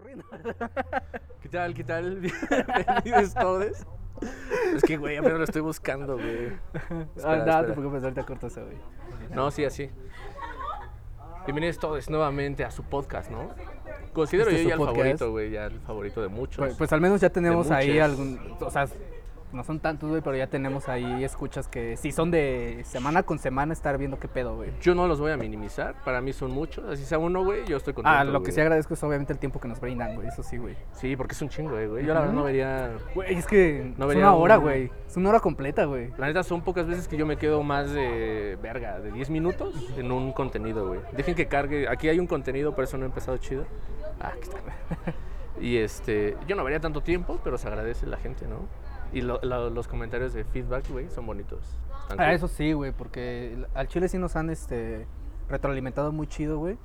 corriendo. 0.00 0.24
¿Qué 1.42 1.48
tal? 1.48 1.74
¿Qué 1.74 1.84
tal? 1.84 2.16
Bienvenidos 2.20 3.34
todos. 3.34 3.86
Es 4.74 4.82
que, 4.82 4.96
güey, 4.96 5.16
apenas 5.16 5.38
lo 5.38 5.44
estoy 5.44 5.62
buscando, 5.62 6.14
güey. 6.14 6.48
ah, 6.74 7.06
Espera, 7.16 7.44
te 7.44 7.50
espera. 7.50 7.74
preocupes, 7.74 8.02
ahorita 8.02 8.24
corto 8.26 8.46
eso, 8.48 8.64
güey. 8.64 8.76
No, 9.34 9.50
sí, 9.50 9.64
así. 9.64 9.90
Bienvenidos 11.46 11.78
todos 11.78 12.08
nuevamente 12.10 12.64
a 12.64 12.70
su 12.70 12.82
podcast, 12.82 13.30
¿no? 13.30 13.50
Considero 14.12 14.50
Este 14.50 14.60
es 14.60 14.64
yo 14.64 14.68
ya 14.68 14.74
el 14.74 14.78
podcast. 14.78 14.96
favorito, 14.98 15.30
güey, 15.30 15.50
ya 15.50 15.66
el 15.66 15.80
favorito 15.80 16.22
de 16.22 16.28
muchos. 16.28 16.58
Pues, 16.58 16.76
pues 16.76 16.92
al 16.92 17.00
menos 17.00 17.20
ya 17.20 17.30
tenemos 17.30 17.70
ahí 17.70 17.98
algún. 17.98 18.38
O 18.60 18.70
sea, 18.70 18.86
no 19.52 19.64
son 19.64 19.80
tantos, 19.80 20.08
güey, 20.08 20.22
pero 20.22 20.36
ya 20.36 20.46
tenemos 20.46 20.88
ahí 20.88 21.24
escuchas 21.24 21.68
que 21.68 21.96
sí 21.96 22.12
son 22.12 22.30
de 22.30 22.82
semana 22.84 23.22
con 23.22 23.38
semana 23.38 23.72
estar 23.72 23.98
viendo 23.98 24.18
qué 24.18 24.28
pedo, 24.28 24.56
güey. 24.56 24.70
Yo 24.80 24.94
no 24.94 25.06
los 25.08 25.20
voy 25.20 25.32
a 25.32 25.36
minimizar, 25.36 25.94
para 26.04 26.20
mí 26.20 26.32
son 26.32 26.50
muchos. 26.50 26.84
Así 26.88 27.04
sea 27.04 27.18
uno, 27.18 27.44
güey, 27.44 27.64
yo 27.66 27.76
estoy 27.76 27.94
contento. 27.94 28.18
Ah, 28.18 28.24
lo 28.24 28.42
que 28.42 28.52
sí 28.52 28.60
agradezco 28.60 28.94
es 28.94 29.02
obviamente 29.02 29.32
el 29.32 29.38
tiempo 29.38 29.60
que 29.60 29.68
nos 29.68 29.80
brindan, 29.80 30.14
güey. 30.14 30.28
Eso 30.28 30.42
sí, 30.42 30.56
güey. 30.56 30.76
Sí, 30.92 31.16
porque 31.16 31.34
es 31.34 31.42
un 31.42 31.48
chingo, 31.48 31.76
eh, 31.78 31.86
güey. 31.88 32.04
Yo 32.06 32.14
la 32.14 32.20
verdad 32.20 32.34
no 32.34 32.44
vería. 32.44 32.90
Güey, 33.14 33.34
es 33.34 33.46
que 33.46 33.92
No 33.96 34.04
es 34.04 34.08
vería 34.08 34.24
una 34.30 34.34
hora, 34.34 34.58
un- 34.58 34.64
güey. 34.64 34.90
Es 35.06 35.16
una 35.16 35.30
hora 35.30 35.40
completa, 35.40 35.84
güey. 35.84 36.10
La 36.18 36.26
neta, 36.26 36.42
son 36.42 36.62
pocas 36.62 36.86
veces 36.86 37.08
que 37.08 37.16
yo 37.16 37.26
me 37.26 37.36
quedo 37.36 37.62
más 37.62 37.90
de 37.92 38.58
verga, 38.62 39.00
de 39.00 39.10
10 39.12 39.30
minutos 39.30 39.74
en 39.96 40.12
un 40.12 40.32
contenido, 40.32 40.86
güey. 40.88 41.00
Dejen 41.12 41.34
que 41.34 41.46
cargue. 41.48 41.88
Aquí 41.88 42.08
hay 42.08 42.18
un 42.18 42.26
contenido, 42.26 42.74
por 42.74 42.84
eso 42.84 42.96
no 42.98 43.04
he 43.04 43.06
empezado 43.08 43.36
chido. 43.38 43.64
Ah, 44.20 44.32
aquí 44.34 44.42
está. 44.42 44.58
Y 45.60 45.76
este, 45.76 46.38
yo 46.46 46.56
no 46.56 46.64
vería 46.64 46.80
tanto 46.80 47.02
tiempo, 47.02 47.38
pero 47.44 47.58
se 47.58 47.68
agradece 47.68 48.06
la 48.06 48.16
gente, 48.16 48.46
¿no? 48.46 48.60
Y 49.12 49.22
lo- 49.22 49.40
lo- 49.42 49.70
los 49.70 49.88
comentarios 49.88 50.32
de 50.32 50.44
feedback, 50.44 50.88
güey, 50.90 51.08
son 51.10 51.26
bonitos. 51.26 51.76
Ah, 52.10 52.14
cool. 52.16 52.20
eso 52.30 52.48
sí, 52.48 52.72
güey, 52.72 52.92
porque 52.92 53.64
al 53.74 53.88
Chile 53.88 54.08
sí 54.08 54.18
nos 54.18 54.36
han 54.36 54.50
este 54.50 55.06
retroalimentado 55.48 56.12
muy 56.12 56.26
chido, 56.26 56.58
güey. 56.58 56.78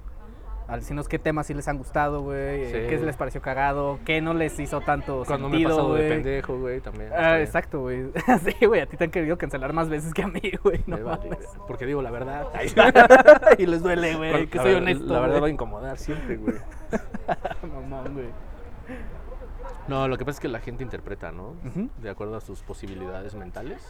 Al 0.68 0.80
decirnos 0.80 1.08
qué 1.08 1.20
temas 1.20 1.46
sí 1.46 1.54
les 1.54 1.68
han 1.68 1.78
gustado, 1.78 2.24
güey, 2.24 2.64
eh, 2.64 2.66
Sí. 2.72 2.90
qué 2.90 2.98
les 3.06 3.16
pareció 3.16 3.40
cagado, 3.40 4.00
qué 4.04 4.20
no 4.20 4.34
les 4.34 4.60
hizo 4.60 4.82
tanto 4.82 5.24
Cuando 5.28 5.48
me 5.48 5.58
he 5.58 5.60
sentido, 5.60 5.78
pasado 5.78 5.94
de 5.94 6.10
pendejo, 6.10 6.58
güey, 6.58 6.82
también. 6.82 7.12
Ah, 7.16 7.40
exacto, 7.40 7.82
güey. 7.82 8.06
sí, 8.44 8.66
güey, 8.66 8.82
a 8.82 8.88
ti 8.88 8.98
te 8.98 9.04
han 9.04 9.12
querido 9.12 9.38
cancelar 9.38 9.74
más 9.74 9.90
veces 9.90 10.12
que 10.12 10.24
a 10.24 10.28
mí, 10.28 10.42
güey. 10.64 10.84
No 10.88 10.98
vale. 11.04 11.38
Porque 11.68 11.86
digo 11.86 12.02
la 12.02 12.10
verdad. 12.10 12.48
y 13.60 13.66
les 13.68 13.84
duele, 13.84 14.16
güey, 14.16 14.48
que 14.48 14.58
soy 14.58 14.74
honesto. 14.74 15.06
La 15.06 15.20
verdad 15.20 15.44
va 15.44 15.48
a 15.48 15.52
incomodar 15.52 16.00
siempre, 16.00 16.38
güey. 16.38 16.56
Mamón, 17.62 18.14
güey. 18.16 18.30
No, 19.88 20.08
lo 20.08 20.18
que 20.18 20.26
pasa 20.26 20.38
es 20.38 20.40
que 20.42 20.48
la 20.48 20.60
gente 20.60 20.84
interpreta, 20.84 21.32
¿no? 21.32 21.54
De 22.02 22.10
acuerdo 22.10 22.36
a 22.38 22.42
sus 22.42 22.62
posibilidades 22.62 23.36
mentales. 23.36 23.82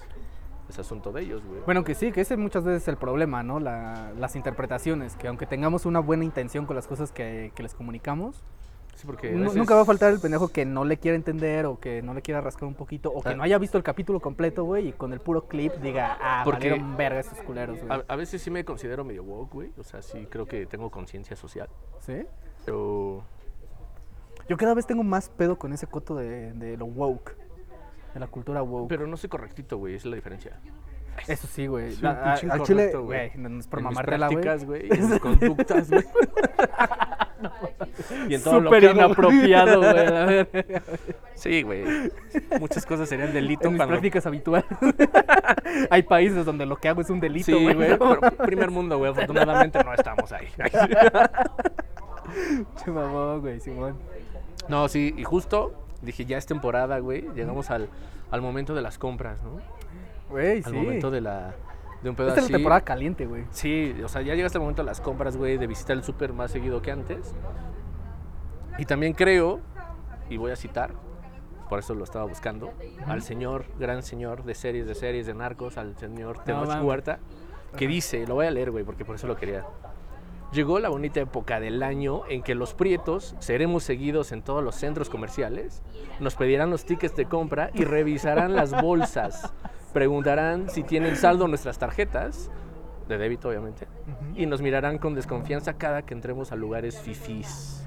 Es 0.70 0.80
asunto 0.80 1.12
de 1.12 1.22
ellos, 1.22 1.44
güey. 1.46 1.62
Bueno, 1.66 1.84
que 1.84 1.94
sí, 1.94 2.12
que 2.12 2.22
ese 2.22 2.38
muchas 2.38 2.64
veces 2.64 2.82
es 2.84 2.88
el 2.88 2.98
problema, 2.98 3.44
¿no? 3.44 3.60
La- 3.60 4.12
las 4.18 4.36
interpretaciones, 4.36 5.16
que 5.16 5.28
aunque 5.28 5.46
tengamos 5.46 5.86
una 5.86 6.00
buena 6.00 6.24
intención 6.26 6.66
con 6.66 6.76
las 6.76 6.88
cosas 6.88 7.12
que, 7.12 7.52
que 7.54 7.62
les 7.62 7.76
comunicamos, 7.76 8.44
Sí, 8.96 9.06
porque 9.06 9.30
veces- 9.30 9.56
nunca 9.56 9.76
va 9.76 9.82
a 9.82 9.86
faltar 9.86 10.12
el 10.12 10.20
pendejo 10.20 10.48
que 10.48 10.66
no 10.66 10.84
le 10.86 10.98
quiera 10.98 11.16
entender 11.18 11.66
o 11.68 11.80
que 11.80 12.02
no 12.02 12.14
le 12.16 12.22
quiera 12.24 12.42
rascar 12.42 12.64
un 12.68 12.74
poquito 12.74 13.12
o 13.12 13.22
que 13.22 13.30
Ah. 13.30 13.36
no 13.36 13.44
haya 13.44 13.58
visto 13.60 13.78
el 13.78 13.84
capítulo 13.84 14.20
completo, 14.20 14.64
güey, 14.64 14.88
y 14.88 14.94
con 14.94 15.14
el 15.14 15.20
puro 15.20 15.48
clip 15.48 15.72
diga, 15.84 16.18
ah, 16.20 16.42
Porque- 16.44 16.82
verga 16.98 17.20
esos 17.20 17.38
culeros, 17.44 17.78
güey. 17.84 17.92
A, 17.92 18.04
a 18.12 18.16
veces 18.16 18.42
sí 18.42 18.50
me 18.50 18.66
considero 18.66 19.04
medio 19.04 19.24
woke, 19.24 19.52
güey. 19.54 19.72
O 19.78 19.84
sea, 19.84 20.02
sí 20.02 20.26
creo 20.32 20.48
que 20.48 20.66
tengo 20.66 20.90
conciencia 20.90 21.36
social. 21.36 21.70
¿Sí? 22.00 22.26
Pero. 22.66 23.24
Yo 24.48 24.58
cada 24.58 24.74
vez 24.74 24.86
tengo 24.86 25.04
más 25.04 25.30
pedo 25.30 25.58
con 25.58 25.74
ese 25.74 25.88
coto 25.88 26.16
de, 26.16 26.54
de 26.54 26.78
lo 26.78 26.86
woke, 26.86 27.36
de 28.14 28.20
la 28.20 28.28
cultura 28.28 28.62
woke. 28.62 28.88
Pero 28.90 29.08
no 29.08 29.18
soy 29.18 29.30
correctito, 29.30 29.78
güey. 29.78 29.96
Esa 29.96 30.08
es 30.08 30.12
la 30.12 30.16
diferencia. 30.16 30.60
Eso 31.28 31.48
sí, 31.48 31.68
güey. 31.68 31.92
Pinche 31.96 32.52
al 32.52 32.62
chile, 32.64 32.92
güey. 32.94 33.06
güey, 33.06 33.32
no 33.38 33.60
es 33.60 33.68
por 33.68 33.80
en 33.80 33.86
mamártela, 33.86 34.28
güey. 34.28 34.42
prácticas, 34.42 34.66
güey. 34.66 34.88
Y 34.90 34.94
en 34.94 35.10
mis 35.10 35.20
conductas, 35.22 35.90
güey. 35.90 36.04
y 38.30 38.36
en 38.36 38.44
todo 38.44 38.60
lo 38.60 38.70
Súper 38.70 38.82
que 38.82 38.88
güey. 38.94 38.98
inapropiado, 39.06 39.82
güey. 39.82 40.48
Sí, 41.36 41.64
güey. 41.64 41.84
Muchas 42.62 42.86
cosas 42.86 43.10
serían 43.10 43.34
delito 43.34 43.66
En 43.68 43.74
mis 43.74 43.80
cuando. 43.80 43.92
prácticas 43.94 44.26
habituales. 44.26 44.66
Hay 45.90 46.04
países 46.04 46.46
donde 46.46 46.66
lo 46.66 46.78
que 46.78 46.88
hago 46.88 47.02
es 47.02 47.10
un 47.10 47.20
delito, 47.20 47.46
Sí, 47.48 47.54
güey. 47.64 47.76
güey. 47.76 47.98
pero 47.98 48.20
primer 48.46 48.72
mundo, 48.72 48.98
güey. 48.98 49.12
Afortunadamente 49.12 49.84
no 49.84 49.94
estamos 49.94 50.32
ahí. 50.32 50.48
Che 52.78 52.92
mamón, 52.92 53.42
güey, 53.42 53.60
Simón. 53.60 53.98
No, 54.68 54.88
sí, 54.88 55.14
y 55.18 55.24
justo 55.24 55.74
dije, 56.02 56.26
ya 56.26 56.38
es 56.38 56.46
temporada, 56.46 57.00
güey. 57.00 57.28
Llegamos 57.36 57.70
al, 57.70 57.90
al 58.32 58.42
momento 58.42 58.74
de 58.76 58.82
las 58.82 58.98
compras, 58.98 59.42
¿no? 59.44 59.60
Güey, 60.30 60.58
Al 60.58 60.72
sí. 60.72 60.74
momento 60.74 61.12
de 61.12 61.22
la. 61.22 61.56
De 62.02 62.10
un 62.10 62.16
pedo 62.16 62.28
Esta 62.28 62.42
es 62.42 62.52
la 62.52 62.58
temporada 62.58 62.82
caliente, 62.82 63.26
güey. 63.26 63.46
Sí, 63.50 63.96
o 64.04 64.08
sea, 64.08 64.22
ya 64.22 64.36
llega 64.36 64.46
hasta 64.46 64.58
el 64.58 64.62
momento 64.62 64.84
de 64.84 64.88
las 64.88 65.02
compras, 65.02 65.38
güey, 65.38 65.58
de 65.58 65.66
visitar 65.66 65.96
el 65.96 66.04
súper 66.04 66.34
más 66.34 66.52
seguido 66.52 66.82
que 66.82 66.92
antes. 66.92 67.34
Y 68.78 68.86
también 68.86 69.14
creo, 69.14 69.60
y 70.30 70.38
voy 70.38 70.52
a 70.52 70.56
citar, 70.56 70.92
por 71.70 71.80
eso 71.80 71.96
lo 71.96 72.04
estaba 72.04 72.26
buscando, 72.26 72.74
al 73.08 73.22
señor, 73.22 73.66
gran 73.80 74.04
señor 74.04 74.44
de 74.44 74.54
series, 74.54 74.86
de 74.86 74.94
series, 74.94 75.26
de 75.26 75.34
narcos, 75.34 75.78
al 75.78 75.98
señor 75.98 76.44
Tenoch. 76.44 76.84
Huerta, 76.84 77.20
que 77.78 77.88
dice, 77.88 78.28
lo 78.28 78.36
voy 78.36 78.46
a 78.46 78.52
leer, 78.52 78.72
güey, 78.72 78.84
porque 78.84 79.06
por 79.06 79.16
eso 79.16 79.28
lo 79.28 79.36
quería. 79.36 79.66
Llegó 80.56 80.80
la 80.80 80.88
bonita 80.88 81.20
época 81.20 81.60
del 81.60 81.84
año 81.84 82.22
en 82.30 82.42
que 82.42 82.56
los 82.56 82.74
prietos 82.74 83.36
seremos 83.40 83.84
seguidos 83.84 84.32
en 84.32 84.42
todos 84.42 84.64
los 84.64 84.76
centros 84.76 85.10
comerciales, 85.10 85.84
nos 86.22 86.36
pedirán 86.36 86.70
los 86.70 86.86
tickets 86.86 87.14
de 87.18 87.26
compra 87.26 87.72
y 87.74 87.84
revisarán 87.84 88.56
las 88.56 88.72
bolsas. 88.82 89.54
Preguntarán 89.92 90.70
si 90.70 90.84
tienen 90.84 91.18
saldo 91.18 91.50
nuestras 91.50 91.78
tarjetas, 91.78 92.50
de 93.10 93.18
débito 93.18 93.50
obviamente, 93.50 93.86
y 94.34 94.46
nos 94.46 94.62
mirarán 94.62 94.98
con 94.98 95.14
desconfianza 95.14 95.74
cada 95.74 96.04
que 96.04 96.14
entremos 96.14 96.54
a 96.54 96.56
lugares 96.56 97.02
fifís. 97.02 97.86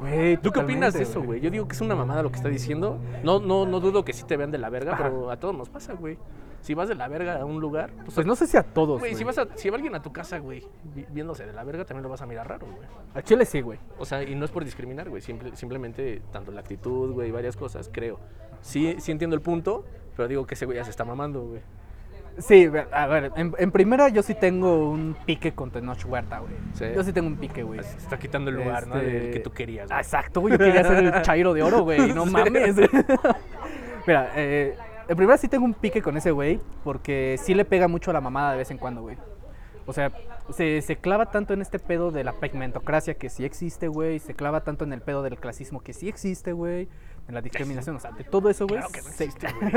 Güey, 0.00 0.38
¿Tú 0.38 0.50
qué 0.50 0.58
opinas 0.58 0.94
de 0.94 1.04
eso, 1.04 1.22
güey? 1.22 1.40
Yo 1.40 1.50
digo 1.50 1.68
que 1.68 1.76
es 1.76 1.80
una 1.80 1.94
mamada 1.94 2.24
lo 2.24 2.30
que 2.32 2.36
está 2.36 2.48
diciendo. 2.48 2.98
No, 3.22 3.38
no, 3.38 3.64
no 3.64 3.78
dudo 3.78 4.04
que 4.04 4.12
sí 4.12 4.24
te 4.24 4.36
vean 4.36 4.50
de 4.50 4.58
la 4.58 4.70
verga, 4.70 4.94
Ajá. 4.94 5.04
pero 5.04 5.30
a 5.30 5.36
todos 5.36 5.56
nos 5.56 5.68
pasa, 5.68 5.92
güey. 5.92 6.18
Si 6.60 6.74
vas 6.74 6.88
de 6.88 6.94
la 6.94 7.08
verga 7.08 7.40
a 7.40 7.44
un 7.44 7.60
lugar, 7.60 7.90
pues, 8.04 8.14
Pues 8.16 8.26
no 8.26 8.34
sé 8.36 8.46
si 8.46 8.56
a 8.56 8.62
todos, 8.62 8.98
Güey, 9.00 9.14
si, 9.14 9.24
vas 9.24 9.38
a, 9.38 9.46
si 9.56 9.70
va 9.70 9.76
alguien 9.76 9.94
a 9.94 10.02
tu 10.02 10.12
casa, 10.12 10.38
güey, 10.38 10.66
vi- 10.94 11.06
viéndose 11.10 11.46
de 11.46 11.52
la 11.52 11.64
verga, 11.64 11.84
también 11.84 12.02
lo 12.02 12.08
vas 12.08 12.20
a 12.20 12.26
mirar 12.26 12.48
raro, 12.48 12.66
güey. 12.66 12.86
A 13.14 13.22
Chile 13.22 13.44
sí, 13.44 13.60
güey. 13.60 13.78
O 13.98 14.04
sea, 14.04 14.22
y 14.22 14.34
no 14.34 14.44
es 14.44 14.50
por 14.50 14.64
discriminar, 14.64 15.08
güey. 15.08 15.22
simple- 15.22 15.54
simplemente, 15.56 16.20
tanto 16.32 16.50
la 16.52 16.60
actitud, 16.60 17.12
güey, 17.14 17.30
varias 17.30 17.56
cosas, 17.56 17.88
creo. 17.92 18.18
Sí, 18.60 18.96
sí 18.98 19.12
entiendo 19.12 19.34
el 19.36 19.42
punto, 19.42 19.84
pero 20.16 20.28
digo 20.28 20.46
que 20.46 20.54
ese 20.54 20.66
güey 20.66 20.76
ya 20.76 20.84
se 20.84 20.90
está 20.90 21.04
mamando, 21.04 21.42
güey. 21.44 21.60
Sí, 22.38 22.68
a 22.92 23.06
ver, 23.08 23.32
en, 23.34 23.52
en 23.58 23.72
primera 23.72 24.08
yo 24.10 24.22
sí 24.22 24.32
tengo 24.34 24.90
un 24.90 25.16
pique 25.26 25.54
con 25.54 25.72
Tenoch 25.72 26.04
Huerta, 26.06 26.38
güey. 26.38 26.52
Sí. 26.74 26.84
Yo 26.94 27.02
sí 27.02 27.12
tengo 27.12 27.26
un 27.26 27.36
pique, 27.36 27.64
güey. 27.64 27.82
Se 27.82 27.96
está 27.98 28.16
quitando 28.18 28.50
el 28.50 28.56
lugar, 28.56 28.86
¿no? 28.86 28.96
Este- 28.96 29.10
Del 29.10 29.30
que 29.32 29.40
tú 29.40 29.50
querías, 29.50 29.90
Ah, 29.90 29.94
güey. 29.94 30.00
Exacto, 30.02 30.40
güey. 30.40 30.52
Yo 30.52 30.58
quería 30.58 30.84
ser 30.84 31.04
el 31.04 31.22
chairo 31.22 31.52
de 31.52 31.62
oro, 31.64 31.80
güey. 31.82 32.12
No 32.12 32.26
mames. 32.26 32.76
Mira, 34.06 34.30
eh, 34.36 34.76
en 35.08 35.16
primera 35.16 35.38
sí 35.38 35.48
tengo 35.48 35.64
un 35.64 35.74
pique 35.74 36.02
con 36.02 36.16
ese 36.16 36.30
güey. 36.30 36.60
Porque 36.84 37.38
sí 37.42 37.54
le 37.54 37.64
pega 37.64 37.88
mucho 37.88 38.10
a 38.10 38.14
la 38.14 38.20
mamada 38.20 38.52
de 38.52 38.58
vez 38.58 38.70
en 38.70 38.78
cuando, 38.78 39.02
güey. 39.02 39.16
O 39.86 39.92
sea, 39.94 40.12
se, 40.50 40.82
se 40.82 40.96
clava 40.96 41.30
tanto 41.30 41.54
en 41.54 41.62
este 41.62 41.78
pedo 41.78 42.10
de 42.10 42.22
la 42.22 42.34
pigmentocracia 42.34 43.14
que 43.14 43.30
sí 43.30 43.44
existe, 43.46 43.88
güey. 43.88 44.18
Se 44.18 44.34
clava 44.34 44.62
tanto 44.62 44.84
en 44.84 44.92
el 44.92 45.00
pedo 45.00 45.22
del 45.22 45.38
clasismo 45.38 45.80
que 45.80 45.94
sí 45.94 46.08
existe, 46.08 46.52
güey. 46.52 46.88
En 47.26 47.34
la 47.34 47.40
discriminación, 47.42 47.96
o 47.96 48.00
sea, 48.00 48.10
de 48.12 48.24
todo 48.24 48.48
eso, 48.50 48.66
güey. 48.66 48.80
Claro 48.80 48.92
que 48.92 49.02
no 49.02 49.08
existe, 49.08 49.46
güey. 49.60 49.72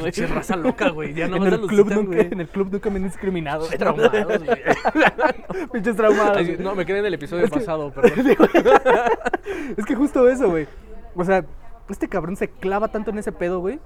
Güey. 0.00 0.12
Pinche 0.12 0.26
raza 0.26 0.56
loca, 0.56 0.88
güey. 0.90 1.12
Ya 1.14 1.28
no 1.28 1.36
en, 1.36 1.52
el 1.54 1.60
club 1.66 1.90
nunca, 1.92 2.20
en 2.20 2.40
el 2.40 2.48
club 2.48 2.68
nunca 2.72 2.90
me 2.90 2.96
han 2.96 3.04
discriminado. 3.04 3.62
Pinches 3.68 3.78
traumados, 3.78 4.44
güey. 4.44 5.68
Pinches 5.72 5.96
traumados. 5.96 6.36
Ay. 6.38 6.56
No, 6.58 6.74
me 6.74 6.84
quedé 6.86 6.98
en 7.00 7.06
el 7.06 7.14
episodio 7.14 7.44
Es 7.44 7.50
que- 7.50 7.60
pasado, 7.60 7.90
perdón. 7.92 8.24
Sí, 8.26 8.34
güey. 8.38 8.50
es 9.76 9.84
que 9.84 9.94
justo 9.94 10.28
eso, 10.28 10.48
güey. 10.50 10.66
O 11.14 11.24
sea, 11.24 11.44
este 11.92 12.08
cabrón 12.08 12.36
se 12.36 12.48
clava 12.48 12.88
tanto 12.88 13.10
en 13.10 13.18
ese 13.18 13.32
pedo, 13.32 13.60
güey, 13.60 13.80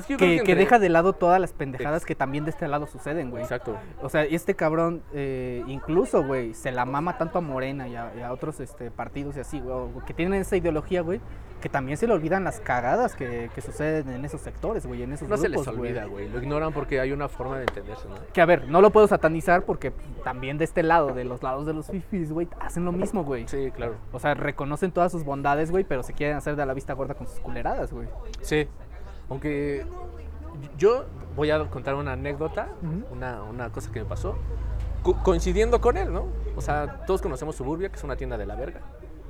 Es 0.00 0.06
que 0.06 0.12
yo 0.14 0.18
creo 0.18 0.28
que, 0.30 0.34
que 0.36 0.52
entre- 0.52 0.54
deja 0.64 0.78
de 0.78 0.88
lado 0.88 1.12
todas 1.12 1.40
las 1.40 1.52
pendejadas 1.52 2.04
que 2.04 2.14
también 2.14 2.44
de 2.44 2.50
este 2.50 2.66
lado 2.68 2.86
suceden, 2.86 3.30
güey. 3.30 3.42
Exacto. 3.42 3.76
O 4.02 4.08
sea, 4.08 4.26
y 4.26 4.34
este 4.34 4.54
cabrón, 4.54 5.02
eh, 5.12 5.62
incluso, 5.66 6.24
güey, 6.24 6.54
se 6.54 6.72
la 6.72 6.84
mama 6.84 7.16
tanto 7.18 7.38
a 7.38 7.40
Morena 7.40 7.88
y 7.88 7.96
a, 7.96 8.12
y 8.18 8.20
a 8.22 8.32
otros 8.32 8.60
este, 8.60 8.90
partidos 8.90 9.36
y 9.36 9.40
así, 9.40 9.60
güey, 9.60 9.78
que 10.06 10.14
tienen 10.14 10.40
esa 10.40 10.56
ideología, 10.56 11.02
güey, 11.02 11.20
que 11.60 11.68
también 11.68 11.98
se 11.98 12.06
le 12.06 12.14
olvidan 12.14 12.42
las 12.42 12.58
cagadas 12.60 13.14
que, 13.14 13.50
que 13.54 13.60
suceden 13.60 14.08
en 14.08 14.24
esos 14.24 14.40
sectores, 14.40 14.86
güey, 14.86 15.02
en 15.02 15.12
esos 15.12 15.28
No 15.28 15.36
se 15.36 15.48
grupos, 15.48 15.66
les 15.66 15.76
güey. 15.76 15.90
olvida, 15.90 16.04
güey. 16.06 16.28
Lo 16.30 16.42
ignoran 16.42 16.72
porque 16.72 17.00
hay 17.00 17.12
una 17.12 17.28
forma 17.28 17.58
de 17.58 17.64
entenderse, 17.64 18.08
¿no? 18.08 18.14
Que 18.32 18.40
a 18.40 18.46
ver, 18.46 18.66
no 18.68 18.80
lo 18.80 18.88
puedo 18.90 19.06
satanizar 19.06 19.64
porque 19.64 19.92
también 20.24 20.56
de 20.56 20.64
este 20.64 20.82
lado, 20.82 21.08
de 21.12 21.24
los 21.24 21.42
lados 21.42 21.66
de 21.66 21.74
los 21.74 21.88
fifis, 21.88 22.32
güey, 22.32 22.48
hacen 22.60 22.86
lo 22.86 22.92
mismo, 22.92 23.24
güey. 23.24 23.46
Sí, 23.46 23.70
claro. 23.76 23.96
O 24.10 24.18
sea, 24.18 24.32
reconocen 24.32 24.90
todas 24.90 25.12
sus 25.12 25.22
bondades, 25.22 25.70
güey, 25.70 25.84
pero 25.84 26.02
se 26.02 26.14
quieren 26.14 26.38
hacer 26.38 26.56
de 26.56 26.64
la 26.64 26.72
vista 26.72 26.94
gorda 26.94 27.12
con 27.12 27.26
sus 27.26 27.40
culeradas, 27.40 27.92
güey. 27.92 28.08
Sí. 28.40 28.66
Aunque 29.30 29.86
yo 30.76 31.06
voy 31.36 31.50
a 31.50 31.64
contar 31.70 31.94
una 31.94 32.12
anécdota, 32.12 32.68
una, 33.10 33.42
una 33.44 33.70
cosa 33.70 33.90
que 33.92 34.00
me 34.00 34.06
pasó, 34.06 34.36
co- 35.02 35.16
coincidiendo 35.22 35.80
con 35.80 35.96
él, 35.96 36.12
¿no? 36.12 36.26
O 36.56 36.60
sea, 36.60 37.04
todos 37.06 37.22
conocemos 37.22 37.56
Suburbia, 37.56 37.88
que 37.88 37.96
es 37.96 38.04
una 38.04 38.16
tienda 38.16 38.36
de 38.36 38.46
la 38.46 38.56
verga. 38.56 38.80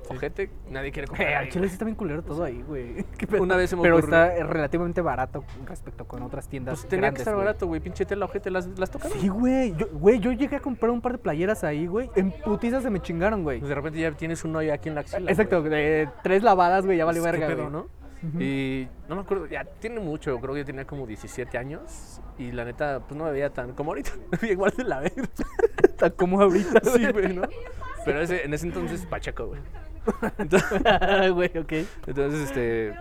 ojete, 0.09 0.51
nadie 0.69 0.91
quiere 0.91 1.05
Eh, 1.05 1.09
comprar. 1.09 1.35
al 1.35 1.45
ahí, 1.45 1.49
chile 1.51 1.69
sí 1.69 1.75
está 1.75 1.85
bien 1.85 1.95
culero 1.95 2.23
todo 2.25 2.43
ahí, 2.43 2.63
güey. 2.67 3.05
Una 3.39 3.55
vez 3.55 3.73
me 3.77 3.83
Pero 3.83 3.99
está 4.01 4.35
eh, 4.37 4.43
relativamente 4.43 5.01
barato 5.03 5.45
respecto 5.67 6.05
con 6.09 6.23
otras 6.25 6.49
tiendas 6.49 6.81
Pues 6.81 6.89
tenía 6.89 7.03
grandes, 7.03 7.19
que 7.19 7.23
estar 7.23 7.35
güey. 7.35 7.47
barato, 7.47 7.67
güey. 7.69 7.81
Pinche 7.81 8.05
tela, 8.07 8.25
ojete, 8.25 8.51
las, 8.51 8.67
las 8.77 8.91
tocaron. 8.91 9.17
Sí, 9.21 9.29
güey. 9.29 9.77
Yo, 9.77 9.87
güey, 9.93 10.19
yo 10.19 10.33
llegué 10.33 10.57
a 10.57 10.61
comprar 10.61 10.91
un 10.91 11.01
par 11.01 11.13
de 11.13 11.19
playeras 11.19 11.63
ahí, 11.63 11.87
güey. 11.87 12.11
En 12.17 12.33
putiza 12.33 12.81
se 12.81 12.91
me 12.91 12.99
chingaron, 13.01 13.45
güey. 13.45 13.61
Pues 13.61 13.69
de 13.69 13.75
repente 13.77 14.01
ya 14.01 14.11
tienes 14.11 14.43
un 14.45 14.57
hoyo 14.57 14.73
aquí 14.75 14.89
en 14.89 14.97
la 14.97 15.03
axila. 15.03 15.31
Exacto, 15.31 15.63
de 15.63 16.09
tres 16.25 16.43
lavadas, 16.43 16.85
güey, 16.87 16.99
ya 16.99 17.05
vale 17.05 17.21
Pues, 17.21 17.31
¿qué 17.33 17.39
verga, 17.39 17.55
pedo, 17.55 17.69
güey. 17.71 17.73
¿no? 17.85 18.00
Y 18.39 18.87
no 19.09 19.15
me 19.17 19.23
acuerdo, 19.23 19.47
ya 19.47 19.65
tiene 19.65 19.99
mucho, 19.99 20.39
creo 20.41 20.55
que 20.55 20.65
tenía 20.65 20.87
como 20.87 21.07
17 21.07 21.57
años. 21.57 22.21
Y 22.39 22.53
la 22.53 22.65
neta, 22.65 23.01
pues 23.01 23.17
no 23.17 23.25
me 23.25 23.33
veía 23.33 23.51
tan 23.51 23.73
como 23.73 23.91
ahorita. 23.93 24.11
Me 24.31 24.39
veía 24.39 24.53
igual 24.53 24.73
de 24.77 24.85
la 24.85 25.01
verga. 25.01 25.23
Está 25.83 26.11
como 26.11 26.41
ahorita, 26.41 26.81
Sí, 26.85 27.11
güey, 27.13 27.35
¿no? 27.35 27.43
Pero 28.05 28.21
ese, 28.21 28.45
en 28.45 28.55
ese 28.55 28.67
entonces, 28.67 29.05
Pacheco, 29.07 29.47
güey. 29.47 29.61
Entonces, 30.39 30.81
Güey, 31.33 31.59
ok. 31.59 31.73
entonces, 32.07 32.41
este. 32.51 32.95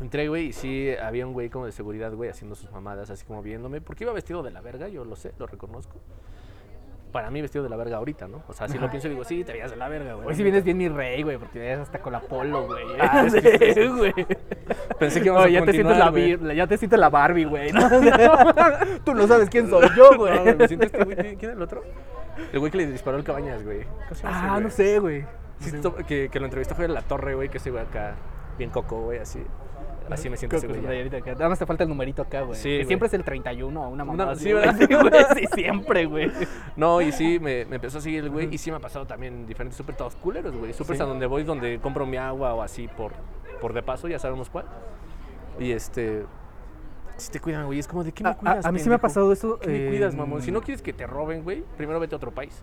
Entré, 0.00 0.28
güey, 0.28 0.46
y 0.48 0.52
sí 0.52 0.90
había 1.02 1.26
un 1.26 1.32
güey 1.32 1.50
como 1.50 1.66
de 1.66 1.72
seguridad, 1.72 2.12
güey, 2.14 2.30
haciendo 2.30 2.54
sus 2.54 2.70
mamadas, 2.70 3.10
así 3.10 3.24
como 3.24 3.42
viéndome. 3.42 3.80
Porque 3.80 4.04
iba 4.04 4.12
vestido 4.12 4.42
de 4.42 4.50
la 4.52 4.60
verga, 4.60 4.88
yo 4.88 5.04
lo 5.04 5.16
sé, 5.16 5.32
lo 5.38 5.46
reconozco. 5.46 6.00
Para 7.12 7.30
mí, 7.30 7.40
vestido 7.40 7.64
de 7.64 7.70
la 7.70 7.76
verga 7.76 7.96
ahorita, 7.96 8.28
¿no? 8.28 8.42
O 8.48 8.52
sea, 8.52 8.68
si 8.68 8.78
lo 8.78 8.90
pienso, 8.90 9.08
digo, 9.08 9.24
sí, 9.24 9.42
te 9.44 9.52
veías 9.52 9.70
de 9.70 9.76
la 9.76 9.88
verga, 9.88 10.14
güey. 10.14 10.28
Hoy 10.28 10.34
sí 10.34 10.42
vienes 10.42 10.62
bien 10.62 10.76
mi 10.76 10.88
rey, 10.88 11.22
güey, 11.22 11.38
porque 11.38 11.58
vienes 11.58 11.80
hasta 11.80 12.00
con 12.00 12.12
la 12.12 12.20
polo, 12.20 12.66
güey. 12.66 12.84
Ah, 13.00 13.26
sí, 13.30 13.40
sí, 13.40 13.48
sí, 13.58 13.74
sí. 13.74 13.88
güey. 13.88 14.12
Pensé 14.98 15.20
que 15.20 15.26
íbamos 15.26 15.44
a 15.44 15.46
Oye, 15.46 15.54
ya 15.54 15.64
te 15.64 15.72
sientes 15.72 15.96
la, 15.96 16.54
ya 16.54 16.66
te 16.66 16.76
sientes 16.76 16.98
la 16.98 17.08
Barbie, 17.08 17.44
güey. 17.44 17.72
¿no? 17.72 17.88
Tú 19.04 19.14
no 19.14 19.26
sabes 19.26 19.48
quién 19.48 19.68
soy 19.70 19.88
yo, 19.96 20.16
güey. 20.16 20.44
No, 20.44 20.54
me 20.56 20.68
siento 20.68 20.86
este 20.86 21.04
güey. 21.04 21.16
¿Quién 21.36 21.50
es 21.50 21.56
el 21.56 21.62
otro? 21.62 21.82
El 22.52 22.58
güey 22.58 22.70
que 22.70 22.78
le 22.78 22.86
disparó 22.86 23.16
el 23.16 23.24
cabañas, 23.24 23.64
güey. 23.64 23.84
¿Cómo 23.84 24.14
se 24.14 24.14
ese 24.14 24.26
ah, 24.26 24.50
güey? 24.50 24.62
no 24.62 24.70
sé, 24.70 24.98
güey. 24.98 25.24
Sí, 25.60 25.72
que, 26.06 26.28
que 26.28 26.40
lo 26.40 26.46
entrevistó 26.46 26.74
fue 26.74 26.84
en 26.84 26.94
la 26.94 27.02
torre, 27.02 27.34
güey, 27.34 27.48
que 27.48 27.58
ese 27.58 27.70
güey 27.70 27.82
acá, 27.82 28.14
bien 28.58 28.70
coco, 28.70 29.00
güey, 29.00 29.18
así. 29.18 29.42
Así 30.10 30.28
me 30.30 30.36
siento 30.36 30.56
acá. 30.56 31.32
Nada 31.34 31.48
más 31.48 31.58
te 31.58 31.66
falta 31.66 31.82
el 31.84 31.88
numerito 31.88 32.22
acá, 32.22 32.42
güey. 32.42 32.56
Sí, 32.58 32.68
que 32.68 32.74
güey. 32.76 32.86
siempre 32.86 33.06
es 33.08 33.14
el 33.14 33.24
31 33.24 33.82
o 33.82 33.88
una 33.88 34.04
mamada 34.04 34.24
Una- 34.24 34.32
así, 34.32 34.44
sí, 34.44 34.52
güey. 34.52 34.64
¿verdad? 34.64 34.78
Sí, 34.78 34.94
güey, 34.94 35.46
sí, 35.46 35.46
siempre, 35.54 36.06
güey. 36.06 36.32
No, 36.76 37.00
y 37.00 37.12
sí, 37.12 37.38
me, 37.40 37.64
me 37.66 37.76
empezó 37.76 37.98
a 37.98 38.00
seguir 38.00 38.24
el 38.24 38.30
güey. 38.30 38.48
Y 38.52 38.58
sí 38.58 38.70
me 38.70 38.76
ha 38.76 38.80
pasado 38.80 39.06
también 39.06 39.46
diferentes 39.46 39.76
súper 39.76 39.96
todos 39.96 40.16
culeros, 40.16 40.54
güey. 40.56 40.72
Súper 40.72 40.96
Sí. 40.96 41.02
a 41.02 41.06
donde 41.06 41.26
voy, 41.26 41.42
donde 41.44 41.78
compro 41.80 42.06
mi 42.06 42.16
agua 42.16 42.54
o 42.54 42.62
así 42.62 42.88
por, 42.88 43.12
por 43.60 43.72
de 43.72 43.82
paso, 43.82 44.08
ya 44.08 44.18
sabemos 44.18 44.48
cuál. 44.50 44.64
Y 45.58 45.72
este. 45.72 46.24
Si 47.16 47.32
te 47.32 47.40
cuidan, 47.40 47.66
güey. 47.66 47.78
Es 47.80 47.88
como 47.88 48.04
de 48.04 48.12
qué 48.12 48.22
me 48.22 48.30
A- 48.30 48.32
a- 48.32 48.36
cuidas. 48.36 48.64
a 48.66 48.72
mí 48.72 48.78
sí 48.78 48.88
me 48.88 48.94
ha 48.94 48.98
pasado 48.98 49.32
eso, 49.32 49.58
¿Qué 49.58 49.68
me 49.68 49.88
cuidas, 49.88 50.12
en- 50.14 50.20
mamón? 50.20 50.40
Si 50.42 50.52
no 50.52 50.60
quieres 50.60 50.82
que 50.82 50.92
te 50.92 51.06
roben, 51.06 51.42
güey, 51.42 51.64
primero 51.76 51.98
vete 51.98 52.14
a 52.14 52.16
otro 52.16 52.30
país. 52.30 52.62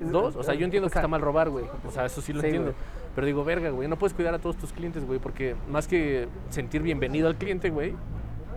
Dos, 0.00 0.34
o 0.34 0.42
sea, 0.42 0.54
eh, 0.54 0.58
yo 0.58 0.64
entiendo 0.64 0.86
o 0.88 0.90
que 0.90 0.98
está 0.98 1.06
mal 1.08 1.20
robar, 1.20 1.50
güey. 1.50 1.66
O 1.86 1.90
sea, 1.90 2.06
eso 2.06 2.20
sí 2.22 2.32
lo 2.32 2.40
Sí, 2.40 2.46
entiendo. 2.46 2.72
güey. 2.72 3.03
Pero 3.14 3.26
digo, 3.26 3.44
verga, 3.44 3.70
güey, 3.70 3.88
no 3.88 3.96
puedes 3.96 4.14
cuidar 4.14 4.34
a 4.34 4.38
todos 4.38 4.56
tus 4.56 4.72
clientes, 4.72 5.04
güey, 5.06 5.18
porque 5.18 5.54
más 5.70 5.86
que 5.86 6.28
sentir 6.50 6.82
bienvenido 6.82 7.28
al 7.28 7.36
cliente, 7.36 7.70
güey, 7.70 7.94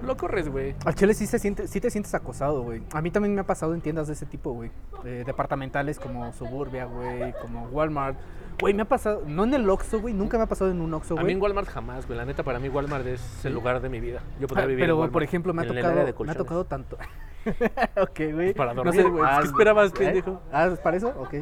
lo 0.04 0.16
corres, 0.18 0.48
güey. 0.50 0.76
Al 0.86 0.96
chile 0.96 1.14
sí, 1.14 1.26
se 1.28 1.40
siente, 1.40 1.68
sí 1.68 1.80
te 1.82 1.90
sientes 1.90 2.14
acosado, 2.14 2.62
güey. 2.64 2.82
A 2.94 3.02
mí 3.02 3.10
también 3.12 3.34
me 3.36 3.42
ha 3.42 3.46
pasado 3.46 3.74
en 3.74 3.82
tiendas 3.82 4.08
de 4.08 4.14
ese 4.14 4.26
tipo, 4.26 4.52
güey. 4.54 4.70
Eh, 5.06 5.24
departamentales 5.26 6.00
como 6.00 6.32
Suburbia, 6.34 6.86
güey, 6.86 7.34
como 7.42 7.66
Walmart. 7.68 8.18
Güey, 8.60 8.74
me 8.74 8.82
ha 8.84 8.86
pasado, 8.86 9.22
no 9.28 9.44
en 9.44 9.54
el 9.54 9.70
Oxxo, 9.70 10.00
güey, 10.00 10.14
nunca 10.16 10.38
me 10.38 10.44
ha 10.44 10.48
pasado 10.48 10.72
en 10.72 10.82
un 10.82 10.92
Oxxo, 10.94 11.14
A 11.14 11.18
mí 11.18 11.24
güey. 11.24 11.34
en 11.36 11.42
Walmart 11.42 11.68
jamás, 11.68 12.08
güey. 12.08 12.18
La 12.18 12.26
neta, 12.26 12.44
para 12.44 12.60
mí 12.60 12.70
Walmart 12.70 13.06
es 13.06 13.46
el 13.46 13.54
lugar 13.54 13.80
de 13.82 13.90
mi 13.90 14.00
vida. 14.00 14.22
Yo 14.40 14.48
podría 14.48 14.64
Ah, 14.66 14.68
vivir 14.68 14.84
en 14.84 14.88
Pero, 14.88 14.96
Walmart, 14.98 15.14
por 15.14 15.24
ejemplo, 15.24 15.54
me 15.54 15.62
ha 15.62 15.66
en 15.66 15.76
tocado, 15.76 16.26
me 16.26 16.32
ha 16.32 16.36
tocado 16.36 16.66
tanto. 16.66 16.98
ok, 18.02 18.20
güey. 18.34 18.54
Para 18.54 18.74
No 18.74 18.84
dormir, 18.84 19.02
sé, 19.04 19.10
güey. 19.10 19.24
ah, 19.26 19.38
¿Qué 19.42 19.48
esperabas, 19.48 19.90
¿eh? 19.92 19.94
pendejo? 19.98 20.42
Ah, 20.52 20.68
¿es 20.74 20.80
para 20.80 20.98
eso? 20.98 21.10
Ok. 21.20 21.36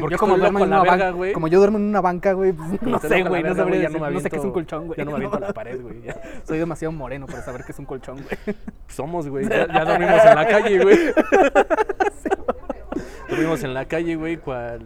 Porque 0.00 0.12
yo 0.14 0.18
como 0.18 0.36
duermo 0.36 0.58
en 0.60 0.66
una 0.66 0.78
verga, 0.82 0.90
banca, 0.96 1.10
güey. 1.10 1.32
como 1.32 1.48
yo 1.48 1.58
duermo 1.58 1.78
en 1.78 1.84
una 1.84 2.00
banca, 2.00 2.32
güey, 2.32 2.52
pues, 2.52 2.82
no 2.82 2.98
sé, 2.98 3.22
güey, 3.22 3.42
no 3.42 3.48
verga, 3.50 3.54
sabría 3.56 3.76
ya 3.82 3.88
decir, 3.88 4.00
me 4.00 4.10
no 4.10 4.20
sé 4.20 4.30
qué 4.30 4.36
es 4.36 4.42
un 4.42 4.50
aviento- 4.50 4.54
colchón, 4.54 4.86
güey. 4.86 4.98
Ya 4.98 5.04
no 5.04 5.10
me 5.12 5.16
aviento 5.16 5.36
a 5.36 5.40
la 5.40 5.52
pared, 5.52 5.80
güey. 5.80 6.02
ya. 6.02 6.20
Soy 6.44 6.58
demasiado 6.58 6.92
moreno 6.92 7.26
para 7.26 7.42
saber 7.42 7.64
qué 7.64 7.72
es 7.72 7.78
un 7.78 7.84
colchón, 7.86 8.16
güey. 8.16 8.56
Somos, 8.88 9.28
güey. 9.28 9.48
Ya, 9.48 9.66
ya 9.66 9.84
dormimos 9.84 10.24
en 10.24 10.34
la 10.34 10.46
calle, 10.48 10.82
güey. 10.82 10.98
dormimos 13.28 13.62
en 13.64 13.74
la 13.74 13.84
calle, 13.86 14.16
güey, 14.16 14.36
cual 14.36 14.80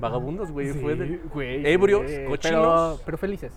vagabundos, 0.00 0.50
güey. 0.52 0.68
Fue 0.72 0.94
de- 0.94 1.20
güey. 1.32 1.66
ebrios, 1.66 2.02
sí, 2.10 2.16
cochinos. 2.28 2.60
Pero, 2.96 3.00
pero 3.04 3.18
felices. 3.18 3.52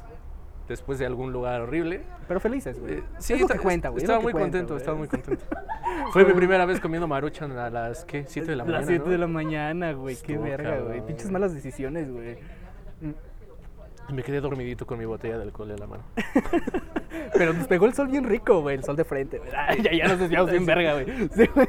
Después 0.71 0.97
de 0.99 1.05
algún 1.05 1.31
lugar 1.31 1.61
horrible. 1.61 2.01
Pero 2.27 2.39
felices, 2.39 2.79
güey. 2.79 2.95
Eh, 2.95 3.03
sí, 3.19 3.33
es 3.33 3.41
lo 3.41 3.47
que 3.47 3.53
ta- 3.55 3.59
cuenta, 3.59 3.89
güey. 3.89 3.99
es 3.99 4.03
Estaba 4.03 4.19
muy 4.21 4.31
cuenta, 4.31 4.57
contento, 4.57 4.77
estaba 4.77 4.97
muy 4.97 5.07
contento. 5.07 5.45
Fue 6.11 6.25
mi 6.25 6.33
primera 6.33 6.65
vez 6.65 6.79
comiendo 6.79 7.07
maruchan 7.07 7.51
a 7.51 7.69
las, 7.69 8.03
¿qué? 8.05 8.25
7 8.27 8.49
de 8.49 8.55
la 8.55 8.63
mañana, 8.63 8.79
Las 8.79 8.87
7 8.87 9.03
¿no? 9.05 9.11
de 9.11 9.17
la 9.17 9.27
mañana, 9.27 9.91
güey. 9.93 10.15
Qué 10.15 10.33
Estuvo 10.33 10.43
verga, 10.49 10.79
güey. 10.79 11.05
Pinches 11.05 11.29
malas 11.29 11.53
decisiones, 11.53 12.11
güey. 12.11 12.37
Me 14.11 14.23
quedé 14.23 14.41
dormidito 14.41 14.85
con 14.85 14.97
mi 14.99 15.05
botella 15.05 15.37
de 15.37 15.43
alcohol 15.43 15.71
en 15.71 15.79
la 15.79 15.87
mano. 15.87 16.03
Pero 17.33 17.53
nos 17.53 17.67
pegó 17.67 17.85
el 17.85 17.93
sol 17.93 18.07
bien 18.07 18.23
rico, 18.25 18.61
güey. 18.61 18.75
El 18.77 18.83
sol 18.83 18.95
de 18.95 19.05
frente, 19.05 19.37
güey. 19.37 19.51
Ya, 19.83 19.91
ya 19.93 20.07
nos 20.07 20.19
desviamos 20.19 20.51
bien 20.51 20.65
verga, 20.65 20.93
güey. 20.93 21.05
Sí, 21.33 21.45
güey. 21.53 21.67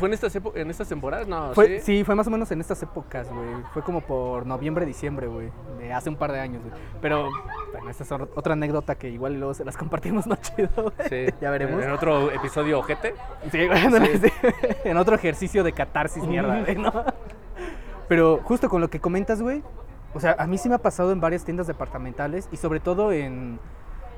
¿Fue 0.00 0.08
en 0.08 0.14
estas, 0.14 0.34
en 0.34 0.70
estas 0.70 0.88
temporadas? 0.88 1.28
No, 1.28 1.52
Fue, 1.52 1.78
sí. 1.80 1.98
sí, 1.98 2.04
fue 2.04 2.14
más 2.14 2.26
o 2.26 2.30
menos 2.30 2.50
en 2.50 2.60
estas 2.60 2.82
épocas, 2.82 3.28
güey. 3.30 3.62
Fue 3.74 3.82
como 3.82 4.00
por 4.00 4.46
noviembre, 4.46 4.86
diciembre, 4.86 5.26
güey. 5.26 5.50
De 5.78 5.92
hace 5.92 6.08
un 6.08 6.16
par 6.16 6.32
de 6.32 6.40
años, 6.40 6.62
güey. 6.62 6.74
Pero, 7.02 7.28
bueno, 7.72 7.90
esta 7.90 8.04
es 8.04 8.10
otra 8.10 8.54
anécdota 8.54 8.94
que 8.94 9.10
igual 9.10 9.34
luego 9.34 9.52
se 9.52 9.64
las 9.64 9.76
compartimos 9.76 10.26
más 10.26 10.40
chido, 10.40 10.70
güey. 10.74 11.08
Sí. 11.08 11.34
Ya 11.40 11.50
veremos. 11.50 11.82
En 11.82 11.90
otro 11.90 12.32
episodio 12.32 12.78
ojete. 12.78 13.14
Sí, 13.52 13.66
bueno, 13.66 14.06
sí. 14.06 14.32
en 14.84 14.96
otro 14.96 15.14
ejercicio 15.14 15.62
de 15.62 15.72
catarsis, 15.74 16.26
mierda, 16.26 16.60
güey, 16.62 16.76
¿no? 16.76 16.90
Pero 18.08 18.40
justo 18.42 18.70
con 18.70 18.80
lo 18.80 18.88
que 18.88 19.00
comentas, 19.00 19.42
güey, 19.42 19.62
o 20.14 20.18
sea, 20.18 20.34
a 20.38 20.46
mí 20.46 20.58
sí 20.58 20.68
me 20.68 20.76
ha 20.76 20.78
pasado 20.78 21.12
en 21.12 21.20
varias 21.20 21.44
tiendas 21.44 21.66
departamentales 21.66 22.48
y 22.50 22.56
sobre 22.56 22.80
todo 22.80 23.12
en, 23.12 23.60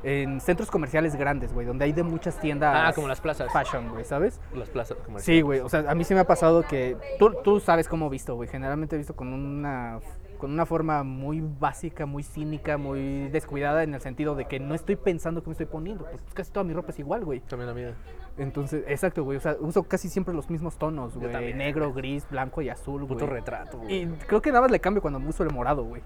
en 0.03 0.41
centros 0.41 0.71
comerciales 0.71 1.15
grandes, 1.17 1.53
güey, 1.53 1.67
donde 1.67 1.85
hay 1.85 1.93
de 1.93 2.03
muchas 2.03 2.41
tiendas 2.41 2.75
Ah, 2.77 2.93
como 2.95 3.09
las 3.09 3.21
plazas. 3.21 3.53
fashion, 3.53 3.89
güey, 3.91 4.05
¿sabes? 4.05 4.41
Las 4.55 4.69
plazas 4.71 4.97
comerciales. 4.99 5.25
Sí, 5.25 5.41
güey, 5.43 5.61
o 5.61 5.69
sea, 5.69 5.85
a 5.91 5.95
mí 5.95 6.05
sí 6.05 6.15
me 6.15 6.21
ha 6.21 6.27
pasado 6.27 6.63
que 6.63 6.97
tú, 7.19 7.33
tú 7.45 7.61
sabes 7.61 7.89
cómo 7.89 8.07
he 8.07 8.11
visto, 8.11 8.35
güey, 8.35 8.49
generalmente 8.49 8.97
he 8.97 8.99
visto 8.99 9.15
con 9.15 9.33
una 9.33 9.99
con 10.39 10.51
una 10.51 10.67
forma 10.67 11.05
muy 11.05 11.41
básica, 11.41 12.05
muy 12.05 12.25
cínica, 12.25 12.77
muy 12.77 13.29
descuidada 13.29 13.85
en 13.85 13.95
el 13.95 14.01
sentido 14.01 14.35
de 14.35 14.47
que 14.47 14.59
no 14.59 14.75
estoy 14.75 14.97
pensando 14.97 15.41
qué 15.41 15.51
me 15.51 15.53
estoy 15.53 15.67
poniendo, 15.67 16.05
pues 16.11 16.21
casi 16.35 16.51
toda 16.51 16.65
mi 16.65 16.73
ropa 16.73 16.91
es 16.91 16.99
igual, 16.99 17.25
güey. 17.25 17.39
También 17.43 17.69
la 17.69 17.75
mía. 17.75 17.95
Entonces, 18.37 18.83
exacto, 18.89 19.23
güey. 19.23 19.37
O 19.37 19.41
sea, 19.41 19.57
uso 19.61 19.85
casi 19.85 20.09
siempre 20.09 20.35
los 20.35 20.51
mismos 20.51 20.79
tonos, 20.79 21.17
güey. 21.17 21.55
Negro, 21.55 21.93
gris, 21.93 22.27
blanco 22.29 22.61
y 22.61 22.71
azul, 22.71 23.03
Puto 23.07 23.25
güey. 23.27 23.39
retrato, 23.39 23.79
güey. 23.79 24.03
Y 24.03 24.07
creo 24.27 24.43
que 24.43 24.51
nada 24.51 24.63
más 24.63 24.73
le 24.73 24.81
cambio 24.81 25.01
cuando 25.01 25.21
me 25.21 25.29
uso 25.29 25.45
el 25.45 25.51
morado, 25.53 25.85
güey. 25.85 26.03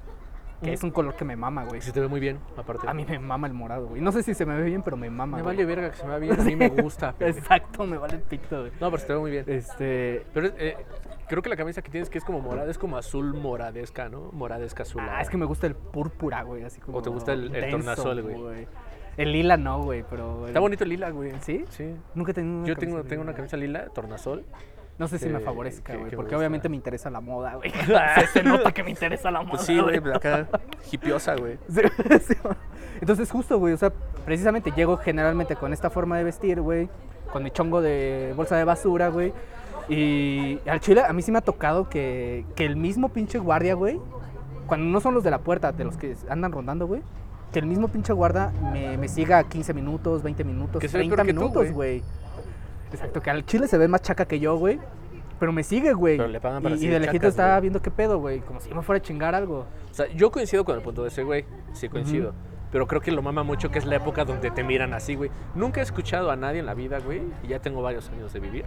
Que 0.63 0.71
Mm. 0.71 0.75
es 0.75 0.83
un 0.85 0.91
color 0.91 1.15
que 1.15 1.25
me 1.25 1.37
mama, 1.37 1.65
güey. 1.65 1.83
Se 1.83 1.93
te 1.93 2.01
ve 2.01 2.09
muy 2.09 2.19
bien, 2.19 2.39
aparte. 2.57 2.89
A 2.89 2.95
mí 2.95 3.05
me 3.07 3.19
mama 3.19 3.47
el 3.47 3.53
morado, 3.53 3.89
güey. 3.89 4.01
No 4.01 4.11
sé 4.11 4.23
si 4.23 4.33
se 4.35 4.47
me 4.47 4.57
ve 4.57 4.63
bien, 4.65 4.83
pero 4.83 4.97
me 4.97 5.11
mama. 5.11 5.37
me 5.37 5.43
güey. 5.43 5.55
vale 5.57 5.67
verga 5.67 5.91
que 5.91 5.97
se 5.97 6.05
me 6.05 6.11
vea 6.11 6.19
bien. 6.19 6.41
A 6.41 6.45
mí 6.45 6.57
me 6.57 6.69
gusta. 6.71 7.15
Exacto, 7.21 7.87
me 7.87 7.99
vale 7.99 8.15
el 8.15 8.23
pito, 8.23 8.61
güey. 8.61 8.73
No, 8.81 8.91
pero 8.91 8.99
se 8.99 9.07
te 9.07 9.13
ve 9.13 9.19
muy 9.19 9.31
bien. 9.31 9.45
Este. 9.47 10.25
Pero 10.33 10.47
eh, 10.59 10.77
creo 11.29 11.43
que 11.43 11.51
la 11.51 11.57
camisa 11.57 11.83
que 11.83 11.91
tienes 11.91 12.09
que 12.09 12.17
es 12.19 12.25
como 12.25 12.41
morada, 12.41 12.71
es 12.71 12.79
como 12.79 12.97
azul 12.97 13.35
moradesca, 13.35 14.09
¿no? 14.09 14.31
Moradesca 14.33 14.85
azul. 14.85 15.03
Ah, 15.05 15.21
es 15.21 15.29
que 15.29 15.37
me 15.37 15.45
gusta 15.45 15.67
el 15.67 15.75
púrpura, 15.75 16.43
güey. 16.43 16.65
Así 16.65 16.81
como. 16.81 16.99
¿O 16.99 17.03
te 17.03 17.11
gusta 17.11 17.33
el- 17.35 17.55
el 17.55 17.71
tornasol, 17.71 18.23
güey? 18.23 18.67
El 19.19 19.33
lila 19.33 19.57
no, 19.57 19.83
güey, 19.83 20.05
pero. 20.09 20.43
el- 20.43 20.49
Está 20.49 20.61
bonito 20.61 20.85
el 20.85 20.91
lila, 20.91 21.11
güey. 21.11 21.33
¿Sí? 21.41 21.65
Sí. 21.71 21.95
Nunca 22.15 22.33
he 22.33 22.35
tenido 22.35 22.59
una 22.59 22.67
Yo 22.67 22.77
tengo, 22.77 23.03
tengo 23.03 23.23
una 23.23 23.35
camisa 23.35 23.57
lila, 23.57 23.87
tornasol. 23.91 24.45
No 24.99 25.09
sé 25.09 25.19
si 25.19 25.29
me 25.29 25.41
favorezca, 25.41 25.95
güey. 25.95 26.11
Porque 26.11 26.17
gusta. 26.17 26.39
obviamente 26.39 26.69
me 26.69 26.77
interesa 26.77 27.11
la 27.11 27.21
moda, 27.21 27.55
güey. 27.57 27.71
se, 28.33 28.43
nota 28.43 28.73
que 28.73 28.83
me 28.83 28.91
interesa 28.91 29.31
la 29.31 29.41
moda. 29.41 29.51
Pues 29.51 29.63
sí, 29.63 29.79
güey, 29.79 29.99
acá 30.15 30.49
hipiosa, 30.91 31.37
güey. 31.37 31.59
Sí, 31.69 31.83
sí. 32.21 32.35
Entonces, 33.01 33.31
justo, 33.31 33.59
güey, 33.59 33.75
o 33.75 33.77
sea, 33.77 33.93
precisamente 34.25 34.73
llego 34.75 34.97
generalmente 34.97 35.55
con 35.57 35.73
esta 35.73 35.91
forma 35.91 36.17
de 36.17 36.25
vestir, 36.25 36.63
güey, 36.63 36.89
con 37.31 37.43
mi 37.43 37.51
chongo 37.51 37.83
de 37.83 38.33
bolsa 38.37 38.57
de 38.57 38.65
basura, 38.65 39.09
güey. 39.09 39.35
Y 39.89 40.59
al 40.67 40.81
chile, 40.81 41.03
a 41.07 41.13
mí 41.13 41.21
sí 41.23 41.31
me 41.31 41.39
ha 41.39 41.43
tocado 41.43 41.89
que, 41.89 42.47
que 42.57 42.65
el 42.65 42.77
mismo 42.77 43.11
pinche 43.11 43.39
guardia, 43.39 43.75
güey, 43.75 44.01
cuando 44.67 44.87
no 44.87 45.01
son 45.01 45.15
los 45.15 45.23
de 45.23 45.31
la 45.31 45.39
puerta, 45.39 45.73
de 45.73 45.85
los 45.85 45.97
que 45.97 46.17
andan 46.29 46.53
rondando, 46.53 46.87
güey, 46.87 47.03
que 47.53 47.59
el 47.59 47.67
mismo 47.67 47.89
pinche 47.89 48.13
guarda 48.13 48.53
me, 48.73 48.97
me 48.97 49.09
siga 49.09 49.45
15 49.45 49.75
minutos, 49.75 50.23
20 50.23 50.45
minutos, 50.45 50.81
Que 50.81 50.89
se 50.89 50.99
ve 50.99 51.05
30 51.05 51.17
peor 51.17 51.27
que 51.27 51.35
tú, 51.35 51.41
minutos, 51.41 51.73
güey. 51.73 52.03
Exacto, 52.93 53.21
que 53.21 53.31
al 53.31 53.45
chile 53.45 53.69
se 53.69 53.79
ve 53.79 53.89
más 53.89 54.03
chaca 54.03 54.25
que 54.27 54.39
yo, 54.39 54.57
güey. 54.57 54.79
Pero 55.39 55.53
me 55.53 55.63
sigue, 55.63 55.93
güey. 55.93 56.17
Pero 56.17 56.29
le 56.29 56.41
pagan 56.41 56.63
para 56.63 56.77
Y, 56.77 56.85
y 56.85 56.89
de 56.89 57.01
lejito 57.01 57.27
estaba 57.29 57.61
viendo 57.61 57.83
qué 57.83 57.91
pedo, 57.91 58.19
güey. 58.19 58.41
Como 58.41 58.61
si 58.61 58.73
me 58.73 58.83
fuera 58.83 58.99
a 58.99 59.03
chingar 59.03 59.35
algo. 59.35 59.67
O 59.91 59.95
sea, 59.95 60.07
yo 60.09 60.31
coincido 60.31 60.65
con 60.65 60.77
el 60.77 60.83
punto 60.83 61.03
de 61.03 61.09
ese 61.09 61.25
güey. 61.25 61.45
Sí, 61.73 61.89
coincido. 61.89 62.33
Pero 62.73 62.87
creo 62.87 63.01
que 63.01 63.13
lo 63.13 63.23
mama 63.23 63.43
mucho 63.43 63.71
que 63.71 63.79
es 63.79 63.87
la 63.87 63.97
época 63.97 64.25
donde 64.25 64.51
te 64.51 64.65
miran 64.65 64.93
así, 64.93 65.15
güey. 65.15 65.31
Nunca 65.55 65.81
he 65.81 65.83
escuchado 65.83 66.31
a 66.31 66.37
nadie 66.37 66.61
en 66.61 66.67
la 66.67 66.75
vida, 66.75 66.99
güey, 66.99 67.23
y 67.43 67.49
ya 67.49 67.61
tengo 67.61 67.81
varios 67.81 68.09
años 68.11 68.33
de 68.33 68.41
vivir, 68.41 68.65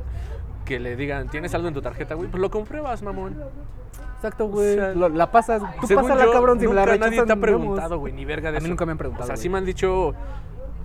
que 0.64 0.80
le 0.80 0.96
digan, 0.96 1.28
¿tienes 1.28 1.54
algo 1.54 1.68
en 1.68 1.74
tu 1.74 1.80
tarjeta, 1.80 2.14
güey? 2.14 2.28
Pues 2.28 2.40
lo 2.40 2.50
compruebas, 2.50 3.02
mamón. 3.02 3.40
Exacto, 4.16 4.48
güey. 4.48 4.74
sea, 4.74 4.94
la 4.94 5.30
pasas. 5.30 5.62
Tú 5.80 5.94
pásala, 5.94 6.24
yo, 6.24 6.32
cabrón, 6.32 6.58
si 6.58 6.66
me 6.66 6.74
la 6.74 6.86
rechazan, 6.86 7.10
nadie 7.10 7.24
te 7.24 7.32
ha 7.32 7.36
preguntado, 7.36 7.98
güey, 7.98 8.12
ni 8.12 8.24
verga 8.24 8.50
de 8.50 8.58
A 8.58 8.60
mí 8.60 8.64
eso. 8.64 8.70
nunca 8.70 8.84
me 8.84 8.92
han 8.92 8.98
preguntado, 8.98 9.24
O 9.24 9.26
sea, 9.26 9.36
sí 9.36 9.48
me 9.48 9.58
han 9.58 9.64
dicho... 9.64 10.14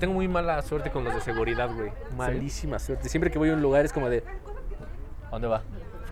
Tengo 0.02 0.16
muy 0.16 0.28
mala 0.28 0.62
suerte 0.64 0.90
con 0.90 1.06
los 1.06 1.14
de 1.14 1.22
seguridad, 1.22 1.70
güey. 1.74 1.92
Malísima 2.18 2.80
suerte. 2.80 3.08
Siempre 3.08 3.32
que 3.32 3.38
voy 3.40 3.52
a 3.52 3.54
un 3.54 3.62
lugar 3.62 3.86
es 3.86 3.94
como 3.94 4.10
de... 4.10 4.24
¿A 5.28 5.30
dónde 5.32 5.48
va? 5.48 5.62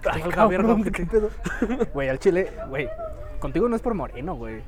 Ay, 0.09 0.21
Valga 0.21 0.35
cabrón, 0.35 0.83
verga, 0.83 0.91
¿qué 0.97 1.05
pedo? 1.05 1.29
Güey, 1.93 2.07
al 2.07 2.19
chile, 2.19 2.51
güey. 2.69 2.87
contigo 3.39 3.67
no 3.67 3.75
es 3.75 3.81
por 3.81 3.95
moreno, 3.95 4.35
güey. 4.35 4.61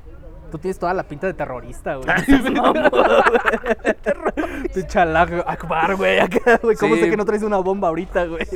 Tú 0.50 0.58
tienes 0.58 0.78
toda 0.78 0.92
la 0.92 1.04
pinta 1.04 1.26
de 1.28 1.32
terrorista, 1.34 1.94
güey. 1.94 2.06
Tu 4.74 4.82
chalaje, 4.82 5.42
Akbar, 5.46 5.96
güey. 5.96 6.18
acá, 6.18 6.58
güey. 6.62 6.76
¿Cómo 6.76 6.96
Sí. 6.96 7.02
sé 7.02 7.10
que 7.10 7.16
no 7.16 7.24
traes 7.24 7.42
una 7.42 7.56
bomba 7.58 7.88
ahorita, 7.88 8.26
güey? 8.26 8.46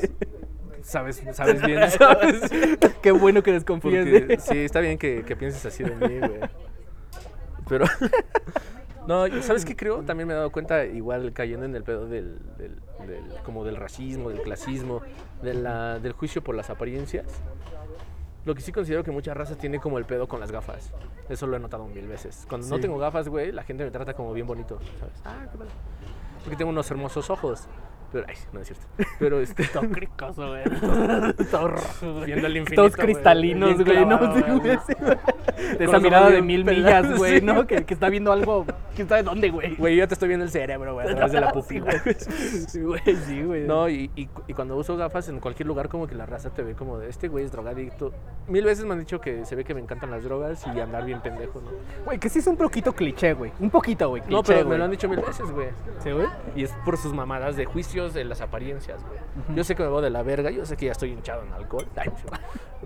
Sabes, 0.82 1.22
sabes 1.32 1.62
bien, 1.62 1.90
¿sabes? 1.98 2.50
Qué 3.00 3.10
bueno 3.12 3.42
que 3.42 3.52
desconfíes 3.52 4.06
Porque, 4.06 4.38
sí, 4.40 4.58
está 4.64 4.80
bien 4.80 4.98
que, 4.98 5.22
que 5.24 5.36
pienses 5.36 5.64
así 5.64 5.84
de 5.84 5.94
mí, 6.08 6.18
güey. 6.18 6.40
Pero. 7.68 7.86
No, 9.06 9.42
¿sabes 9.42 9.64
qué 9.64 9.76
creo? 9.76 10.02
También 10.02 10.26
me 10.26 10.34
he 10.34 10.36
dado 10.36 10.50
cuenta, 10.50 10.84
igual 10.84 11.32
cayendo 11.32 11.64
en 11.64 11.74
el 11.76 11.82
pedo 11.84 12.06
del, 12.08 12.38
del- 12.58 12.80
del- 13.06 13.24
como 13.44 13.64
del 13.64 13.76
racismo, 13.76 14.30
del 14.30 14.42
clasismo, 14.42 15.00
de 15.42 15.54
la- 15.54 15.98
del 15.98 16.12
juicio 16.12 16.42
por 16.42 16.54
las 16.54 16.70
apariencias. 16.70 17.26
Lo 18.44 18.54
que 18.54 18.60
sí 18.60 18.70
considero 18.72 19.02
que 19.02 19.10
mucha 19.10 19.34
raza 19.34 19.56
tiene 19.56 19.80
como 19.80 19.98
el 19.98 20.04
pedo 20.04 20.28
con 20.28 20.38
las 20.40 20.52
gafas. 20.52 20.92
Eso 21.28 21.46
lo 21.46 21.56
he 21.56 21.60
notado 21.60 21.86
mil 21.86 22.06
veces. 22.06 22.46
Cuando 22.48 22.66
no 22.68 22.80
tengo 22.80 22.98
gafas, 22.98 23.28
güey, 23.28 23.50
la 23.52 23.62
gente 23.64 23.84
me 23.84 23.90
trata 23.90 24.14
como 24.14 24.32
bien 24.32 24.46
bonito, 24.46 24.78
¿sabes? 25.00 25.14
Ah, 25.24 25.46
qué 25.50 25.58
padre. 25.58 25.70
Porque 26.44 26.56
tengo 26.56 26.70
unos 26.70 26.88
hermosos 26.90 27.28
ojos. 27.30 27.66
Pero, 28.12 28.24
ay, 28.28 28.34
no 28.52 28.60
es 28.60 28.68
cierto. 28.68 28.86
Pero, 29.18 29.40
este... 29.40 29.64
Todo 29.72 29.88
cricoso, 29.90 30.48
güey. 30.48 30.64
Todo 31.50 31.68
rojo. 31.68 32.20
Viendo 32.24 32.46
el 32.46 32.56
infinito, 32.58 32.82
Todos 32.82 32.96
cristalinos, 32.96 33.84
güey, 33.84 34.06
¿no? 34.06 34.34
Sí, 34.34 34.42
güey. 34.42 34.78
sí. 34.86 34.94
De 35.78 35.84
esa 35.84 35.98
mirada 35.98 36.30
de 36.30 36.42
mil 36.42 36.64
millas, 36.64 37.16
güey, 37.16 37.40
sí. 37.40 37.44
¿no? 37.44 37.66
Que, 37.66 37.84
que 37.84 37.94
está 37.94 38.08
viendo 38.08 38.32
algo, 38.32 38.66
quién 38.94 39.08
sabe 39.08 39.22
dónde, 39.22 39.50
güey. 39.50 39.74
Güey, 39.76 39.96
yo 39.96 40.04
ya 40.04 40.06
te 40.06 40.14
estoy 40.14 40.28
viendo 40.28 40.44
el 40.44 40.50
cerebro, 40.50 40.94
güey, 40.94 41.08
a 41.08 41.14
través 41.14 41.32
de 41.32 41.40
la 41.40 41.52
pupila. 41.52 41.92
Sí, 42.68 42.80
güey, 42.80 43.00
sí, 43.26 43.42
güey. 43.42 43.66
No, 43.66 43.88
y, 43.88 44.10
y, 44.16 44.28
y 44.46 44.54
cuando 44.54 44.76
uso 44.76 44.96
gafas 44.96 45.28
en 45.28 45.40
cualquier 45.40 45.66
lugar, 45.66 45.88
como 45.88 46.06
que 46.06 46.14
la 46.14 46.26
raza 46.26 46.50
te 46.50 46.62
ve 46.62 46.74
como 46.74 46.98
de 46.98 47.08
este 47.08 47.28
güey 47.28 47.44
es 47.44 47.52
drogadicto. 47.52 48.12
Mil 48.48 48.64
veces 48.64 48.84
me 48.84 48.92
han 48.92 49.00
dicho 49.00 49.20
que 49.20 49.44
se 49.44 49.56
ve 49.56 49.64
que 49.64 49.74
me 49.74 49.80
encantan 49.80 50.10
las 50.10 50.24
drogas 50.24 50.64
y 50.74 50.80
andar 50.80 51.04
bien 51.04 51.20
pendejo, 51.20 51.60
¿no? 51.60 51.70
Güey, 52.04 52.18
que 52.18 52.28
sí 52.28 52.38
es 52.38 52.46
un 52.46 52.56
poquito 52.56 52.92
cliché, 52.92 53.34
güey. 53.34 53.52
Un 53.58 53.70
poquito, 53.70 54.08
güey. 54.10 54.22
No, 54.28 54.42
pero 54.42 54.66
me 54.68 54.78
lo 54.78 54.84
han 54.84 54.90
dicho 54.90 55.08
mil 55.08 55.20
veces, 55.20 55.50
güey. 55.50 55.68
¿Sí, 56.02 56.10
güey? 56.10 56.26
Y 56.54 56.64
es 56.64 56.72
por 56.84 56.96
sus 56.96 57.12
mamadas 57.12 57.56
de 57.56 57.64
de 58.14 58.24
las 58.24 58.40
apariencias, 58.40 59.02
güey. 59.04 59.18
Yo 59.56 59.64
sé 59.64 59.74
que 59.74 59.82
me 59.82 59.88
veo 59.88 60.00
de 60.00 60.10
la 60.10 60.22
verga, 60.22 60.50
yo 60.50 60.64
sé 60.66 60.76
que 60.76 60.86
ya 60.86 60.92
estoy 60.92 61.10
hinchado 61.10 61.42
en 61.42 61.52
alcohol. 61.52 61.86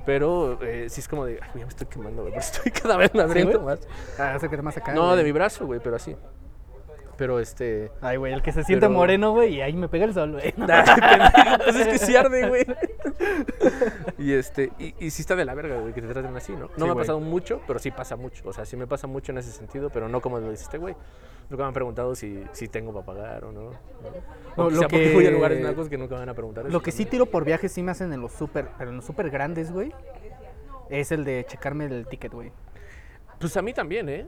Pero 0.07 0.62
eh, 0.62 0.88
sí 0.88 1.00
es 1.00 1.09
como 1.09 1.25
de, 1.26 1.40
ay, 1.43 1.50
ya 1.55 1.62
me 1.62 1.69
estoy 1.69 1.87
quemando, 1.87 2.23
güey. 2.23 2.33
Pero 2.33 2.40
estoy 2.45 2.73
cada 2.73 2.97
vez 2.97 3.14
abriendo 3.14 3.61
güey? 3.61 3.76
más. 3.76 3.88
Ah, 4.19 4.38
más 4.62 4.76
acá. 4.76 4.95
No, 4.95 5.07
güey. 5.07 5.19
de 5.19 5.25
mi 5.25 5.33
brazo, 5.33 5.67
güey, 5.67 5.81
pero 5.81 5.97
así. 5.97 6.17
Pero 7.20 7.38
este. 7.38 7.92
Ay, 8.00 8.16
güey, 8.16 8.32
el 8.32 8.40
que 8.40 8.50
se 8.50 8.64
siente 8.64 8.86
Pero- 8.86 8.98
moreno, 8.98 9.32
güey, 9.32 9.56
y 9.56 9.60
ahí 9.60 9.74
me 9.74 9.90
pega 9.90 10.06
el 10.06 10.14
sol, 10.14 10.32
güey. 10.32 10.52
pues 11.64 11.76
es 11.76 11.86
que 11.86 11.98
sí 11.98 12.16
arde, 12.16 12.48
güey. 12.48 12.64
y 14.18 14.32
este, 14.32 14.72
y, 14.78 14.94
y 14.98 15.10
sí 15.10 15.20
está 15.20 15.36
de 15.36 15.44
la 15.44 15.52
verga, 15.52 15.78
güey, 15.80 15.92
que 15.92 16.00
te 16.00 16.08
traten 16.08 16.34
así, 16.34 16.52
¿no? 16.52 16.68
No 16.68 16.68
Sí, 16.78 16.82
me 16.84 16.90
ha 16.92 16.94
pasado 16.94 17.20
mucho, 17.20 17.60
pero 17.66 17.78
sí 17.78 17.90
pasa 17.90 18.16
mucho. 18.16 18.42
O 18.48 18.54
sea, 18.54 18.64
sí 18.64 18.74
me 18.74 18.86
pasa 18.86 19.06
mucho 19.06 19.32
en 19.32 19.38
ese 19.38 19.52
sentido, 19.52 19.90
pero 19.90 20.08
no 20.08 20.22
como 20.22 20.38
lo 20.40 20.50
dice 20.50 20.62
este 20.62 20.78
güey. 20.78 20.94
Nunca 21.50 21.64
me 21.64 21.68
han 21.68 21.74
preguntado 21.74 22.14
si, 22.14 22.42
si 22.52 22.68
tengo 22.68 22.90
para 22.94 23.04
pagar 23.04 23.44
o 23.44 23.52
no. 23.52 23.72
¿no? 24.56 24.70
Lo 24.70 24.88
que- 24.88 25.12
voy 25.12 25.26
a 25.26 25.30
lugares 25.30 25.60
nacos 25.60 25.90
que 25.90 25.98
nunca 25.98 26.14
me 26.14 26.20
van 26.20 26.30
a 26.30 26.34
preguntar 26.34 26.64
eso 26.64 26.72
Lo 26.72 26.80
que 26.80 26.90
sí 26.90 27.04
tiro 27.04 27.26
por 27.26 27.44
viajes 27.44 27.70
sí 27.70 27.82
me 27.82 27.90
hacen 27.90 28.14
en 28.14 28.22
los 28.22 28.32
súper, 28.32 28.68
pero 28.78 28.88
en 28.88 28.96
los 28.96 29.04
súper 29.04 29.28
grandes, 29.28 29.70
güey, 29.72 29.92
es 30.88 31.12
el 31.12 31.26
de 31.26 31.44
checarme 31.46 31.84
el 31.84 32.06
ticket, 32.06 32.32
güey. 32.32 32.50
Pues 33.40 33.56
a 33.56 33.62
mí 33.62 33.73
también, 33.73 34.09
¿eh? 34.09 34.26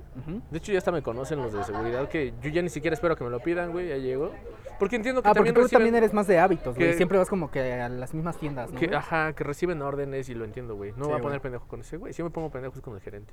De 0.51 0.59
hecho, 0.59 0.73
ya 0.73 0.79
hasta 0.79 0.91
me 0.91 1.03
conocen 1.03 1.39
los 1.41 1.53
de 1.53 1.63
seguridad 1.65 2.09
que 2.09 2.33
yo 2.43 2.49
ya 2.51 2.63
ni 2.63 2.71
siquiera 2.71 2.95
espero 2.95 3.15
que 3.15 3.23
me 3.25 3.31
lo 3.31 3.41
pidan, 3.41 3.71
güey, 3.71 3.89
ya 3.91 3.97
llego. 3.99 4.33
Porque 4.79 4.97
entiendo 4.97 5.23
que 5.23 5.29
Ah, 5.29 5.33
porque 5.35 5.51
también 5.51 5.55
tú 5.55 5.61
reciben- 5.69 5.71
también 5.73 5.95
eres 5.97 6.13
más 6.15 6.27
de 6.27 6.39
hábitos, 6.39 6.75
güey. 6.75 6.89
que- 6.91 6.97
Siempre 6.97 7.19
vas 7.19 7.29
como 7.29 7.51
que 7.51 7.61
a 7.75 7.89
las 7.91 8.15
mismas 8.15 8.39
tiendas, 8.39 8.73
¿no? 8.73 8.81
Que, 8.81 8.87
ajá, 8.97 9.35
que 9.35 9.45
reciben 9.45 9.83
órdenes 9.83 10.29
y 10.31 10.35
lo 10.35 10.45
entiendo, 10.45 10.75
güey. 10.77 10.93
No 10.97 11.05
Sí, 11.05 11.11
voy 11.11 11.19
a 11.21 11.23
poner 11.23 11.41
pendejo 11.43 11.69
con 11.69 11.81
ese 11.81 11.99
güey. 11.99 12.13
Si 12.15 12.23
me 12.23 12.31
pongo 12.31 12.51
pendejo 12.51 12.75
es 12.75 12.81
con 12.81 12.95
el 12.95 13.01
gerente. 13.01 13.33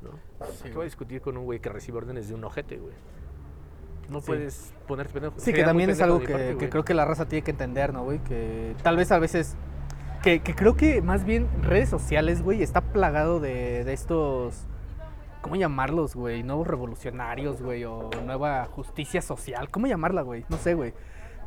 ¿No? 0.00 0.10
¿Qué 0.62 0.70
voy 0.72 0.82
a 0.82 0.84
discutir 0.84 1.20
con 1.20 1.36
un 1.36 1.44
güey 1.44 1.58
que 1.60 1.68
recibe 1.68 1.98
órdenes 1.98 2.28
de 2.28 2.34
un 2.34 2.44
ojete, 2.44 2.78
güey? 2.78 2.94
No 4.08 4.20
Sí. 4.20 4.26
puedes 4.28 4.72
ponerte 4.86 5.12
pendejo. 5.12 5.34
Sí, 5.38 5.52
que 5.52 5.62
también 5.64 5.90
es 5.90 6.00
algo 6.00 6.20
que, 6.20 6.28
parte, 6.32 6.46
que 6.50 6.54
güey. 6.54 6.70
creo 6.70 6.84
que 6.84 6.94
la 6.94 7.04
raza 7.04 7.26
tiene 7.26 7.42
que 7.42 7.50
entender, 7.50 7.92
¿no, 7.92 8.04
güey? 8.04 8.20
Que 8.20 8.74
tal 8.82 8.96
vez 8.96 9.10
a 9.12 9.18
veces... 9.18 9.56
Que, 10.22 10.40
que 10.40 10.54
creo 10.54 10.76
que 10.76 11.00
más 11.02 11.24
bien 11.24 11.48
redes 11.62 11.88
sociales, 11.88 12.42
güey, 12.42 12.62
está 12.62 12.80
plagado 12.80 13.40
de, 13.40 13.84
de 13.84 13.92
estos... 13.92 14.66
¿Cómo 15.42 15.56
llamarlos, 15.56 16.14
güey? 16.14 16.42
Nuevos 16.42 16.66
revolucionarios, 16.66 17.62
güey, 17.62 17.84
o 17.84 18.10
nueva 18.24 18.66
justicia 18.66 19.22
social. 19.22 19.70
¿Cómo 19.70 19.86
llamarla, 19.86 20.22
güey? 20.22 20.44
No 20.48 20.56
sé, 20.58 20.74
güey. 20.74 20.92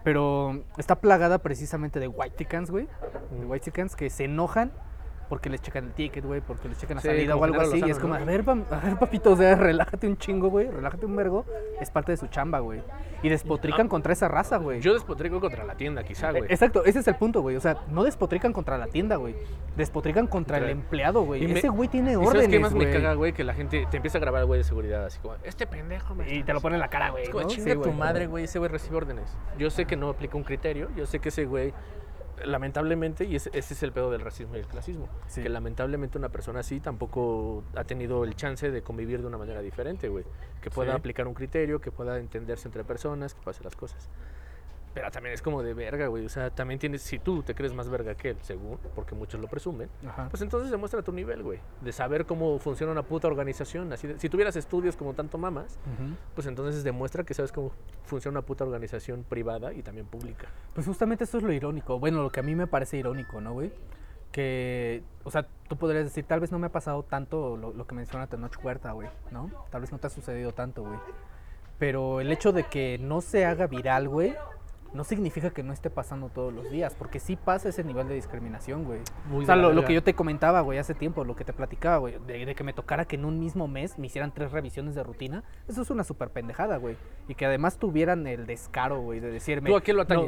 Pero 0.03 0.63
está 0.77 0.95
plagada 0.95 1.38
precisamente 1.39 2.00
de 2.00 2.07
white 2.07 2.35
güey. 2.71 2.88
De 3.31 3.45
Mm. 3.45 3.50
white 3.50 3.63
que 3.95 4.09
se 4.09 4.25
enojan 4.25 4.71
porque 5.34 5.50
les 5.50 5.63
checan 5.63 5.86
el 5.86 5.94
ticket, 5.94 6.24
güey, 6.24 6.42
porque 6.42 6.70
les 6.70 6.78
checan 6.78 6.98
la 6.98 7.02
Sí, 7.02 7.08
salida 7.08 7.36
o 7.36 7.44
algo 7.44 7.60
así. 7.60 7.82
y 7.84 7.90
es 7.90 7.98
como, 7.98 8.13
¿no? 8.13 8.22
a 8.22 8.24
ver, 8.24 8.44
a 8.48 8.80
ver, 8.82 8.98
papito, 9.00 9.32
o 9.32 9.36
sea, 9.36 9.56
relájate 9.56 10.06
un 10.08 10.16
chingo, 10.16 10.48
güey, 10.52 10.70
relájate 10.70 11.08
un 11.08 11.16
vergo. 11.16 11.44
Es 11.82 11.90
parte 11.90 12.12
de 12.12 12.18
su 12.18 12.28
chamba, 12.28 12.60
güey. 12.60 12.84
Y 13.24 13.30
despotrican 13.30 13.88
Ah, 13.88 13.90
contra 13.90 14.13
esa 14.13 14.28
raza, 14.28 14.58
güey. 14.58 14.80
Yo 14.80 14.94
despotrico 14.94 15.40
contra 15.40 15.63
la 15.63 15.74
tienda, 15.74 16.04
quizá, 16.04 16.30
güey. 16.30 16.44
Exacto, 16.50 16.86
ese 16.86 17.00
es 17.00 17.08
el 17.08 17.16
punto, 17.16 17.42
güey. 17.42 17.56
O 17.56 17.62
sea, 17.62 17.78
no 17.90 18.04
despotrican 18.04 18.54
contra 18.54 18.78
la 18.78 18.86
tienda, 18.86 19.16
güey. 19.16 19.36
Despotrican 19.75 20.28
contra 20.28 20.60
el 20.60 20.70
empleado, 20.70 21.24
güey. 21.24 21.52
Ese 21.52 21.70
güey 21.70 21.90
tiene 21.90 22.12
¿Y 22.12 22.16
órdenes, 22.16 22.32
sabes 22.34 22.48
qué 22.50 22.60
más 22.60 22.74
me 22.75 22.92
caga, 22.92 23.16
güey? 23.16 23.34
Que 23.34 23.44
la 23.44 23.56
gente 23.56 23.88
te 23.90 23.98
empieza 23.98 24.20
a 24.20 24.22
grabar, 24.22 24.46
güey, 24.46 24.60
de 24.60 24.63
seguridad, 24.63 25.04
así 25.04 25.18
como, 25.20 25.34
este 25.44 25.66
pendejo 25.66 26.13
me 26.13 26.32
Y 26.32 26.44
te 26.44 26.54
lo 26.54 26.62
pone 26.62 26.75
en 26.75 26.82
la 26.82 26.90
cara, 26.90 27.10
güey. 27.10 27.28
¿no? 27.28 27.44
chinga 27.48 27.74
Sí, 27.74 27.80
tu 27.82 27.92
madre, 27.92 28.28
güey, 28.28 28.44
ese 28.44 28.60
güey 28.60 28.70
recibe 28.70 28.98
órdenes. 28.98 29.36
Yo 29.58 29.72
sé 29.72 29.86
que 29.86 29.96
no 29.96 30.10
aplica 30.10 30.38
un 30.38 30.44
criterio, 30.44 30.90
yo 30.96 31.08
sé 31.08 31.18
que 31.18 31.30
ese 31.30 31.46
güey, 31.46 31.74
lamentablemente, 32.45 33.25
y 33.25 33.35
ese, 33.35 33.50
ese 33.53 33.73
es 33.73 33.83
el 33.83 33.91
pedo 33.91 34.12
del 34.12 34.21
racismo 34.21 34.55
y 34.55 34.59
el 34.59 34.67
clasismo, 34.67 35.07
Sí. 35.27 35.41
que 35.43 35.50
lamentablemente 35.50 36.17
una 36.17 36.29
persona 36.29 36.59
así 36.62 36.79
tampoco 36.79 37.63
ha 37.75 37.83
tenido 37.83 38.23
el 38.23 38.35
chance 38.35 38.69
de 38.71 38.81
convivir 38.81 39.21
de 39.21 39.27
una 39.27 39.38
manera 39.38 39.62
diferente, 39.62 40.07
güey. 40.09 40.23
Que 40.62 40.69
pueda 40.69 40.91
Sí. 40.93 40.97
aplicar 40.97 41.27
un 41.27 41.33
criterio, 41.33 41.79
que 41.81 41.91
pueda 41.91 42.17
entenderse 42.19 42.67
entre 42.67 42.83
personas, 42.83 43.33
que 43.33 43.41
pueda 43.41 43.51
hacer 43.51 43.65
las 43.65 43.75
cosas. 43.75 44.09
Pero 44.93 45.09
también 45.09 45.33
es 45.33 45.41
como 45.41 45.63
de 45.63 45.73
verga, 45.73 46.05
güey. 46.07 46.23
O 46.25 46.29
sea, 46.29 46.51
también 46.51 46.79
tienes, 46.79 47.01
si 47.01 47.17
tú 47.17 47.41
te 47.41 47.55
crees 47.55 47.73
más 47.73 47.89
verga 47.89 48.13
que 48.13 48.29
él, 48.31 48.38
según, 48.41 48.77
porque 48.93 49.15
muchos 49.15 49.41
lo 49.41 49.47
presumen, 49.47 49.89
Ajá. 50.07 50.27
pues 50.29 50.41
entonces 50.43 50.69
demuestra 50.69 51.01
tu 51.01 51.12
nivel, 51.12 51.41
güey. 51.41 51.59
De 51.81 51.91
saber 51.91 52.25
cómo 52.27 52.59
funciona 52.59 52.91
una 52.91 53.01
puta 53.01 53.27
organización. 53.27 53.91
Así 53.91 54.07
de- 54.07 54.19
si 54.19 54.29
tuvieras 54.29 54.55
estudios 54.55 54.95
como 54.95 55.13
tanto 55.15 55.39
mamas, 55.39 55.79
pues 56.35 56.45
entonces 56.45 56.83
demuestra 56.83 57.23
que 57.23 57.33
sabes 57.33 57.51
cómo 57.51 57.71
funciona 58.05 58.38
una 58.39 58.45
puta 58.45 58.63
organización 58.65 59.23
privada 59.27 59.73
y 59.73 59.81
también 59.81 60.05
pública. 60.05 60.47
Pues 60.75 60.85
justamente 60.85 61.23
eso 61.23 61.38
es 61.39 61.43
lo 61.43 61.51
irónico. 61.51 61.97
Bueno, 61.97 62.21
lo 62.21 62.31
que 62.31 62.41
a 62.41 62.43
mí 62.43 62.53
me 62.53 62.67
parece 62.67 62.97
irónico, 62.97 63.41
¿no, 63.41 63.53
güey? 63.53 63.71
Que, 64.31 65.03
o 65.23 65.31
sea, 65.31 65.47
tú 65.67 65.77
podrías 65.77 66.03
decir, 66.05 66.25
tal 66.25 66.39
vez 66.39 66.51
no 66.51 66.57
me 66.59 66.67
ha 66.67 66.71
pasado 66.71 67.03
tanto 67.03 67.55
lo, 67.57 67.71
lo 67.73 67.85
que 67.88 67.93
menciona 67.95 68.27
Tenoch 68.27 68.55
Huerta, 68.63 68.91
güey, 68.91 69.07
¿no? 69.31 69.50
Tal 69.69 69.81
vez 69.81 69.91
no 69.91 69.97
te 70.00 70.07
ha 70.07 70.09
sucedido 70.09 70.51
tanto, 70.53 70.81
güey. 70.83 70.97
Pero 71.79 72.19
el 72.21 72.31
hecho 72.31 72.51
de 72.51 72.63
que 72.63 72.97
no 73.00 73.21
se 73.21 73.45
haga 73.45 73.67
viral, 73.67 74.07
güey, 74.09 74.35
no 74.93 75.03
significa 75.03 75.50
que 75.51 75.63
no 75.63 75.73
esté 75.73 75.89
pasando 75.89 76.29
todos 76.29 76.53
los 76.53 76.69
días, 76.69 76.95
porque 76.95 77.19
sí 77.19 77.35
pasa 77.35 77.69
ese 77.69 77.83
nivel 77.83 78.07
de 78.07 78.15
discriminación, 78.15 78.83
güey. 78.83 79.00
Muy 79.29 79.43
O 79.43 79.45
sea, 79.45 79.55
lo, 79.55 79.85
que 79.85 79.93
yo 79.93 80.03
te 80.03 80.13
comentaba, 80.13 80.62
güey, 80.62 80.79
hace 80.79 80.93
tiempo, 80.93 81.23
lo 81.23 81.35
que 81.35 81.45
te 81.45 81.53
platicaba, 81.53 81.97
güey, 81.97 82.17
de, 82.25 82.45
de 82.45 82.55
que 82.55 82.63
me 82.63 82.73
tocara 82.73 83.05
que 83.05 83.15
en 83.15 83.25
un 83.25 83.39
mismo 83.39 83.67
mes 83.67 83.97
me 83.97 84.07
hicieran 84.07 84.33
tres 84.33 84.51
revisiones 84.51 84.95
de 84.95 85.03
rutina, 85.03 85.43
eso 85.67 85.81
es 85.81 85.89
una 85.89 86.03
súper 86.03 86.29
pendejada, 86.29 86.77
güey. 86.77 86.97
Y 87.27 87.35
que 87.35 87.45
además 87.45 87.77
tuvieran 87.77 88.27
el 88.27 88.45
descaro, 88.45 89.00
güey, 89.01 89.19
de 89.19 89.31
decirme... 89.31 89.69
¿Tú 89.69 89.75
a 89.75 89.81
qué 89.81 89.93
lo 89.93 90.03
"No". 90.05 90.27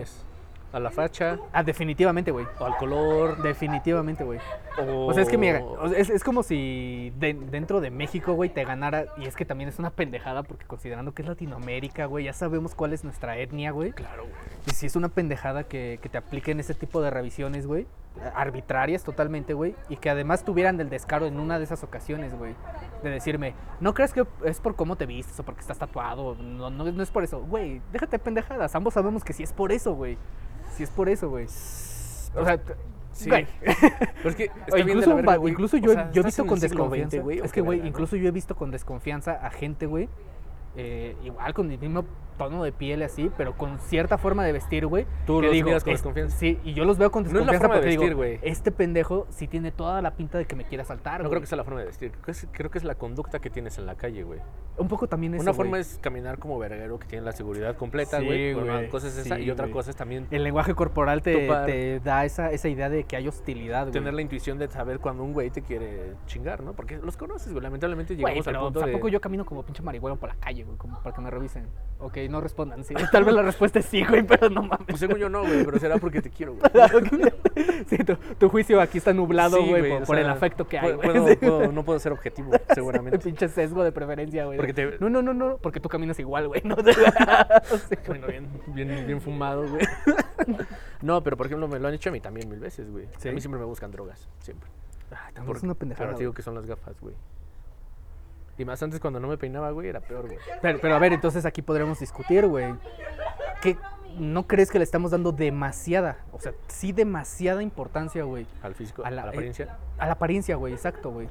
¿A 0.75 0.79
la 0.81 0.91
facha? 0.91 1.39
Ah, 1.53 1.63
definitivamente, 1.63 2.31
güey. 2.31 2.45
¿O 2.59 2.65
al 2.65 2.75
color? 2.75 3.41
Definitivamente, 3.41 4.25
güey. 4.25 4.39
O, 4.77 5.05
O 5.07 5.13
sea, 5.13 5.23
es 5.23 5.29
que 5.29 5.37
mira, 5.37 5.61
es, 5.95 6.09
es 6.09 6.21
como 6.21 6.43
si 6.43 7.13
de- 7.17 7.33
dentro 7.33 7.79
de 7.79 7.91
México, 7.91 8.33
güey, 8.33 8.49
te 8.49 8.65
ganara. 8.65 9.05
Y 9.17 9.25
es 9.25 9.37
que 9.37 9.45
también 9.45 9.69
es 9.69 9.79
una 9.79 9.89
pendejada 9.91 10.43
porque 10.43 10.65
considerando 10.65 11.13
que 11.13 11.21
es 11.21 11.29
Latinoamérica, 11.29 12.07
güey, 12.07 12.25
ya 12.25 12.33
sabemos 12.33 12.75
cuál 12.75 12.91
es 12.91 13.05
nuestra 13.05 13.37
etnia, 13.37 13.71
güey. 13.71 13.93
Claro, 13.93 14.23
güey. 14.23 14.33
Y 14.67 14.71
si 14.71 14.85
es 14.87 14.97
una 14.97 15.07
pendejada 15.07 15.63
que, 15.63 15.97
que 16.01 16.09
te 16.09 16.17
apliquen 16.17 16.59
ese 16.59 16.73
tipo 16.73 17.01
de 17.01 17.09
revisiones, 17.09 17.67
güey, 17.67 17.87
arbitrarias 18.33 19.03
totalmente, 19.05 19.53
güey, 19.53 19.75
y 19.87 19.95
que 19.97 20.09
además 20.09 20.43
tuvieran 20.43 20.79
el 20.81 20.89
descaro 20.89 21.25
en 21.25 21.39
una 21.39 21.57
de 21.57 21.63
esas 21.63 21.83
ocasiones, 21.83 22.37
güey, 22.37 22.53
de 23.03 23.09
decirme, 23.09 23.53
no 23.79 23.93
crees 23.93 24.13
que 24.13 24.25
es 24.45 24.59
por 24.59 24.75
cómo 24.75 24.95
te 24.95 25.05
vistes 25.05 25.39
o 25.39 25.43
porque 25.43 25.61
estás 25.61 25.77
tatuado, 25.77 26.35
no, 26.35 26.69
no, 26.69 26.91
no 26.91 27.03
es 27.03 27.11
por 27.11 27.23
eso, 27.23 27.41
güey, 27.41 27.81
déjate 27.91 28.17
de 28.17 28.19
pendejadas, 28.19 28.73
ambos 28.75 28.93
sabemos 28.93 29.23
que 29.23 29.33
sí 29.33 29.43
es 29.43 29.51
por 29.51 29.71
eso, 29.73 29.93
güey, 29.95 30.17
sí 30.75 30.83
es 30.83 30.89
por 30.91 31.09
eso, 31.09 31.29
güey. 31.29 31.45
O 31.45 32.43
sea, 32.45 32.59
Sí. 33.11 33.29
güey. 33.29 33.47
Pero 33.61 34.29
es 34.29 34.35
que 34.35 34.43
está 34.67 34.73
O 34.73 34.75
bien 34.75 34.87
de 34.87 34.91
incluso, 34.93 35.09
la 35.09 35.15
verga, 35.15 35.35
güey. 35.37 35.53
incluso 35.53 35.77
O 35.77 35.79
yo, 35.79 35.93
sea, 35.93 36.03
yo 36.03 36.07
he 36.07 36.09
estás 36.19 36.25
visto 36.25 36.41
en 36.41 36.47
con 36.49 36.59
siglo 36.59 36.75
desconfianza. 36.89 37.17
XX, 37.17 37.23
güey, 37.23 37.39
¿o 37.39 37.43
es 37.45 37.51
qué 37.51 37.55
que, 37.55 37.61
güey, 37.61 37.77
verga, 37.79 37.83
no? 37.83 37.89
incluso 37.89 38.15
yo 38.17 38.27
he 38.27 38.31
visto 38.31 38.55
con 38.55 38.71
desconfianza 38.71 39.31
a 39.33 39.49
gente, 39.51 39.85
güey, 39.85 40.09
eh, 40.75 41.15
igual 41.23 41.53
con 41.53 41.71
el 41.71 41.79
mismo 41.79 42.03
tono 42.37 42.63
de 42.63 42.71
piel 42.71 43.01
así, 43.03 43.31
pero 43.37 43.57
con 43.57 43.79
cierta 43.79 44.17
forma 44.17 44.43
de 44.45 44.51
vestir, 44.51 44.85
güey. 44.87 45.05
Tú 45.25 45.39
que 45.39 45.47
los 45.47 45.53
digo, 45.53 45.65
miras 45.67 45.83
con 45.83 45.93
es- 45.93 45.99
desconfianza. 45.99 46.37
Sí, 46.37 46.59
y 46.63 46.73
yo 46.73 46.85
los 46.85 46.97
veo 46.97 47.11
con 47.11 47.23
No 47.23 47.29
es 47.29 47.33
la 47.33 47.39
desconfianza 47.53 47.67
forma 47.67 47.75
de 47.75 47.79
porque 47.81 47.89
digo, 47.91 48.01
vestir, 48.01 48.15
güey. 48.15 48.39
este 48.51 48.71
pendejo 48.71 49.27
sí 49.29 49.47
tiene 49.47 49.71
toda 49.71 50.01
la 50.01 50.15
pinta 50.15 50.37
de 50.37 50.45
que 50.45 50.55
me 50.55 50.65
quiere 50.65 50.81
asaltar, 50.83 51.23
No 51.23 51.29
creo 51.29 51.41
que 51.41 51.47
sea 51.47 51.57
la 51.57 51.63
forma 51.63 51.79
de 51.79 51.85
vestir. 51.87 52.11
Creo 52.11 52.23
que 52.23 52.31
es, 52.31 52.47
creo 52.51 52.69
que 52.71 52.77
es 52.77 52.83
la 52.83 52.95
conducta 52.95 53.39
que 53.39 53.49
tienes 53.49 53.77
en 53.77 53.85
la 53.85 53.95
calle, 53.95 54.23
güey. 54.23 54.39
Un 54.77 54.87
poco 54.87 55.07
también 55.07 55.33
eso, 55.33 55.41
Una 55.43 55.53
forma 55.53 55.79
es 55.79 55.97
caminar 56.01 56.37
como 56.37 56.59
verguero 56.59 56.99
que 56.99 57.07
tiene 57.07 57.23
la 57.25 57.31
seguridad 57.31 57.75
completa, 57.77 58.19
Sí, 58.19 58.25
güey. 58.25 58.53
Una 58.53 58.77
güey, 58.77 58.89
cosa 58.89 59.07
es 59.07 59.17
esa. 59.17 59.37
sí, 59.37 59.43
y 59.43 59.49
otra 59.51 59.69
cosa 59.71 59.89
es 59.89 59.95
también 59.95 60.27
El 60.31 60.43
lenguaje 60.43 60.73
corporal 60.75 61.21
te, 61.21 61.99
da 62.03 62.25
esa, 62.25 62.51
esa 62.51 62.67
idea 62.67 62.89
de 62.89 63.03
que 63.05 63.15
hay 63.15 63.27
hostilidad, 63.27 63.83
güey. 63.83 63.93
tener 63.93 64.13
la 64.13 64.21
intuición 64.21 64.57
de 64.57 64.67
saber 64.67 64.99
cuando 64.99 65.23
un 65.23 65.33
güey 65.33 65.49
te 65.49 65.61
quiere 65.61 66.13
chingar, 66.25 66.61
¿no? 66.63 66.73
Porque 66.73 66.97
los 66.97 67.15
conoces, 67.17 67.51
güey. 67.53 67.63
Lamentablemente 67.63 68.15
llegamos 68.15 68.47
al 68.47 68.59
punto 68.59 68.79
de... 68.79 68.85
tampoco 68.85 69.07
yo 69.09 69.21
camino 69.21 69.45
como 69.45 69.63
pinche 69.63 69.81
marihuana 69.81 70.17
por 70.17 70.29
la 70.29 70.35
calle, 70.35 70.63
güey, 70.63 70.77
como 70.77 71.01
para 71.01 71.15
que 71.15 71.21
me 71.21 71.29
revisen. 71.31 71.67
Ok, 71.99 72.17
no 72.29 72.41
respondan, 72.41 72.83
sí. 72.83 72.93
Tal 73.11 73.23
vez 73.23 73.33
la 73.35 73.41
respuesta 73.41 73.79
es 73.79 73.85
sí, 73.85 74.03
güey, 74.03 74.23
pero 74.23 74.49
no 74.49 74.61
mames. 74.63 74.85
Pues 74.87 74.99
según 74.99 75.17
yo 75.17 75.29
no, 75.29 75.41
güey, 75.41 75.63
pero 75.65 75.79
será 75.79 75.97
porque 75.97 76.21
te 76.21 76.29
quiero, 76.29 76.55
güey. 76.55 76.71
sí, 77.87 77.97
tu, 77.97 78.15
tu 78.15 78.49
juicio 78.49 78.79
aquí 78.81 78.97
está 78.97 79.13
nublado, 79.13 79.57
Sí, 79.57 79.69
güey, 79.69 79.89
por, 79.91 80.03
o 80.03 80.05
por 80.05 80.17
el 80.17 80.29
afecto 80.29 80.67
que 80.67 80.79
hay, 80.79 80.93
güey. 80.95 81.35
puedo- 81.37 81.71
no 81.71 81.83
puedo 81.83 81.99
ser 81.99 82.11
objetivo, 82.11 82.51
seguramente. 82.73 83.19
pinche 83.19 83.47
sesgo 83.49 83.83
de 83.83 83.91
preferencia, 83.91 84.45
güey. 84.45 84.73
Te- 84.73 84.97
No, 84.99 85.09
no, 85.09 85.21
no, 85.21 85.33
no, 85.33 85.57
porque 85.57 85.79
tú 85.79 85.89
caminas 85.89 86.19
igual, 86.19 86.47
güey. 86.47 86.61
No. 86.63 86.75
Camino 88.03 88.27
bien, 88.27 88.47
bien, 88.67 89.05
bien 89.07 89.21
fumado, 89.21 89.67
güey. 89.69 89.85
No, 91.01 91.21
pero 91.23 91.37
por 91.37 91.45
ejemplo, 91.47 91.67
me 91.67 91.79
lo 91.79 91.87
han 91.87 91.93
hecho 91.93 92.09
a 92.09 92.11
mí 92.11 92.19
también 92.19 92.49
mil 92.49 92.59
veces, 92.59 92.89
güey. 92.91 93.07
¿Sí? 93.17 93.29
A 93.29 93.31
mí 93.31 93.41
siempre 93.41 93.59
me 93.59 93.65
buscan 93.65 93.91
drogas, 93.91 94.27
siempre. 94.39 94.69
También 95.09 95.45
Por- 95.45 95.57
es 95.57 95.63
una 95.63 95.73
pendejada. 95.75 96.07
Pero 96.07 96.17
te 96.17 96.23
digo 96.23 96.31
güey. 96.31 96.35
que 96.37 96.41
son 96.41 96.55
las 96.55 96.65
gafas, 96.65 96.99
güey. 96.99 97.15
Y 98.57 98.65
más 98.65 98.81
antes 98.83 98.99
cuando 98.99 99.19
no 99.19 99.27
me 99.27 99.37
peinaba, 99.37 99.71
güey, 99.71 99.89
era 99.89 99.99
peor, 99.99 100.27
güey. 100.27 100.37
Pero, 100.61 100.79
pero 100.81 100.95
a 100.95 100.99
ver, 100.99 101.13
entonces 101.13 101.45
aquí 101.45 101.61
podremos 101.61 101.99
discutir, 101.99 102.45
güey. 102.47 102.73
¿Qué, 103.61 103.77
¿No 104.17 104.47
crees 104.47 104.71
que 104.71 104.77
le 104.77 104.83
estamos 104.85 105.11
dando 105.11 105.33
demasiada, 105.33 106.19
o 106.31 106.39
sea, 106.39 106.53
sí 106.67 106.93
demasiada 106.93 107.61
importancia, 107.61 108.23
güey? 108.23 108.47
Al 108.63 108.73
físico, 108.73 109.03
A 109.03 109.07
a 109.09 109.11
la- 109.11 109.25
eh, 109.25 109.29
apariencia. 109.29 109.77
A 109.97 110.05
la 110.05 110.13
apariencia, 110.13 110.55
güey, 110.55 110.73
exacto, 110.73 111.11
güey. 111.11 111.27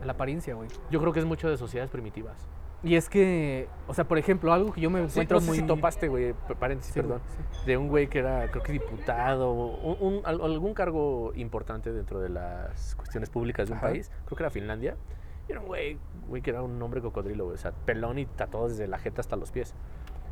A 0.00 0.04
la 0.04 0.12
apariencia, 0.12 0.54
güey. 0.54 0.68
Yo 0.90 1.00
creo 1.00 1.12
que 1.12 1.18
es 1.18 1.24
mucho 1.24 1.48
de 1.50 1.56
sociedades 1.56 1.90
primitivas. 1.90 2.36
Y 2.84 2.94
es 2.94 3.08
que, 3.08 3.66
o 3.88 3.94
sea, 3.94 4.04
por 4.06 4.18
ejemplo, 4.18 4.52
algo 4.52 4.72
que 4.72 4.80
yo 4.80 4.88
me 4.88 5.00
Sí, 5.00 5.06
encuentro 5.10 5.38
no 5.38 5.40
sé 5.40 5.46
muy... 5.48 5.56
si 5.58 5.66
topaste, 5.66 6.06
güey, 6.06 6.32
paréntesis, 6.60 6.94
Sí, 6.94 7.00
perdón, 7.00 7.20
sí. 7.26 7.66
de 7.66 7.76
un 7.76 7.88
güey 7.88 8.06
que 8.06 8.20
era, 8.20 8.48
creo 8.52 8.62
que 8.62 8.70
diputado, 8.70 9.50
un, 9.52 9.96
un- 10.00 10.22
al- 10.24 10.40
algún 10.40 10.74
cargo 10.74 11.32
importante 11.34 11.92
dentro 11.92 12.20
de 12.20 12.28
las 12.28 12.94
cuestiones 12.94 13.30
públicas 13.30 13.66
de 13.66 13.72
un 13.72 13.78
Ajá. 13.78 13.88
país, 13.88 14.12
creo 14.26 14.36
que 14.36 14.42
era 14.44 14.50
Finlandia, 14.50 14.94
era 15.52 15.60
un 15.60 15.66
güey, 15.66 15.98
güey 16.28 16.42
que 16.42 16.50
era 16.50 16.62
un 16.62 16.80
hombre 16.82 17.00
cocodrilo, 17.00 17.44
güey, 17.44 17.54
o 17.54 17.58
sea, 17.58 17.72
pelón 17.72 18.18
y 18.18 18.26
tatuado 18.26 18.68
desde 18.68 18.86
la 18.86 18.98
jeta 18.98 19.20
hasta 19.20 19.36
los 19.36 19.50
pies. 19.50 19.74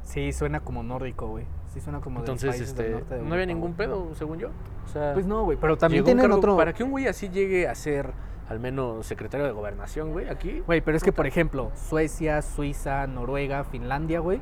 Sí, 0.02 0.32
suena 0.32 0.61
como 0.61 0.82
nórdico, 0.85 1.26
güey. 1.26 1.44
Sí, 1.68 1.80
suena 1.80 2.00
como 2.00 2.16
de 2.20 2.26
Entonces, 2.26 2.50
países 2.50 2.76
del 2.76 2.87
este, 2.87 2.94
norte 3.00 3.14
de 3.16 3.23
no 3.23 3.32
había 3.35 3.46
ningún 3.46 3.75
pedo, 3.75 4.14
según 4.14 4.38
yo. 4.38 4.50
O 4.85 4.88
sea, 4.88 5.14
Pues 5.14 5.26
no, 5.26 5.42
güey, 5.44 5.58
pero 5.61 5.76
también 5.76 6.04
tienen 6.04 6.23
cargo- 6.23 6.37
otro... 6.37 6.56
Para 6.56 6.73
que 6.73 6.85
un 6.85 6.90
güey 6.92 7.08
así 7.08 7.28
llegue 7.28 7.66
a 7.66 7.75
ser 7.75 8.12
al 8.49 8.61
menos 8.61 9.04
secretario 9.04 9.44
de 9.46 9.50
gobernación, 9.52 10.12
güey, 10.12 10.28
aquí. 10.28 10.61
Güey, 10.64 10.80
pero 10.80 10.96
es 10.96 11.02
que, 11.02 11.12
por 11.12 11.26
ejemplo, 11.26 11.73
Suecia, 11.75 12.40
Suiza, 12.42 13.04
Noruega, 13.08 13.64
Finlandia, 13.64 14.20
güey, 14.20 14.40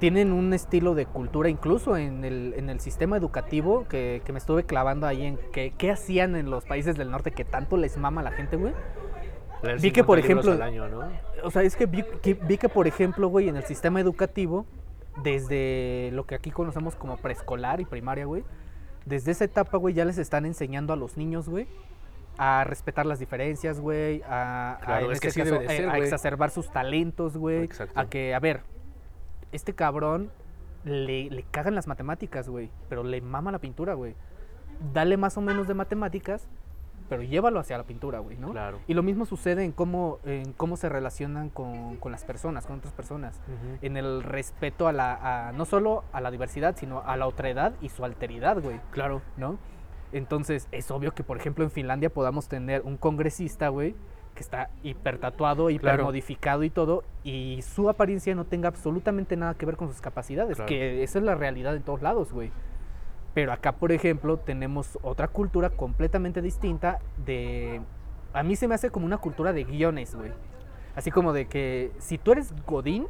tienen 0.00 0.32
un 0.32 0.52
estilo 0.52 0.94
de 0.94 1.06
cultura, 1.06 1.48
incluso 1.48 1.96
en 1.96 2.22
el, 2.24 2.52
en 2.56 2.68
el 2.68 2.80
sistema 2.80 3.16
educativo, 3.16 3.86
que, 3.88 4.20
que 4.24 4.32
me 4.32 4.38
estuve 4.38 4.64
clavando 4.64 5.06
ahí 5.06 5.24
en 5.24 5.38
que, 5.52 5.72
qué 5.78 5.90
hacían 5.90 6.36
en 6.36 6.50
los 6.50 6.66
países 6.66 6.96
del 6.96 7.10
norte 7.10 7.30
que 7.32 7.44
tanto 7.46 7.78
les 7.78 7.96
mama 7.96 8.20
a 8.20 8.24
la 8.24 8.32
gente, 8.32 8.56
güey. 8.56 8.74
Vi 9.80 9.90
que, 9.90 10.04
por 10.04 10.18
50 10.18 10.20
libros 10.20 10.24
ejemplo, 10.24 10.52
al 10.52 10.62
año, 10.62 10.88
¿no? 10.88 11.08
O 11.42 11.50
sea, 11.50 11.62
es 11.62 11.76
que 11.76 11.86
vi, 11.86 12.04
que 12.22 12.34
vi 12.34 12.58
que, 12.58 12.68
por 12.68 12.86
ejemplo, 12.86 13.28
güey, 13.28 13.48
en 13.48 13.56
el 13.56 13.64
sistema 13.64 14.00
educativo, 14.00 14.66
desde 15.22 16.10
lo 16.12 16.26
que 16.26 16.34
aquí 16.34 16.50
conocemos 16.50 16.94
como 16.94 17.16
preescolar 17.16 17.80
y 17.80 17.84
primaria, 17.84 18.24
güey, 18.24 18.44
desde 19.04 19.32
esa 19.32 19.44
etapa, 19.44 19.78
güey, 19.78 19.94
ya 19.94 20.04
les 20.04 20.18
están 20.18 20.44
enseñando 20.46 20.92
a 20.92 20.96
los 20.96 21.16
niños, 21.16 21.48
güey, 21.48 21.66
a 22.36 22.64
respetar 22.64 23.06
las 23.06 23.18
diferencias, 23.18 23.80
güey, 23.80 24.22
a, 24.22 24.74
a, 24.74 24.80
Claro, 24.80 25.06
en 25.06 25.12
es 25.12 25.20
que 25.20 25.28
este 25.28 25.42
así 25.42 25.50
caso, 25.50 25.66
ser, 25.66 25.88
a 25.88 25.98
exacerbar 25.98 26.50
sus 26.50 26.70
talentos, 26.70 27.36
güey, 27.36 27.68
a 27.94 28.06
que, 28.06 28.34
a 28.34 28.38
ver, 28.38 28.62
este 29.50 29.74
cabrón 29.74 30.30
le, 30.84 31.30
le 31.30 31.42
cagan 31.44 31.74
las 31.74 31.86
matemáticas, 31.86 32.48
güey, 32.48 32.70
pero 32.88 33.02
le 33.02 33.20
mama 33.20 33.50
la 33.50 33.58
pintura, 33.58 33.94
güey. 33.94 34.14
Dale 34.92 35.16
más 35.16 35.36
o 35.36 35.40
menos 35.40 35.66
de 35.66 35.74
matemáticas, 35.74 36.48
pero 37.08 37.22
llévalo 37.22 37.58
hacia 37.60 37.78
la 37.78 37.84
pintura, 37.84 38.18
güey, 38.18 38.36
¿no? 38.36 38.50
Claro. 38.52 38.78
Y 38.86 38.94
lo 38.94 39.02
mismo 39.02 39.24
sucede 39.26 39.64
en 39.64 39.72
cómo, 39.72 40.18
en 40.24 40.52
cómo 40.52 40.76
se 40.76 40.88
relacionan 40.88 41.48
con, 41.48 41.96
con 41.96 42.12
las 42.12 42.24
personas, 42.24 42.66
con 42.66 42.78
otras 42.78 42.92
personas. 42.92 43.40
En 43.82 43.96
el 43.96 44.22
respeto 44.22 44.88
a 44.88 44.92
la, 44.92 45.48
a- 45.48 45.52
no 45.52 45.64
solo 45.64 46.04
a 46.12 46.20
la 46.20 46.30
diversidad, 46.30 46.76
sino 46.76 47.00
a 47.04 47.16
la 47.16 47.26
otredad 47.26 47.72
y 47.80 47.88
su 47.88 48.04
alteridad, 48.04 48.60
güey, 48.60 48.80
Claro. 48.90 49.22
¿no? 49.36 49.58
Entonces, 50.12 50.68
es 50.72 50.90
obvio 50.90 51.12
que, 51.14 51.22
por 51.22 51.36
ejemplo, 51.36 51.64
en 51.64 51.70
Finlandia 51.70 52.10
podamos 52.10 52.48
tener 52.48 52.82
un 52.82 52.96
congresista, 52.96 53.68
güey, 53.68 53.94
que 54.34 54.40
está 54.42 54.70
hipertatuado, 54.82 55.68
hipermodificado 55.68 56.62
y 56.64 56.70
todo, 56.70 57.04
y 57.24 57.60
su 57.62 57.88
apariencia 57.90 58.34
no 58.34 58.44
tenga 58.46 58.68
absolutamente 58.68 59.36
nada 59.36 59.54
que 59.54 59.66
ver 59.66 59.76
con 59.76 59.88
sus 59.88 60.00
capacidades, 60.00 60.56
Claro. 60.56 60.68
que 60.68 61.02
esa 61.02 61.18
es 61.18 61.24
la 61.24 61.34
realidad 61.34 61.74
en 61.76 61.82
todos 61.82 62.02
lados, 62.02 62.32
güey. 62.32 62.50
Pero 63.34 63.52
acá, 63.52 63.72
por 63.72 63.92
ejemplo, 63.92 64.38
tenemos 64.38 64.98
otra 65.02 65.28
cultura 65.28 65.70
completamente 65.70 66.42
distinta 66.42 66.98
de... 67.24 67.80
A 68.32 68.42
mí 68.42 68.56
se 68.56 68.68
me 68.68 68.74
hace 68.74 68.90
como 68.90 69.06
una 69.06 69.18
cultura 69.18 69.52
de 69.52 69.64
guiones, 69.64 70.14
güey. 70.14 70.32
Así 70.96 71.10
como 71.10 71.32
de 71.32 71.46
que 71.46 71.92
si 71.98 72.18
tú 72.18 72.32
eres 72.32 72.52
Godín, 72.66 73.06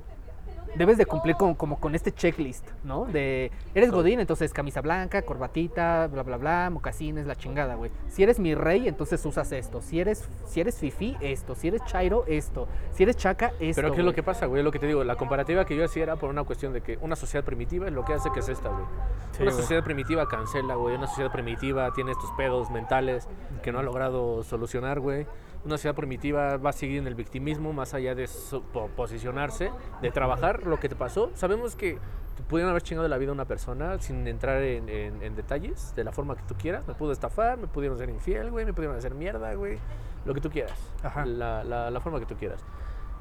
debes 0.76 0.98
de 0.98 1.06
cumplir 1.06 1.36
con, 1.36 1.54
como 1.54 1.78
con 1.80 1.94
este 1.94 2.12
checklist, 2.12 2.66
¿no? 2.84 3.04
De, 3.04 3.50
eres 3.74 3.90
Godín, 3.90 4.20
entonces 4.20 4.52
camisa 4.52 4.80
blanca, 4.80 5.22
corbatita, 5.22 6.06
bla, 6.08 6.22
bla, 6.22 6.36
bla, 6.36 6.70
mocasines, 6.70 7.26
la 7.26 7.36
chingada, 7.36 7.74
güey. 7.74 7.90
Si 8.08 8.22
eres 8.22 8.38
mi 8.38 8.54
rey, 8.54 8.88
entonces 8.88 9.24
usas 9.24 9.50
esto. 9.52 9.80
Si 9.80 10.00
eres, 10.00 10.28
si 10.46 10.60
eres 10.60 10.78
fifi, 10.78 11.16
esto. 11.20 11.54
Si 11.54 11.68
eres 11.68 11.84
chairo, 11.84 12.24
esto. 12.26 12.68
Si 12.92 13.02
eres 13.02 13.16
chaca, 13.16 13.52
esto. 13.60 13.82
Pero 13.82 13.92
¿qué 13.92 14.00
es 14.00 14.04
lo 14.04 14.14
que 14.14 14.22
pasa, 14.22 14.46
güey? 14.46 14.62
Lo 14.62 14.72
que 14.72 14.78
te 14.78 14.86
digo, 14.86 15.04
la 15.04 15.16
comparativa 15.16 15.64
que 15.64 15.76
yo 15.76 15.84
hacía 15.84 16.02
era 16.04 16.16
por 16.16 16.30
una 16.30 16.44
cuestión 16.44 16.72
de 16.72 16.80
que 16.80 16.98
una 17.00 17.16
sociedad 17.16 17.44
primitiva 17.44 17.86
es 17.86 17.92
lo 17.92 18.04
que 18.04 18.14
hace 18.14 18.30
que 18.30 18.40
es 18.40 18.48
esta, 18.48 18.68
güey. 18.68 18.84
Sí, 19.32 19.42
una 19.42 19.52
güey. 19.52 19.62
sociedad 19.62 19.84
primitiva 19.84 20.28
cancela, 20.28 20.74
güey. 20.74 20.96
Una 20.96 21.06
sociedad 21.06 21.32
primitiva 21.32 21.92
tiene 21.92 22.12
estos 22.12 22.30
pedos 22.32 22.70
mentales 22.70 23.28
que 23.62 23.72
no 23.72 23.78
ha 23.78 23.82
logrado 23.82 24.42
solucionar, 24.42 25.00
güey. 25.00 25.26
Una 25.64 25.76
sociedad 25.76 25.94
primitiva 25.94 26.56
va 26.56 26.70
a 26.70 26.72
seguir 26.72 26.98
en 26.98 27.06
el 27.06 27.14
victimismo 27.14 27.72
más 27.72 27.92
allá 27.94 28.14
de 28.14 28.26
so- 28.26 28.62
po- 28.62 28.88
posicionarse, 28.96 29.70
de 30.00 30.10
trabajar 30.10 30.66
lo 30.66 30.78
que 30.80 30.88
te 30.88 30.96
pasó. 30.96 31.30
Sabemos 31.34 31.74
que 31.76 31.98
te 32.36 32.42
pudieron 32.44 32.70
haber 32.70 32.82
chingado 32.82 33.08
la 33.08 33.18
vida 33.18 33.30
a 33.30 33.34
una 33.34 33.44
persona 33.44 33.98
sin 33.98 34.26
entrar 34.28 34.62
en, 34.62 34.88
en- 34.88 35.22
en 35.22 35.34
detalles, 35.34 35.94
de 35.96 36.04
la 36.04 36.12
forma 36.12 36.36
que 36.36 36.42
tú 36.44 36.54
quieras. 36.56 36.86
Me 36.86 36.94
pudo 36.94 37.12
estafar, 37.12 37.58
me 37.58 37.66
pudieron 37.66 37.98
ser 37.98 38.08
infiel, 38.08 38.50
güey, 38.50 38.64
me 38.64 38.72
pudieron 38.72 38.96
hacer 38.96 39.14
mierda, 39.14 39.52
güey. 39.54 39.78
Lo 40.24 40.32
que 40.34 40.40
tú 40.40 40.48
quieras. 40.50 40.78
Ajá. 41.02 41.26
La, 41.26 41.64
la- 41.64 41.90
la 41.90 42.00
forma 42.00 42.20
que 42.20 42.26
tú 42.26 42.36
quieras. 42.36 42.64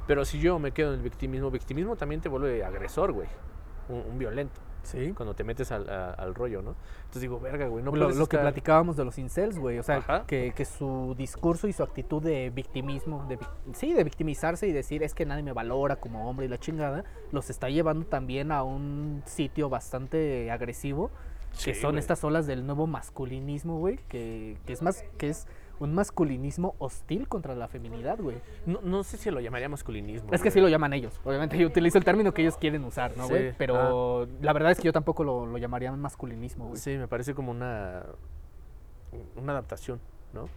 Pero 0.05 0.23
si 0.23 0.39
yo 0.39 0.57
me 0.59 0.71
quedo 0.71 0.89
en 0.93 0.99
el 0.99 1.03
victimismo, 1.03 1.51
victimismo 1.51 1.95
también 1.95 2.21
te 2.21 2.29
vuelve 2.29 2.63
agresor, 2.63 3.11
güey. 3.11 3.27
Un, 3.89 4.03
un 4.11 4.17
violento. 4.17 4.61
Sí. 4.87 5.13
Cuando 5.15 5.33
te 5.35 5.43
metes 5.43 5.71
al, 5.71 5.89
a- 5.89 6.11
al 6.11 6.33
rollo, 6.35 6.61
¿no? 6.61 6.75
Entonces 6.99 7.21
digo, 7.21 7.39
verga, 7.39 7.67
güey, 7.67 7.83
no 7.83 7.91
lo, 7.91 8.05
puedes 8.05 8.17
lo 8.17 8.27
que 8.27 8.37
platicábamos 8.37 8.95
de 8.97 9.05
los 9.05 9.17
incels, 9.17 9.57
güey. 9.59 9.79
O 9.79 9.83
sea, 9.83 10.23
que, 10.27 10.53
que 10.55 10.65
su 10.65 11.13
discurso 11.17 11.67
y 11.67 11.73
su 11.73 11.83
actitud 11.83 12.21
de 12.21 12.49
victimismo, 12.49 13.25
de, 13.27 13.37
sí, 13.73 13.93
de 13.93 14.03
victimizarse 14.03 14.67
y 14.67 14.71
decir 14.71 15.03
es 15.03 15.13
que 15.13 15.25
nadie 15.25 15.43
me 15.43 15.53
valora 15.53 15.97
como 15.97 16.29
hombre 16.29 16.45
y 16.45 16.49
la 16.49 16.57
chingada, 16.57 17.03
los 17.31 17.49
está 17.49 17.69
llevando 17.69 18.05
también 18.05 18.51
a 18.51 18.63
un 18.63 19.23
sitio 19.25 19.69
bastante 19.69 20.49
agresivo, 20.51 21.11
que 21.63 21.73
son 21.73 21.91
güey. 21.91 21.99
estas 21.99 22.23
olas 22.23 22.45
del 22.47 22.65
nuevo 22.65 22.87
masculinismo, 22.87 23.79
güey, 23.79 23.97
que, 24.09 24.57
que 24.65 24.73
es 24.73 24.81
más, 24.81 25.03
que 25.17 25.29
es 25.29 25.47
un 25.79 25.93
masculinismo 25.93 26.75
hostil 26.79 27.27
contra 27.27 27.55
la 27.55 27.67
feminidad, 27.67 28.19
güey. 28.19 28.37
No, 28.65 28.79
no 28.81 29.03
sé 29.03 29.17
si 29.17 29.29
lo 29.31 29.39
llamaría 29.39 29.69
masculinismo. 29.69 30.29
Es 30.31 30.41
que 30.41 30.49
güey. 30.49 30.53
sí 30.53 30.61
lo 30.61 30.69
llaman 30.69 30.93
ellos. 30.93 31.19
Obviamente 31.23 31.57
yo 31.57 31.67
utilizo 31.67 31.97
el 31.97 32.03
término 32.03 32.33
que 32.33 32.41
ellos 32.41 32.57
quieren 32.57 32.83
usar, 32.83 33.15
¿no, 33.17 33.23
Sí, 33.27 33.29
güey? 33.29 33.53
Pero 33.57 34.27
la 34.41 34.53
verdad 34.53 34.71
es 34.71 34.77
que 34.79 34.85
yo 34.85 34.93
tampoco 34.93 35.23
lo, 35.23 35.45
lo 35.45 35.57
llamaría 35.57 35.91
masculinismo, 35.91 36.67
güey. 36.69 36.77
Sí, 36.79 36.97
me 36.97 37.07
parece 37.07 37.33
como 37.35 37.51
una, 37.51 38.03
una 39.35 39.51
adaptación, 39.53 39.99
¿no? 40.33 40.47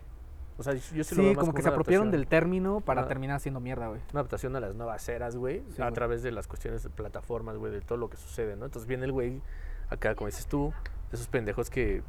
O 0.58 0.62
sea, 0.62 0.74
yo 0.74 1.04
sí, 1.04 1.14
lo 1.14 1.22
veo 1.22 1.32
más 1.34 1.40
como 1.40 1.54
que 1.54 1.62
se 1.62 1.68
apropiaron 1.68 2.08
adaptación. 2.08 2.10
del 2.10 2.26
término 2.28 2.80
para 2.82 3.08
terminar 3.08 3.36
haciendo 3.36 3.60
mierda, 3.60 3.88
güey. 3.88 4.00
Una 4.12 4.20
adaptación 4.20 4.54
a 4.56 4.60
las 4.60 4.74
nuevas 4.74 5.08
eras, 5.08 5.34
güey, 5.36 5.62
Sí, 5.70 5.80
a 5.80 5.84
güey. 5.86 5.94
través 5.94 6.22
de 6.22 6.32
las 6.32 6.46
cuestiones 6.48 6.82
de 6.82 6.90
plataformas, 6.90 7.56
güey, 7.56 7.72
de 7.72 7.80
todo 7.80 7.96
lo 7.96 8.10
que 8.10 8.18
sucede, 8.18 8.56
¿no? 8.56 8.66
Entonces 8.66 8.86
viene 8.86 9.06
el 9.06 9.12
güey 9.12 9.40
acá, 9.88 10.14
como 10.14 10.26
dices 10.26 10.46
tú, 10.46 10.72
de 11.10 11.16
esos 11.16 11.28
pendejos 11.28 11.70
que 11.70 12.02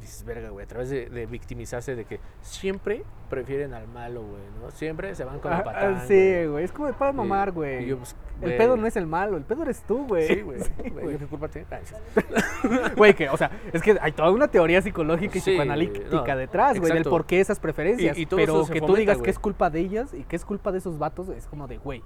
dices, 0.00 0.24
verga, 0.24 0.50
güey, 0.50 0.64
a 0.64 0.68
través 0.68 0.90
de, 0.90 1.08
de 1.10 1.26
victimizarse 1.26 1.94
de 1.94 2.04
que 2.04 2.18
siempre 2.40 3.04
prefieren 3.28 3.74
al 3.74 3.86
malo, 3.88 4.22
güey, 4.22 4.42
¿no? 4.60 4.70
Siempre 4.70 5.14
se 5.14 5.24
van 5.24 5.38
con 5.38 5.52
Ah, 5.52 5.56
el 5.56 5.60
ah, 5.60 5.64
patán. 5.64 6.08
sí, 6.08 6.46
güey. 6.46 6.64
Es 6.64 6.72
como 6.72 6.88
de 6.88 6.94
para 6.94 7.12
mamar, 7.12 7.52
güey. 7.52 7.94
pues, 7.94 8.16
El 8.42 8.56
pedo 8.56 8.76
no 8.76 8.86
es 8.86 8.96
el 8.96 9.06
malo, 9.06 9.36
el 9.36 9.44
pedo 9.44 9.62
eres 9.62 9.82
tú, 9.82 10.06
güey. 10.06 10.26
Sí, 10.26 10.40
güey. 10.42 10.60
Sí, 10.64 10.70
güey, 10.90 10.90
güey. 11.04 11.12
¿yo 11.12 11.18
¿Qué 11.18 11.26
culpa 11.26 11.48
tengo? 11.48 11.66
Ah. 11.70 12.92
Güey, 12.96 13.14
que, 13.14 13.28
o 13.28 13.36
sea, 13.36 13.50
es 13.72 13.82
que 13.82 13.96
hay 14.00 14.12
toda 14.12 14.30
una 14.30 14.48
teoría 14.48 14.82
psicológica 14.82 15.36
y 15.38 15.40
Sí, 15.40 15.50
psicoanalítica 15.50 16.34
no, 16.34 16.36
detrás, 16.36 16.78
güey, 16.80 16.92
del 16.92 17.04
por 17.04 17.24
qué 17.26 17.40
esas 17.40 17.60
preferencias. 17.60 18.16
Y- 18.18 18.22
y 18.22 18.26
todo 18.26 18.38
pero 18.40 18.54
que 18.66 18.80
tú 18.80 18.86
fomenta, 18.86 18.98
digas 18.98 19.16
güey. 19.18 19.24
que 19.24 19.30
es 19.30 19.38
culpa 19.38 19.70
de 19.70 19.80
ellas 19.80 20.14
y 20.14 20.24
que 20.24 20.36
es 20.36 20.44
culpa 20.44 20.72
de 20.72 20.78
esos 20.78 20.98
vatos, 20.98 21.28
es 21.28 21.46
como 21.46 21.66
de, 21.68 21.78
güey. 21.78 22.02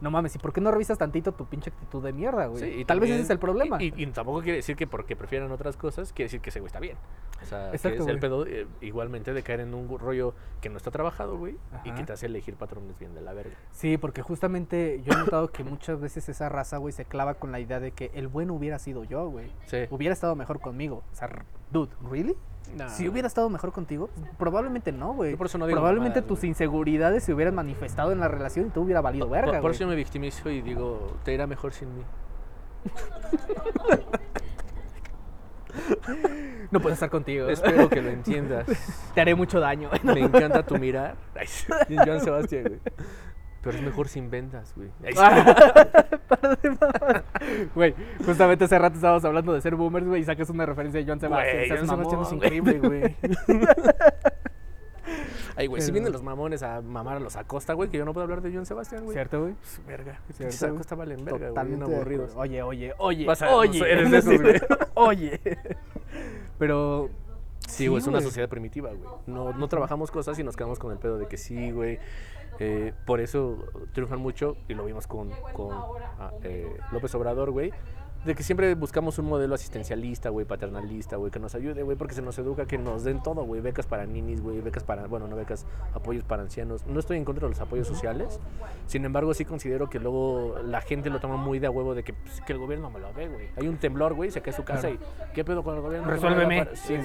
No 0.00 0.10
mames, 0.10 0.34
¿y 0.34 0.38
por 0.38 0.52
qué 0.52 0.60
no 0.60 0.70
revisas 0.70 0.98
tantito 0.98 1.32
tu 1.32 1.46
pinche 1.46 1.70
actitud 1.70 2.02
de 2.02 2.12
mierda, 2.12 2.46
güey? 2.46 2.62
Sí, 2.62 2.80
y 2.80 2.84
Tal 2.84 3.00
vez 3.00 3.10
ese 3.10 3.22
es 3.22 3.30
el 3.30 3.38
problema. 3.38 3.82
Y, 3.82 3.92
y- 3.96 4.02
y 4.02 4.06
tampoco 4.08 4.40
quiere 4.42 4.56
decir 4.56 4.76
que 4.76 4.86
porque 4.86 5.16
prefieran 5.16 5.50
otras 5.52 5.76
cosas, 5.76 6.12
quiere 6.12 6.26
decir 6.26 6.40
que 6.40 6.50
ese 6.50 6.60
güey 6.60 6.66
está 6.68 6.80
bien. 6.80 6.96
O 7.42 7.46
sea, 7.46 7.70
que 7.70 7.76
Exacto, 7.76 8.02
es 8.02 8.08
el 8.08 8.18
pedo 8.18 8.46
eh, 8.46 8.66
igualmente 8.80 9.32
de 9.32 9.42
caer 9.42 9.60
en 9.60 9.74
un 9.74 9.98
rollo 9.98 10.34
que 10.60 10.68
no 10.68 10.76
está 10.76 10.90
trabajado, 10.90 11.36
güey, 11.38 11.56
y 11.84 11.90
que 11.92 12.02
te 12.04 12.12
hace 12.12 12.26
elegir 12.26 12.56
patrones 12.56 12.98
bien 12.98 13.14
de 13.14 13.20
la 13.20 13.32
verga. 13.34 13.54
Sí, 13.72 13.98
porque 13.98 14.22
justamente 14.22 15.02
yo 15.04 15.12
he 15.12 15.16
notado 15.16 15.48
que 15.48 15.62
muchas 15.64 16.00
veces 16.00 16.28
esa 16.28 16.48
raza, 16.48 16.78
güey, 16.78 16.92
se 16.92 17.04
clava 17.04 17.34
con 17.34 17.52
la 17.52 17.60
idea 17.60 17.80
de 17.80 17.92
que 17.92 18.10
el 18.14 18.28
bueno 18.28 18.54
hubiera 18.54 18.78
sido 18.78 19.04
yo, 19.04 19.28
güey. 19.28 19.50
Sí. 19.66 19.78
Hubiera 19.90 20.12
estado 20.12 20.34
mejor 20.36 20.60
conmigo. 20.60 21.02
O 21.12 21.14
sea, 21.14 21.28
dude, 21.70 21.90
¿really? 22.10 22.36
Si 22.88 23.08
hubiera 23.08 23.28
estado 23.28 23.48
mejor 23.48 23.72
contigo, 23.72 24.10
probablemente 24.38 24.92
no, 24.92 25.14
güey. 25.14 25.32
Yo 25.32 25.38
por 25.38 25.46
eso 25.46 25.58
no 25.58 25.66
digo 25.66 25.76
Probablemente 25.76 26.22
tus 26.22 26.44
inseguridades 26.44 27.24
se 27.24 27.32
hubieran 27.32 27.54
manifestado 27.54 28.12
en 28.12 28.20
la 28.20 28.28
relación 28.28 28.66
y 28.66 28.70
tú 28.70 28.82
hubiera 28.82 29.00
valido 29.00 29.28
verga, 29.28 29.60
por, 29.60 29.70
eso 29.70 29.80
yo 29.80 29.88
me 29.88 29.96
victimizo 29.96 30.50
y 30.50 30.62
digo, 30.62 31.16
te 31.24 31.32
irá 31.32 31.46
mejor 31.46 31.72
sin 31.72 31.94
mí. 31.96 32.02
No 36.70 36.80
puedo 36.80 36.94
estar 36.94 37.10
contigo. 37.10 37.48
Espero 37.48 37.88
que 37.88 38.02
lo 38.02 38.10
entiendas. 38.10 38.66
Te 39.14 39.20
haré 39.20 39.34
mucho 39.34 39.60
daño. 39.60 39.90
Me 40.02 40.20
encanta 40.20 40.64
tu 40.64 40.76
mirar. 40.78 41.16
Joan 41.88 42.20
Sebastián, 42.20 42.64
güey. 42.64 42.80
Pero 43.66 43.78
es 43.78 43.84
mejor 43.84 44.08
sin 44.08 44.30
vendas, 44.30 44.72
güey. 44.76 44.88
Güey, 47.74 47.94
justamente 48.24 48.64
hace 48.64 48.78
rato 48.78 48.94
estábamos 48.96 49.24
hablando 49.24 49.52
de 49.52 49.60
ser 49.60 49.74
boomers, 49.74 50.06
güey, 50.06 50.22
y 50.22 50.24
sacas 50.24 50.48
una 50.50 50.66
referencia 50.66 51.00
de 51.00 51.06
Joan 51.06 51.20
Sebastián. 51.20 51.64
Joan 51.68 51.88
Sebastián 51.88 52.22
es 52.22 52.32
increíble, 52.32 52.78
güey. 52.82 53.16
Ay, 55.56 55.66
güey, 55.68 55.80
si 55.82 55.90
vienen 55.92 56.12
los 56.12 56.22
mamones 56.22 56.62
a 56.62 56.82
mamar 56.82 57.16
a 57.16 57.20
los 57.20 57.36
Acosta, 57.36 57.72
güey, 57.72 57.88
que 57.88 57.98
yo 57.98 58.04
no 58.04 58.12
puedo 58.12 58.24
hablar 58.24 58.42
de 58.42 58.52
Joan 58.52 58.66
Sebastián, 58.66 59.04
güey. 59.04 59.14
¿Cierto, 59.14 59.40
güey? 59.42 59.54
Verga. 59.86 60.20
Güey. 60.38 60.50
Acosta 60.50 60.94
valen 60.94 61.24
verga, 61.24 61.50
güey. 61.50 61.74
Aburridos. 61.82 62.32
Oye, 62.36 62.62
oye, 62.62 62.92
oye, 62.98 63.26
Vas 63.26 63.42
a- 63.42 63.54
oye. 63.54 63.80
eres 63.90 64.10
de 64.10 64.18
esos, 64.18 64.40
güey. 64.40 64.60
oye. 64.94 65.40
Pero 66.58 67.08
Sí, 67.66 67.88
güey, 67.88 68.00
es 68.00 68.06
una 68.06 68.20
sociedad 68.20 68.48
primitiva, 68.48 68.90
güey. 68.92 69.08
No, 69.26 69.52
no 69.52 69.68
trabajamos 69.68 70.10
cosas 70.10 70.38
y 70.38 70.44
nos 70.44 70.56
quedamos 70.56 70.78
con 70.78 70.92
el 70.92 70.98
pedo 70.98 71.18
de 71.18 71.26
que 71.26 71.36
sí, 71.36 71.70
güey. 71.70 71.98
Eh, 72.58 72.94
por 73.04 73.20
eso 73.20 73.64
triunfan 73.92 74.20
mucho, 74.20 74.56
y 74.68 74.74
lo 74.74 74.84
vimos 74.84 75.06
con, 75.06 75.30
con 75.52 75.72
ah, 76.18 76.32
eh, 76.42 76.76
López 76.92 77.14
Obrador, 77.14 77.50
güey. 77.50 77.72
De 78.26 78.34
que 78.34 78.42
siempre 78.42 78.74
buscamos 78.74 79.20
un 79.20 79.26
modelo 79.26 79.54
asistencialista, 79.54 80.30
güey, 80.30 80.44
paternalista, 80.44 81.14
güey, 81.16 81.30
que 81.30 81.38
nos 81.38 81.54
ayude, 81.54 81.84
güey, 81.84 81.96
porque 81.96 82.12
se 82.12 82.22
nos 82.22 82.36
educa 82.38 82.66
que 82.66 82.76
nos 82.76 83.04
den 83.04 83.22
todo, 83.22 83.44
güey. 83.44 83.60
Becas 83.60 83.86
para 83.86 84.04
ninis, 84.04 84.42
güey, 84.42 84.60
becas 84.60 84.82
para, 84.82 85.06
bueno, 85.06 85.28
no 85.28 85.36
becas, 85.36 85.64
apoyos 85.94 86.24
para 86.24 86.42
ancianos. 86.42 86.84
No 86.86 86.98
estoy 86.98 87.18
en 87.18 87.24
contra 87.24 87.46
de 87.46 87.50
los 87.50 87.60
apoyos 87.60 87.86
sociales. 87.86 88.40
Sin 88.86 89.04
embargo, 89.04 89.32
sí 89.32 89.44
considero 89.44 89.88
que 89.88 90.00
luego 90.00 90.56
la 90.64 90.80
gente 90.80 91.08
lo 91.08 91.20
toma 91.20 91.36
muy 91.36 91.60
de 91.60 91.68
a 91.68 91.70
huevo 91.70 91.94
de 91.94 92.02
que, 92.02 92.14
pues, 92.14 92.40
que 92.40 92.52
el 92.52 92.58
gobierno 92.58 92.90
me 92.90 92.98
lo 92.98 93.12
ve, 93.12 93.28
güey. 93.28 93.48
Hay 93.56 93.68
un 93.68 93.76
temblor, 93.76 94.14
güey, 94.14 94.32
se 94.32 94.40
cae 94.40 94.52
su 94.52 94.64
casa 94.64 94.90
y, 94.90 94.98
¿qué 95.32 95.44
pedo 95.44 95.62
con 95.62 95.76
el 95.76 95.80
gobierno? 95.82 96.08
¿Qué 96.08 96.16
me 96.16 96.20
va 96.20 96.26
a 96.26 96.30
Resuélveme. 96.34 96.56
dar 96.56 96.66
para-?" 96.66 96.76
Sí, 96.76 96.96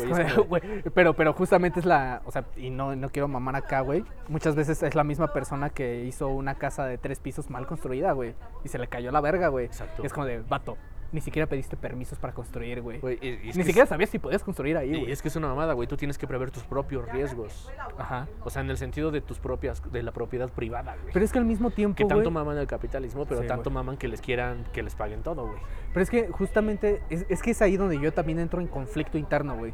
güey. 0.48 0.62
Pero, 0.96 1.14
pero 1.14 1.34
justamente 1.34 1.80
es 1.80 1.86
la, 1.86 2.24
o 2.26 2.32
sea, 2.32 2.46
y 2.56 2.72
no, 2.72 2.96
no 2.96 3.10
quiero 3.10 3.28
mamar 3.28 3.56
acá, 3.56 3.82
güey. 3.82 4.04
Muchas 4.28 4.56
veces 4.56 4.82
es 4.82 4.96
la 4.96 5.04
misma 5.04 5.32
persona 5.34 5.70
que 5.70 6.04
hizo 6.04 6.30
una 6.30 6.56
casa 6.56 6.86
de 6.86 6.98
tres 6.98 7.20
pisos 7.20 7.52
mal 7.52 7.68
construida, 7.68 8.12
güey. 8.14 8.34
Y 8.64 8.70
se 8.70 8.80
le 8.80 8.88
cayó 8.88 9.12
la 9.12 9.22
verga, 9.22 9.50
güey. 9.50 9.66
Exacto. 9.68 10.02
Y 10.02 10.08
es 10.08 10.14
como 10.14 10.26
de, 10.26 10.40
vato, 10.42 10.78
ni 11.12 11.22
siquiera 11.22 11.46
pediste 11.48 11.76
permisos 11.78 12.18
para 12.20 12.34
construir, 12.34 12.82
güey. 12.82 13.00
Y- 13.22 13.28
y 13.28 13.40
Ni 13.48 13.64
siquiera 13.64 13.84
es- 13.84 13.90
sabías 13.90 14.10
si 14.10 14.18
podías 14.20 14.44
construir 14.44 14.78
ahí, 14.78 14.96
y 14.96 15.00
güey. 15.02 15.12
es 15.12 15.22
que 15.22 15.28
es 15.28 15.36
una 15.36 15.48
mamada, 15.50 15.74
güey. 15.74 15.88
Tú 15.88 15.98
tienes 15.98 16.18
que 16.18 16.26
prever 16.28 16.52
tus 16.52 16.64
propios 16.64 17.08
riesgos. 17.10 17.70
Ajá. 17.98 18.28
O 18.44 18.50
sea, 18.50 18.62
en 18.62 18.70
el 18.70 18.78
sentido 18.78 19.12
de 19.12 19.22
tus 19.22 19.40
propias, 19.40 19.82
de 19.92 20.04
la 20.04 20.12
propiedad 20.12 20.50
privada, 20.50 20.96
güey. 21.02 21.14
Pero 21.14 21.26
es 21.26 21.32
que 21.32 21.40
al 21.40 21.46
mismo 21.46 21.70
tiempo, 21.72 21.96
que 21.98 22.06
tanto 22.06 22.24
güey, 22.24 22.34
maman 22.34 22.58
el 22.58 22.68
capitalismo, 22.68 23.26
pero 23.26 23.42
Sí, 23.42 23.48
tanto 23.48 23.70
güey. 23.70 23.74
maman 23.76 23.98
que 23.98 24.08
les 24.08 24.22
quieran, 24.22 24.66
que 24.72 24.84
les 24.84 24.96
paguen 24.96 25.22
todo, 25.24 25.48
güey. 25.48 25.60
Pero 25.94 26.02
es 26.04 26.10
que 26.10 26.28
justamente 26.30 27.02
es, 27.10 27.26
es 27.30 27.42
que 27.42 27.52
es 27.52 27.62
ahí 27.62 27.78
donde 27.78 28.00
yo 28.00 28.14
también 28.14 28.40
entro 28.40 28.62
en 28.62 28.68
conflicto 28.68 29.18
interno, 29.18 29.58
güey. 29.58 29.74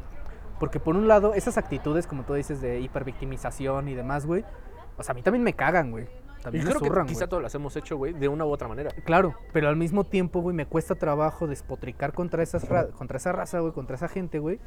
Porque 0.58 0.80
por 0.80 0.96
un 0.96 1.06
lado, 1.06 1.34
esas 1.34 1.56
actitudes, 1.56 2.08
como 2.08 2.24
tú 2.24 2.34
dices, 2.34 2.60
de 2.60 2.80
hipervictimización 2.80 3.88
y 3.88 3.94
demás, 3.94 4.26
güey, 4.26 4.44
o 4.96 5.02
sea, 5.02 5.12
a 5.12 5.14
mí 5.14 5.22
también 5.22 5.44
me 5.44 5.52
cagan, 5.52 5.90
güey. 5.92 6.08
Y 6.38 6.42
También 6.42 6.64
yo 6.64 6.70
me 6.70 6.76
creo 6.76 6.88
zurran, 6.88 7.06
que 7.06 7.12
quizá 7.12 7.20
güey. 7.24 7.30
todas 7.30 7.42
las 7.42 7.54
hemos 7.54 7.76
hecho, 7.76 7.96
güey, 7.96 8.12
de 8.12 8.28
una 8.28 8.44
u 8.44 8.50
otra 8.50 8.68
manera. 8.68 8.90
Claro, 9.04 9.34
pero 9.52 9.68
al 9.68 9.76
mismo 9.76 10.04
tiempo, 10.04 10.40
güey, 10.40 10.54
me 10.54 10.66
cuesta 10.66 10.94
trabajo 10.94 11.46
despotricar 11.46 12.12
contra, 12.12 12.42
esas 12.42 12.68
ra- 12.68 12.88
contra 12.88 13.16
esa 13.18 13.32
raza, 13.32 13.60
güey, 13.60 13.72
contra 13.72 13.96
esa 13.96 14.08
gente, 14.08 14.38
güey. 14.38 14.58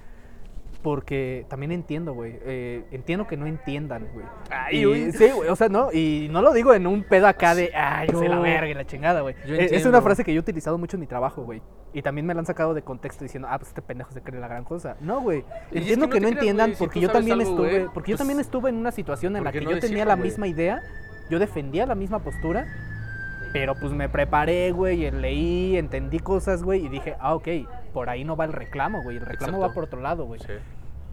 Porque 0.82 1.46
también 1.48 1.72
entiendo, 1.72 2.14
güey. 2.16 2.40
eh, 2.42 2.84
entiendo 2.92 3.28
que 3.28 3.38
no 3.38 3.46
entiendan, 3.46 4.08
güey. 4.14 4.26
Ay, 4.50 4.80
Y- 4.80 4.86
güey. 4.86 5.12
Sí, 5.12 5.30
güey, 5.30 5.48
o 5.50 5.56
sea, 5.56 5.70
no, 5.70 5.92
y 5.92 6.28
no 6.32 6.42
lo 6.42 6.54
digo 6.54 6.74
en 6.74 6.88
un 6.88 7.04
pedo 7.04 7.28
acá 7.28 7.54
de, 7.54 7.72
ay, 7.76 8.08
yo 8.12 8.18
soy 8.18 8.28
la 8.30 8.40
verga 8.40 8.68
y 8.68 8.74
la 8.74 8.86
chingada, 8.86 9.22
güey. 9.22 9.36
Yo 9.46 9.54
Eh, 9.54 9.58
Es 9.58 9.62
entiendo. 9.66 9.90
una 9.90 10.02
frase 10.02 10.24
que 10.24 10.34
yo 10.34 10.40
he 10.40 10.42
utilizado 10.42 10.80
mucho 10.80 10.96
en 10.98 11.02
mi 11.02 11.08
trabajo, 11.08 11.44
güey. 11.44 11.62
Y 11.94 12.02
también 12.02 12.26
me 12.26 12.34
la 12.34 12.40
han 12.40 12.46
sacado 12.48 12.74
de 12.74 12.82
contexto 12.82 13.24
diciendo, 13.24 13.48
ah, 13.52 13.60
pues 13.60 13.68
este 13.70 13.84
pendejo 13.84 14.12
se 14.12 14.22
cree 14.24 14.40
la 14.40 14.48
gran 14.48 14.64
cosa. 14.64 14.96
No, 15.02 15.22
güey. 15.22 15.40
Y 15.72 15.78
es 15.78 15.82
Entiendo 15.84 16.10
que 16.10 16.20
no 16.20 16.20
que, 16.20 16.20
no 16.22 16.28
creas, 16.30 16.32
entiendan 16.40 16.72
si 16.72 16.78
porque 16.80 17.00
tú 17.00 17.00
yo 17.06 17.12
también 17.12 17.40
algo, 17.40 17.52
estuve, 17.52 17.70
güey, 17.70 17.94
porque 17.94 18.12
yo 18.12 18.16
pues, 18.16 18.20
también 18.20 18.40
estuve 18.40 18.70
en 18.70 18.76
una 18.78 18.92
situación 18.92 19.36
en 19.36 19.44
la 19.44 19.50
¿por 19.52 19.54
qué 19.54 19.60
que 19.60 19.66
no 19.66 19.72
yo 19.72 19.80
tenía 19.80 20.06
la 20.06 20.16
güey? 20.16 20.30
misma 20.30 20.48
idea, 20.48 20.82
yo 21.32 21.40
defendía 21.40 21.86
la 21.86 21.96
misma 21.96 22.20
postura, 22.20 22.68
pero 23.54 23.74
pues 23.76 23.94
me 23.94 24.10
preparé, 24.10 24.72
güey, 24.72 25.10
leí, 25.12 25.78
entendí 25.78 26.20
cosas, 26.20 26.62
güey, 26.62 26.86
y 26.86 26.90
dije, 26.90 27.16
ah, 27.20 27.34
ok, 27.36 27.48
por 27.94 28.10
ahí 28.10 28.26
no 28.26 28.36
va 28.36 28.46
el 28.46 28.54
reclamo, 28.54 29.02
güey, 29.02 29.18
el 29.18 29.26
reclamo 29.26 29.60
va 29.60 29.74
por 29.74 29.86
otro 29.86 30.02
lado, 30.02 30.26
güey. 30.26 30.42
Sí. 30.42 30.54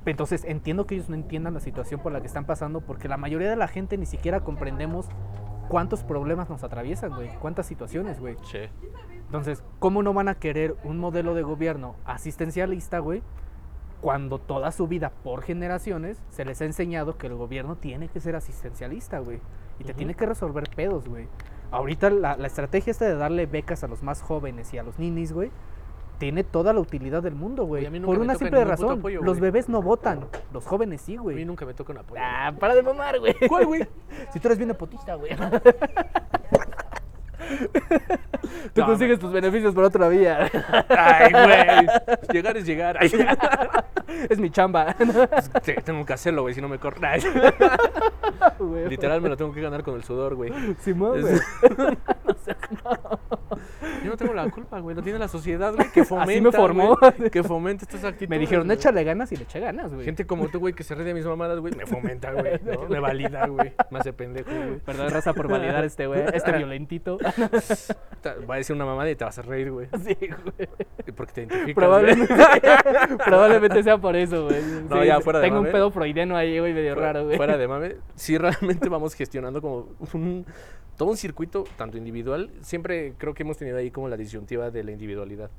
Entonces 0.07 0.45
entiendo 0.45 0.87
que 0.87 0.97
ellos 0.97 1.09
no 1.09 1.15
entiendan 1.15 1.55
la 1.55 1.61
situación 1.61 2.01
por 2.01 2.13
la 2.13 2.21
que 2.21 2.27
están 2.27 2.47
pasando, 2.47 2.81
porque 2.81 3.09
la 3.09 3.17
mayoría 3.17 3.49
de 3.49 3.57
la 3.57 3.69
gente 3.69 3.97
ni 3.97 4.07
siquiera 4.07 4.41
comprendemos 4.41 5.07
cuántos 5.69 6.03
problemas 6.03 6.51
nos 6.51 6.65
atraviesan, 6.65 7.15
güey, 7.15 7.29
cuántas 7.41 7.67
situaciones, 7.67 8.19
güey. 8.19 8.37
Sí. 8.51 8.61
Entonces, 9.13 9.63
¿cómo 9.79 10.03
no 10.03 10.13
van 10.15 10.29
a 10.29 10.35
querer 10.35 10.75
un 10.83 10.99
modelo 10.99 11.35
de 11.35 11.43
gobierno 11.43 11.95
asistencialista, 12.05 12.99
güey? 12.99 13.23
Cuando 14.01 14.39
toda 14.39 14.73
su 14.73 14.89
vida, 14.89 15.13
por 15.23 15.43
generaciones, 15.43 16.21
se 16.31 16.45
les 16.45 16.61
ha 16.61 16.65
enseñado 16.65 17.19
que 17.19 17.29
el 17.29 17.35
gobierno 17.35 17.77
tiene 17.77 18.09
que 18.09 18.21
ser 18.21 18.35
asistencialista, 18.35 19.19
güey. 19.21 19.41
Y 19.79 19.85
te 19.85 19.95
tiene 19.95 20.14
que 20.14 20.27
resolver 20.27 20.64
pedos, 20.75 21.09
güey. 21.09 21.27
Ahorita 21.71 22.11
la, 22.11 22.37
la 22.37 22.47
estrategia 22.47 22.91
esta 22.91 23.05
de 23.05 23.14
darle 23.14 23.47
becas 23.47 23.85
a 23.85 23.88
los 23.88 24.03
más 24.03 24.23
jóvenes 24.23 24.73
y 24.75 24.79
a 24.79 24.83
los 24.83 24.99
ninis, 24.99 25.33
güey, 25.33 25.51
tiene 26.19 26.43
toda 26.43 26.73
la 26.73 26.81
utilidad 26.81 27.23
del 27.23 27.35
mundo, 27.35 27.64
güey. 27.64 27.87
Güey, 27.87 28.01
Por 28.03 28.19
una 28.19 28.35
simple 28.35 28.64
razón. 28.64 28.99
apoyo, 28.99 29.21
los 29.23 29.38
güey. 29.38 29.51
bebés 29.53 29.69
no 29.69 29.83
votan, 29.83 30.27
los 30.53 30.67
jóvenes 30.67 31.03
sí, 31.03 31.14
A 31.14 31.19
mí 31.19 31.23
güey. 31.23 31.45
nunca 31.45 31.64
me 31.67 31.75
toca 31.75 31.93
un 31.93 31.99
apoyo. 31.99 32.21
Ah, 32.25 32.53
para 32.59 32.75
de 32.75 32.83
mamar, 32.83 33.21
güey. 33.21 33.35
¿Cuál, 33.49 33.67
güey? 33.67 33.87
Si 34.33 34.41
tú 34.41 34.49
eres 34.49 34.59
bien 34.59 34.69
nepotista, 34.69 35.14
güey. 35.14 35.31
Tú 38.74 38.81
No, 38.81 38.87
consigues 38.87 39.18
tus 39.18 39.33
beneficios 39.33 39.74
por 39.74 39.85
otra 39.85 40.09
vía. 40.09 40.51
Ay, 40.88 41.33
güey. 41.33 41.87
Llegar 42.33 42.57
es 42.57 42.66
llegar. 42.66 42.96
Ay, 43.01 43.11
es 44.31 44.38
mi 44.38 44.51
chamba. 44.51 44.94
te- 45.62 45.74
tengo 45.83 46.05
que 46.05 46.12
hacerlo, 46.12 46.42
güey, 46.42 46.55
si 46.55 46.61
no 46.61 46.68
me 46.68 46.79
Güey. 48.59 48.88
Literal, 48.88 49.20
me 49.20 49.29
lo 49.29 49.37
tengo 49.37 49.53
que 49.53 49.61
ganar 49.61 49.83
con 49.83 49.94
el 49.94 50.05
sudor, 50.05 50.35
güey. 50.35 50.53
Simón, 50.81 51.18
Es-. 51.18 51.42
Yo 54.05 54.11
no 54.11 54.16
tengo 54.16 54.33
la 54.35 54.48
culpa, 54.51 54.81
güey. 54.81 54.94
Lo 54.94 55.03
tiene 55.03 55.18
la 55.18 55.29
sociedad, 55.29 55.74
güey, 55.74 55.90
que 55.90 56.05
fomenta. 56.05 56.33
Así 56.33 56.40
me 56.40 56.53
formó. 56.53 56.96
güey, 56.96 57.31
que 57.31 57.42
fomenta 57.42 57.85
estas 57.85 58.05
actitudes. 58.05 58.31
Me 58.31 58.38
dijeron, 58.38 58.70
échale 58.70 59.05
ganas 59.05 59.33
y 59.33 59.37
le 59.37 59.42
eché 59.44 59.61
ganas, 59.61 59.92
güey. 59.92 60.05
Gente 60.05 60.27
como 60.27 60.48
tú, 60.48 60.59
güey, 60.61 60.74
que 60.74 60.85
se 60.85 60.94
ríe 60.94 61.05
de 61.05 61.14
mis 61.14 61.27
mamadas, 61.27 61.59
güey, 61.61 61.74
me 61.74 61.87
fomenta, 61.87 62.33
güey. 62.33 62.61
¿no? 62.64 62.88
Me 62.88 63.01
valida, 63.01 63.46
güey. 63.46 63.72
Me 63.90 63.98
hace 63.98 64.12
pendejo, 64.12 64.51
güey. 64.51 64.79
Perdón, 64.79 65.11
raza, 65.11 65.33
por 65.35 65.48
validar 65.48 65.85
este, 65.85 66.07
güey. 66.07 66.22
Este 66.33 66.53
violentito. 66.53 67.18
Va 68.49 68.55
a 68.55 68.57
decir 68.59 68.75
una 68.75 68.85
mamada 68.85 69.11
y 69.11 69.17
te 69.17 69.25
vas 69.25 69.38
a 69.38 69.43
reír, 69.43 69.71
güey. 69.71 69.88
Sí, 70.05 70.17
güey. 70.21 70.69
Porque 71.17 71.33
te 71.33 71.41
identificas. 71.43 71.75
Probablemente, 71.75 72.35
probablemente 73.25 73.83
sea 73.83 73.99
por 73.99 74.17
eso, 74.17 74.45
güey. 74.47 74.62
No, 74.88 75.01
Sí, 75.01 75.07
ya, 75.07 75.21
fuera 75.21 75.38
de 75.41 75.47
Tengo 75.47 75.61
un 75.61 75.71
pedo 75.71 75.91
freudiano 75.91 76.37
ahí, 76.37 76.59
güey, 76.59 76.73
medio 76.73 76.95
güey. 76.95 77.05
raro, 77.07 77.25
güey. 77.25 77.37
Fuera 77.37 77.57
de 77.57 77.69
mame, 77.69 77.97
sí 78.14 78.37
realmente 78.38 78.88
vamos 78.88 79.14
gestionando 79.14 79.61
como 79.61 79.88
un, 80.12 80.45
todo 80.97 81.11
un 81.11 81.17
circuito, 81.17 81.64
tanto 81.77 81.97
individual. 81.97 82.51
Siempre 82.61 83.14
creo 83.19 83.35
que 83.35 83.43
hemos 83.45 83.57
tenido 83.57 83.77
ahí 83.79 83.91
como 83.91 84.09
la 84.09 84.17
disyuntiva 84.17 84.71
de 84.71 84.85
la 84.85 84.93
individualidad. 84.93 85.51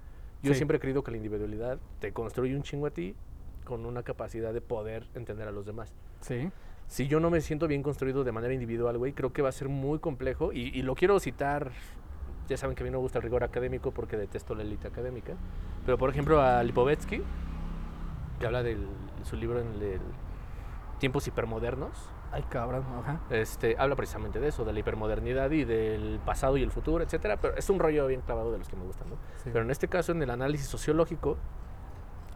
Yo 0.42 0.54
Sí. 0.54 0.58
siempre 0.60 0.78
he 0.78 0.80
creído 0.80 1.04
que 1.04 1.12
la 1.12 1.18
individualidad 1.18 1.80
te 2.00 2.14
construye 2.14 2.56
un 2.56 2.64
chingo 2.64 2.88
a 2.88 2.92
ti 2.92 3.16
con 3.66 3.86
una 3.86 4.04
capacidad 4.04 4.54
de 4.54 4.62
poder 4.62 5.06
entender 5.16 5.48
a 5.48 5.52
los 5.52 5.66
demás. 5.66 5.94
Sí. 6.22 6.50
Si 6.90 7.08
yo 7.08 7.20
no 7.20 7.30
me 7.30 7.40
siento 7.40 7.68
bien 7.68 7.84
construido 7.84 8.24
de 8.24 8.32
manera 8.32 8.52
individual, 8.52 8.98
güey, 8.98 9.14
creo 9.14 9.32
que 9.32 9.44
va 9.44 9.50
a 9.50 9.52
ser 9.52 9.70
muy 9.70 10.00
complejo. 10.00 10.52
Y, 10.52 10.78
y 10.78 10.82
lo 10.82 10.96
quiero 10.96 11.20
citar, 11.20 11.72
ya 12.48 12.58
saben 12.58 12.76
que 12.76 12.82
a 12.82 12.86
mí 12.86 12.90
no 12.90 12.98
me 12.98 13.04
gusta 13.04 13.20
el 13.20 13.24
rigor 13.24 13.44
académico 13.44 13.92
porque 13.92 14.18
detesto 14.18 14.56
la 14.56 14.64
élite 14.64 14.88
académica. 14.88 15.34
Pero 15.86 16.00
por 16.00 16.10
ejemplo 16.10 16.42
a 16.42 16.64
Lipovetsky, 16.64 17.22
que 18.40 18.46
habla 18.46 18.64
de 18.64 18.76
su 19.24 19.36
libro 19.36 19.60
en 19.62 19.68
el 19.68 20.00
Tiempos 20.98 21.28
hipermodernos, 21.28 22.12
Ay, 22.32 22.44
cabrón, 22.50 22.84
ajá. 23.00 23.22
este, 23.30 23.76
habla 23.80 23.96
precisamente 23.96 24.40
de 24.40 24.50
eso, 24.50 24.66
de 24.66 24.74
la 24.74 24.80
hipermodernidad 24.80 25.50
y 25.52 25.64
del 25.64 26.20
pasado 26.26 26.58
y 26.58 26.64
el 26.64 26.72
futuro, 26.72 27.04
etcétera. 27.04 27.38
Pero 27.38 27.56
es 27.56 27.70
un 27.70 27.80
rollo 27.80 28.08
bien 28.08 28.22
clavado 28.22 28.52
de 28.52 28.58
los 28.58 28.68
que 28.68 28.76
me 28.76 28.84
gustan, 28.84 29.10
¿no? 29.10 29.16
Sí. 29.38 29.50
Pero 29.54 29.64
en 29.64 29.72
este 29.72 29.88
caso, 29.88 30.12
en 30.12 30.22
el 30.22 30.30
análisis 30.30 30.68
sociológico, 30.68 31.38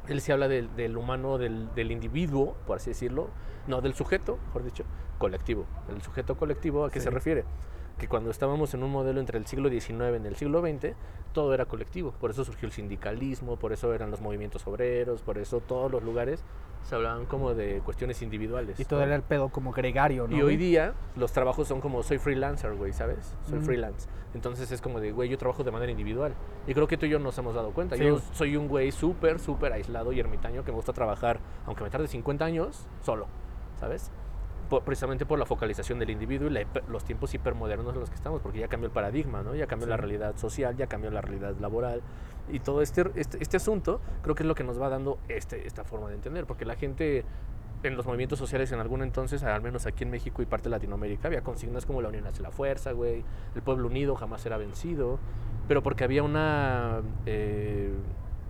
él 0.07 0.21
se 0.21 0.33
habla 0.33 0.47
del, 0.47 0.75
del 0.75 0.97
humano, 0.97 1.37
del, 1.37 1.73
del 1.75 1.91
individuo, 1.91 2.55
por 2.65 2.77
así 2.77 2.91
decirlo, 2.91 3.29
no, 3.67 3.81
del 3.81 3.93
sujeto, 3.93 4.37
mejor 4.47 4.63
dicho, 4.63 4.83
colectivo. 5.17 5.65
El 5.89 6.01
sujeto 6.01 6.35
colectivo, 6.35 6.85
¿a 6.85 6.91
qué 6.91 6.99
se 6.99 7.09
refiere? 7.09 7.45
Que 7.97 8.07
cuando 8.07 8.31
estábamos 8.31 8.73
en 8.73 8.83
un 8.83 8.91
modelo 8.91 9.19
entre 9.19 9.37
el 9.37 9.45
siglo 9.45 9.69
XIX 9.69 10.19
y 10.23 10.27
el 10.27 10.35
siglo 10.35 10.61
XX, 10.61 10.93
todo 11.31 11.53
era 11.53 11.65
colectivo. 11.65 12.11
Por 12.19 12.31
eso 12.31 12.43
surgió 12.43 12.65
el 12.67 12.71
sindicalismo, 12.71 13.57
por 13.57 13.71
eso 13.73 13.93
eran 13.93 14.11
los 14.11 14.19
movimientos 14.21 14.65
obreros, 14.67 15.21
por 15.21 15.37
eso 15.37 15.61
todos 15.61 15.91
los 15.91 16.03
lugares 16.03 16.43
se 16.83 16.95
hablaban 16.95 17.25
como 17.25 17.53
de 17.53 17.79
cuestiones 17.79 18.21
individuales. 18.21 18.77
Y 18.79 18.83
todo 18.85 18.99
¿no? 18.99 19.05
era 19.05 19.15
el 19.15 19.21
pedo 19.21 19.49
como 19.49 19.71
gregario, 19.71 20.27
¿no? 20.27 20.35
Y 20.35 20.41
hoy 20.41 20.57
día 20.57 20.93
los 21.15 21.31
trabajos 21.31 21.67
son 21.67 21.79
como 21.79 22.03
soy 22.03 22.17
freelancer, 22.17 22.73
güey, 22.75 22.91
¿sabes? 22.91 23.35
Soy 23.49 23.59
Mm. 23.59 23.63
freelance. 23.63 24.09
Entonces 24.33 24.69
es 24.71 24.81
como 24.81 24.99
de, 24.99 25.11
güey, 25.11 25.29
yo 25.29 25.37
trabajo 25.37 25.63
de 25.63 25.71
manera 25.71 25.91
individual. 25.91 26.33
Y 26.67 26.73
creo 26.73 26.87
que 26.87 26.97
tú 26.97 27.05
y 27.05 27.09
yo 27.09 27.19
nos 27.19 27.37
hemos 27.37 27.55
dado 27.55 27.71
cuenta. 27.71 27.95
Sí, 27.95 28.03
yo 28.03 28.19
soy 28.33 28.57
un 28.57 28.67
güey 28.67 28.91
súper, 28.91 29.39
súper 29.39 29.71
aislado 29.71 30.11
y 30.11 30.19
ermitaño 30.19 30.63
que 30.65 30.71
me 30.71 30.75
gusta 30.75 30.91
trabajar, 30.91 31.39
aunque 31.67 31.83
me 31.83 31.89
tarde 31.89 32.07
50 32.07 32.43
años, 32.43 32.85
solo, 33.01 33.27
¿sabes? 33.79 34.11
Por- 34.73 34.83
precisamente 34.83 35.23
por 35.27 35.37
la 35.37 35.45
focalización 35.45 35.99
del 35.99 36.09
individuo 36.09 36.47
y 36.47 36.51
la 36.51 36.65
los 36.89 37.03
tiempos 37.03 37.31
hipermodernos 37.35 37.93
en 37.93 37.99
los 37.99 38.09
que 38.09 38.15
estamos, 38.15 38.41
porque 38.41 38.57
ya 38.57 38.67
cambió 38.67 38.87
el 38.87 38.91
paradigma, 38.91 39.43
¿no? 39.43 39.53
Ya 39.53 39.67
cambió 39.67 39.87
la 39.87 39.97
realidad 39.97 40.35
social, 40.35 40.75
ya 40.75 40.87
cambió 40.87 41.11
la 41.11 41.21
realidad 41.21 41.53
laboral. 41.59 42.01
Y 42.51 42.59
todo 42.59 42.81
este, 42.81 43.05
este, 43.13 43.37
este 43.39 43.57
asunto 43.57 44.01
creo 44.23 44.33
que 44.33 44.41
es 44.41 44.47
lo 44.47 44.55
que 44.55 44.63
nos 44.63 44.81
va 44.81 44.89
dando 44.89 45.19
este, 45.27 45.67
esta 45.67 45.83
forma 45.83 46.09
de 46.09 46.15
entender, 46.15 46.47
porque 46.47 46.65
la 46.65 46.75
gente 46.75 47.23
en 47.83 47.95
los 47.95 48.07
movimientos 48.07 48.39
sociales 48.39 48.71
en 48.71 48.79
algún 48.79 49.03
entonces, 49.03 49.43
al 49.43 49.61
menos 49.61 49.85
aquí 49.85 50.05
en 50.05 50.09
México 50.09 50.41
y 50.41 50.47
parte 50.47 50.63
de 50.63 50.71
Latinoamérica, 50.71 51.27
había 51.27 51.43
consignas 51.43 51.85
como 51.85 52.01
la 52.01 52.09
unión 52.09 52.25
hace 52.25 52.41
la 52.41 52.49
fuerza, 52.49 52.93
güey, 52.93 53.23
el 53.53 53.61
pueblo 53.61 53.87
unido 53.89 54.15
jamás 54.15 54.41
será 54.41 54.57
vencido, 54.57 55.19
pero 55.67 55.83
porque 55.83 56.03
había 56.03 56.23
una, 56.23 57.01
eh, 57.27 57.91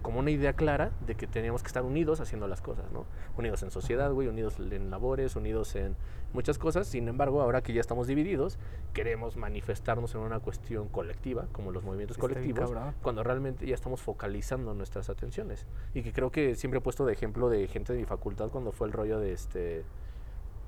como 0.03 0.19
una 0.19 0.29
idea 0.29 0.53
clara 0.53 0.91
de 1.07 1.15
que 1.15 1.25
teníamos 1.25 1.63
que 1.63 1.67
estar 1.67 1.83
unidos 1.83 2.19
haciendo 2.19 2.47
las 2.47 2.61
cosas, 2.61 2.91
¿no? 2.91 3.05
Unidos 3.37 3.63
en 3.63 3.71
sociedad, 3.71 4.11
güey, 4.11 4.27
unidos 4.27 4.59
en 4.59 4.91
labores, 4.91 5.35
unidos 5.35 5.75
en 5.75 5.95
muchas 6.33 6.57
cosas, 6.57 6.87
sin 6.87 7.07
embargo, 7.07 7.41
ahora 7.41 7.63
que 7.63 7.73
ya 7.73 7.79
estamos 7.79 8.05
divididos, 8.05 8.59
queremos 8.93 9.37
manifestarnos 9.37 10.13
en 10.13 10.21
una 10.21 10.41
cuestión 10.41 10.89
colectiva, 10.89 11.47
como 11.53 11.71
los 11.71 11.83
movimientos 11.83 12.17
Está 12.17 12.27
colectivos, 12.27 12.71
cuando 13.01 13.23
realmente 13.23 13.65
ya 13.65 13.73
estamos 13.73 14.01
focalizando 14.01 14.73
nuestras 14.73 15.09
atenciones. 15.09 15.65
Y 15.93 16.03
que 16.03 16.11
creo 16.11 16.31
que 16.31 16.55
siempre 16.55 16.79
he 16.79 16.81
puesto 16.81 17.05
de 17.05 17.13
ejemplo 17.13 17.49
de 17.49 17.65
gente 17.67 17.93
de 17.93 17.99
mi 17.99 18.05
facultad 18.05 18.49
cuando 18.49 18.73
fue 18.73 18.87
el 18.87 18.93
rollo 18.93 19.19
de 19.19 19.31
este. 19.31 19.85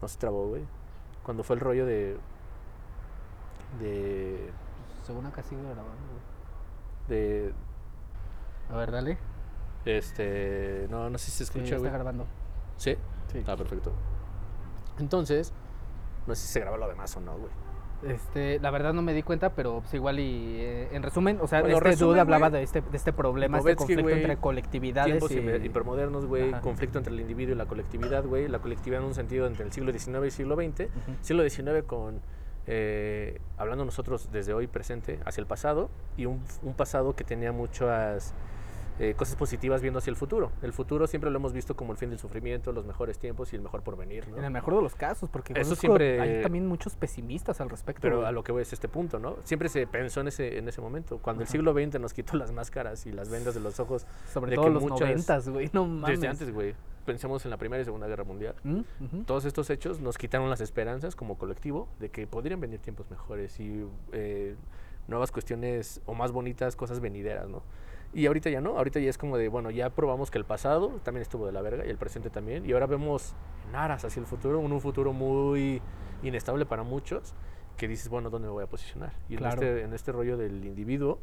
No 0.02 0.08
se 0.08 0.17
trabó, 0.17 0.48
güey. 0.48 0.63
Cuando 1.24 1.43
fue 1.43 1.58
el 1.58 1.60
rollo 1.60 1.86
de. 1.86 2.15
De. 3.82 4.50
Según 5.04 5.26
acá 5.26 5.43
sigue 5.43 5.62
grabando, 5.62 5.84
güey. 5.84 7.10
De. 7.10 7.54
A 8.71 8.78
ver, 8.78 8.91
dale. 8.91 9.17
Este. 9.86 10.88
No, 10.89 11.10
no 11.10 11.17
sé 11.17 11.25
si 11.25 11.32
se 11.32 11.38
Sí, 11.38 11.43
escucha, 11.43 11.65
está 11.75 11.78
güey. 11.80 11.91
grabando. 11.91 12.25
¿Sí? 12.78 12.95
Sí. 13.32 13.43
Ah, 13.47 13.56
perfecto. 13.56 13.91
Entonces. 14.99 15.54
No 16.28 16.34
sé 16.36 16.41
si 16.47 16.54
se 16.54 16.60
graba 16.60 16.78
lo 16.78 16.88
demás 16.88 17.15
o 17.17 17.19
no, 17.21 17.38
güey. 17.38 17.51
Este, 18.04 18.60
la 18.60 18.71
verdad 18.71 18.93
no 18.93 19.01
me 19.01 19.13
di 19.13 19.23
cuenta, 19.23 19.51
pero 19.54 19.80
pues 19.82 19.93
igual 19.93 20.19
y 20.19 20.58
eh, 20.60 20.89
en 20.91 21.01
resumen, 21.01 21.39
o 21.41 21.47
sea, 21.47 21.62
Bueno, 21.62 21.78
este 21.78 21.89
resumen, 21.89 22.10
dude 22.12 22.19
hablaba 22.19 22.49
de 22.49 22.62
este, 22.62 22.82
de 22.82 22.97
este 22.97 23.13
problema, 23.13 23.58
este 23.58 23.75
conflicto 23.75 24.10
entre 24.10 24.38
colectividades 24.38 25.25
Tiempos 25.25 25.32
y... 25.32 25.65
hipermodernos, 25.65 26.25
güey. 26.25 26.51
Conflicto 26.62 26.97
entre 26.99 27.13
el 27.13 27.19
individuo 27.21 27.56
y 27.56 27.58
la 27.58 27.65
colectividad, 27.65 28.23
güey. 28.25 28.47
La 28.47 28.60
colectividad 28.60 29.01
en 29.01 29.08
un 29.08 29.13
sentido 29.15 29.47
entre 29.47 29.65
el 29.65 29.71
siglo 29.71 29.91
XIX 29.93 30.25
y 30.28 30.32
siglo 30.32 30.56
XX. 30.56 30.88
Siglo 31.21 31.49
XIX 31.49 31.84
con, 31.88 32.21
eh, 32.67 33.39
hablando 33.58 33.86
nosotros 33.86 34.30
desde 34.32 34.54
hoy 34.54 34.67
presente 34.67 35.19
hacia 35.25 35.41
el 35.41 35.47
pasado 35.47 35.89
y 36.17 36.25
un, 36.25 36.43
un 36.63 36.73
pasado 36.73 37.15
que 37.15 37.23
tenía 37.23 37.51
muchas 37.54 38.34
eh, 38.99 39.13
cosas 39.15 39.36
positivas 39.36 39.81
viendo 39.81 39.99
hacia 39.99 40.10
el 40.12 40.15
futuro. 40.15 40.51
El 40.62 40.71
futuro 40.71 41.05
siempre 41.08 41.29
lo 41.29 41.38
hemos 41.38 41.51
visto 41.53 41.75
como 41.75 41.91
el 41.91 41.97
fin 41.97 42.10
del 42.10 42.19
sufrimiento, 42.19 42.71
los 42.71 42.86
mejores 42.86 43.19
tiempos 43.19 43.51
y 43.51 43.55
el 43.58 43.62
mejor 43.62 43.81
porvenir, 43.84 44.27
¿no? 44.29 44.38
En 44.38 44.45
el 44.45 44.51
mejor 44.51 44.75
de 44.75 44.81
los 44.81 44.95
casos, 44.95 45.29
porque 45.29 45.53
Eso 45.60 45.75
siempre- 45.75 46.19
hay 46.21 46.41
también 46.41 46.65
muchos 46.67 46.95
pesimistas 46.95 47.60
al 47.62 47.69
respecto. 47.69 48.01
Pero 48.01 48.25
a 48.25 48.31
lo 48.31 48.43
que 48.43 48.51
voy 48.51 48.62
es 48.62 48.71
este 48.73 48.88
punto, 48.88 49.19
¿no? 49.19 49.36
Siempre 49.43 49.67
se 49.69 49.86
pensó 49.88 50.21
en 50.21 50.29
ese, 50.29 50.58
en 50.58 50.67
ese 50.69 50.79
momento. 50.81 51.17
Cuando 51.17 51.43
el 51.43 51.47
siglo 51.49 51.73
XX 51.73 51.99
nos 51.99 52.13
quitó 52.13 52.38
las 52.38 52.51
máscaras 52.51 53.05
y 53.05 53.12
las 53.12 53.29
vendas 53.29 53.53
de 53.53 53.60
los 53.60 53.79
ojos, 53.79 54.05
Sobre 54.31 54.51
de 54.51 54.55
todo 54.55 54.65
que 54.67 54.71
los 54.71 54.84
noventas, 54.86 55.49
güey, 55.49 55.69
no 55.73 55.86
mames. 55.86 56.19
desde 56.19 56.27
antes, 56.29 56.53
güey. 56.53 56.73
Pensemos 57.05 57.43
en 57.45 57.51
la 57.51 57.58
Primera 57.58 57.81
y 57.81 57.86
Segunda 57.86 58.08
Guerra 58.08 58.23
Mundial. 58.23 58.55
¿Mm? 58.63 58.81
Todos 59.27 59.45
estos 59.45 59.69
hechos 59.69 59.99
nos 59.99 60.17
quitaron 60.17 60.49
las 60.49 60.60
esperanzas 60.62 61.15
como 61.15 61.38
colectivo 61.38 61.88
de 61.99 62.10
que 62.10 62.25
podrían 62.25 62.60
venir 62.60 62.79
tiempos 62.79 63.12
mejores 63.12 63.60
y 63.60 63.86
eh, 64.12 64.55
nuevas 65.08 65.31
cuestiones 65.31 66.01
o 66.08 66.15
más 66.15 66.31
bonitas 66.31 66.75
cosas 66.75 66.99
venideras, 67.01 67.47
¿no? 67.47 67.62
Y 68.15 68.28
ahorita 68.28 68.49
ya 68.49 68.62
no, 68.62 68.78
ahorita 68.78 69.01
ya 69.01 69.10
es 69.10 69.17
como 69.17 69.38
de, 69.38 69.49
bueno, 69.49 69.71
ya 69.71 69.89
probamos 69.89 70.32
que 70.32 70.38
el 70.38 70.45
pasado 70.45 71.01
también 71.04 71.21
estuvo 71.21 71.45
de 71.45 71.51
la 71.51 71.62
verga 71.62 71.86
y 71.86 71.89
el 71.89 71.97
presente 71.97 72.30
también, 72.30 72.65
y 72.65 72.71
ahora 72.71 72.88
vemos 72.88 73.36
en 73.67 73.75
aras 73.75 74.06
hacia 74.06 74.21
el 74.21 74.25
futuro, 74.25 74.58
un, 74.60 74.71
un 74.71 74.80
futuro 74.80 75.12
muy 75.12 75.82
inestable 76.23 76.65
para 76.65 76.84
muchos, 76.84 77.34
que 77.75 77.89
dices, 77.89 78.08
bueno, 78.08 78.30
¿dónde 78.30 78.47
me 78.47 78.54
voy 78.54 78.63
a 78.63 78.67
posicionar? 78.67 79.12
Y 79.28 79.36
Claro. 79.36 79.62
en, 79.62 79.67
este, 79.67 79.84
en 79.84 79.93
este 79.93 80.12
rollo 80.13 80.38
del 80.38 80.63
individuo, 80.63 81.19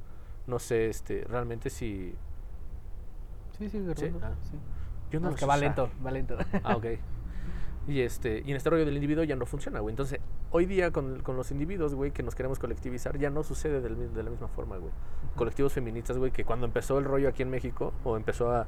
no 0.46 0.58
sé 0.58 0.90
este, 0.90 1.24
realmente 1.24 1.70
si... 1.70 2.14
Sí, 3.56 3.70
sí, 3.70 3.78
de 3.80 3.96
¿Sí? 3.96 4.12
Ah. 4.20 4.34
sí. 4.42 4.58
Yo 5.10 5.18
No, 5.20 5.28
no 5.28 5.34
es 5.34 5.40
lo 5.40 5.46
que 5.46 5.46
va 5.46 5.56
lento, 5.56 5.88
va 6.04 6.10
lento. 6.10 6.36
Ah, 6.62 6.76
ok. 6.76 6.84
Y, 7.88 8.00
este, 8.02 8.42
y 8.44 8.50
en 8.50 8.56
este 8.56 8.70
rollo 8.70 8.84
del 8.84 8.94
individuo 8.94 9.24
ya 9.24 9.34
no 9.34 9.44
funciona, 9.44 9.80
güey. 9.80 9.92
Entonces, 9.92 10.20
hoy 10.52 10.66
día 10.66 10.92
con, 10.92 11.20
con 11.22 11.36
los 11.36 11.50
individuos, 11.50 11.94
güey, 11.94 12.12
que 12.12 12.22
nos 12.22 12.34
queremos 12.36 12.58
colectivizar, 12.60 13.18
ya 13.18 13.28
no 13.30 13.42
sucede 13.42 13.80
del 13.80 14.14
de 14.14 14.22
la 14.22 14.30
misma 14.30 14.46
forma, 14.48 14.76
güey. 14.76 14.92
Colectivos 15.36 15.72
feministas, 15.72 16.16
güey, 16.16 16.30
que 16.30 16.44
cuando 16.44 16.66
empezó 16.66 16.98
el 16.98 17.04
rollo 17.04 17.28
aquí 17.28 17.42
en 17.42 17.50
México, 17.50 17.92
o 18.04 18.16
empezó 18.16 18.52
a, 18.52 18.66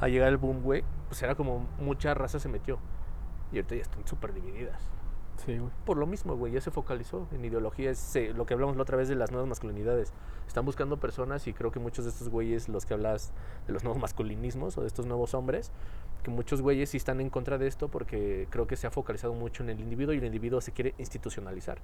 a 0.00 0.08
llegar 0.08 0.28
el 0.28 0.38
boom, 0.38 0.62
güey, 0.62 0.82
pues 1.08 1.22
era 1.22 1.36
como 1.36 1.68
mucha 1.78 2.14
raza 2.14 2.40
se 2.40 2.48
metió. 2.48 2.78
Y 3.52 3.56
ahorita 3.56 3.76
ya 3.76 3.82
están 3.82 4.06
súper 4.08 4.32
divididas. 4.34 4.82
Sí, 5.44 5.56
güey. 5.58 5.70
Por 5.86 5.96
lo 5.96 6.06
mismo, 6.06 6.36
güey, 6.36 6.52
ya 6.52 6.60
se 6.60 6.70
focalizó 6.70 7.28
en 7.32 7.44
ideologías, 7.44 7.96
se- 7.98 8.32
lo 8.34 8.44
que 8.44 8.54
hablamos 8.54 8.76
la 8.76 8.82
otra 8.82 8.96
vez 8.96 9.08
de 9.08 9.14
las 9.14 9.30
nuevas 9.30 9.48
masculinidades. 9.48 10.12
Están 10.46 10.64
buscando 10.64 10.98
personas 10.98 11.46
y 11.46 11.52
creo 11.54 11.70
que 11.70 11.78
muchos 11.78 12.04
de 12.04 12.10
estos 12.10 12.28
güeyes, 12.28 12.68
los 12.68 12.86
que 12.86 12.94
hablas 12.94 13.32
de 13.66 13.72
los 13.72 13.84
nuevos 13.84 14.00
masculinismos 14.00 14.76
o 14.78 14.82
de 14.82 14.88
estos 14.88 15.06
nuevos 15.06 15.34
hombres, 15.34 15.70
que 16.22 16.30
muchos 16.30 16.62
güeyes 16.62 16.90
sí 16.90 16.96
están 16.96 17.20
en 17.20 17.30
contra 17.30 17.58
de 17.58 17.66
esto 17.66 17.88
porque 17.88 18.46
creo 18.50 18.66
que 18.66 18.76
se 18.76 18.86
ha 18.86 18.90
focalizado 18.90 19.34
mucho 19.34 19.62
en 19.62 19.70
el 19.70 19.80
individuo 19.80 20.14
y 20.14 20.18
el 20.18 20.24
individuo 20.24 20.60
se 20.60 20.72
quiere 20.72 20.94
institucionalizar, 20.98 21.78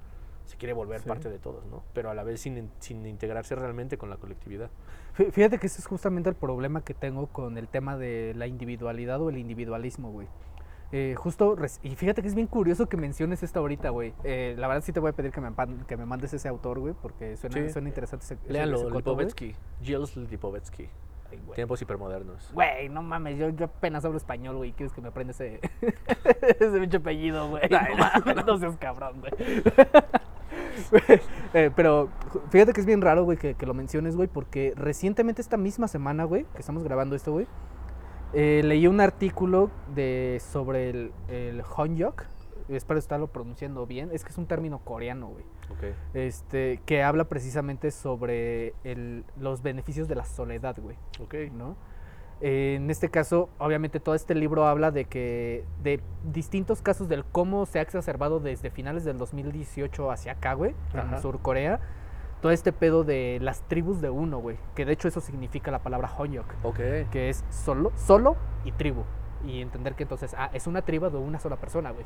se 0.45 0.55
quiere 0.57 0.73
volver 0.73 1.01
Sí. 1.01 1.09
parte 1.09 1.29
de 1.29 1.39
todos, 1.39 1.65
¿no? 1.65 1.83
Pero 1.93 2.09
a 2.09 2.13
la 2.13 2.23
vez 2.23 2.41
sin, 2.41 2.57
in- 2.57 2.71
sin 2.79 3.05
integrarse 3.05 3.55
realmente 3.55 3.97
con 3.97 4.09
la 4.09 4.17
colectividad. 4.17 4.69
Fí- 5.17 5.31
Fíjate 5.31 5.57
que 5.59 5.67
ese 5.67 5.79
es 5.81 5.87
justamente 5.87 6.29
el 6.29 6.35
problema 6.35 6.81
que 6.81 6.93
tengo 6.93 7.27
con 7.27 7.57
el 7.57 7.67
tema 7.67 7.97
de 7.97 8.33
la 8.35 8.47
individualidad 8.47 9.21
o 9.21 9.29
el 9.29 9.37
individualismo, 9.37 10.11
güey. 10.11 10.27
Eh, 10.91 11.13
justo, 11.15 11.55
y 11.83 11.95
fíjate 11.95 12.23
que 12.23 12.27
es 12.29 12.33
bien 12.33 12.47
curioso 12.47 12.89
que 12.89 12.97
menciones 12.97 13.43
esto 13.43 13.59
ahorita, 13.59 13.89
güey. 13.89 14.13
Eh, 14.23 14.55
la 14.57 14.67
verdad 14.67 14.81
sí 14.83 14.91
te 14.91 14.99
voy 14.99 15.11
a 15.11 15.13
pedir 15.13 15.31
que 15.31 15.39
me, 15.39 15.51
que 15.87 15.97
me 15.97 16.05
mandes 16.07 16.33
ese 16.33 16.47
autor, 16.47 16.79
güey, 16.79 16.95
porque 16.99 17.37
suena, 17.37 17.57
Sí. 17.57 17.69
suena 17.69 17.89
interesante 17.89 18.25
ese, 18.25 18.33
ese 18.47 18.75
güey. 18.75 18.93
Lipovetsky, 18.95 19.55
Gilles 19.83 20.15
Lipovetsky, 20.17 20.89
güey. 21.37 21.55
Tiempos 21.55 21.81
hipermodernos. 21.81 22.51
Güey, 22.53 22.89
no 22.89 23.01
mames, 23.03 23.37
yo, 23.37 23.49
yo 23.49 23.65
apenas 23.65 24.03
hablo 24.05 24.17
español, 24.17 24.57
güey. 24.57 24.73
¿Quieres 24.73 24.93
que 24.93 25.01
me 25.01 25.09
aprenda 25.09 25.31
ese, 25.31 25.59
ese 26.59 26.79
pinche 26.79 26.97
apellido, 26.97 27.49
güey? 27.49 27.63
Ay, 27.63 27.95
No, 27.95 27.97
mames, 27.97 28.45
no 28.45 28.57
seas 28.57 28.77
cabrón, 28.77 29.21
güey. 29.21 29.31
Eh, 31.53 31.71
pero 31.75 32.09
fíjate 32.51 32.73
que 32.73 32.79
es 32.79 32.85
bien 32.85 33.01
raro, 33.01 33.23
güey, 33.23 33.37
que, 33.37 33.53
que 33.55 33.65
lo 33.65 33.73
menciones, 33.73 34.15
güey, 34.15 34.27
porque 34.27 34.73
recientemente 34.75 35.41
esta 35.41 35.57
misma 35.57 35.87
semana, 35.87 36.23
güey, 36.23 36.45
que 36.53 36.59
estamos 36.59 36.83
grabando 36.83 37.15
esto, 37.15 37.31
güey, 37.31 37.47
eh, 38.33 38.61
leí 38.63 38.85
un 38.87 39.01
artículo 39.01 39.71
de 39.95 40.39
sobre 40.51 40.89
el, 40.89 41.11
el. 41.27 41.63
Espero 42.69 42.99
estarlo 42.99 43.27
pronunciando 43.27 43.85
bien. 43.87 44.09
Es 44.13 44.23
que 44.23 44.29
es 44.29 44.37
un 44.37 44.45
término 44.45 44.79
coreano, 44.79 45.27
güey 45.27 45.43
Ok. 45.71 45.95
este, 46.13 46.79
que 46.85 47.03
habla 47.03 47.25
precisamente 47.25 47.91
sobre 47.91 48.73
el- 48.83 49.25
los 49.37 49.61
beneficios 49.63 50.07
de 50.07 50.15
la 50.15 50.25
soledad, 50.25 50.77
güey, 50.79 50.95
Ok. 51.21 51.35
¿no? 51.51 51.75
Eh, 52.41 52.75
en 52.77 52.89
este 52.89 53.09
caso, 53.09 53.49
obviamente 53.57 53.99
todo 53.99 54.15
este 54.15 54.33
libro 54.33 54.65
habla 54.65 54.91
de 54.91 55.03
que 55.05 55.65
de 55.83 55.99
distintos 56.23 56.81
casos 56.81 57.09
del 57.09 57.25
cómo 57.25 57.65
se 57.65 57.79
ha 57.79 57.81
exacerbado 57.81 58.39
desde 58.39 58.69
finales 58.69 59.03
del 59.03 59.17
2018 59.17 60.09
hacia 60.11 60.33
acá, 60.33 60.53
güey, 60.53 60.73
en. 60.93 61.19
Sur 61.21 61.39
Corea, 61.41 61.81
todo 62.41 62.53
este 62.53 62.71
pedo 62.71 63.03
de 63.03 63.39
las 63.41 63.61
tribus 63.67 63.99
de 63.99 64.09
uno, 64.09 64.37
güey, 64.39 64.57
que 64.73 64.85
de 64.85 64.93
hecho 64.93 65.09
eso 65.09 65.19
significa 65.19 65.69
la 65.71 65.79
palabra 65.79 66.09
Honyok, 66.17 66.45
Ok. 66.63 66.79
que 67.11 67.27
es 67.29 67.43
solo, 67.49 67.91
solo 67.97 68.37
y 68.63 68.71
tribu. 68.71 69.03
Y 69.45 69.61
entender 69.61 69.95
que 69.95 70.03
entonces, 70.03 70.33
ah, 70.37 70.49
es 70.53 70.65
una 70.67 70.81
tribu 70.83 71.09
de 71.09 71.17
una 71.17 71.39
sola 71.39 71.57
persona, 71.57 71.91
güey. 71.91 72.05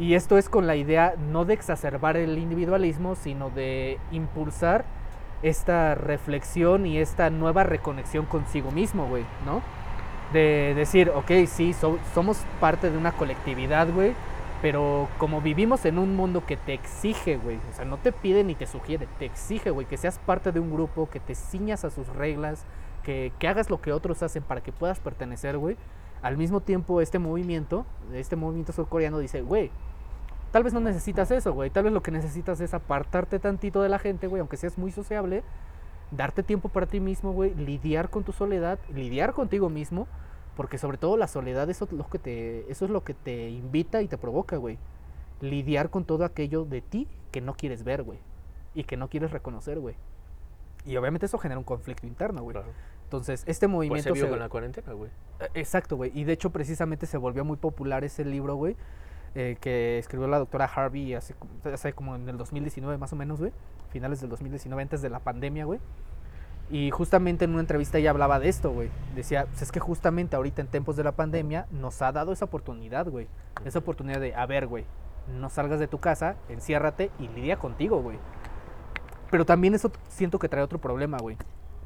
Y 0.00 0.14
esto 0.14 0.38
es 0.38 0.48
con 0.48 0.66
la 0.66 0.76
idea 0.76 1.14
no 1.30 1.44
de 1.44 1.54
exacerbar 1.54 2.16
el 2.16 2.38
individualismo, 2.38 3.14
sino 3.14 3.50
de 3.50 3.98
impulsar 4.10 4.84
esta 5.42 5.94
reflexión 5.94 6.86
y 6.86 6.98
esta 6.98 7.30
nueva 7.30 7.64
reconexión 7.64 8.24
consigo 8.26 8.70
mismo, 8.72 9.06
güey, 9.06 9.24
¿no? 9.44 9.60
De 10.32 10.72
decir, 10.74 11.10
ok, 11.14 11.30
sí, 11.46 11.72
so- 11.74 11.98
somos 12.14 12.38
parte 12.60 12.90
de 12.90 12.96
una 12.96 13.12
colectividad, 13.12 13.88
güey, 13.92 14.14
pero 14.62 15.08
como 15.18 15.40
vivimos 15.42 15.84
en 15.84 15.98
un 15.98 16.16
mundo 16.16 16.44
que 16.46 16.56
te 16.56 16.72
exige, 16.72 17.36
güey, 17.36 17.58
o 17.70 17.74
sea, 17.74 17.84
no 17.84 17.98
te 17.98 18.10
pide 18.12 18.42
ni 18.42 18.54
te 18.54 18.66
sugiere, 18.66 19.06
te 19.18 19.26
exige, 19.26 19.70
güey, 19.70 19.86
que 19.86 19.96
seas 19.98 20.18
parte 20.18 20.50
de 20.52 20.60
un 20.60 20.70
grupo, 20.72 21.08
que 21.10 21.20
te 21.20 21.34
ciñas 21.34 21.84
a 21.84 21.90
sus 21.90 22.06
reglas, 22.08 22.64
que, 23.02 23.32
que 23.38 23.48
hagas 23.48 23.68
lo 23.70 23.80
que 23.82 23.92
otros 23.92 24.22
hacen 24.22 24.42
para 24.42 24.62
que 24.62 24.72
puedas 24.72 24.98
pertenecer, 25.00 25.58
güey. 25.58 25.76
Al 26.22 26.36
mismo 26.36 26.60
tiempo, 26.60 27.00
este 27.00 27.18
movimiento, 27.18 27.86
este 28.12 28.36
movimiento 28.36 28.72
surcoreano 28.74 29.18
dice, 29.18 29.40
güey, 29.40 29.70
tal 30.50 30.62
vez 30.64 30.72
no 30.72 30.80
necesitas 30.80 31.30
eso, 31.30 31.52
güey. 31.52 31.70
Tal 31.70 31.84
vez 31.84 31.92
lo 31.92 32.02
que 32.02 32.10
necesitas 32.10 32.60
es 32.60 32.74
apartarte 32.74 33.38
tantito 33.38 33.82
de 33.82 33.88
la 33.88 33.98
gente, 33.98 34.26
güey, 34.26 34.40
aunque 34.40 34.56
seas 34.56 34.78
muy 34.78 34.90
sociable, 34.92 35.42
darte 36.10 36.42
tiempo 36.42 36.68
para 36.68 36.86
ti 36.86 37.00
mismo, 37.00 37.32
güey, 37.32 37.54
lidiar 37.54 38.10
con 38.10 38.24
tu 38.24 38.32
soledad, 38.32 38.78
lidiar 38.92 39.32
contigo 39.32 39.68
mismo, 39.70 40.06
Porque 40.56 40.76
sobre 40.78 40.98
todo 40.98 41.16
la 41.16 41.26
soledad, 41.28 41.70
eso 41.70 41.86
es 41.86 41.92
lo 41.92 42.08
que 42.10 42.18
te, 42.18 42.70
eso 42.70 42.84
es 42.84 42.90
lo 42.90 43.02
que 43.02 43.14
te 43.14 43.48
invita 43.48 44.02
y 44.02 44.08
te 44.08 44.18
provoca, 44.18 44.56
güey. 44.56 44.76
Lidiar 45.40 45.88
con 45.88 46.04
todo 46.04 46.24
aquello 46.24 46.64
de 46.66 46.82
ti 46.82 47.06
que 47.30 47.40
no 47.40 47.54
quieres 47.54 47.82
ver, 47.82 48.02
güey. 48.02 48.18
Y 48.74 48.84
que 48.84 48.96
no 48.98 49.08
quieres 49.08 49.30
reconocer, 49.30 49.78
güey. 49.78 49.94
Y 50.84 50.96
obviamente 50.96 51.26
eso 51.26 51.38
genera 51.38 51.56
un 51.58 51.64
conflicto 51.64 52.06
interno, 52.06 52.42
güey. 52.42 52.54
Claro. 52.56 52.72
Entonces, 53.04 53.42
este 53.46 53.66
Pues 53.68 53.72
movimiento... 53.74 54.02
se 54.02 54.12
vio 54.12 54.24
se- 54.24 54.30
con 54.30 54.38
la 54.38 54.48
cuarentena, 54.50 54.92
güey. 54.92 55.10
Eh, 55.40 55.48
Exacto, 55.54 55.96
güey. 55.96 56.10
Y 56.14 56.24
de 56.24 56.32
hecho, 56.34 56.50
precisamente 56.50 57.06
se 57.06 57.16
volvió 57.16 57.44
muy 57.44 57.56
popular 57.56 58.04
ese 58.04 58.24
libro, 58.24 58.54
güey, 58.56 58.76
eh, 59.34 59.56
que 59.60 59.98
escribió 59.98 60.26
la 60.28 60.38
doctora 60.38 60.64
Harvey 60.64 61.14
hace, 61.14 61.34
como- 61.34 61.52
hace 61.72 61.92
como 61.92 62.16
en 62.16 62.28
el 62.28 62.36
2019, 62.38 62.98
más 62.98 63.12
o 63.12 63.16
menos, 63.16 63.38
güey. 63.40 63.52
Finales 63.90 64.20
del 64.20 64.30
2019, 64.30 64.82
antes 64.82 65.02
de 65.02 65.10
la 65.10 65.18
pandemia, 65.20 65.64
güey. 65.64 65.80
Y 66.70 66.90
justamente 66.90 67.44
en 67.46 67.50
una 67.52 67.60
entrevista 67.60 67.98
ella 67.98 68.10
hablaba 68.10 68.38
de 68.38 68.48
esto, 68.48 68.70
güey. 68.70 68.88
Decía, 69.16 69.46
pues 69.46 69.62
es 69.62 69.72
que 69.72 69.80
justamente 69.80 70.36
ahorita 70.36 70.60
en 70.62 70.68
tiempos 70.68 70.96
de 70.96 71.02
la 71.04 71.12
pandemia 71.12 71.66
nos 71.72 72.00
ha 72.02 72.12
dado 72.12 72.32
esa 72.32 72.44
oportunidad, 72.44 73.08
güey. 73.08 73.26
Esa 73.64 73.80
oportunidad 73.80 74.20
de, 74.20 74.34
a 74.34 74.46
ver, 74.46 74.68
güey, 74.68 74.84
no 75.38 75.48
salgas 75.50 75.80
de 75.80 75.88
tu 75.88 75.98
casa, 75.98 76.36
enciérrate 76.48 77.10
y 77.18 77.26
lidia 77.28 77.56
contigo, 77.56 78.00
güey. 78.02 78.18
Pero 79.30 79.44
también 79.44 79.74
eso 79.74 79.90
siento 80.08 80.38
que 80.38 80.48
trae 80.48 80.62
otro 80.62 80.78
problema, 80.80 81.18
güey. 81.18 81.36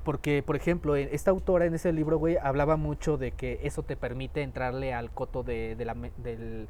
Porque, 0.02 0.42
por 0.42 0.54
ejemplo, 0.56 0.96
en- 0.96 1.08
esta 1.12 1.30
autora 1.30 1.64
en 1.64 1.74
ese 1.74 1.90
libro, 1.92 2.18
güey, 2.18 2.36
hablaba 2.36 2.76
mucho 2.76 3.16
de 3.16 3.32
que 3.32 3.60
eso 3.62 3.82
te 3.82 3.96
permite 3.96 4.42
entrarle 4.42 4.92
al 4.92 5.10
coto 5.10 5.42
de, 5.42 5.76
de 5.76 5.84
la, 5.86 5.94
del, 6.18 6.68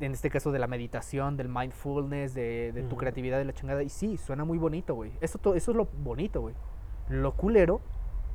en 0.00 0.12
este 0.12 0.30
caso, 0.30 0.52
de 0.52 0.58
la 0.58 0.66
meditación, 0.66 1.36
del 1.36 1.48
mindfulness, 1.48 2.34
de, 2.34 2.72
de 2.72 2.82
tu 2.84 2.96
creatividad, 2.96 3.38
de 3.38 3.44
la 3.44 3.52
chingada. 3.52 3.82
Y 3.82 3.88
sí, 3.88 4.16
suena 4.16 4.44
muy 4.44 4.58
bonito, 4.58 4.94
güey. 4.94 5.12
Eso, 5.20 5.38
to- 5.38 5.54
eso 5.54 5.70
es 5.72 5.76
lo 5.76 5.86
bonito, 6.02 6.40
güey. 6.40 6.54
Lo 7.08 7.32
culero 7.34 7.80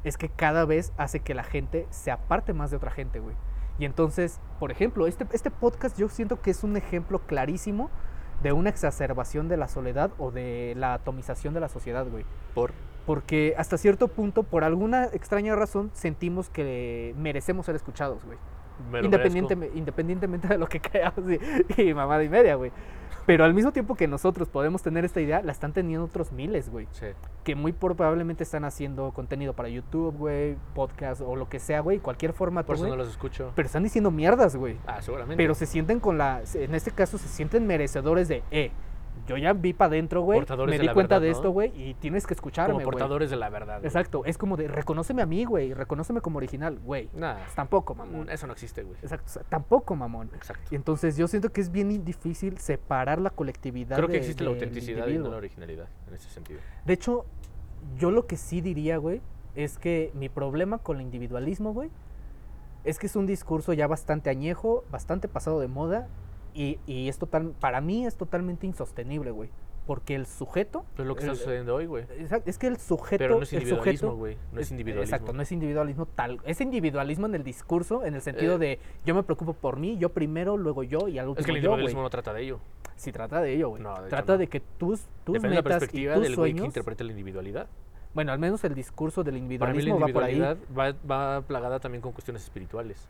es 0.04 0.17
que 0.17 0.30
cada 0.30 0.65
vez 0.65 0.91
hace 0.97 1.21
que 1.21 1.34
la 1.34 1.43
gente 1.43 1.88
se 1.89 2.12
aparte 2.12 2.54
más 2.54 2.71
de 2.71 2.78
otra 2.78 2.91
gente, 2.91 3.19
güey. 3.19 3.36
Y 3.80 3.86
entonces, 3.86 4.39
por 4.60 4.71
ejemplo, 4.71 5.08
este, 5.08 5.26
este 5.32 5.49
podcast 5.52 5.97
yo 5.97 6.10
siento 6.10 6.41
que 6.41 6.52
es 6.52 6.63
un 6.63 6.76
ejemplo 6.78 7.19
clarísimo 7.26 7.89
de 8.43 8.52
una 8.52 8.69
exacerbación 8.69 9.47
de 9.47 9.56
la 9.58 9.67
soledad 9.69 10.12
o 10.17 10.30
de 10.32 10.73
la 10.76 10.93
atomización 10.95 11.54
de 11.54 11.60
la 11.62 11.69
sociedad, 11.69 12.06
güey. 12.10 12.26
Por. 12.54 12.71
Porque 13.06 13.54
hasta 13.58 13.78
cierto 13.78 14.08
punto, 14.08 14.43
por 14.43 14.63
alguna 14.63 15.06
extraña 15.06 15.56
razón, 15.56 15.91
sentimos 15.93 16.49
que 16.49 17.13
merecemos 17.17 17.65
ser 17.65 17.76
escuchados, 17.76 18.23
güey. 18.23 18.38
Me 18.91 19.00
lo 19.00 19.06
Independientemente, 19.06 19.78
independientemente 19.78 20.48
de 20.48 20.58
lo 20.58 20.67
que 20.67 20.80
creamos 20.82 21.24
y, 21.78 21.82
y 21.82 21.93
mamada 21.93 22.24
y 22.24 22.30
media, 22.30 22.56
güey. 22.56 22.72
Pero 23.26 23.46
al 23.46 23.54
mismo 23.54 23.72
tiempo 23.72 23.96
que 23.96 24.08
nosotros 24.08 24.50
podemos 24.50 24.82
tener 24.82 25.06
esta 25.06 25.22
idea, 25.22 25.41
la 25.41 25.54
están 25.54 25.72
teniendo 25.72 26.06
otros 26.06 26.32
miles, 26.34 26.69
güey. 26.69 26.88
Sí. 26.91 27.08
Que 27.43 27.56
muy 27.56 27.72
probablemente 27.72 28.43
están 28.43 28.65
haciendo 28.65 29.12
contenido 29.12 29.54
para 29.54 29.69
YouTube, 29.69 30.15
güey, 30.17 30.58
podcast 30.76 31.22
o 31.22 31.36
lo 31.36 31.48
que 31.48 31.60
sea, 31.60 31.80
güey, 31.80 32.00
cualquier 32.00 32.34
formato, 32.34 32.67
Por 32.67 32.76
eso 32.76 32.88
no 32.88 32.98
los 32.98 33.10
escucho. 33.10 33.52
Pero 33.56 33.65
están 33.65 33.84
diciendo 33.84 34.12
mierdas, 34.12 34.56
güey. 34.56 34.78
Ah, 34.86 35.02
seguramente. 35.02 35.41
Pero 35.41 35.56
se 35.56 35.65
sienten 35.65 36.00
con 36.00 36.17
la. 36.17 36.41
En 36.54 36.76
este 36.76 36.91
caso, 36.91 37.17
se 37.17 37.30
sienten 37.30 37.65
merecedores 37.65 38.28
de, 38.28 38.43
eh, 38.52 38.72
yo 39.28 39.38
ya 39.38 39.54
vi 39.54 39.73
para 39.73 39.88
adentro, 39.89 40.21
güey. 40.21 40.41
Me 40.67 40.78
di 40.80 40.88
cuenta 40.89 41.15
verdad, 41.15 41.21
de 41.21 41.30
esto, 41.30 41.52
güey, 41.52 41.71
y 41.76 41.93
tienes 41.95 42.28
que 42.28 42.34
escucharme, 42.34 42.73
como 42.73 42.84
güey. 42.86 42.91
portadores 42.91 43.30
de 43.30 43.36
la 43.38 43.49
verdad. 43.49 43.84
Exacto, 43.86 44.23
es 44.26 44.38
como 44.38 44.58
de, 44.58 44.67
reconóceme 44.67 45.21
a 45.21 45.26
mí, 45.26 45.45
güey, 45.45 45.73
reconóceme 45.73 46.19
como 46.21 46.38
original, 46.38 46.80
güey. 46.80 47.10
Nah, 47.13 47.38
tampoco, 47.56 47.95
mamón. 47.95 48.30
eso 48.30 48.47
no 48.47 48.54
existe, 48.54 48.84
güey. 48.84 48.97
Exacto, 49.02 49.26
o 49.28 49.30
sea, 49.30 49.43
tampoco, 49.43 49.95
mamón. 49.95 50.30
Exacto. 50.36 50.63
Y 50.71 50.76
entonces 50.76 51.15
yo 51.15 51.28
siento 51.28 51.52
que 51.52 51.62
es 51.62 51.71
bien 51.71 52.04
difícil 52.04 52.58
separar 52.58 53.21
la 53.21 53.30
colectividad. 53.30 53.95
Creo 53.95 54.08
que 54.08 54.13
de- 54.13 54.19
existe 54.19 54.43
la 54.43 54.49
autenticidad 54.49 55.08
y 55.08 55.17
no 55.17 55.30
la 55.30 55.38
originalidad 55.38 55.88
en 56.08 56.13
ese 56.15 56.30
sentido. 56.30 56.60
De 56.86 56.93
hecho, 56.93 57.26
yo 57.97 58.12
lo 58.12 58.28
que 58.28 58.36
sí 58.38 58.62
diría, 58.62 58.97
güey, 58.97 59.21
es 59.56 59.78
que 59.78 60.12
mi 60.15 60.30
problema 60.30 60.80
con 60.80 60.97
el 60.97 61.04
individualismo, 61.04 61.73
güey, 61.73 61.89
es 62.84 62.99
que 62.99 63.08
es 63.08 63.15
un 63.15 63.26
discurso 63.26 63.71
ya 63.73 63.88
bastante 63.88 64.30
añejo, 64.30 64.84
bastante 64.91 65.28
pasado 65.28 65.60
de 65.60 65.67
moda, 65.69 66.08
y, 66.54 66.80
y 66.86 67.10
es 67.10 67.18
total, 67.18 67.54
para 67.60 67.82
mí 67.82 68.06
es 68.06 68.16
totalmente 68.16 68.66
insostenible, 68.68 69.32
güey. 69.32 69.50
Porque 69.86 70.16
el 70.16 70.26
sujeto. 70.28 70.86
Pero 70.96 71.04
es 71.04 71.08
lo 71.10 71.16
que 71.16 71.22
está 71.24 71.32
el- 71.34 71.38
sucediendo 71.38 71.76
hoy, 71.76 71.88
güey. 71.88 72.06
es 72.46 72.58
que 72.58 72.68
el 72.68 72.78
sujeto. 72.78 73.18
Pero 73.22 73.36
no 73.36 73.44
es 73.44 73.52
individualismo, 73.52 74.16
güey. 74.16 74.38
No 74.54 74.62
es 74.62 74.72
individualismo. 74.72 75.13
Exacto, 75.16 75.34
no 75.34 75.42
es 75.42 75.52
individualismo 75.52 76.06
tal. 76.06 76.39
Es 76.46 76.62
individualismo 76.62 77.26
en 77.26 77.36
el 77.36 77.44
discurso, 77.44 78.06
en 78.06 78.13
el 78.16 78.22
sentido 78.22 78.56
Eh. 78.56 78.60
de 78.60 78.80
yo 79.06 79.13
me 79.13 79.24
preocupo 79.24 79.52
por 79.54 79.76
mí, 79.78 79.98
yo 79.98 80.08
primero, 80.13 80.56
luego 80.56 80.84
yo 80.84 81.10
y 81.10 81.20
al 81.20 81.28
último 81.28 81.42
Es 81.42 81.46
que 81.46 81.52
el 81.52 81.58
yo, 81.58 81.70
individualismo 81.72 82.02
no 82.02 82.10
trata 82.10 82.32
de 82.34 82.44
ello. 82.44 82.60
Si 82.96 83.12
trata 83.12 83.42
de 83.42 83.54
ello, 83.56 83.70
güey. 83.72 83.84
No, 83.84 83.94
trata 84.08 84.34
no. 84.34 84.38
de 84.38 84.48
que 84.48 84.62
tus, 84.62 85.02
tus 85.26 85.34
Depende 85.34 85.50
de 85.50 85.56
la 85.56 85.62
metas 85.63 85.66
y 85.66 85.80
perspectiva 85.80 86.13
tus 86.13 86.24
del 86.24 86.36
güey 86.38 86.52
que 86.54 86.58
sueños. 86.60 86.66
interpreta 86.68 87.04
la 87.04 87.10
individualidad. 87.12 87.68
Bueno, 88.13 88.32
al 88.32 88.39
menos 88.39 88.63
el 88.63 88.76
discurso 88.76 89.22
del 89.24 89.34
Para 89.34 89.74
mí 89.74 89.82
la 89.82 89.89
individualismo 89.89 90.00
va 90.00 90.08
por 90.13 90.24
ahí. 90.24 90.36
individualidad 90.36 90.98
va, 91.10 91.36
va 91.36 91.42
plagada 91.42 91.80
también 91.82 92.02
con 92.02 92.13
cuestiones 92.13 92.44
espirituales 92.44 93.10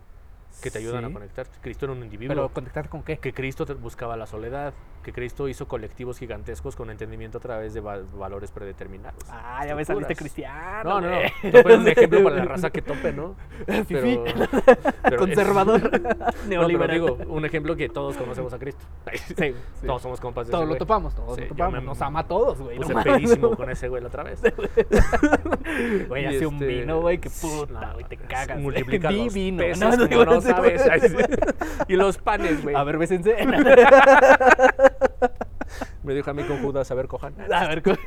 que 0.62 0.72
te 0.72 0.80
ayudan 0.80 1.06
a 1.06 1.12
conectarte. 1.14 1.58
Cristo 1.62 1.86
era 1.86 1.94
un 1.94 2.04
individuo. 2.04 2.36
Pero 2.36 2.50
conectar 2.50 2.90
con 2.90 3.04
qué? 3.04 3.18
que 3.18 3.34
Cristo 3.34 3.66
te- 3.66 3.74
buscaba 3.74 4.16
la 4.18 4.26
soledad, 4.28 4.74
que 5.04 5.14
Cristo 5.14 5.48
hizo 5.48 5.68
colectivos 5.68 6.18
gigantescos 6.18 6.76
con 6.76 6.90
entendimiento 6.90 7.38
a 7.38 7.42
través 7.42 7.74
de 7.74 7.82
va- 7.82 8.00
valores 8.16 8.52
predeterminados. 8.52 9.22
Ah, 9.30 9.66
ya 9.68 9.76
me 9.76 9.84
saliste 9.86 10.16
cristiano. 10.16 10.84
No, 10.90 11.02
no, 11.02 11.10
no. 11.12 11.52
Tope 11.52 11.74
es 11.74 11.80
un 11.80 11.88
ejemplo 11.88 12.24
para 12.24 12.36
la 12.38 12.46
raza 12.46 12.70
que 12.70 12.82
tope, 12.82 13.12
¿no? 13.14 13.36
Pero 15.04 15.18
Conservador. 15.18 15.82
es- 15.94 16.02
No, 16.04 16.60
pero 16.60 16.68
Neoliberal. 16.68 16.92
digo, 17.02 17.18
un 17.28 17.46
ejemplo 17.46 17.76
que 17.76 17.90
todos 17.90 18.16
conocemos 18.18 18.52
a 18.54 18.60
Cristo. 18.60 18.84
Sí, 19.14 19.34
sí. 19.36 19.54
Todos 19.86 20.02
somos 20.02 20.20
compas 20.20 20.48
de 20.48 20.52
Todos 20.52 20.64
ese 20.66 20.74
lo 20.74 20.78
topamos, 20.78 21.16
todos 21.16 21.36
Sí, 21.36 21.42
lo 21.42 21.48
topamos. 21.50 21.74
me 21.80 21.82
Nos 21.86 22.02
ama 22.02 22.20
a 22.22 22.28
todos, 22.28 22.60
güey. 22.60 22.80
no 22.80 22.88
Puse 22.88 23.02
pedísimo 23.04 23.56
con 23.56 23.70
ese 23.70 23.88
güey 23.90 24.02
la 24.02 24.08
otra 24.08 24.24
vez. 24.24 24.42
Güey, 26.08 26.26
hace 26.26 26.46
un 26.48 26.56
este, 26.56 26.66
vino, 26.68 27.02
güey, 27.02 27.18
que 27.20 27.30
puta, 27.30 27.80
no, 27.88 27.94
güey, 27.94 28.06
te 28.06 28.18
cagas. 28.18 28.60
Multiplica 28.60 29.12
los 29.12 29.34
vino. 29.34 29.58
pesos 29.60 29.80
No, 29.80 29.96
no, 29.98 30.08
no 30.08 30.26
no, 30.26 30.42
sabes. 30.42 30.86
no, 31.14 31.20
y 31.88 31.96
los 31.96 32.18
panes, 32.18 32.62
güey. 32.64 32.76
A 32.76 32.84
ver, 32.84 32.98
bésense. 32.98 33.36
Me 36.04 36.14
dijo 36.14 36.30
a 36.30 36.34
mí 36.34 36.44
con 36.44 36.62
Judas, 36.62 36.90
a 36.92 36.96
ver, 36.96 37.08
cojan. 37.08 37.34
A 37.52 37.68
ver, 37.68 37.82
co- 37.82 37.92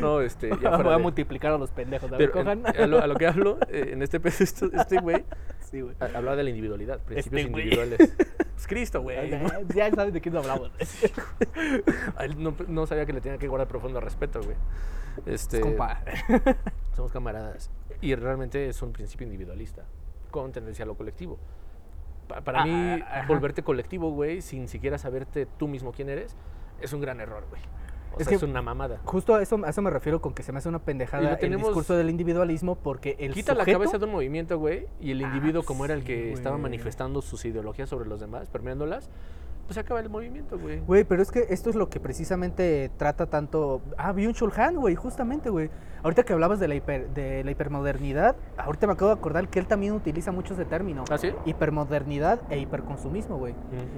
No, 0.00 0.20
este, 0.20 0.50
ya 0.50 0.54
voy 0.70 0.76
fuera 0.76 0.94
a 0.94 0.96
de- 0.98 1.02
multiplicar 1.02 1.52
a 1.52 1.58
los 1.58 1.70
pendejos. 1.70 2.12
A 2.12 2.16
ver, 2.16 2.30
Pero 2.30 2.50
en- 2.50 2.62
cojan. 2.62 2.76
a, 2.82 2.86
lo, 2.86 3.00
a 3.02 3.06
lo 3.06 3.16
que 3.16 3.26
hablo, 3.26 3.58
eh, 3.68 3.90
en 3.92 4.02
este 4.02 4.20
pedo, 4.20 4.36
esto- 4.40 4.70
este 4.72 5.00
güey 5.00 5.24
Sí, 5.70 5.80
güey. 5.80 5.94
hablaba 6.00 6.36
de 6.36 6.44
la 6.44 6.50
individualidad, 6.50 7.00
principios 7.00 7.40
Este 7.42 7.50
güey. 7.52 7.64
individuales. 7.64 8.14
Es 8.58 8.66
Cristo, 8.66 9.02
güey. 9.02 9.30
Ya, 9.30 9.60
ya 9.74 9.90
sabes 9.94 10.12
de 10.12 10.20
quién 10.20 10.36
hablamos. 10.36 10.72
A 12.16 12.24
él 12.24 12.42
No, 12.42 12.54
no 12.66 12.86
sabía 12.88 13.06
que 13.06 13.12
le 13.12 13.20
tenía 13.20 13.38
que 13.38 13.46
guardar 13.46 13.68
profundo 13.68 14.00
respeto, 14.00 14.40
güey. 14.42 14.56
Este, 15.26 15.60
Compa. 15.60 16.02
Somos 16.96 17.12
camaradas. 17.12 17.70
Y 18.00 18.16
realmente 18.16 18.68
es 18.68 18.82
un 18.82 18.92
principio 18.92 19.24
individualista, 19.26 19.84
con 20.32 20.50
tendencia 20.50 20.82
a 20.84 20.86
lo 20.86 20.96
colectivo. 20.96 21.38
Pa- 22.28 22.40
Para 22.42 22.62
Ah, 22.62 22.64
mí, 22.66 22.92
ajá. 23.02 23.24
volverte 23.26 23.62
colectivo, 23.62 24.10
güey, 24.10 24.42
sin 24.42 24.68
siquiera 24.68 24.98
saberte 24.98 25.46
tú 25.46 25.66
mismo 25.66 25.92
quién 25.92 26.08
eres, 26.08 26.36
es 26.80 26.92
un 26.92 27.00
gran 27.00 27.20
error, 27.20 27.44
güey. 27.50 27.60
O 28.12 28.18
Es 28.20 28.24
sea, 28.24 28.30
que- 28.30 28.34
es 28.36 28.42
una 28.42 28.62
mamada. 28.62 29.00
Justo 29.04 29.34
a 29.34 29.42
eso, 29.42 29.58
a 29.64 29.68
eso 29.70 29.82
me 29.82 29.90
refiero 29.90 30.20
con 30.20 30.32
que 30.34 30.42
se 30.42 30.50
me 30.52 30.58
hace 30.58 30.68
una 30.68 30.78
pendejada 30.78 31.34
el 31.34 31.56
discurso 31.56 31.94
del 31.96 32.10
individualismo 32.10 32.74
porque 32.76 33.16
el 33.18 33.32
Quita 33.34 33.54
la 33.54 33.64
sujeto- 33.64 33.78
cabeza 33.78 33.98
de 33.98 34.04
un 34.06 34.12
movimiento, 34.12 34.58
güey, 34.58 34.86
y 35.00 35.10
el 35.10 35.24
Ah, 35.24 35.28
individuo, 35.28 35.62
como 35.62 35.84
era 35.84 35.94
el 35.94 36.04
que 36.04 36.32
estaba 36.32 36.56
manifestando 36.58 37.20
sus 37.22 37.44
ideologías 37.44 37.88
sobre 37.88 38.08
los 38.08 38.18
demás, 38.20 38.48
permeándolas, 38.48 39.08
pues 39.68 39.74
se 39.74 39.80
acaba 39.80 40.00
el 40.00 40.08
movimiento, 40.08 40.58
güey. 40.58 40.80
Güey, 40.80 41.04
pero 41.04 41.20
es 41.20 41.30
que 41.30 41.44
esto 41.50 41.68
es 41.68 41.76
lo 41.76 41.90
que 41.90 42.00
precisamente 42.00 42.90
trata 42.96 43.26
tanto. 43.26 43.82
Ah, 43.98 44.14
Byung-Chul 44.14 44.50
Han, 44.58 44.76
güey, 44.76 44.94
justamente, 44.94 45.50
güey. 45.50 45.68
Ahorita 46.02 46.22
que 46.22 46.32
hablabas 46.32 46.58
de 46.58 46.68
la, 46.68 46.74
hiper- 46.74 47.08
de 47.08 47.44
la 47.44 47.50
hipermodernidad, 47.50 48.34
ahorita 48.56 48.86
me 48.86 48.94
acabo 48.94 49.10
de 49.12 49.18
acordar 49.18 49.46
que 49.48 49.58
él 49.58 49.66
también 49.66 49.92
utiliza 49.92 50.32
mucho 50.32 50.54
ese 50.54 50.64
término. 50.64 51.04
¿Ah, 51.10 51.18
sí? 51.18 51.32
Hipermodernidad 51.44 52.40
e 52.48 52.58
hiperconsumismo, 52.60 53.36
güey. 53.36 53.54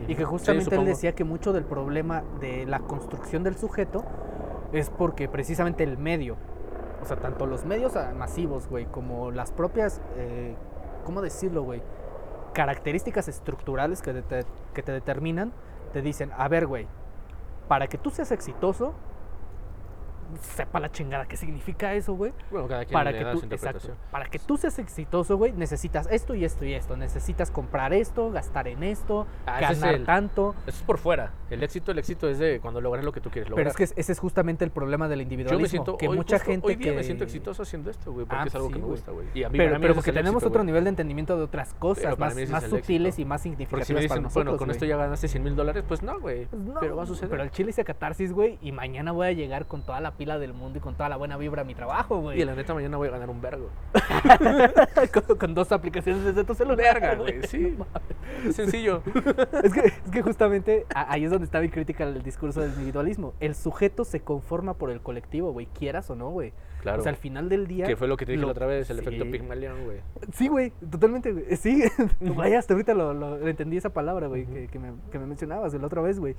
Y 0.08 0.14
que 0.16 0.22
Sí, 0.22 0.24
justamente 0.24 0.74
él 0.74 0.84
decía 0.86 1.14
que 1.14 1.22
mucho 1.22 1.52
del 1.52 1.64
problema 1.64 2.24
de 2.40 2.66
la 2.66 2.80
construcción 2.80 3.44
del 3.44 3.54
sujeto 3.56 4.04
es 4.72 4.90
porque 4.90 5.28
precisamente 5.28 5.84
el 5.84 5.98
medio, 5.98 6.36
o 7.00 7.04
sea, 7.06 7.16
tanto 7.18 7.46
los 7.46 7.64
medios 7.64 7.92
masivos, 8.18 8.66
güey, 8.68 8.86
como 8.86 9.30
las 9.30 9.52
propias, 9.52 10.00
eh, 10.16 10.56
¿cómo 11.04 11.22
decirlo, 11.22 11.62
güey? 11.62 11.80
Características 12.52 13.28
estructurales 13.28 14.02
que, 14.02 14.12
te, 14.12 14.44
que 14.74 14.82
te 14.82 14.92
determinan, 14.92 15.52
te 15.92 16.02
dicen, 16.02 16.30
a 16.36 16.48
ver, 16.48 16.66
güey, 16.66 16.86
para 17.68 17.86
que 17.86 17.98
tú 17.98 18.10
seas 18.10 18.32
exitoso, 18.32 18.94
sepa 20.40 20.80
la 20.80 20.90
chingada 20.90 21.26
qué 21.26 21.36
significa 21.36 21.94
eso, 21.94 22.14
güey 22.14 22.32
Bueno, 22.50 22.68
cada 22.68 22.84
quien 22.84 22.92
para 22.92 23.10
le 23.12 23.18
que 23.18 23.24
da 23.24 23.32
tú 23.32 23.38
su 23.40 23.44
exacto, 23.46 23.66
interpretación. 23.78 23.96
para 24.10 24.26
que 24.26 24.38
tú 24.38 24.56
seas 24.56 24.78
exitoso, 24.78 25.36
güey, 25.36 25.52
necesitas 25.52 26.06
esto 26.10 26.34
y 26.34 26.44
esto 26.44 26.64
y 26.64 26.74
esto, 26.74 26.96
necesitas 26.96 27.50
comprar 27.50 27.92
esto, 27.92 28.30
gastar 28.30 28.68
en 28.68 28.82
esto, 28.82 29.26
Ah, 29.46 29.60
es 29.60 29.80
ganar 29.80 29.94
el- 29.96 30.04
tanto. 30.04 30.54
Eso 30.66 30.78
es 30.78 30.82
por 30.82 30.98
fuera. 30.98 31.32
El 31.50 31.62
éxito, 31.62 31.92
el 31.92 31.98
éxito 31.98 32.28
es 32.28 32.38
de 32.38 32.60
cuando 32.60 32.80
logras 32.80 33.04
lo 33.04 33.12
que 33.12 33.20
tú 33.20 33.30
quieres 33.30 33.48
lograr. 33.50 33.64
Pero 33.64 33.70
es 33.70 33.76
que 33.76 33.84
es- 33.84 33.94
ese 33.96 34.12
es 34.12 34.18
justamente 34.18 34.64
el 34.64 34.70
problema 34.70 35.08
del 35.08 35.20
individualismo, 35.22 35.58
yo 35.58 35.62
me 35.62 35.68
siento, 35.68 35.96
que 35.96 36.08
hoy, 36.08 36.16
mucha 36.16 36.36
justo 36.36 36.50
gente 36.52 36.66
hoy 36.66 36.76
día 36.76 36.90
que 36.92 36.96
me 36.96 37.02
siento 37.04 37.24
exitoso 37.24 37.62
haciendo 37.62 37.90
esto, 37.90 38.12
güey, 38.12 38.26
porque 38.26 38.42
Ah, 38.42 38.46
es 38.46 38.54
algo 38.54 38.68
sí, 38.68 38.72
que 38.74 38.78
me 38.80 38.86
gusta, 38.86 39.10
güey. 39.12 39.26
Pero, 39.32 39.80
pero 39.80 39.94
porque 39.94 40.10
el 40.10 40.16
tenemos 40.16 40.42
éxito, 40.42 40.48
otro 40.48 40.64
nivel 40.64 40.84
de 40.84 40.90
entendimiento 40.90 41.36
de 41.36 41.42
otras 41.42 41.74
cosas, 41.74 42.18
más, 42.18 42.34
más 42.34 42.36
es 42.36 42.50
el 42.50 42.70
sutiles 42.70 43.18
y 43.18 43.24
más 43.24 43.40
significativas 43.42 43.86
si 43.86 43.94
me 43.94 44.08
para 44.08 44.20
nosotros. 44.20 44.44
bueno, 44.46 44.58
con 44.58 44.70
esto 44.70 44.84
ya 44.84 44.96
ganaste 44.96 45.28
100 45.28 45.42
mil 45.42 45.56
dólares, 45.56 45.84
pues 45.86 46.02
no, 46.02 46.18
güey. 46.20 46.46
Pues 46.46 46.62
no, 46.62 46.80
pero 46.80 46.96
va 46.96 47.02
a 47.02 47.06
suceder. 47.06 47.30
Pero 47.30 47.42
al 47.42 47.50
chile 47.50 47.70
hice 47.70 47.84
catarsis, 47.84 48.32
güey, 48.32 48.58
y 48.60 48.72
mañana 48.72 49.12
voy 49.12 49.28
a 49.28 49.32
llegar 49.32 49.66
con 49.66 49.82
toda 49.82 50.00
la 50.00 50.12
pila 50.20 50.38
del 50.38 50.52
mundo 50.52 50.76
y 50.76 50.82
con 50.82 50.94
toda 50.96 51.08
la 51.08 51.16
buena 51.16 51.38
vibra 51.38 51.62
a 51.62 51.64
mi 51.64 51.74
trabajo, 51.74 52.20
güey. 52.20 52.38
Y 52.38 52.44
la 52.44 52.54
neta, 52.54 52.74
mañana 52.74 52.98
voy 52.98 53.08
a 53.08 53.12
ganar 53.12 53.30
un 53.30 53.40
vergo. 53.40 53.70
con, 55.26 55.38
con 55.38 55.54
dos 55.54 55.72
aplicaciones 55.72 56.22
desde 56.24 56.44
tu 56.44 56.54
celular. 56.54 56.76
Verga, 57.00 57.14
güey, 57.14 57.42
sí. 57.46 57.74
Sencillo. 58.52 59.02
Es 59.64 59.72
que, 59.72 59.80
es 59.86 60.10
que 60.12 60.22
justamente 60.22 60.84
ahí 60.94 61.24
es 61.24 61.30
donde 61.30 61.44
está 61.46 61.60
mi 61.60 61.70
crítica 61.70 62.04
al 62.04 62.22
discurso 62.22 62.60
del 62.60 62.70
individualismo. 62.72 63.32
El 63.40 63.54
sujeto 63.54 64.04
se 64.04 64.20
conforma 64.20 64.74
por 64.74 64.90
el 64.90 65.00
colectivo, 65.00 65.52
güey, 65.52 65.66
quieras 65.66 66.10
o 66.10 66.14
no, 66.16 66.28
güey. 66.30 66.52
Claro. 66.82 67.00
O 67.00 67.02
sea, 67.02 67.10
al 67.10 67.16
final 67.16 67.48
del 67.48 67.66
día. 67.66 67.86
que 67.86 67.96
fue 67.96 68.08
lo 68.08 68.16
que 68.18 68.26
te 68.26 68.32
dije 68.32 68.42
lo- 68.42 68.48
la 68.48 68.52
otra 68.52 68.66
vez, 68.66 68.90
el 68.90 68.98
sí. 68.98 69.02
efecto 69.02 69.24
Pigmalión, 69.30 69.84
güey. 69.84 70.00
Sí, 70.34 70.48
güey, 70.48 70.72
totalmente, 70.90 71.32
güey. 71.32 71.56
Sí, 71.56 71.82
vaya, 72.20 72.58
hasta 72.58 72.74
ahorita 72.74 72.92
lo, 72.94 73.14
lo- 73.14 73.48
entendí 73.48 73.78
esa 73.78 73.90
palabra, 73.90 74.26
güey, 74.26 74.44
que 74.68 74.78
me, 74.78 74.92
que 75.10 75.18
me 75.18 75.26
mencionabas 75.26 75.72
la 75.74 75.86
otra 75.86 76.02
vez, 76.02 76.18
güey. 76.18 76.36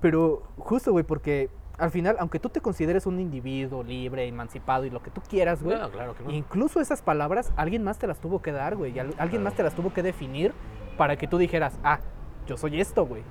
Pero 0.00 0.42
justo, 0.56 0.92
güey, 0.92 1.04
porque 1.04 1.48
al 1.78 1.90
final, 1.90 2.16
aunque 2.18 2.38
tú 2.40 2.48
te 2.48 2.60
consideres 2.60 3.06
un 3.06 3.20
individuo 3.20 3.82
libre, 3.84 4.26
emancipado 4.26 4.84
y 4.84 4.90
lo 4.90 5.00
que 5.02 5.10
tú 5.10 5.20
quieras, 5.28 5.62
güey, 5.62 5.78
No, 5.78 5.90
claro 5.90 6.14
que 6.16 6.24
no. 6.24 6.30
incluso 6.30 6.80
esas 6.80 7.02
palabras 7.02 7.52
alguien 7.56 7.84
más 7.84 7.98
te 7.98 8.06
las 8.06 8.20
tuvo 8.20 8.42
que 8.42 8.52
dar, 8.52 8.76
güey. 8.76 8.92
y 8.94 8.98
al- 8.98 9.14
Alguien 9.18 9.42
más 9.42 9.54
te 9.54 9.62
las 9.62 9.74
tuvo 9.74 9.92
que 9.92 10.02
definir 10.02 10.52
para 10.96 11.16
que 11.16 11.28
tú 11.28 11.38
dijeras, 11.38 11.78
ah, 11.84 12.00
yo 12.46 12.56
soy 12.56 12.80
esto, 12.80 13.06
güey. 13.06 13.22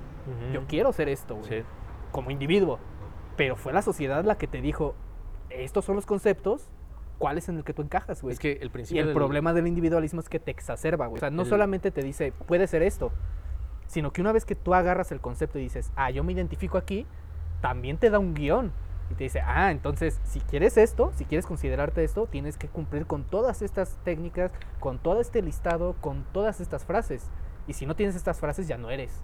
Yo 0.52 0.66
quiero 0.66 0.92
ser 0.92 1.08
esto, 1.08 1.36
güey. 1.36 1.48
Sí. 1.48 1.66
Como 2.12 2.30
individuo. 2.30 2.78
Pero 3.36 3.56
fue 3.56 3.72
la 3.72 3.82
sociedad 3.82 4.24
la 4.24 4.36
que 4.36 4.46
te 4.46 4.60
dijo, 4.60 4.94
estos 5.50 5.84
son 5.84 5.96
los 5.96 6.06
conceptos, 6.06 6.68
¿cuál 7.18 7.38
es 7.38 7.48
en 7.48 7.56
el 7.56 7.64
que 7.64 7.72
tú 7.74 7.82
encajas, 7.82 8.20
güey? 8.22 8.32
Es 8.32 8.38
que 8.40 8.52
el 8.52 8.66
Y 8.66 8.70
principio 8.70 9.02
el 9.02 9.08
del- 9.08 9.14
problema 9.16 9.52
del 9.52 9.66
individualismo 9.66 10.20
es 10.20 10.28
que 10.28 10.38
te 10.38 10.50
exacerba, 10.50 11.06
güey. 11.06 11.18
O 11.18 11.20
sea, 11.20 11.30
no 11.30 11.42
El- 11.42 11.48
solamente 11.48 11.90
te 11.90 12.02
dice, 12.02 12.32
puede 12.46 12.66
ser 12.66 12.82
esto, 12.82 13.12
sino 13.86 14.12
que 14.12 14.20
una 14.20 14.32
vez 14.32 14.44
que 14.44 14.54
tú 14.54 14.74
agarras 14.74 15.12
el 15.12 15.20
concepto 15.20 15.58
y 15.58 15.62
dices, 15.62 15.92
ah, 15.96 16.10
yo 16.10 16.22
me 16.24 16.32
identifico 16.32 16.76
aquí, 16.78 17.06
también 17.60 17.98
te 17.98 18.10
da 18.10 18.18
un 18.18 18.34
guion. 18.34 18.72
Y 19.10 19.14
te 19.14 19.24
dice, 19.24 19.40
ah, 19.40 19.70
entonces, 19.70 20.20
si 20.24 20.40
quieres 20.40 20.76
esto, 20.76 21.12
si 21.14 21.24
quieres 21.24 21.46
considerarte 21.46 22.04
esto, 22.04 22.26
tienes 22.26 22.58
que 22.58 22.68
cumplir 22.68 23.06
con 23.06 23.24
todas 23.24 23.62
estas 23.62 23.96
técnicas, 24.04 24.52
con 24.80 24.98
todo 24.98 25.20
este 25.22 25.40
listado, 25.40 25.94
con 26.02 26.24
todas 26.32 26.60
estas 26.60 26.84
frases. 26.84 27.30
Y 27.66 27.72
si 27.72 27.86
no 27.86 27.96
tienes 27.96 28.16
estas 28.16 28.38
frases, 28.38 28.68
ya 28.68 28.76
no 28.76 28.90
eres. 28.90 29.22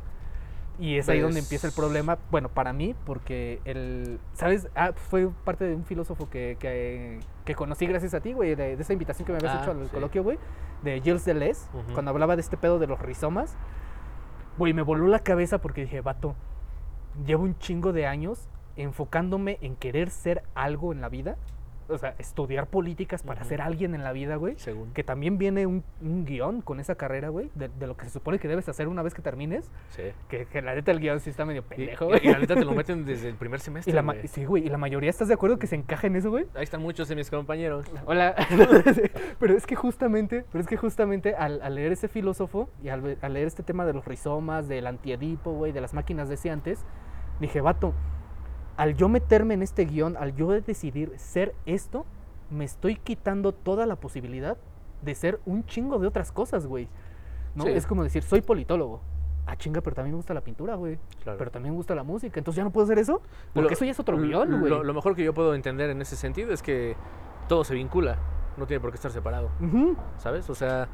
Y 0.78 0.96
es 0.96 1.08
ahí 1.10 1.20
donde 1.20 1.34
Pues- 1.36 1.44
empieza 1.44 1.66
el 1.66 1.72
problema, 1.74 2.18
bueno, 2.30 2.48
para 2.48 2.72
mí, 2.72 2.96
porque 3.04 3.60
el, 3.66 4.18
¿sabes? 4.32 4.68
Ah, 4.74 4.92
fue 4.94 5.28
parte 5.44 5.64
de 5.66 5.74
un 5.76 5.84
filósofo 5.84 6.28
que, 6.30 6.56
que, 6.58 7.20
que 7.44 7.54
conocí 7.54 7.86
gracias 7.86 8.14
a 8.14 8.20
ti, 8.20 8.32
güey, 8.32 8.54
de, 8.54 8.76
de 8.76 8.82
esa 8.82 8.92
invitación 8.94 9.26
que 9.26 9.32
me 9.32 9.38
habías 9.38 9.54
Ah, 9.54 9.62
hecho 9.62 9.70
al 9.70 9.84
sí. 9.84 9.90
coloquio, 9.92 10.22
güey, 10.24 10.38
de 10.82 11.00
Gilles 11.02 11.24
Deleuze, 11.26 11.68
cuando 11.92 12.10
hablaba 12.10 12.36
de 12.36 12.40
este 12.40 12.56
pedo 12.56 12.78
de 12.78 12.86
los 12.86 12.98
rizomas. 13.00 13.54
Güey, 14.56 14.72
me 14.72 14.82
voló 14.82 15.06
la 15.08 15.18
cabeza 15.20 15.58
porque 15.58 15.82
dije, 15.82 16.00
vato, 16.00 16.34
llevo 17.26 17.44
un 17.44 17.58
chingo 17.58 17.92
de 17.92 18.06
años 18.06 18.48
enfocándome 18.76 19.58
en 19.60 19.76
querer 19.76 20.10
ser 20.10 20.42
algo 20.54 20.92
en 20.92 21.00
la 21.00 21.08
vida. 21.08 21.36
O 21.86 21.98
sea, 21.98 22.14
estudiar 22.18 22.66
políticas 22.68 23.22
para 23.22 23.44
ser 23.44 23.60
alguien 23.60 23.94
en 23.94 24.02
la 24.02 24.12
vida, 24.12 24.36
güey. 24.36 24.54
Según. 24.56 24.90
Que 24.94 25.04
también 25.04 25.36
viene 25.36 25.66
un, 25.66 25.84
un 26.00 26.24
guion 26.24 26.62
con 26.62 26.80
esa 26.80 26.94
carrera, 26.94 27.28
güey, 27.28 27.50
de, 27.54 27.68
de 27.68 27.86
lo 27.86 27.94
que 27.94 28.06
se 28.06 28.10
supone 28.10 28.38
que 28.38 28.48
debes 28.48 28.66
hacer 28.70 28.88
una 28.88 29.02
vez 29.02 29.12
que 29.12 29.20
termines. 29.20 29.70
Sí. 29.90 30.04
Que, 30.28 30.46
que 30.46 30.62
la 30.62 30.74
neta 30.74 30.92
el 30.92 31.00
guion 31.00 31.20
sí 31.20 31.28
está 31.28 31.44
medio 31.44 31.62
pendejo, 31.62 32.06
güey. 32.06 32.20
y 32.22 32.32
la 32.32 32.38
neta 32.38 32.54
te 32.54 32.64
lo 32.64 32.72
meten 32.74 33.04
desde 33.04 33.28
el 33.28 33.34
primer 33.34 33.60
semestre. 33.60 33.90
Y 33.90 33.94
la 33.94 34.00
güey. 34.00 34.26
sí, 34.28 34.46
güey, 34.46 34.64
y 34.66 34.70
la 34.70 34.78
mayoría 34.78 35.10
estás 35.10 35.28
de 35.28 35.34
acuerdo 35.34 35.58
que 35.58 35.66
se 35.66 35.76
encaja 35.76 36.06
en 36.06 36.16
eso, 36.16 36.30
güey. 36.30 36.46
Ahí 36.54 36.64
están 36.64 36.80
muchos 36.80 37.06
de 37.08 37.16
mis 37.16 37.28
compañeros. 37.28 37.84
Hola. 38.06 38.34
pero 39.38 39.54
es 39.54 39.66
que 39.66 39.76
justamente, 39.76 40.46
pero 40.50 40.62
es 40.62 40.66
que 40.66 40.78
justamente 40.78 41.34
al, 41.34 41.60
al 41.60 41.74
leer 41.74 41.92
ese 41.92 42.08
filósofo 42.08 42.70
y 42.82 42.88
al, 42.88 43.02
leer 43.02 43.46
este 43.46 43.62
tema 43.62 43.84
de 43.84 43.92
los 43.92 44.06
rizomas, 44.06 44.68
del 44.68 44.86
antiedipo, 44.86 45.52
güey, 45.52 45.72
de 45.72 45.82
las 45.82 45.92
máquinas 45.92 46.30
deseantes, 46.30 46.82
dije, 47.40 47.60
vato, 47.60 47.92
al 48.76 48.94
yo 48.94 49.08
meterme 49.08 49.54
en 49.54 49.62
este 49.62 49.84
guion, 49.84 50.16
al 50.16 50.34
yo 50.34 50.48
decidir 50.48 51.12
ser 51.16 51.54
esto, 51.66 52.06
me 52.50 52.64
estoy 52.64 52.96
quitando 52.96 53.52
toda 53.52 53.86
la 53.86 53.96
posibilidad 53.96 54.56
de 55.02 55.14
ser 55.14 55.40
un 55.46 55.64
chingo 55.66 55.98
de 55.98 56.06
otras 56.06 56.32
cosas, 56.32 56.66
güey. 56.66 56.88
¿No? 57.54 57.64
Sí. 57.64 57.70
Es 57.70 57.86
como 57.86 58.02
decir, 58.02 58.22
soy 58.22 58.40
politólogo. 58.40 59.00
Ah, 59.46 59.56
chinga, 59.56 59.80
pero 59.82 59.94
también 59.94 60.12
me 60.14 60.16
gusta 60.16 60.32
la 60.34 60.40
pintura, 60.40 60.74
güey. 60.74 60.98
Claro. 61.22 61.38
Pero 61.38 61.50
también 61.50 61.72
me 61.74 61.76
gusta 61.76 61.94
la 61.94 62.02
música. 62.02 62.40
Entonces 62.40 62.56
ya 62.56 62.64
no 62.64 62.70
puedo 62.70 62.84
hacer 62.86 62.98
eso. 62.98 63.20
Porque 63.52 63.68
Lo- 63.68 63.72
eso 63.74 63.84
ya 63.84 63.90
es 63.90 64.00
otro 64.00 64.16
guion, 64.16 64.58
güey. 64.60 64.70
Lo, 64.70 64.82
lo 64.82 64.94
mejor 64.94 65.14
que 65.14 65.22
yo 65.22 65.34
puedo 65.34 65.54
entender 65.54 65.90
en 65.90 66.00
ese 66.00 66.16
sentido 66.16 66.52
es 66.52 66.62
que 66.62 66.96
todo 67.46 67.62
se 67.62 67.74
vincula. 67.74 68.18
No 68.56 68.66
tiene 68.66 68.80
por 68.80 68.90
qué 68.90 68.94
estar 68.96 69.10
separado. 69.10 69.50
¿Sabes? 70.16 70.48
O 70.48 70.54
sea, 70.54 70.88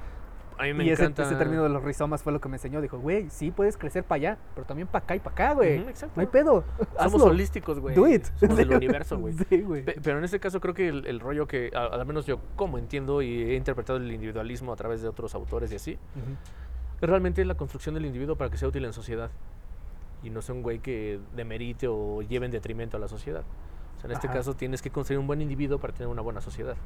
a 0.61 0.65
mí 0.65 0.75
me 0.75 0.85
y 0.85 0.91
ese, 0.91 1.03
encanta. 1.05 1.23
ese 1.25 1.37
término 1.37 1.63
de 1.63 1.69
los 1.71 1.83
rizomas 1.83 2.23
fue 2.23 2.33
lo 2.33 2.41
que 2.41 2.49
me 2.49 2.57
enseñó. 2.57 2.81
Dijo, 2.81 2.99
güey, 2.99 3.31
sí 3.31 3.51
puedes 3.51 3.77
crecer 3.77 4.05
para 4.05 4.17
allá, 4.17 4.39
pero 4.55 4.67
también 4.67 4.87
para 4.87 5.03
acá 5.05 5.17
y 5.17 5.21
para 5.21 5.33
acá, 5.33 5.55
güey. 5.55 5.79
Exacto. 5.79 6.13
No 6.17 6.21
hay 6.21 6.27
pedo. 6.27 6.65
Somos 6.99 7.15
Hazlo. 7.15 7.25
holísticos, 7.27 7.79
güey. 7.81 7.95
Do 7.95 8.07
it. 8.07 8.25
Somos 8.37 8.57
del 8.57 8.71
universo, 8.75 9.19
güey. 9.19 9.35
Sí, 9.35 9.63
güey. 9.63 9.85
Pe- 9.85 9.97
Pero 10.03 10.19
en 10.19 10.25
este 10.25 10.39
caso 10.39 10.61
creo 10.61 10.75
que 10.75 10.89
el, 10.89 11.07
el 11.07 11.19
rollo 11.21 11.47
que, 11.47 11.71
a- 11.75 11.87
al 11.87 12.07
menos 12.07 12.27
yo 12.27 12.41
como 12.57 12.79
entiendo 12.79 13.23
y 13.23 13.43
he 13.51 13.57
interpretado 13.57 13.99
el 13.99 14.13
individualismo 14.13 14.73
a 14.73 14.77
través 14.77 15.01
de 15.03 15.09
otros 15.09 15.35
autores 15.35 15.73
y 15.73 15.77
así, 15.77 15.99
es 17.01 17.09
realmente 17.09 17.45
la 17.45 17.55
construcción 17.55 17.95
del 17.95 18.05
individuo 18.07 18.37
para 18.37 18.51
que 18.51 18.57
sea 18.59 18.69
útil 18.69 18.85
en 18.85 18.93
sociedad. 18.93 19.31
Y 20.23 20.29
no 20.31 20.43
sea 20.43 20.55
un 20.55 20.63
güey 20.63 20.81
que 20.81 21.19
demerite 21.35 21.89
o 21.89 22.21
lleve 22.21 22.45
en 22.47 22.53
detrimento 22.53 22.99
a 22.99 23.01
la 23.01 23.09
sociedad. 23.09 23.43
O 23.97 24.01
sea, 24.01 24.09
en 24.09 24.13
este 24.13 24.27
Ajá. 24.29 24.37
caso 24.37 24.55
tienes 24.55 24.83
que 24.83 24.91
construir 24.91 25.19
un 25.19 25.27
buen 25.27 25.41
individuo 25.41 25.79
para 25.79 25.93
tener 25.95 26.09
una 26.09 26.21
buena 26.23 26.41
sociedad. 26.43 26.77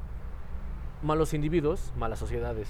Malos 1.03 1.33
individuos, 1.33 1.91
malas 1.97 2.17
sociedades, 2.19 2.69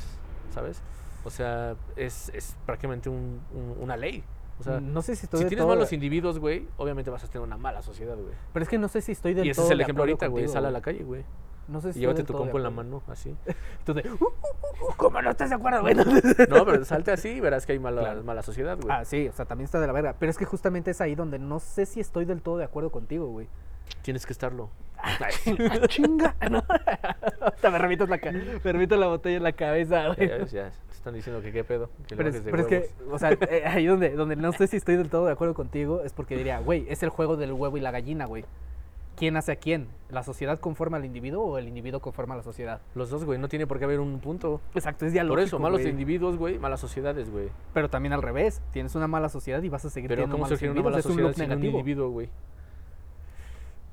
¿sabes? 0.53 0.81
O 1.23 1.29
sea, 1.29 1.75
es, 1.95 2.29
es 2.33 2.55
prácticamente 2.65 3.09
un- 3.09 3.41
un- 3.53 3.75
una 3.81 3.97
ley. 3.97 4.23
O 4.59 4.63
sea, 4.63 4.79
no 4.79 5.01
sé 5.01 5.15
si 5.17 5.25
estoy 5.25 5.41
si 5.41 5.47
tienes 5.47 5.63
todo- 5.65 5.75
malos 5.75 5.91
individuos, 5.91 6.39
güey, 6.39 6.65
obviamente 6.77 7.09
vas 7.11 7.23
a 7.23 7.27
tener 7.27 7.45
una 7.45 7.57
mala 7.57 7.81
sociedad, 7.81 8.15
güey. 8.15 8.33
Pero 8.53 8.63
es 8.63 8.69
que 8.69 8.77
no 8.77 8.87
sé 8.87 9.01
si 9.01 9.11
estoy 9.11 9.33
del 9.33 9.45
Y 9.45 9.49
ese 9.49 9.57
todo 9.57 9.65
es 9.65 9.71
el 9.71 9.77
de 9.79 9.83
ejemplo 9.83 10.03
acuerdo 10.03 10.13
ahorita, 10.25 10.27
güey. 10.27 10.47
Sal 10.47 10.65
a 10.65 10.71
la 10.71 10.81
calle, 10.81 11.03
güey. 11.03 11.25
No 11.67 11.81
sé 11.81 11.91
si 11.93 11.99
Y 11.99 12.01
llévate 12.03 12.23
tu 12.23 12.33
compo 12.33 12.57
en 12.57 12.63
la 12.63 12.69
mano, 12.69 13.01
así. 13.07 13.35
Entonces, 13.79 14.05
uh, 14.05 14.23
uh, 14.23 14.27
uh, 14.27 14.85
uh, 14.91 14.93
¿cómo 14.97 15.19
no 15.21 15.31
estás 15.31 15.49
de 15.49 15.55
acuerdo, 15.55 15.81
güey? 15.81 15.95
No, 15.95 16.63
pero 16.63 16.85
salte 16.85 17.11
así 17.11 17.29
y 17.29 17.39
verás 17.39 17.65
que 17.65 17.71
hay 17.73 17.79
mala, 17.79 18.01
Claro. 18.01 18.23
mala 18.23 18.43
sociedad, 18.43 18.77
güey. 18.79 18.95
Ah, 18.95 19.03
sí, 19.03 19.27
o 19.27 19.33
sea, 19.33 19.45
también 19.45 19.65
está 19.65 19.79
de 19.81 19.87
la 19.87 19.93
verga. 19.93 20.15
Pero 20.19 20.29
es 20.29 20.37
que 20.37 20.45
justamente 20.45 20.91
es 20.91 21.01
ahí 21.01 21.15
donde 21.15 21.39
no 21.39 21.59
sé 21.59 21.85
si 21.87 21.99
estoy 21.99 22.23
del 22.25 22.41
todo 22.43 22.57
de 22.57 22.65
acuerdo 22.65 22.91
contigo, 22.91 23.25
güey. 23.27 23.47
Tienes 24.01 24.25
que 24.25 24.33
estarlo. 24.33 24.69
Ah, 24.97 25.17
chinga. 25.87 26.35
¿no? 26.49 26.63
Ahorita 27.41 27.71
me 27.71 27.77
revitas 27.77 28.09
la, 28.09 28.19
me 28.99 29.07
botella 29.07 29.37
en 29.37 29.43
la 29.43 29.51
cabeza, 29.51 30.07
güey. 30.07 30.27
Ya, 30.27 30.45
ya 30.45 30.71
te 30.71 30.93
están 30.93 31.13
diciendo 31.13 31.41
que 31.41 31.51
qué 31.51 31.63
pedo. 31.63 31.89
Que 32.07 32.15
Pero, 32.15 32.29
es, 32.29 32.41
pero 32.41 32.67
que, 32.67 32.89
o 33.11 33.19
sea, 33.19 33.31
eh, 33.49 33.63
ahí 33.65 33.85
donde, 33.85 34.11
donde 34.11 34.35
no 34.35 34.51
sé 34.53 34.67
si 34.67 34.77
estoy 34.77 34.95
del 34.95 35.09
todo 35.09 35.25
de 35.27 35.33
acuerdo 35.33 35.53
contigo, 35.53 36.01
es 36.03 36.13
porque 36.13 36.35
diría, 36.35 36.59
güey, 36.59 36.85
es 36.89 37.03
el 37.03 37.09
juego 37.09 37.37
del 37.37 37.53
huevo 37.53 37.77
y 37.77 37.81
la 37.81 37.91
gallina, 37.91 38.25
güey. 38.25 38.45
¿Quién 39.15 39.37
hace 39.37 39.53
a 39.53 39.55
quién? 39.55 39.87
¿La 40.09 40.23
sociedad 40.23 40.59
conforma 40.59 40.97
al 40.97 41.05
individuo 41.05 41.45
o 41.45 41.57
el 41.57 41.69
individuo 41.69 42.01
conforma 42.01 42.33
a 42.33 42.37
la 42.37 42.43
sociedad? 42.43 42.81
Los 42.95 43.09
dos, 43.09 43.23
güey, 43.23 43.39
no 43.39 43.47
tiene 43.47 43.65
por 43.65 43.79
qué 43.79 43.85
haber 43.85 44.01
un 44.01 44.19
punto. 44.19 44.59
Exacto, 44.73 45.05
es 45.05 45.13
dialógico, 45.13 45.35
Por 45.35 45.47
eso, 45.47 45.59
malos 45.59 45.79
güey. 45.79 45.91
individuos, 45.91 46.35
güey, 46.35 46.59
malas 46.59 46.81
sociedades, 46.81 47.29
güey. 47.31 47.47
Pero 47.73 47.89
también 47.89 48.11
al 48.11 48.21
revés, 48.21 48.61
tienes 48.71 48.93
una 48.93 49.07
mala 49.07 49.29
sociedad 49.29 49.63
y 49.63 49.69
vas 49.69 49.85
a 49.85 49.89
seguir 49.89 50.09
Pero 50.09 50.23
teniendo 50.23 50.33
¿cómo 50.33 50.43
malos 50.43 50.59
surgió 50.59 50.73
una 50.73 50.81
mala 50.81 51.01
sociedad 51.01 51.31
sin 51.31 51.43
un 51.43 51.49
negativo. 51.49 51.79
individuo, 51.79 52.09
güey? 52.09 52.29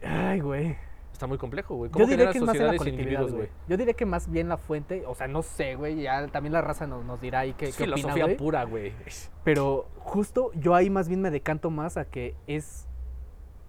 Ay, 0.04 0.40
güey. 0.40 0.76
Está 1.12 1.26
muy 1.26 1.38
complejo, 1.38 1.76
güey. 1.76 1.90
Yo 1.90 1.92
¿Cómo 1.92 2.06
diría 2.06 2.32
generas 2.32 2.32
que 2.32 2.38
es 2.38 2.44
más 2.44 2.56
en 2.56 2.64
la 2.64 2.70
sin 2.70 2.78
colectividad, 2.78 3.28
güey. 3.28 3.48
Yo 3.68 3.76
diría 3.76 3.94
que 3.94 4.06
más 4.06 4.30
bien 4.30 4.48
la 4.48 4.56
fuente, 4.56 5.04
o 5.06 5.14
sea, 5.14 5.28
no 5.28 5.42
sé, 5.42 5.76
güey, 5.76 6.02
ya 6.02 6.26
también 6.28 6.52
la 6.52 6.62
raza 6.62 6.86
nos, 6.86 7.04
nos 7.04 7.20
dirá 7.20 7.40
ahí 7.40 7.52
qué, 7.52 7.66
Es 7.66 7.76
qué 7.76 7.84
filosofía 7.84 8.36
pura, 8.36 8.64
güey. 8.64 8.92
Pero 9.44 9.86
justo 9.98 10.50
yo 10.54 10.74
ahí 10.74 10.90
más 10.90 11.08
bien 11.08 11.20
me 11.20 11.30
decanto 11.30 11.70
más 11.70 11.96
a 11.96 12.06
que 12.06 12.34
es, 12.48 12.88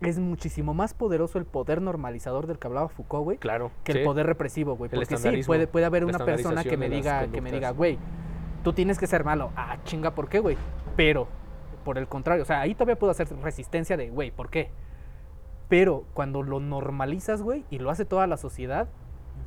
es 0.02 0.18
muchísimo 0.18 0.74
más 0.74 0.94
poderoso 0.94 1.38
el 1.38 1.46
poder 1.46 1.82
normalizador 1.82 2.48
del 2.48 2.58
que 2.58 2.68
hablaba 2.68 2.90
Foucault, 2.90 3.24
güey, 3.24 3.38
Claro. 3.38 3.72
que 3.84 3.92
sí. 3.92 4.00
el 4.00 4.06
poder 4.06 4.26
represivo, 4.26 4.76
güey. 4.76 4.90
Porque 4.90 5.18
sí, 5.18 5.44
puede, 5.46 5.68
puede 5.68 5.86
haber 5.86 6.06
una 6.06 6.20
persona 6.26 6.64
que 6.64 6.78
me 6.78 6.90
diga, 6.90 7.28
que 7.28 7.42
me 7.42 7.52
diga, 7.52 7.70
güey, 7.72 8.00
tú 8.64 8.74
tienes 8.74 8.98
que 8.98 9.06
ser 9.06 9.24
malo. 9.24 9.52
Ah, 9.56 9.78
chinga, 9.84 10.16
¿por 10.16 10.28
qué, 10.28 10.40
güey? 10.40 10.58
Pero, 10.96 11.28
por 11.84 11.98
el 12.00 12.08
contrario, 12.08 12.44
o 12.44 12.46
sea, 12.46 12.62
ahí 12.62 12.74
todavía 12.74 12.98
puedo 12.98 13.12
hacer 13.12 13.28
resistencia 13.44 13.96
de, 13.96 14.10
güey, 14.10 14.32
¿por 14.32 14.50
qué? 14.50 14.72
Pero 15.74 16.04
cuando 16.14 16.44
lo 16.44 16.60
normalizas, 16.60 17.42
güey, 17.42 17.66
y 17.72 17.80
lo 17.80 17.90
hace 17.90 18.06
toda 18.06 18.28
la 18.28 18.38
sociedad, 18.38 18.90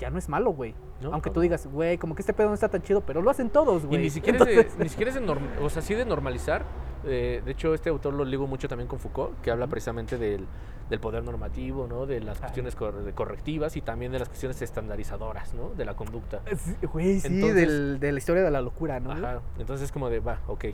ya 0.01 0.11
no 0.11 0.19
es 0.19 0.29
malo, 0.29 0.51
güey. 0.51 0.75
No, 1.01 1.13
Aunque 1.13 1.31
no, 1.31 1.35
tú 1.35 1.41
digas, 1.41 1.69
güey, 1.69 1.99
como 1.99 2.17
que 2.17 2.23
este 2.23 2.33
pedo 2.33 2.49
no 2.49 2.55
está 2.55 2.69
tan 2.69 2.83
chido, 2.83 3.03
pero 3.03 3.23
lo 3.23 3.31
hacen 3.31 3.49
todos, 3.49 3.85
Y 3.85 3.87
güey. 3.87 4.01
ni 4.03 4.11
siquiera, 4.11 4.37
es 4.41 4.45
de, 4.45 4.53
Entonces- 4.55 4.79
ni 4.81 4.89
siquiera 4.89 5.11
es 5.11 5.15
de 5.15 5.21
norm- 5.25 5.47
o 5.63 5.71
sea, 5.71 5.83
sí 5.83 5.95
de 5.95 6.05
normalizar. 6.05 6.65
eh, 7.05 7.43
de 7.45 7.53
hecho, 7.53 7.75
este 7.75 7.91
autor 7.91 8.13
lo 8.15 8.25
ligo 8.25 8.49
mucho 8.49 8.67
también 8.67 8.89
con 8.89 8.99
Foucault, 8.99 9.41
que 9.41 9.53
habla 9.53 9.69
precisamente 9.69 10.19
del, 10.19 10.45
del 10.91 10.99
poder 10.99 11.23
normativo, 11.23 11.87
¿no? 11.87 12.07
De 12.07 12.19
las 12.21 12.41
cuestiones 12.41 12.75
cor- 12.75 13.05
de 13.05 13.13
correctivas 13.13 13.77
y 13.77 13.81
también 13.81 14.11
de 14.11 14.19
las 14.19 14.27
cuestiones 14.29 14.61
estandarizadoras, 14.63 15.55
¿no? 15.55 15.69
De 15.77 15.85
la 15.85 15.95
conducta. 15.95 16.41
Sí, 16.57 16.75
Güey, 16.93 17.21
sí, 17.21 17.29
Entonces- 17.29 17.55
del- 17.69 18.01
de 18.01 18.11
la 18.11 18.19
historia 18.19 18.43
de 18.43 18.51
la 18.51 18.61
locura, 18.61 18.99
¿no? 18.99 19.13
Ajá. 19.13 19.41
Entonces 19.61 19.85
es 19.85 19.93
como 19.93 20.11
de, 20.11 20.19
va, 20.19 20.41
ok. 20.49 20.65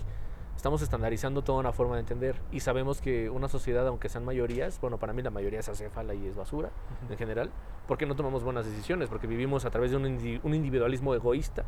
Estamos 0.57 0.81
estandarizando 0.83 1.43
toda 1.43 1.59
una 1.59 1.73
forma 1.73 1.95
de 1.95 2.01
entender 2.01 2.37
y 2.53 2.61
sabemos 2.61 3.01
que 3.01 3.31
una 3.31 3.49
sociedad, 3.49 3.87
aunque 3.89 4.09
sean 4.09 4.25
mayorías, 4.25 4.81
bueno, 4.81 4.97
para 4.99 5.13
mí 5.13 5.21
la 5.23 5.31
mayoría 5.31 5.59
es 5.61 5.69
acéfala 5.69 6.15
y 6.15 6.27
es 6.27 6.37
basura 6.37 6.71
en 7.11 7.17
general, 7.19 7.51
porque 7.89 8.07
no 8.07 8.15
tomamos 8.15 8.45
buenas 8.45 8.65
decisiones, 8.65 9.09
porque 9.09 9.27
vivimos 9.27 9.65
a 9.65 9.71
través 9.71 9.91
de 9.91 9.97
un, 9.97 10.05
indi- 10.05 10.41
un 10.45 10.55
individualismo 10.55 11.15
egoísta, 11.15 11.65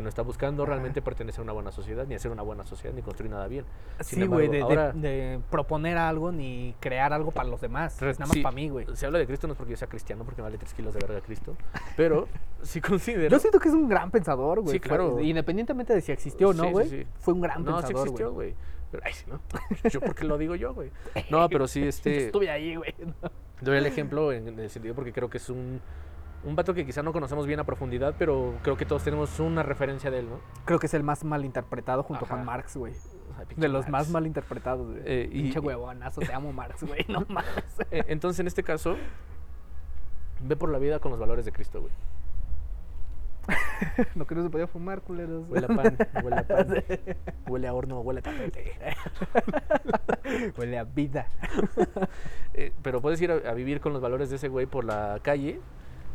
que 0.00 0.02
no 0.02 0.08
está 0.08 0.22
buscando 0.22 0.62
Ajá. 0.62 0.70
realmente 0.72 1.02
pertenecer 1.02 1.40
a 1.40 1.42
una 1.42 1.52
buena 1.52 1.72
sociedad, 1.72 2.06
ni 2.06 2.14
hacer 2.14 2.30
una 2.30 2.40
buena 2.42 2.64
sociedad, 2.64 2.94
ni 2.94 3.02
construir 3.02 3.30
nada 3.30 3.46
bien. 3.48 3.66
Sin 4.00 4.20
Sí, 4.20 4.26
güey, 4.26 4.48
de, 4.48 4.58
de- 4.94 5.40
proponer 5.50 5.98
algo 5.98 6.32
ni 6.32 6.74
crear 6.80 7.12
algo 7.12 7.30
para 7.32 7.48
los 7.50 7.60
demás. 7.60 8.00
Es 8.00 8.18
nada 8.18 8.32
más 8.32 8.38
para 8.42 8.54
mí, 8.54 8.70
güey. 8.70 8.86
Se 8.94 9.04
habla 9.04 9.18
de 9.18 9.26
Cristo 9.26 9.46
no 9.46 9.52
es 9.52 9.58
porque 9.58 9.72
yo 9.72 9.76
sea 9.76 9.88
cristiano, 9.88 10.24
porque 10.24 10.40
me 10.40 10.44
vale 10.44 10.56
3 10.56 10.72
kilos 10.72 10.94
de 10.94 11.00
verga 11.00 11.20
Cristo, 11.20 11.54
pero 11.98 12.28
sí 12.62 12.80
considero... 12.80 13.28
Yo 13.28 13.38
siento 13.38 13.58
que 13.60 13.68
es 13.68 13.74
un 13.74 13.88
gran 13.88 14.10
pensador, 14.10 14.60
güey. 14.60 14.72
Sí, 14.72 14.78
Fue- 14.78 14.88
claro. 14.88 15.20
Independientemente 15.20 15.92
de 15.94 16.00
si 16.00 16.12
existió 16.12 16.48
o 16.48 16.54
no, 16.54 16.70
güey. 16.70 16.88
sí. 16.88 17.06
Fue 17.18 17.34
un 17.34 17.42
gran 17.42 17.62
no, 17.62 17.76
sí 17.76 17.82
pensador, 17.88 18.06
existió, 18.08 18.32
güey. 18.32 18.54
Pero, 18.90 19.02
ay, 19.06 19.12
¿no? 19.28 19.40
Yo 19.90 20.00
porque 20.00 20.24
lo 20.24 20.36
digo 20.38 20.54
yo, 20.56 20.74
güey. 20.74 20.90
No, 21.30 21.46
pero 21.48 21.68
sí, 21.68 21.82
este... 21.86 22.26
Estuve 22.26 22.50
ahí, 22.50 22.74
güey. 22.74 22.94
Doy 23.60 23.76
el 23.76 23.86
ejemplo 23.86 24.32
en 24.32 24.58
el 24.58 24.70
sentido 24.70 24.94
porque 24.94 25.12
creo 25.12 25.28
que 25.28 25.36
es 25.36 25.48
un, 25.50 25.80
un 26.44 26.56
vato 26.56 26.72
que 26.72 26.86
quizá 26.86 27.02
no 27.02 27.12
conocemos 27.12 27.46
bien 27.46 27.60
a 27.60 27.64
profundidad, 27.64 28.14
pero 28.18 28.54
creo 28.62 28.76
que 28.76 28.86
todos 28.86 29.04
tenemos 29.04 29.38
una 29.40 29.62
referencia 29.62 30.10
de 30.10 30.20
él, 30.20 30.28
¿no? 30.30 30.40
Creo 30.64 30.78
que 30.78 30.86
es 30.86 30.94
el 30.94 31.02
más 31.02 31.22
mal 31.24 31.44
interpretado 31.44 32.02
junto 32.02 32.24
Ajá. 32.24 32.36
con 32.36 32.44
Marx, 32.46 32.76
güey. 32.76 32.94
De 33.56 33.68
los 33.68 33.82
Marx. 33.88 33.90
más 33.90 34.10
mal 34.10 34.26
interpretados, 34.26 34.86
güey. 34.88 35.02
Eh, 35.04 35.28
y- 35.30 35.42
Pinche 35.44 35.60
huevonazo, 35.60 36.20
te 36.20 36.32
amo, 36.32 36.52
Marx, 36.52 36.82
güey. 36.84 37.04
No 37.08 37.20
mames. 37.28 37.64
Eh, 37.90 38.04
Entonces, 38.08 38.40
en 38.40 38.46
este 38.46 38.62
caso, 38.62 38.96
ve 40.40 40.56
por 40.56 40.70
la 40.70 40.78
vida 40.78 40.98
con 40.98 41.10
los 41.10 41.20
valores 41.20 41.44
de 41.44 41.52
Cristo, 41.52 41.80
güey. 41.82 41.92
Lo 44.14 44.26
que 44.26 44.34
no 44.34 44.42
se 44.42 44.50
podía 44.50 44.66
fumar, 44.66 45.00
culeros. 45.00 45.44
Huele 45.48 45.66
a 45.66 45.68
pan, 45.68 45.96
huele 46.22 46.36
a 46.36 46.46
pan, 46.46 46.84
huele 47.48 47.66
a 47.68 47.74
horno, 47.74 48.00
huele 48.00 48.20
a 48.20 48.22
tapete. 48.22 48.74
Huele 50.56 50.78
a 50.78 50.84
vida. 50.84 51.26
Eh, 52.54 52.72
pero 52.82 53.00
puedes 53.00 53.20
ir 53.20 53.32
a, 53.32 53.36
a 53.50 53.54
vivir 53.54 53.80
con 53.80 53.92
los 53.92 54.00
valores 54.02 54.30
de 54.30 54.36
ese 54.36 54.48
güey 54.48 54.66
por 54.66 54.84
la 54.84 55.18
calle 55.22 55.60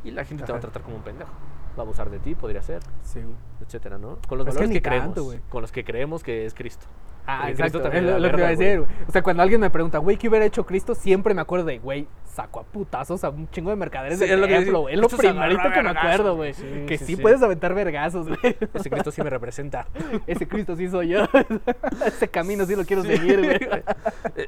y 0.05 0.11
la 0.11 0.23
gente 0.23 0.43
te 0.43 0.51
va 0.51 0.59
a 0.59 0.61
tratar 0.61 0.81
como 0.81 0.95
un 0.97 1.01
pendejo. 1.03 1.31
Va 1.77 1.79
a 1.79 1.81
abusar 1.81 2.09
de 2.09 2.19
ti, 2.19 2.35
podría 2.35 2.61
ser, 2.61 2.81
Sí, 3.01 3.19
güey. 3.21 3.35
etcétera, 3.61 3.97
¿no? 3.97 4.17
Con 4.29 4.37
los 4.37 4.45
Pues 4.45 4.55
es 4.55 4.61
valores 4.61 4.71
que, 4.71 4.81
creemos, 4.81 5.13
tanto, 5.15 5.49
con 5.49 5.61
los 5.61 5.71
que 5.73 5.83
creemos 5.83 6.23
que 6.23 6.45
es 6.45 6.53
Cristo. 6.53 6.85
Ah, 7.27 7.39
Porque 7.39 7.51
exacto. 7.51 7.79
Cristo 7.79 7.81
también 7.81 8.05
es 8.05 8.11
lo, 8.11 8.19
lo 8.19 8.31
que 8.33 8.37
iba 8.37 8.47
a 8.47 8.51
decir, 8.51 8.79
güey. 8.79 8.91
O 9.07 9.11
sea, 9.11 9.23
cuando 9.23 9.43
alguien 9.43 9.59
me 9.59 9.69
pregunta, 9.69 9.97
güey, 9.97 10.15
¿qué 10.15 10.29
hubiera 10.29 10.45
hecho 10.45 10.65
Cristo? 10.65 10.95
Siempre 10.95 11.33
me 11.33 11.41
acuerdo 11.41 11.65
de, 11.65 11.79
güey, 11.79 12.07
sacó 12.23 12.61
a 12.61 12.63
putazos 12.63 13.23
a 13.23 13.29
un 13.29 13.49
chingo 13.49 13.71
de 13.71 13.75
mercaderes 13.75 14.19
Sí, 14.19 14.25
del 14.25 14.35
es 14.35 14.39
lo 14.39 14.47
templo, 14.47 14.81
güey. 14.81 14.93
Es 14.95 15.01
lo 15.01 15.09
primerito 15.09 15.63
que 15.73 15.81
me 15.81 15.89
acuerdo, 15.89 16.35
güey. 16.35 16.53
Sí, 16.53 16.85
que 16.87 16.97
sí, 16.97 17.15
puedes 17.17 17.41
aventar 17.41 17.73
vergazos, 17.73 18.27
güey. 18.27 18.39
Ese 18.73 18.89
Cristo 18.89 19.11
sí 19.11 19.21
me 19.21 19.29
representa. 19.29 19.87
Ese 20.27 20.47
Cristo 20.47 20.75
sí 20.75 20.87
soy 20.87 21.09
yo. 21.09 21.25
Ese 22.05 22.27
camino 22.29 22.65
sí 22.65 22.75
lo 22.75 22.85
quiero 22.85 23.03
seguir, 23.03 23.43
güey. 23.43 23.59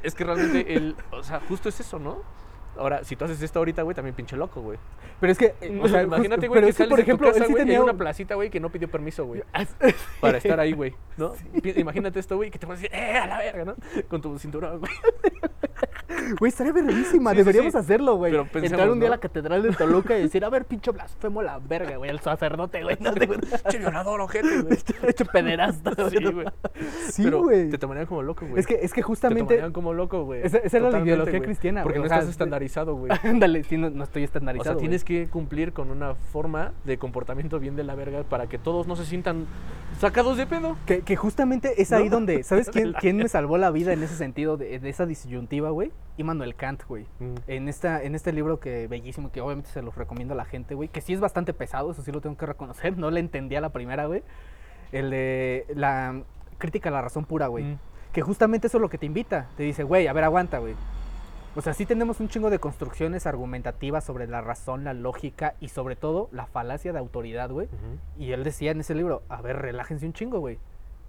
Es 0.03 0.15
que 0.15 0.23
realmente 0.23 0.73
el, 0.75 0.95
o 1.11 1.23
sea, 1.23 1.41
justo 1.49 1.67
es 1.67 1.79
eso, 1.79 1.99
¿no? 1.99 2.21
Ahora, 2.77 3.03
si 3.03 3.15
tú 3.15 3.25
haces 3.25 3.41
esto 3.41 3.59
ahorita, 3.59 3.81
güey, 3.83 3.95
también 3.95 4.15
pinche 4.15 4.35
loco, 4.37 4.61
güey. 4.61 4.77
Pero 5.19 5.31
es 5.31 5.37
que, 5.37 5.55
eh, 5.61 5.79
o 5.81 5.87
sea, 5.87 6.03
imagínate, 6.03 6.47
güey, 6.47 6.61
que 6.61 6.69
es 6.69 6.75
que, 6.77 6.83
sales 6.83 6.89
por 6.89 6.97
de 6.99 7.03
tu 7.03 7.09
ejemplo, 7.09 7.27
casa, 7.29 7.39
él 7.43 7.47
sí 7.47 7.53
tenía 7.55 7.75
en 7.77 7.83
una 7.83 7.91
un- 7.93 7.97
placita, 7.97 8.35
güey, 8.35 8.49
que 8.49 8.59
no 8.59 8.69
pidió 8.71 8.89
permiso, 8.89 9.25
güey, 9.25 9.43
para 10.21 10.37
estar 10.37 10.59
ahí, 10.59 10.73
güey, 10.73 10.93
¿no? 11.17 11.33
Imagínate 11.75 12.19
esto, 12.19 12.35
güey, 12.37 12.51
que 12.51 12.59
te 12.59 12.65
vas 12.65 12.79
a 12.79 12.81
decir, 12.81 12.95
¡eh, 12.97 13.17
a 13.17 13.25
la 13.27 13.37
verga, 13.39 13.65
¿no? 13.65 13.75
Con 14.07 14.21
tu 14.21 14.37
cinturón, 14.39 14.79
güey. 14.79 14.91
Güey, 16.39 16.49
estaría 16.49 16.73
verguísima. 16.73 17.31
Sí, 17.31 17.35
sí, 17.35 17.43
Deberíamos 17.43 17.73
sí. 17.73 17.77
hacerlo, 17.79 18.15
güey. 18.15 18.31
Pero 18.51 18.65
Entrar 18.65 18.89
un 18.89 18.99
día 18.99 19.07
a 19.07 19.11
la 19.11 19.17
catedral 19.19 19.63
de 19.63 19.71
Toluca 19.71 20.17
y 20.17 20.23
decir, 20.23 20.43
a 20.45 20.49
ver, 20.49 20.65
pinche 20.65 20.91
blasfemo 20.91 21.41
la 21.41 21.59
verga, 21.59 21.97
güey. 21.97 22.09
El 22.09 22.19
sacerdote, 22.19 22.83
güey. 22.83 22.97
No 22.99 23.13
te 23.13 23.27
Che, 23.69 23.77
violador, 23.77 24.21
ojete, 24.21 24.61
güey. 24.61 24.77
Hecho 25.07 25.25
pederasta, 25.31 25.91
Sí, 26.09 26.17
güey. 26.23 26.45
Sí, 27.09 27.29
güey. 27.29 27.69
te 27.69 27.77
tomarían 27.77 28.05
como 28.05 28.23
loco, 28.23 28.45
güey. 28.45 28.59
Es 28.59 28.67
que, 28.67 28.75
es 28.75 28.91
que 28.93 29.01
te 29.01 29.03
justamente. 29.03 29.43
tomarían 29.55 29.71
como 29.73 29.93
loco, 29.93 30.23
güey. 30.25 30.41
Esa- 30.43 30.57
esa 30.59 30.77
era 30.77 30.91
la 30.91 30.99
ideología 30.99 31.41
cristiana, 31.41 31.83
Porque 31.83 31.99
no 31.99 32.05
o 32.05 32.07
sea, 32.07 32.17
estás 32.17 32.31
estandarizado, 32.31 32.95
güey. 32.95 33.11
Ándale, 33.23 33.63
sí, 33.63 33.77
no, 33.77 33.89
no 33.89 34.03
estoy 34.03 34.23
O 34.23 34.25
estandarizado. 34.25 34.75
sea, 34.75 34.79
tienes 34.79 35.03
que 35.03 35.27
cumplir 35.27 35.73
con 35.73 35.91
una 35.91 36.15
forma 36.15 36.73
de 36.85 36.97
comportamiento 36.97 37.59
bien 37.59 37.75
de 37.75 37.83
la 37.83 37.95
verga 37.95 38.23
para 38.23 38.47
que 38.47 38.57
todos 38.57 38.87
no 38.87 38.95
se 38.95 39.05
sientan 39.05 39.45
sacados 39.99 40.37
de 40.37 40.45
pedo. 40.47 40.77
Que, 40.85 41.01
que 41.01 41.15
justamente 41.15 41.81
es 41.81 41.91
ahí 41.91 42.09
donde. 42.09 42.43
¿Sabes 42.43 42.69
quién, 42.69 42.93
quién 42.99 43.17
me 43.17 43.27
salvó 43.27 43.57
la 43.57 43.71
vida 43.71 43.93
en 43.93 44.03
ese 44.03 44.15
sentido, 44.15 44.57
de, 44.57 44.79
de 44.79 44.89
esa 44.89 45.05
disyuntiva, 45.05 45.69
güey? 45.69 45.91
Immanuel 46.17 46.55
Kant, 46.55 46.83
güey. 46.87 47.05
Mm. 47.19 47.35
En, 47.47 47.69
esta, 47.69 48.03
en 48.03 48.15
este 48.15 48.33
libro 48.33 48.59
que 48.59 48.87
bellísimo, 48.87 49.31
que 49.31 49.41
obviamente 49.41 49.69
se 49.69 49.81
los 49.81 49.95
recomiendo 49.95 50.33
a 50.33 50.37
la 50.37 50.45
gente, 50.45 50.75
güey, 50.75 50.89
que 50.89 51.01
sí 51.01 51.13
es 51.13 51.19
bastante 51.19 51.53
pesado, 51.53 51.91
eso 51.91 52.01
sí 52.01 52.11
lo 52.11 52.21
tengo 52.21 52.37
que 52.37 52.45
reconocer, 52.45 52.97
no 52.97 53.11
le 53.11 53.19
entendí 53.19 53.55
a 53.55 53.61
la 53.61 53.69
primera, 53.69 54.05
güey. 54.05 54.23
El 54.91 55.09
de 55.09 55.65
la 55.75 56.21
crítica 56.57 56.89
a 56.89 56.91
la 56.91 57.01
razón 57.01 57.25
pura, 57.25 57.47
güey. 57.47 57.63
Mm. 57.63 57.79
Que 58.13 58.21
justamente 58.21 58.67
eso 58.67 58.77
es 58.77 58.81
lo 58.81 58.89
que 58.89 58.97
te 58.97 59.05
invita. 59.05 59.47
Te 59.57 59.63
dice, 59.63 59.83
güey, 59.83 60.07
a 60.07 60.13
ver, 60.13 60.23
aguanta, 60.23 60.59
güey. 60.59 60.75
O 61.57 61.61
sea, 61.61 61.73
sí 61.73 61.87
tenemos 61.87 62.19
un 62.19 62.29
chingo 62.29 62.51
de 62.51 62.59
construcciones 62.59 63.25
argumentativas 63.25 64.03
sobre 64.03 64.27
la 64.27 64.41
razón, 64.41 64.83
la 64.83 64.93
lógica 64.93 65.55
y 65.59 65.69
sobre 65.69 65.95
todo 65.95 66.29
la 66.31 66.45
falacia 66.45 66.93
de 66.93 66.99
autoridad, 66.99 67.49
güey. 67.49 67.67
Y 68.15 68.31
él 68.31 68.43
decía 68.43 68.69
en 68.69 68.79
ese 68.79 68.93
libro, 68.93 69.23
a 69.27 69.41
ver, 69.41 69.57
relájense 69.57 70.05
un 70.05 70.13
chingo, 70.13 70.39
güey. 70.39 70.59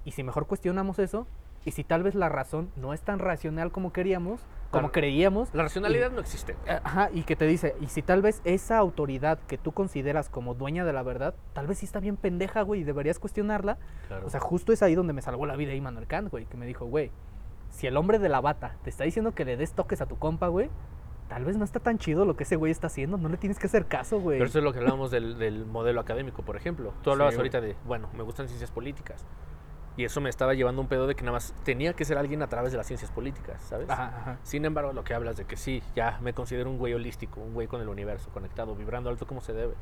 Y 0.06 0.12
si 0.12 0.22
mejor 0.22 0.46
cuestionamos 0.46 0.98
eso, 0.98 1.26
y 1.64 1.72
si 1.72 1.84
tal 1.84 2.02
vez 2.02 2.14
la 2.14 2.28
razón 2.28 2.70
no 2.76 2.92
es 2.94 3.02
tan 3.02 3.18
racional 3.18 3.70
como 3.72 3.92
queríamos, 3.92 4.40
como 4.70 4.88
Claro. 4.88 4.92
creíamos, 4.92 5.54
La 5.54 5.62
racionalidad 5.64 6.10
no 6.10 6.20
existe. 6.20 6.52
eh, 6.66 6.78
Ajá, 6.84 7.10
y 7.12 7.22
que 7.22 7.36
te 7.36 7.46
dice, 7.46 7.74
y 7.80 7.86
si 7.86 8.02
tal 8.02 8.22
vez 8.22 8.40
esa 8.44 8.78
autoridad 8.78 9.38
que 9.48 9.58
tú 9.58 9.72
consideras 9.72 10.28
como 10.28 10.54
dueña 10.54 10.84
de 10.84 10.92
la 10.92 11.02
verdad, 11.02 11.34
tal 11.54 11.66
vez 11.66 11.78
sí 11.78 11.86
está 11.86 12.00
bien 12.00 12.16
pendeja, 12.16 12.62
güey, 12.62 12.82
y 12.82 12.84
deberías 12.84 13.18
cuestionarla. 13.18 13.78
Claro. 14.08 14.26
O 14.26 14.30
sea, 14.30 14.40
justo 14.40 14.72
es 14.72 14.82
ahí 14.82 14.94
donde 14.94 15.12
me 15.12 15.22
salvó 15.22 15.46
la 15.46 15.56
vida 15.56 15.74
Immanuel 15.74 16.06
Kant, 16.06 16.30
güey, 16.30 16.46
que 16.46 16.56
me 16.56 16.66
dijo, 16.66 16.84
güey, 16.86 17.10
si 17.70 17.86
el 17.86 17.96
hombre 17.96 18.18
de 18.18 18.28
la 18.28 18.40
bata 18.40 18.76
te 18.82 18.90
está 18.90 19.04
diciendo 19.04 19.32
que 19.34 19.44
le 19.44 19.56
des 19.56 19.72
toques 19.72 20.00
a 20.00 20.06
tu 20.06 20.18
compa, 20.18 20.48
güey, 20.48 20.70
tal 21.28 21.44
vez 21.44 21.56
no 21.58 21.64
está 21.64 21.80
tan 21.80 21.98
chido 21.98 22.24
lo 22.24 22.36
que 22.36 22.44
ese 22.44 22.56
güey 22.56 22.72
está 22.72 22.86
haciendo, 22.88 23.18
no 23.18 23.28
le 23.28 23.36
tienes 23.36 23.58
que 23.58 23.66
hacer 23.66 23.86
caso, 23.86 24.20
güey. 24.20 24.38
Pero 24.38 24.48
eso 24.48 24.58
es 24.58 24.64
lo 24.64 24.72
que 24.72 24.78
hablábamos 24.78 25.10
del, 25.10 25.38
del 25.38 25.64
modelo 25.66 26.00
académico, 26.00 26.42
por 26.42 26.56
ejemplo. 26.56 26.92
Tú 27.02 27.10
hablabas 27.10 27.34
Sí, 27.34 27.38
ahorita 27.38 27.60
de, 27.60 27.76
bueno, 27.86 28.08
me 28.16 28.22
gustan 28.22 28.48
ciencias 28.48 28.70
políticas. 28.70 29.24
Y 29.98 30.04
eso 30.04 30.20
me 30.20 30.30
estaba 30.30 30.54
llevando 30.54 30.80
un 30.80 30.86
pedo 30.86 31.08
de 31.08 31.16
que 31.16 31.22
nada 31.22 31.32
más 31.32 31.52
tenía 31.64 31.92
que 31.92 32.04
ser 32.04 32.18
alguien 32.18 32.40
a 32.40 32.46
través 32.46 32.70
de 32.70 32.78
las 32.78 32.86
ciencias 32.86 33.10
políticas, 33.10 33.60
¿sabes? 33.62 33.90
Ajá, 33.90 34.14
ajá. 34.16 34.38
Sin 34.44 34.64
embargo, 34.64 34.92
lo 34.92 35.02
que 35.02 35.12
hablas 35.12 35.36
de 35.36 35.44
que 35.44 35.56
sí, 35.56 35.82
ya 35.96 36.20
me 36.22 36.32
considero 36.32 36.70
un 36.70 36.78
güey 36.78 36.94
holístico, 36.94 37.40
un 37.40 37.52
güey 37.52 37.66
con 37.66 37.82
el 37.82 37.88
universo, 37.88 38.30
conectado, 38.30 38.76
vibrando 38.76 39.10
alto 39.10 39.26
como 39.26 39.40
se 39.40 39.52
debe. 39.52 39.74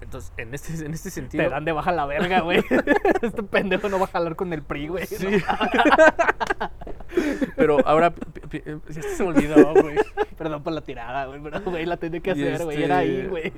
Entonces, 0.00 0.32
en 0.38 0.54
este, 0.54 0.84
en 0.84 0.92
este 0.92 1.08
sentido... 1.08 1.44
Te 1.44 1.50
dan 1.50 1.64
de 1.64 1.70
baja 1.70 1.92
la 1.92 2.04
verga, 2.04 2.40
güey. 2.40 2.64
este 3.22 3.44
pendejo 3.44 3.88
no 3.88 4.00
va 4.00 4.06
a 4.06 4.08
jalar 4.08 4.34
con 4.34 4.52
el 4.52 4.62
PRI, 4.62 4.88
güey. 4.88 5.06
Sí. 5.06 5.24
¿no? 5.24 5.36
Pero 7.56 7.78
ahora, 7.86 8.12
ya 8.88 9.02
se 9.02 9.22
me 9.22 9.28
olvidó, 9.28 9.72
güey. 9.80 9.98
Perdón 10.36 10.64
por 10.64 10.72
la 10.72 10.80
tirada, 10.80 11.26
güey, 11.26 11.40
pero, 11.40 11.60
güey, 11.60 11.86
la 11.86 11.96
tenía 11.96 12.18
que 12.18 12.32
hacer, 12.32 12.64
güey, 12.64 12.82
era 12.82 12.98
ahí, 12.98 13.18
este- 13.18 13.28
güey. 13.28 13.52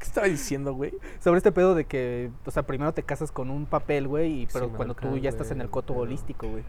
¿Qué 0.00 0.06
estaba 0.06 0.26
diciendo, 0.26 0.72
güey? 0.74 0.92
Sobre 1.20 1.36
este 1.38 1.52
pedo 1.52 1.74
de 1.76 1.84
que, 1.84 2.30
o 2.44 2.50
sea, 2.50 2.64
primero 2.64 2.92
te 2.92 3.02
casas 3.04 3.30
con 3.30 3.50
un 3.50 3.66
papel, 3.66 4.08
güey, 4.08 4.42
y 4.42 4.46
pero 4.52 4.66
Sí, 4.66 4.72
cuando 4.74 4.94
tú 4.94 5.16
ya 5.18 5.28
estás 5.28 5.50
en 5.52 5.60
el 5.60 5.70
coto 5.70 5.92
pero- 5.92 6.00
holístico, 6.00 6.48
güey. 6.48 6.64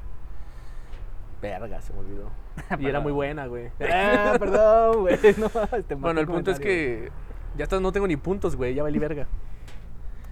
Verga, 1.41 1.81
se 1.81 1.93
me 1.93 1.99
olvidó. 1.99 2.29
Y 2.79 2.85
era 2.87 2.99
muy 2.99 3.11
buena, 3.11 3.47
güey. 3.47 3.69
Ah, 3.91 4.35
perdón, 4.37 4.99
güey. 5.01 5.17
No, 5.37 5.49
este 5.77 5.95
Bueno, 5.95 6.19
el 6.19 6.27
punto 6.27 6.51
es 6.51 6.59
que 6.59 7.09
ya 7.57 7.63
está, 7.63 7.79
no 7.79 7.91
tengo 7.91 8.07
ni 8.07 8.17
puntos, 8.17 8.55
güey, 8.55 8.73
ya 8.75 8.83
valí 8.83 8.99
verga. 8.99 9.27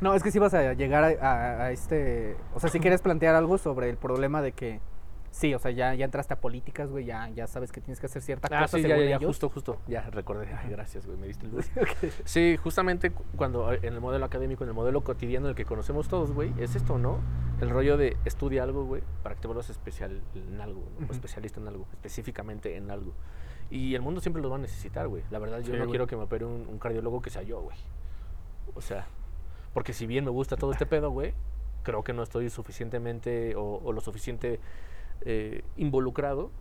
No, 0.01 0.13
es 0.13 0.23
que 0.23 0.31
sí 0.31 0.39
vas 0.39 0.53
a 0.53 0.73
llegar 0.73 1.03
a, 1.03 1.07
a- 1.07 1.63
a 1.65 1.71
este... 1.71 2.37
O 2.53 2.59
sea, 2.59 2.69
si 2.69 2.79
quieres 2.79 3.01
plantear 3.01 3.35
algo 3.35 3.57
sobre 3.57 3.89
el 3.89 3.97
problema 3.97 4.41
de 4.41 4.51
que... 4.53 4.79
Sí, 5.31 5.53
o 5.53 5.59
sea, 5.59 5.69
ya, 5.71 5.93
ya 5.93 6.05
entraste 6.05 6.33
a 6.33 6.41
políticas, 6.41 6.89
güey, 6.89 7.05
ya, 7.05 7.29
ya 7.29 7.45
sabes 7.45 7.71
que 7.71 7.81
tienes 7.81 7.99
que 7.99 8.07
hacer 8.07 8.21
cierta 8.21 8.47
Ah, 8.51 8.61
cosa 8.63 8.77
sí, 8.77 8.81
según 8.83 8.97
ya, 8.97 9.03
ya, 9.11 9.15
ellos. 9.17 9.27
justo, 9.27 9.49
justo. 9.49 9.77
Ya 9.87 10.01
recordé. 10.09 10.51
Ay, 10.53 10.69
gracias, 10.71 11.05
güey, 11.05 11.17
me 11.19 11.27
diste 11.27 11.45
el 11.45 11.51
luz. 11.55 11.69
Ok. 11.79 12.09
Sí, 12.25 12.57
justamente 12.57 13.11
cu- 13.11 13.23
cuando 13.35 13.71
eh, 13.71 13.79
en 13.83 13.93
el 13.93 14.01
modelo 14.01 14.25
académico, 14.25 14.63
en 14.63 14.69
el 14.69 14.73
modelo 14.75 15.01
cotidiano, 15.03 15.47
el 15.47 15.55
que 15.55 15.65
conocemos 15.65 16.07
todos, 16.07 16.31
güey, 16.31 16.51
es 16.57 16.75
esto, 16.75 16.97
¿no? 16.97 17.19
El 17.61 17.69
rollo 17.69 17.95
de 17.95 18.17
estudia 18.25 18.63
algo, 18.63 18.85
güey, 18.85 19.03
para 19.21 19.35
que 19.35 19.41
te 19.41 19.47
vuelvas 19.47 19.69
especial 19.69 20.21
en 20.33 20.59
algo, 20.61 20.81
¿no? 20.99 21.07
O 21.07 21.11
especialista 21.11 21.59
en 21.59 21.67
algo, 21.67 21.85
específicamente 21.91 22.75
en 22.75 22.89
algo. 22.89 23.13
Y 23.69 23.93
el 23.93 24.01
mundo 24.01 24.21
siempre 24.21 24.41
lo 24.41 24.49
va 24.49 24.55
a 24.55 24.59
necesitar, 24.59 25.07
güey. 25.07 25.21
La 25.29 25.37
verdad, 25.37 25.59
yo 25.59 25.65
Sí, 25.65 25.71
no 25.73 25.77
güey. 25.79 25.89
quiero 25.91 26.07
que 26.07 26.15
me 26.15 26.23
opere 26.23 26.45
un, 26.45 26.65
un 26.67 26.79
cardiólogo 26.79 27.21
que 27.21 27.29
sea 27.29 27.43
yo, 27.43 27.61
güey. 27.61 27.77
O 28.73 28.81
sea, 28.81 29.05
porque 29.75 29.93
si 29.93 30.07
bien 30.07 30.23
me 30.25 30.31
gusta 30.31 30.57
todo 30.57 30.71
este 30.71 30.87
pedo, 30.87 31.11
güey, 31.11 31.35
creo 31.83 32.03
que 32.03 32.13
no 32.13 32.23
estoy 32.23 32.49
suficientemente 32.49 33.55
o, 33.55 33.79
o 33.83 33.93
lo 33.93 34.01
suficiente 34.01 34.59
eh, 35.21 35.63
involucrado 35.77 36.51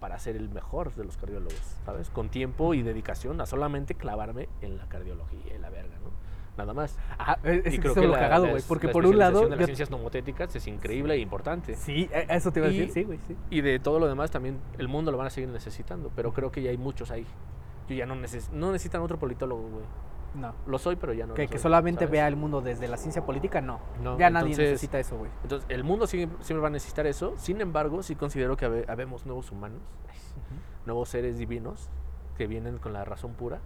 para 0.00 0.18
ser 0.18 0.36
el 0.36 0.48
mejor 0.50 0.94
de 0.94 1.04
los 1.04 1.16
cardiólogos, 1.16 1.54
¿sabes? 1.84 2.10
Con 2.10 2.28
tiempo 2.28 2.74
y 2.74 2.82
dedicación 2.82 3.40
a 3.40 3.46
solamente 3.46 3.94
clavarme 3.94 4.48
en 4.60 4.76
la 4.76 4.86
cardiología 4.88 5.54
y 5.56 5.58
la 5.58 5.70
verga, 5.70 5.94
¿no? 6.02 6.12
Nada 6.58 6.72
más. 6.74 6.96
Ajá, 7.18 7.38
es, 7.42 7.66
es 7.66 7.74
y 7.74 7.78
creo 7.78 7.94
que 7.94 8.02
lo 8.02 8.08
la, 8.12 8.18
cagado, 8.20 8.48
güey, 8.48 8.62
porque 8.68 8.86
la 8.88 8.92
por 8.92 9.06
un 9.06 9.18
lado... 9.18 9.40
de 9.44 9.50
las 9.50 9.58
yo- 9.60 9.64
ciencias 9.66 9.90
nomotéticas 9.90 10.54
es 10.54 10.66
increíble 10.68 11.14
e 11.14 11.18
importante. 11.18 11.74
Sí, 11.74 12.08
e- 12.12 12.26
eso 12.28 12.52
te 12.52 12.60
iba 12.60 12.68
a 12.68 12.70
decir, 12.70 12.88
Y- 12.88 12.92
sí, 12.92 13.02
güey, 13.04 13.18
sí. 13.26 13.34
Y 13.50 13.60
de 13.62 13.78
todo 13.80 13.98
lo 13.98 14.06
demás 14.06 14.30
también 14.30 14.58
el 14.78 14.86
mundo 14.88 15.10
lo 15.10 15.16
van 15.18 15.26
a 15.28 15.30
seguir 15.30 15.48
necesitando, 15.50 16.12
pero 16.14 16.32
creo 16.32 16.52
que 16.52 16.62
ya 16.62 16.70
hay 16.70 16.76
muchos 16.78 17.10
ahí. 17.10 17.26
Yo 17.88 17.96
ya 17.96 18.06
no, 18.06 18.14
neces 18.14 18.50
no 18.52 18.70
necesitan 18.72 19.00
otro 19.02 19.18
politólogo, 19.18 19.62
güey. 19.68 19.84
No. 20.34 20.52
Lo 20.66 20.78
soy, 20.78 20.96
pero 20.96 21.12
ya 21.12 21.26
no. 21.26 21.34
que, 21.34 21.42
lo 21.44 21.48
que 21.48 21.58
soy, 21.58 21.62
solamente 21.62 22.00
¿sabes? 22.00 22.10
vea 22.12 22.28
el 22.28 22.36
mundo 22.36 22.60
desde 22.60 22.88
la 22.88 22.96
ciencia 22.96 23.24
política, 23.24 23.60
no. 23.60 23.80
No, 24.02 24.18
ya 24.18 24.30
nadie 24.30 24.46
entonces- 24.52 24.70
necesita 24.72 24.98
eso, 24.98 25.16
güey. 25.16 25.30
Entonces, 25.42 25.66
el 25.70 25.84
mundo 25.84 26.06
siempre, 26.06 26.42
siempre 26.44 26.60
va 26.62 26.68
a 26.68 26.70
necesitar 26.72 27.06
eso. 27.06 27.34
Sin 27.36 27.60
embargo, 27.60 28.02
sí 28.02 28.16
considero 28.16 28.56
que 28.56 28.64
habe- 28.66 28.84
habemos 28.88 29.26
nuevos 29.26 29.50
humanos, 29.52 29.78
nuevos 30.86 31.08
seres 31.08 31.38
divinos 31.38 31.88
que 32.36 32.46
vienen 32.46 32.78
con 32.78 32.92
la 32.92 33.04
razón 33.04 33.34
pura 33.34 33.60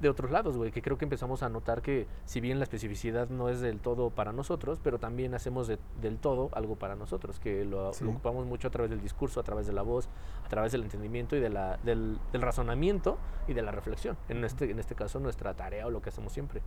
de 0.00 0.08
otros 0.08 0.30
lados, 0.30 0.56
güey, 0.56 0.70
que 0.70 0.80
creo 0.82 0.96
que 0.98 1.04
empezamos 1.04 1.42
a 1.42 1.48
notar 1.48 1.82
que 1.82 2.06
si 2.24 2.40
bien 2.40 2.58
la 2.58 2.64
especificidad 2.64 3.28
no 3.28 3.48
es 3.48 3.60
del 3.60 3.80
todo 3.80 4.10
para 4.10 4.32
nosotros, 4.32 4.80
pero 4.82 4.98
también 4.98 5.34
hacemos 5.34 5.68
de- 5.68 5.78
del 6.00 6.18
todo 6.18 6.48
algo 6.52 6.76
para 6.76 6.96
nosotros, 6.96 7.38
que 7.38 7.64
lo, 7.64 7.92
Sí. 7.92 8.04
lo 8.04 8.10
ocupamos 8.10 8.46
mucho 8.46 8.68
a 8.68 8.70
través 8.70 8.90
del 8.90 9.00
discurso, 9.00 9.40
a 9.40 9.42
través 9.42 9.66
de 9.66 9.72
la 9.72 9.82
voz, 9.82 10.08
a 10.44 10.48
través 10.48 10.72
del 10.72 10.82
entendimiento 10.82 11.36
y 11.36 11.40
de 11.40 11.50
la, 11.50 11.76
del, 11.78 12.18
del 12.32 12.42
razonamiento 12.42 13.18
y 13.46 13.52
de 13.52 13.62
la 13.62 13.72
reflexión. 13.72 14.16
En 14.28 14.42
este, 14.44 14.70
en 14.70 14.78
este 14.78 14.94
caso, 14.94 15.20
nuestra 15.20 15.54
tarea 15.54 15.86
o 15.86 15.90
lo 15.90 16.00
que 16.00 16.08
hacemos 16.08 16.32
siempre. 16.32 16.62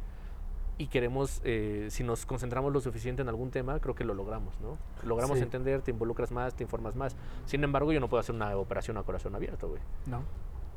Y 0.77 0.88
queremos, 0.88 1.39
eh, 1.43 1.88
si 1.91 2.03
nos 2.03 2.25
concentramos 2.25 2.73
lo 2.73 2.81
suficiente 2.81 3.21
en 3.21 3.29
algún 3.29 3.51
tema, 3.51 3.79
creo 3.79 3.93
que 3.93 4.03
lo 4.03 4.15
logramos, 4.15 4.59
¿no? 4.59 4.77
Logramos 5.03 5.38
Sí. 5.38 5.43
entender, 5.43 5.81
te 5.84 5.91
involucras 5.91 6.31
más, 6.31 6.55
te 6.55 6.63
informas 6.63 6.95
más. 6.95 7.15
Sin 7.45 7.63
embargo, 7.63 7.91
yo 7.91 7.99
no 7.99 8.09
puedo 8.09 8.21
hacer 8.21 8.34
una 8.34 8.55
operación 8.57 8.97
a 8.97 9.03
corazón 9.03 9.36
abierto, 9.36 9.69
güey. 9.69 9.81
¿No? 10.07 10.23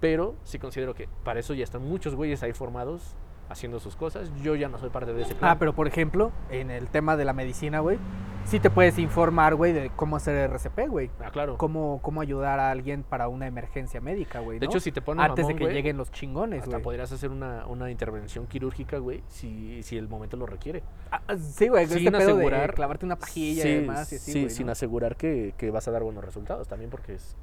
Pero 0.01 0.35
sí 0.45 0.59
considero 0.59 0.95
que 0.95 1.09
para 1.25 1.41
eso 1.41 1.55
ya 1.55 1.65
están 1.65 1.83
muchos 1.83 2.15
güeyes 2.15 2.43
ahí 2.43 2.53
formados 2.53 3.17
haciendo 3.49 3.79
sus 3.79 3.95
cosas. 3.97 4.31
Yo 4.43 4.57
ya 4.57 4.69
no 4.69 4.77
soy 4.79 4.91
parte 4.91 5.13
de 5.13 5.23
ese 5.23 5.35
plan. 5.35 5.53
Ah, 5.53 5.57
pero 5.59 5.73
por 5.73 5.87
ejemplo, 5.87 6.33
en 6.51 6.71
el 6.71 6.89
tema 6.89 7.17
de 7.17 7.25
la 7.25 7.33
medicina, 7.33 7.79
güey, 7.79 7.97
sí 8.45 8.59
te 8.59 8.71
puedes 8.71 8.99
informar, 8.99 9.55
güey, 9.55 9.73
de 9.73 9.91
cómo 9.95 10.17
hacer 10.17 10.51
RCP, 10.51 10.89
güey. 10.89 11.11
Ah, 11.25 11.31
claro. 11.31 11.57
Cómo, 11.57 12.01
cómo 12.03 12.21
ayudar 12.21 12.59
a 12.59 12.73
alguien 12.73 13.05
para 13.05 13.29
una 13.29 13.47
emergencia 13.47 14.01
médica, 14.01 14.41
güey. 14.41 14.59
De 14.59 14.67
¿no? 14.67 14.71
hecho, 14.73 14.81
si 14.81 14.91
te 14.91 15.01
pones 15.01 15.25
Antes 15.25 15.45
mamón, 15.45 15.55
de 15.55 15.59
que 15.59 15.65
güey, 15.67 15.75
lleguen 15.77 15.97
los 15.97 16.11
chingones, 16.11 16.63
hasta 16.65 16.73
güey. 16.73 16.83
podrías 16.83 17.13
hacer 17.13 17.31
una, 17.31 17.67
una 17.69 17.89
intervención 17.91 18.49
quirúrgica, 18.49 18.99
güey, 18.99 19.23
si, 19.29 19.81
si 19.85 19.97
el 19.97 20.09
momento 20.09 20.37
lo 20.37 20.47
requiere. 20.47 20.83
Ah, 21.13 21.23
ah, 21.29 21.37
sí, 21.37 21.69
güey, 21.69 21.85
este 21.85 22.01
sin 22.01 22.11
pedo 22.11 22.19
de 22.19 22.25
asegurar- 22.47 22.75
clavarte 22.75 23.07
una 23.07 23.17
pajilla 23.17 23.65
y 23.65 23.75
demás 23.81 24.13
y 24.13 24.17
así, 24.17 24.33
sí, 24.33 24.41
güey, 24.41 24.51
sin 24.51 24.67
¿no? 24.67 24.73
asegurar 24.73 25.15
que, 25.17 25.55
que 25.57 25.71
vas 25.71 25.87
a 25.87 25.93
dar 25.93 26.03
buenos 26.03 26.25
resultados 26.25 26.67
también 26.67 26.91
porque 26.91 27.15
es... 27.15 27.37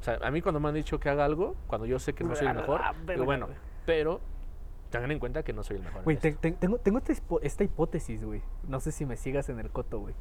O 0.00 0.02
sea, 0.02 0.18
a 0.22 0.30
mí 0.30 0.40
cuando 0.40 0.60
me 0.60 0.68
han 0.68 0.74
dicho 0.74 0.98
que 0.98 1.08
haga 1.10 1.24
algo, 1.24 1.56
cuando 1.66 1.86
yo 1.86 1.98
sé 1.98 2.14
que 2.14 2.24
no 2.24 2.34
soy 2.34 2.46
el 2.46 2.56
A 2.56 2.60
mejor, 2.60 2.80
digo, 3.06 3.24
bueno, 3.26 3.48
pero 3.84 4.20
tengan 4.90 5.10
en 5.10 5.18
cuenta 5.18 5.42
que 5.42 5.52
no 5.52 5.62
soy 5.62 5.76
el 5.76 5.82
mejor. 5.82 6.04
Güey, 6.04 6.16
te- 6.16 6.32
tengo, 6.32 6.78
tengo 6.78 7.00
esta, 7.42 7.64
hipótesis, 7.64 8.24
güey. 8.24 8.42
No 8.66 8.80
sé 8.80 8.92
si 8.92 9.04
me 9.04 9.16
sigas 9.16 9.48
en 9.50 9.60
el 9.60 9.70
coto, 9.70 9.98
güey. 10.00 10.14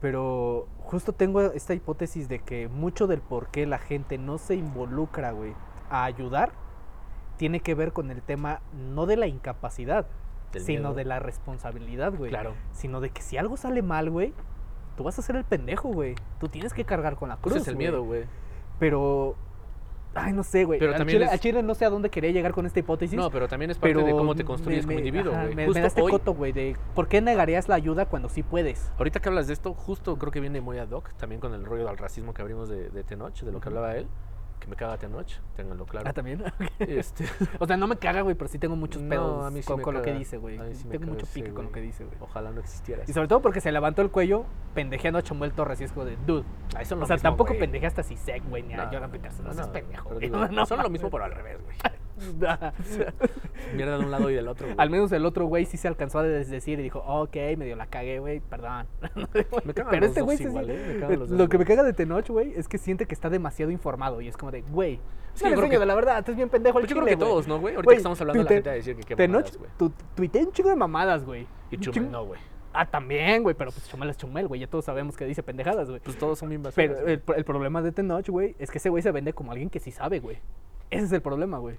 Pero 0.00 0.68
justo 0.78 1.12
tengo 1.12 1.40
esta 1.42 1.74
hipótesis 1.74 2.28
de 2.28 2.38
que 2.38 2.68
mucho 2.68 3.06
del 3.08 3.20
por 3.20 3.48
qué 3.48 3.66
la 3.66 3.78
gente 3.78 4.16
no 4.18 4.38
se 4.38 4.54
involucra, 4.54 5.32
güey, 5.32 5.54
a 5.90 6.04
ayudar, 6.04 6.52
tiene 7.36 7.60
que 7.60 7.74
ver 7.74 7.92
con 7.92 8.10
el 8.12 8.22
tema 8.22 8.60
no 8.72 9.06
de 9.06 9.16
la 9.16 9.26
incapacidad, 9.26 10.06
Del 10.52 10.62
sino 10.62 10.80
miedo. 10.90 10.94
de 10.94 11.04
la 11.04 11.18
responsabilidad, 11.18 12.12
güey. 12.16 12.30
Claro. 12.30 12.54
Sino 12.72 13.00
de 13.00 13.10
que 13.10 13.22
si 13.22 13.36
algo 13.36 13.56
sale 13.56 13.82
mal, 13.82 14.10
güey, 14.10 14.32
tú 14.96 15.02
vas 15.02 15.18
a 15.18 15.22
ser 15.22 15.34
el 15.34 15.44
pendejo, 15.44 15.88
güey. 15.88 16.14
Tú 16.38 16.48
tienes 16.48 16.72
que 16.72 16.84
cargar 16.84 17.16
con 17.16 17.28
la 17.30 17.36
cruz. 17.38 17.54
Ese 17.56 17.62
es 17.62 17.68
el 17.68 17.74
güey. 17.74 17.86
miedo, 17.88 18.04
güey. 18.04 18.24
Pero. 18.78 19.36
Ay, 20.14 20.32
no 20.32 20.42
sé, 20.42 20.64
güey. 20.64 20.80
Pero 20.80 20.92
Al 20.92 20.98
también 20.98 21.16
Chile, 21.18 21.26
es- 21.26 21.32
al 21.32 21.38
Chile 21.38 21.62
no 21.62 21.74
sé 21.74 21.84
a 21.84 21.90
dónde 21.90 22.10
quería 22.10 22.30
llegar 22.32 22.52
con 22.52 22.66
esta 22.66 22.80
hipótesis. 22.80 23.16
No, 23.16 23.30
pero 23.30 23.46
también 23.46 23.70
es 23.70 23.78
parte 23.78 23.94
pero 23.94 24.04
de 24.06 24.12
cómo 24.12 24.34
te 24.34 24.42
me- 24.42 24.46
construyes 24.46 24.84
como 24.86 24.98
individuo, 24.98 25.32
güey. 25.32 25.48
Me, 25.50 25.54
me 25.54 25.64
Justo 25.66 25.80
da 25.80 25.86
este 25.86 26.02
hoy, 26.02 26.10
coto, 26.10 26.34
güey, 26.34 26.50
de 26.52 26.76
por 26.94 27.06
qué 27.08 27.20
negarías 27.20 27.68
la 27.68 27.76
ayuda 27.76 28.06
cuando 28.06 28.28
sí 28.28 28.42
puedes. 28.42 28.90
ahorita 28.98 29.20
que 29.20 29.28
hablas 29.28 29.46
de 29.46 29.52
esto, 29.52 29.74
justo 29.74 30.16
creo 30.18 30.32
que 30.32 30.40
viene 30.40 30.60
muy 30.60 30.78
ad 30.78 30.90
hoc, 30.90 31.12
también 31.18 31.40
con 31.40 31.54
el 31.54 31.64
rollo 31.64 31.86
del 31.86 31.98
racismo 31.98 32.34
que 32.34 32.42
abrimos 32.42 32.68
de, 32.68 32.88
de 32.90 33.04
Tenoch, 33.04 33.38
de 33.42 33.52
lo 33.52 33.60
que 33.60 33.68
hablaba 33.68 33.94
él, 33.96 34.08
que 34.68 34.70
me 34.70 34.76
caga 34.76 34.98
Tenoch, 34.98 35.30
ténganlo 35.56 35.86
claro. 35.86 36.08
Ah, 36.08 36.12
también. 36.12 36.42
Este, 36.78 37.24
o 37.58 37.66
sea, 37.66 37.76
no 37.76 37.86
me 37.86 37.96
caga, 37.96 38.20
güey, 38.22 38.34
pero 38.34 38.48
sí 38.48 38.58
tengo 38.58 38.76
muchos 38.76 39.02
No, 39.02 39.08
pedos 39.08 39.46
a 39.46 39.50
mí 39.50 39.62
sí 39.62 39.66
con, 39.66 39.78
me 39.78 39.82
con 39.82 39.94
lo 39.94 40.02
que 40.02 40.12
dice, 40.12 40.36
güey. 40.36 40.58
Sí 40.74 40.84
tengo 40.88 41.06
mucho 41.06 41.24
ese 41.24 41.34
pique 41.34 41.52
con 41.52 41.66
lo 41.66 41.72
que 41.72 41.80
dice, 41.80 42.04
güey. 42.04 42.16
ojalá 42.20 42.50
no 42.50 42.60
existiera. 42.60 43.02
Y 43.02 43.04
eso. 43.04 43.14
sobre 43.14 43.28
todo 43.28 43.40
porque 43.42 43.60
se 43.60 43.72
levantó 43.72 44.02
el 44.02 44.10
cuello 44.10 44.44
pendejeando 44.74 45.18
a 45.18 45.22
Chamuel 45.22 45.52
Torres 45.52 45.80
y 45.80 45.84
es 45.84 45.92
como 45.92 46.04
de, 46.06 46.16
dude. 46.26 46.44
Ay, 46.76 46.84
son 46.84 46.98
O 46.98 47.00
lo 47.02 47.06
sea, 47.06 47.16
mismo, 47.16 47.28
tampoco 47.30 47.48
güey. 47.48 47.60
pendejeaste 47.60 48.00
a 48.02 48.04
Sisek, 48.04 48.48
güey, 48.48 48.62
ni 48.62 48.74
a 48.74 48.84
No, 48.84 48.84
Jordan 48.92 49.10
Peterson. 49.10 49.44
No, 49.44 49.48
no, 49.50 49.54
seas 49.54 49.66
no, 49.68 49.72
pendejo, 49.72 50.08
güey. 50.10 50.20
digo, 50.20 50.46
No 50.50 50.66
son 50.66 50.82
lo 50.82 50.90
mismo, 50.90 51.10
pero 51.10 51.24
al 51.24 51.32
revés, 51.32 51.58
güey. 51.64 51.76
Mierda 53.74 53.98
de 53.98 54.04
un 54.04 54.10
lado 54.10 54.30
y 54.30 54.34
del 54.34 54.48
otro, 54.48 54.66
güey. 54.66 54.76
Al 54.78 54.90
menos 54.90 55.12
el 55.12 55.24
otro 55.26 55.46
güey 55.46 55.64
sí 55.66 55.76
se 55.76 55.88
alcanzó 55.88 56.18
a 56.20 56.22
des- 56.22 56.50
decir 56.50 56.78
y 56.78 56.82
dijo, 56.82 57.00
ok, 57.06 57.34
medio 57.56 57.76
la 57.76 57.86
cagué, 57.86 58.18
güey, 58.18 58.40
perdón. 58.40 58.86
Me 59.64 59.74
cagan 59.74 59.90
Pero 59.90 60.00
los 60.00 60.08
este 60.08 60.20
dos 60.20 60.24
güey 60.24 60.42
igual, 60.42 60.66
siente- 60.66 60.84
¿eh? 60.90 60.94
Me 60.94 61.00
cagan 61.00 61.18
los 61.20 61.28
dos 61.30 61.38
Lo 61.38 61.48
que 61.48 61.58
me 61.58 61.64
caga 61.64 61.82
de 61.82 61.92
Tenoch, 61.92 62.28
güey, 62.28 62.52
es 62.56 62.68
que 62.68 62.78
siente 62.78 63.06
que 63.06 63.14
está 63.14 63.30
demasiado 63.30 63.70
informado 63.72 64.20
y 64.20 64.28
es 64.28 64.36
como 64.36 64.50
de, 64.52 64.62
güey, 64.62 64.94
Es 64.94 65.00
es 65.36 65.42
que 65.42 65.48
enseño 65.54 65.80
de 65.80 65.86
la 65.86 65.94
verdad, 65.94 66.18
estás 66.18 66.36
bien 66.36 66.48
pendejo 66.48 66.78
el 66.78 66.82
Pues 66.84 66.90
yo 66.90 66.96
creo 66.96 67.06
que 67.06 67.14
güey". 67.16 67.28
todos, 67.28 67.48
¿no, 67.48 67.58
güey? 67.60 67.74
Ahorita 67.74 67.84
Güey, 67.86 67.96
que 67.96 67.98
estamos 67.98 68.20
hablando, 68.20 68.42
la 68.42 68.48
tuite- 68.48 68.54
gente 68.54 68.70
a 68.70 68.72
decir 68.74 68.96
que 68.96 69.02
qué 69.02 69.16
Tenoch, 69.16 69.42
mamadas, 69.44 69.58
güey. 69.58 69.70
tu, 69.78 69.90
tuiteé 70.14 70.44
un 70.44 70.52
chingo 70.52 70.70
de 70.70 70.76
mamadas, 70.76 71.24
güey. 71.24 71.46
Y 71.70 71.76
Chumel 71.78 72.10
no, 72.10 72.24
güey. 72.26 72.40
Ah, 72.72 72.84
también, 72.86 73.42
güey, 73.42 73.54
pero 73.56 73.70
pues 73.72 73.88
Chumel 73.88 74.10
es 74.10 74.16
Chumel, 74.18 74.46
güey, 74.46 74.60
ya 74.60 74.66
todos 74.68 74.84
sabemos 74.84 75.16
que 75.16 75.24
dice 75.24 75.42
pendejadas, 75.42 75.88
güey. 75.88 76.00
Pues 76.00 76.16
todos 76.18 76.38
son 76.38 76.50
bien 76.50 76.62
basuras, 76.62 76.76
Pero 76.96 77.08
el, 77.08 77.22
el 77.36 77.44
problema 77.44 77.82
de 77.82 77.92
Tenoch, 77.92 78.28
güey, 78.28 78.54
es 78.58 78.70
que 78.70 78.78
ese 78.78 78.88
güey 78.90 79.02
se 79.02 79.10
vende 79.10 79.32
como 79.32 79.50
alguien 79.52 79.70
que 79.70 79.80
sí 79.80 79.90
sabe, 79.90 80.20
güey. 80.20 80.38
Ese 80.90 81.06
es 81.06 81.12
el 81.12 81.22
problema, 81.22 81.58
güey. 81.58 81.76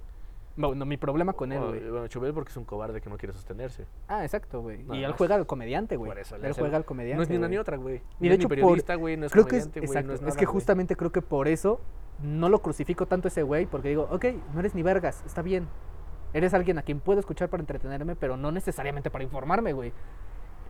No, 0.56 0.74
no, 0.74 0.84
mi 0.84 0.96
problema 0.96 1.32
con 1.32 1.52
él, 1.52 1.58
Bueno, 1.58 1.78
güey. 1.78 1.90
Bueno, 1.90 2.08
Chumel 2.08 2.34
porque 2.34 2.50
es 2.50 2.56
un 2.56 2.64
cobarde 2.64 3.00
que 3.00 3.08
no 3.08 3.16
quiere 3.16 3.32
sostenerse. 3.32 3.86
Ah, 4.08 4.24
exacto, 4.24 4.60
güey. 4.60 4.84
Y 4.92 5.04
él 5.04 5.12
juega 5.12 5.36
al 5.36 5.46
comediante, 5.46 5.96
güey. 5.96 6.10
Por 6.10 6.18
eso 6.18 6.36
Él 6.36 6.52
juega 6.52 6.76
al 6.76 6.84
comediante. 6.84 7.16
No 7.16 7.22
es 7.22 7.30
ni 7.30 7.36
una 7.36 7.48
ni 7.48 7.56
otra, 7.56 7.76
güey. 7.76 8.02
Y 8.20 8.24
No 8.24 8.28
de 8.30 8.34
hecho, 8.34 8.48
ni 8.48 8.56
periodista, 8.56 8.94
güey, 8.96 9.16
no 9.16 9.26
es 9.26 9.32
creo 9.32 9.44
comediante, 9.44 9.80
güey, 9.80 10.04
no 10.04 10.28
es 10.28 10.36
que 10.36 10.46
justamente 10.46 10.96
creo 10.96 11.12
que 11.12 11.22
por 11.22 11.48
eso 11.48 11.80
no 12.22 12.48
lo 12.48 12.60
crucifico 12.60 13.06
tanto 13.06 13.28
ese 13.28 13.42
güey, 13.42 13.66
porque 13.66 13.88
digo, 13.88 14.08
ok, 14.10 14.26
no 14.52 14.60
eres 14.60 14.74
ni 14.74 14.82
vergas, 14.82 15.22
está 15.24 15.42
bien. 15.42 15.68
Eres 16.32 16.54
alguien 16.54 16.78
a 16.78 16.82
quien 16.82 17.00
puedo 17.00 17.18
escuchar 17.18 17.48
para 17.48 17.60
entretenerme, 17.62 18.14
pero 18.14 18.36
no 18.36 18.52
necesariamente 18.52 19.10
para 19.10 19.24
informarme, 19.24 19.72
güey. 19.72 19.92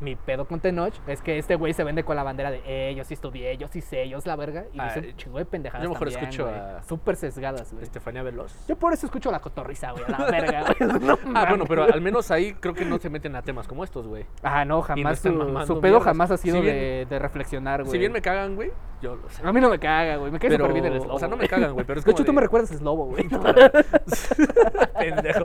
Mi 0.00 0.16
pedo 0.16 0.46
con 0.46 0.60
Tenoch 0.60 0.94
es 1.06 1.20
que 1.20 1.38
este 1.38 1.56
güey 1.56 1.72
se 1.74 1.84
vende 1.84 2.04
con 2.04 2.16
la 2.16 2.22
bandera 2.22 2.50
de, 2.50 2.62
eh, 2.64 2.94
yo 2.94 3.04
sí 3.04 3.12
estudié, 3.14 3.56
yo 3.58 3.68
sí 3.68 3.80
sé, 3.82 4.08
yo 4.08 4.16
es 4.16 4.26
la 4.26 4.34
verga, 4.34 4.64
y 4.72 4.80
Ah, 4.80 4.92
dice 4.94 5.14
chingo 5.14 5.36
de 5.38 5.44
pendejadas 5.44 5.84
yo 5.84 5.90
mejor 5.90 6.08
también, 6.10 6.30
escucho 6.30 6.48
a- 6.48 6.82
Súper 6.82 7.16
sesgadas, 7.16 7.70
güey. 7.72 7.84
Estefanía 7.84 8.22
Veloz. 8.22 8.66
Yo 8.66 8.76
por 8.76 8.92
eso 8.94 9.04
escucho 9.06 9.30
la 9.30 9.40
cotorriza, 9.40 9.92
güey, 9.92 10.04
a 10.04 10.10
la 10.18 10.30
verga, 10.30 10.64
güey. 10.78 10.90
No 11.00 11.18
Ah, 11.34 11.46
bueno, 11.50 11.64
pero 11.66 11.84
al 11.84 12.00
menos 12.00 12.30
ahí 12.30 12.54
creo 12.54 12.72
que 12.74 12.84
no 12.86 12.98
se 12.98 13.10
meten 13.10 13.36
a 13.36 13.42
temas 13.42 13.68
como 13.68 13.84
estos, 13.84 14.06
güey. 14.06 14.24
Ah, 14.42 14.64
no, 14.64 14.80
jamás. 14.82 15.18
su, 15.18 15.28
pedo 15.28 15.80
mierdas. 15.82 16.02
jamás 16.04 16.30
ha 16.30 16.36
sido 16.38 16.56
Si 16.56 16.62
bien- 16.62 16.74
de, 16.74 17.06
de 17.08 17.18
reflexionar, 17.18 17.82
güey. 17.82 17.92
Si 17.92 17.98
bien 17.98 18.12
me 18.12 18.22
cagan, 18.22 18.56
güey, 18.56 18.70
yo 19.02 19.16
lo 19.16 19.28
sé. 19.28 19.42
A 19.46 19.52
mí 19.52 19.60
no 19.60 19.68
me 19.68 19.78
caga, 19.78 20.16
güey. 20.16 20.32
Me 20.32 20.38
cae 20.38 20.50
súper 20.50 20.72
bien 20.72 20.86
el 20.86 20.96
o 20.98 21.02
slobo. 21.02 21.18
sea, 21.18 21.28
no 21.28 21.36
me 21.36 21.46
cagan, 21.46 21.72
güey, 21.74 21.84
pero 21.86 21.98
es 22.00 22.04
De 22.06 22.12
hecho, 22.12 22.24
tú 22.24 22.32
me 22.32 22.40
recuerdas 22.40 22.70
Slobo, 22.70 23.04
güey. 23.06 23.28
Pendejo. 24.98 25.44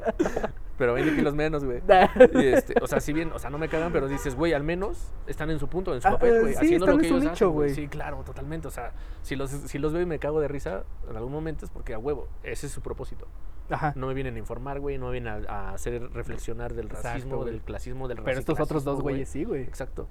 Pero 0.77 0.93
20 0.93 1.15
kilos 1.15 1.33
menos, 1.35 1.63
güey. 1.63 1.81
Y 2.33 2.47
este, 2.47 2.73
o 2.81 2.87
sea, 2.87 2.99
si 2.99 3.13
bien, 3.13 3.31
o 3.31 3.39
sea, 3.39 3.49
no 3.49 3.57
me 3.57 3.69
cagan, 3.69 3.93
pero 3.93 4.07
dices, 4.09 4.35
güey, 4.35 4.51
al 4.53 4.63
menos 4.63 5.13
están 5.25 5.49
en 5.49 5.57
su 5.59 5.69
punto, 5.69 5.93
en 5.95 6.01
su 6.01 6.07
Ah, 6.07 6.11
papel, 6.11 6.41
güey. 6.41 6.53
sí, 6.53 6.57
haciendo 6.59 6.85
están 6.85 6.89
lo 6.89 6.93
en 6.95 6.99
que 7.01 7.07
su 7.07 7.13
ellos 7.15 7.23
nicho, 7.31 7.45
hacen, 7.45 7.53
güey. 7.55 7.69
Sí, 7.73 7.87
claro, 7.87 8.23
totalmente. 8.25 8.67
O 8.67 8.71
sea, 8.71 8.91
si 9.21 9.35
los, 9.37 9.49
si 9.51 9.77
los 9.79 9.93
veo 9.93 10.01
y 10.01 10.05
me 10.05 10.19
cago 10.19 10.41
de 10.41 10.47
risa 10.49 10.83
en 11.09 11.15
algún 11.15 11.31
momento 11.31 11.63
es 11.65 11.71
porque 11.71 11.93
a 11.93 11.97
huevo, 11.99 12.27
ese 12.43 12.67
es 12.67 12.73
su 12.73 12.81
propósito. 12.81 13.25
Ajá. 13.69 13.93
No 13.95 14.07
me 14.07 14.13
vienen 14.13 14.35
a 14.35 14.39
informar, 14.39 14.79
güey, 14.81 14.97
no 14.97 15.05
me 15.07 15.13
vienen 15.13 15.45
a, 15.47 15.69
a 15.69 15.73
hacer 15.73 16.11
reflexionar 16.11 16.73
del 16.73 16.87
Exacto, 16.87 17.07
racismo, 17.07 17.37
güey. 17.37 17.51
del 17.51 17.61
clasismo, 17.61 18.07
del 18.09 18.21
Pero 18.21 18.37
estos 18.39 18.59
otros 18.59 18.83
dos 18.83 19.01
güeyes 19.01 19.29
sí, 19.29 19.43
güey. 19.45 19.63
Exacto. 19.63 20.07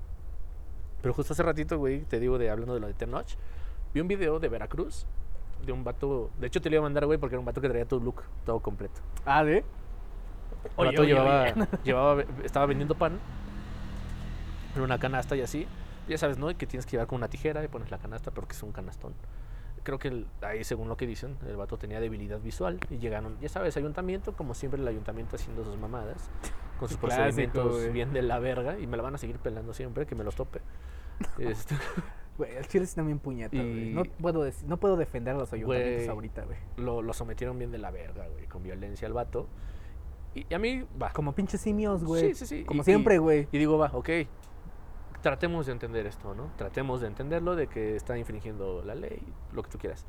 Pero 1.03 1.12
justo 1.12 1.35
hace 1.35 1.43
ratito, 1.43 1.77
güey, 1.79 2.05
te 2.05 2.19
digo 2.19 2.39
de 2.39 2.49
hablando 2.49 2.73
de 2.73 2.81
lo 2.81 2.87
de 2.87 2.95
Tenoch, 2.95 3.27
vi 3.93 4.01
un 4.01 4.09
video 4.09 4.41
de 4.41 4.49
Veracruz 4.49 5.07
de 5.67 5.73
un 5.73 5.85
vato, 5.85 6.31
de 6.41 6.47
hecho 6.47 6.61
te 6.61 6.69
lo 6.71 6.77
iba 6.77 6.81
a 6.81 6.87
mandar, 6.87 7.07
güey, 7.07 7.19
porque 7.19 7.35
era 7.35 7.41
un 7.41 7.47
vato 7.47 7.61
que 7.61 7.69
traía 7.69 7.85
todo 7.87 8.01
look, 8.01 8.23
todo 8.45 8.61
completo. 8.61 9.01
Ah, 9.27 9.45
¿de? 9.45 9.65
El 10.65 10.71
Oye, 10.77 10.91
vato 10.91 11.03
oye, 11.03 11.12
llevaba, 11.15 11.43
oye. 11.43 11.67
llevaba, 11.85 12.23
estaba 12.45 12.67
vendiendo 12.67 12.95
pan 12.95 13.19
en 14.77 14.83
una 14.83 14.99
canasta 14.99 15.37
y 15.37 15.41
así. 15.43 15.67
Ya 16.09 16.19
sabes, 16.19 16.37
¿no? 16.39 16.51
Y 16.51 16.55
que 16.55 16.67
tienes 16.67 16.85
que 16.87 16.93
llevar 16.93 17.07
con 17.07 17.17
una 17.17 17.29
tijera 17.29 17.65
y 17.65 17.69
pones 17.69 17.91
la 17.91 17.99
canasta, 17.99 18.31
pero 18.31 18.47
que 18.47 18.53
es 18.55 18.62
un 18.62 18.73
canastón. 18.73 19.15
Creo 19.85 19.99
que 19.99 20.09
el- 20.09 20.27
ahí, 20.43 20.65
según 20.65 20.89
lo 20.89 20.97
que 20.97 21.07
dicen, 21.07 21.37
el 21.47 21.57
vato 21.57 21.77
tenía 21.79 22.01
debilidad 22.01 22.41
visual 22.41 22.79
y 22.91 22.99
llegaron, 22.99 23.39
ya 23.41 23.49
sabes, 23.49 23.77
ayuntamiento, 23.77 24.33
como 24.33 24.55
siempre 24.55 24.81
el 24.81 24.89
ayuntamiento 24.89 25.37
haciendo 25.37 25.65
sus 25.65 25.77
mamadas, 25.79 26.31
con 26.79 26.89
sus 26.89 26.97
Clásico, 26.99 27.01
procedimientos 27.01 27.73
güey. 27.73 27.93
bien 27.93 28.12
de 28.12 28.23
la 28.23 28.39
verga 28.39 28.79
y 28.79 28.87
me 28.87 28.97
la 28.97 29.03
van 29.03 29.15
a 29.15 29.19
seguir 29.19 29.37
pelando 29.39 29.73
siempre, 29.75 30.07
que 30.07 30.15
me 30.15 30.25
los 30.25 30.35
tope. 30.37 30.61
Este, 31.39 31.77
Güey, 32.37 32.57
el 32.57 32.67
chile 32.67 32.85
sí 32.87 32.97
también 32.97 33.21
puñeta, 33.21 33.57
güey. 33.57 33.93
No 33.95 34.03
puedo, 34.05 34.45
no 34.67 34.77
puedo 34.79 34.97
defender 34.97 35.37
a 35.37 35.39
los 35.39 35.53
ayuntamientos 35.53 35.97
Güey. 35.99 36.09
ahorita, 36.09 36.43
güey. 36.45 36.59
lo, 36.79 37.01
lo 37.01 37.12
sometieron 37.12 37.57
bien 37.59 37.71
de 37.71 37.79
la 37.79 37.93
verga, 37.93 38.27
güey, 38.27 38.47
con 38.49 38.62
violencia 38.65 39.07
al 39.07 39.12
vato. 39.15 39.47
Y, 40.35 40.47
y 40.49 40.55
a 40.55 40.59
mí, 40.59 40.85
va. 41.01 41.11
Como 41.12 41.32
pinches 41.35 41.61
simios, 41.61 42.05
güey. 42.05 42.35
Sí, 42.35 42.35
sí, 42.35 42.47
sí. 42.47 42.64
Como 42.64 42.82
y- 42.82 42.85
siempre, 42.85 43.16
y- 43.16 43.18
güey. 43.18 43.49
Y 43.53 43.59
digo, 43.59 43.78
va, 43.78 43.91
ok. 43.93 44.09
Tratemos 45.22 45.66
de 45.66 45.72
entender 45.72 46.07
esto, 46.07 46.35
¿no? 46.35 46.51
Tratemos 46.57 47.01
de 47.01 47.07
entenderlo, 47.07 47.57
de 47.57 47.66
que 47.66 47.97
está 47.97 48.18
infringiendo 48.18 48.82
la 48.85 48.95
ley, 48.95 49.22
lo 49.53 49.62
que 49.62 49.70
tú 49.70 49.78
quieras. 49.78 50.05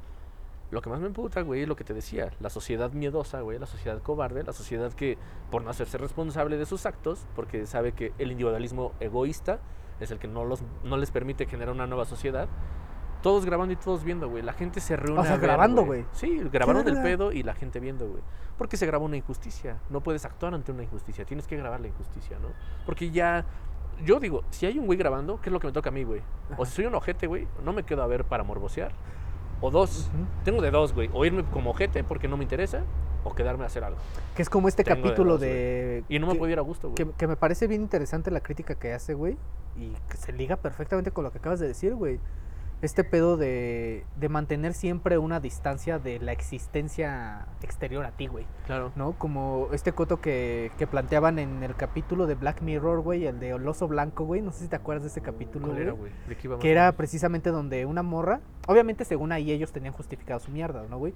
Lo 0.72 0.82
que 0.82 0.90
más 0.90 1.00
me 1.00 1.08
emputa, 1.08 1.42
güey, 1.42 1.62
es 1.62 1.68
lo 1.70 1.76
que 1.78 1.86
te 1.86 1.94
decía. 1.94 2.32
La 2.42 2.50
sociedad 2.50 2.92
miedosa, 2.92 3.40
güey, 3.42 3.58
la 3.60 3.66
sociedad 3.68 4.02
cobarde, 4.02 4.44
la 4.44 4.52
sociedad 4.52 4.92
que, 4.92 5.18
por 5.52 5.62
no 5.64 5.70
hacerse 5.70 5.98
responsable 5.98 6.58
de 6.58 6.66
sus 6.66 6.86
actos, 6.86 7.28
porque 7.36 7.66
sabe 7.66 7.94
que 7.94 8.12
el 8.18 8.32
individualismo 8.32 8.92
egoísta 9.00 9.60
es 10.02 10.12
el 10.12 10.20
que 10.20 10.28
no, 10.28 10.44
los, 10.44 10.64
no 10.84 10.98
les 10.98 11.12
permite 11.12 11.46
generar 11.46 11.74
una 11.74 11.88
nueva 11.88 12.04
sociedad. 12.06 12.50
Todos 13.26 13.44
grabando 13.44 13.74
y 13.74 13.76
todos 13.76 14.04
viendo, 14.04 14.30
güey. 14.30 14.44
La 14.44 14.54
gente 14.54 14.80
se 14.80 14.96
reúne. 14.96 15.22
O 15.22 15.24
sea, 15.24 15.34
a 15.34 15.38
ver, 15.38 15.48
grabando, 15.48 15.84
güey. 15.84 16.06
Sí, 16.12 16.40
grabaron 16.54 16.88
el 16.88 17.02
pedo 17.02 17.32
y 17.32 17.42
la 17.42 17.56
gente 17.56 17.80
viendo, 17.80 18.08
güey. 18.08 18.22
Porque 18.56 18.78
se 18.78 18.86
grabó 18.86 19.04
una 19.06 19.18
injusticia. 19.18 19.78
No 19.90 20.02
puedes 20.02 20.26
actuar 20.26 20.54
ante 20.54 20.72
una 20.72 20.84
injusticia. 20.84 21.26
Tienes 21.26 21.48
que 21.48 21.58
grabar 21.58 21.82
la 21.82 21.88
injusticia, 21.88 22.38
¿no? 22.38 22.50
Porque 22.86 23.10
ya. 23.10 23.44
Yo 24.06 24.20
digo, 24.20 24.44
si 24.52 24.68
hay 24.68 24.78
un 24.78 24.86
güey 24.86 25.00
grabando, 25.00 25.42
¿qué 25.42 25.50
es 25.50 25.54
lo 25.54 25.60
que 25.60 25.66
me 25.66 25.74
toca 25.74 25.90
a 25.90 25.92
mí, 25.92 26.04
güey? 26.04 26.22
O 26.58 26.66
si 26.68 26.74
soy 26.74 26.86
un 26.86 26.94
ojete, 26.94 27.26
güey, 27.26 27.48
no 27.64 27.74
me 27.74 27.82
quedo 27.84 28.04
a 28.04 28.08
ver 28.08 28.26
para 28.26 28.44
morbosear. 28.44 28.92
O 29.60 29.72
dos. 29.72 30.12
Tengo 30.44 30.62
de 30.62 30.70
dos, 30.70 30.94
güey. 30.94 31.10
O 31.12 31.26
irme 31.26 31.44
como 31.46 31.72
ojete 31.72 32.04
porque 32.04 32.28
no 32.28 32.38
me 32.38 32.44
interesa. 32.44 32.84
o 33.24 33.34
quedarme 33.34 33.64
a 33.64 33.68
hacer 33.68 33.84
algo. 33.84 33.98
Que 34.36 34.44
es 34.44 34.52
como 34.52 34.68
este 34.68 34.84
Tengo 34.84 34.98
de 34.98 35.02
capítulo 35.02 35.32
dos, 35.32 35.42
de... 35.42 36.04
Y 36.10 36.20
no 36.20 36.28
me 36.28 36.34
que- 36.34 36.38
puedo 36.40 36.52
ir 36.52 36.60
a 36.60 36.62
gusto, 36.62 36.90
güey. 36.90 36.96
que, 36.96 37.12
que 37.12 37.26
me 37.26 37.36
parece 37.36 37.66
bien 37.66 37.82
interesante 37.82 38.30
la 38.30 38.42
crítica 38.42 38.76
que 38.76 38.94
hace, 38.94 39.16
güey. 39.16 39.36
Y 39.76 39.94
que 40.10 40.18
se 40.18 40.32
liga 40.32 40.58
perfectamente 40.58 41.10
con 41.10 41.24
lo 41.24 41.32
que 41.32 41.40
acabas 41.40 41.60
de 41.60 41.68
decir, 41.68 41.96
güey. 41.96 42.20
Este 42.86 43.04
pedo 43.04 43.36
de, 43.36 44.06
de 44.16 44.30
mantener 44.30 44.76
siempre 44.76 45.18
una 45.18 45.40
distancia 45.40 45.98
de 45.98 46.20
la 46.20 46.34
existencia 46.34 47.48
exterior 47.64 48.06
a 48.06 48.12
ti, 48.12 48.28
güey. 48.28 48.46
Claro. 48.68 48.92
¿No? 48.96 49.14
Como 49.14 49.70
este 49.74 49.92
coto 49.92 50.22
que, 50.22 50.72
que 50.78 50.86
planteaban 50.86 51.40
en 51.40 51.64
el 51.64 51.76
capítulo 51.76 52.28
de 52.28 52.36
Black 52.36 52.62
Mirror, 52.62 53.02
güey, 53.02 53.26
el 53.26 53.40
de 53.40 53.50
El 53.50 53.68
oso 53.68 53.88
blanco, 53.88 54.26
güey. 54.26 54.44
No 54.44 54.52
sé 54.52 54.66
si 54.66 54.68
te 54.68 54.76
acuerdas 54.76 55.02
de 55.02 55.10
ese 55.10 55.22
capítulo, 55.22 55.70
¿Cuál 55.70 55.80
era, 55.80 55.92
güey. 55.94 56.12
güey? 56.12 56.30
¿De 56.30 56.38
qué 56.38 56.60
Que 56.60 56.72
era 56.72 56.92
precisamente 56.92 57.50
donde 57.50 57.88
una 57.88 58.04
morra, 58.04 58.42
obviamente 58.68 59.04
según 59.04 59.32
ahí 59.32 59.52
ellos 59.52 59.72
tenían 59.72 59.94
justificado 59.94 60.40
su 60.40 60.52
mierda, 60.52 60.86
¿no, 60.88 61.00
güey? 61.00 61.16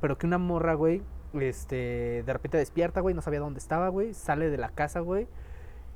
Pero 0.00 0.16
que 0.16 0.26
una 0.26 0.38
morra, 0.38 0.72
güey, 0.72 1.02
este, 1.34 2.22
de 2.24 2.32
repente 2.32 2.56
despierta, 2.56 3.02
güey, 3.02 3.14
no 3.14 3.20
sabía 3.20 3.40
dónde 3.40 3.58
estaba, 3.58 3.90
güey, 3.90 4.14
sale 4.14 4.48
de 4.48 4.56
la 4.56 4.70
casa, 4.70 5.00
güey, 5.00 5.28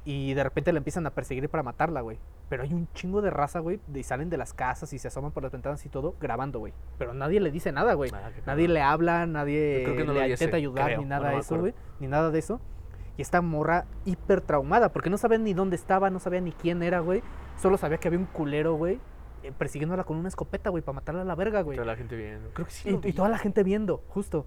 y 0.05 0.35
de 0.35 0.43
repente 0.45 0.71
la 0.73 0.79
empiezan 0.79 1.07
a 1.07 1.11
perseguir 1.11 1.49
para 1.49 1.63
matarla, 1.63 2.03
güey. 2.03 2.19
Pero 2.51 2.63
hay 2.63 2.75
un 2.75 2.89
chingo 2.93 3.23
de 3.23 3.31
raza, 3.31 3.61
güey, 3.61 3.81
y 3.95 4.03
salen 4.03 4.29
de 4.29 4.37
las 4.37 4.53
casas 4.53 4.93
y 4.93 4.99
se 4.99 5.09
asoman 5.09 5.33
por 5.33 5.43
las 5.43 5.53
ventanas 5.53 5.85
y 5.87 5.89
todo, 5.89 6.15
grabando, 6.21 6.59
güey. 6.59 6.75
Pero 6.99 7.15
nadie 7.15 7.41
le 7.41 7.51
dice 7.51 7.73
nada, 7.73 7.95
güey. 7.95 8.11
Ah, 8.15 8.31
Nadie 8.47 8.69
le 8.69 8.83
habla, 8.83 9.27
nadie 9.27 9.79
Yo 9.79 9.85
creo 9.85 9.97
que 9.97 10.05
no 10.05 10.13
lo 10.13 10.21
le 10.21 10.29
intenta 10.31 10.57
ayudar, 10.59 10.87
creo, 10.87 11.01
ni 11.01 11.07
nada 11.07 11.31
de 11.31 11.39
eso, 11.39 11.59
güey. 11.59 11.75
Ni 12.01 12.07
nada 12.07 12.31
de 12.31 12.39
eso. 12.39 12.61
Y 13.17 13.23
esta 13.23 13.41
morra 13.41 13.87
hiper 14.05 14.41
traumada, 14.41 14.93
porque 14.93 15.09
no 15.09 15.17
sabía 15.17 15.39
ni 15.39 15.55
dónde 15.55 15.77
estaba, 15.77 16.11
no 16.11 16.19
sabía 16.19 16.41
ni 16.41 16.53
quién 16.53 16.83
era, 16.83 17.01
güey. 17.01 17.23
Solo 17.57 17.79
sabía 17.79 17.99
que 17.99 18.09
había 18.09 18.19
un 18.19 18.27
culero, 18.27 18.75
güey, 18.75 18.99
eh, 19.43 19.53
persiguiéndola 19.57 20.05
con 20.05 20.17
una 20.17 20.29
escopeta, 20.29 20.71
güey, 20.71 20.83
para 20.83 20.97
matarla 20.97 21.23
a 21.23 21.25
la 21.25 21.35
verga, 21.35 21.63
güey. 21.63 21.77
Toda 21.77 21.87
la 21.87 21.97
gente 21.97 22.17
viendo. 22.17 22.51
Creo 22.53 22.67
que 22.67 22.73
sí. 22.73 22.99
Y, 23.03 23.09
y 23.09 23.13
toda 23.13 23.29
la 23.29 23.39
gente 23.39 23.63
viendo, 23.63 24.03
justo. 24.09 24.47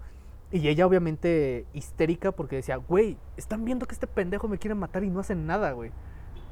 Y 0.50 0.66
ella 0.68 0.86
obviamente 0.86 1.66
histérica 1.74 2.32
porque 2.32 2.56
decía, 2.56 2.76
güey, 2.76 3.16
están 3.36 3.64
viendo 3.64 3.86
que 3.86 3.92
este 3.94 4.06
pendejo 4.06 4.48
me 4.48 4.58
quiere 4.58 4.74
matar 4.74 5.04
y 5.04 5.10
no 5.10 5.20
hacen 5.20 5.46
nada, 5.46 5.72
güey. 5.72 5.90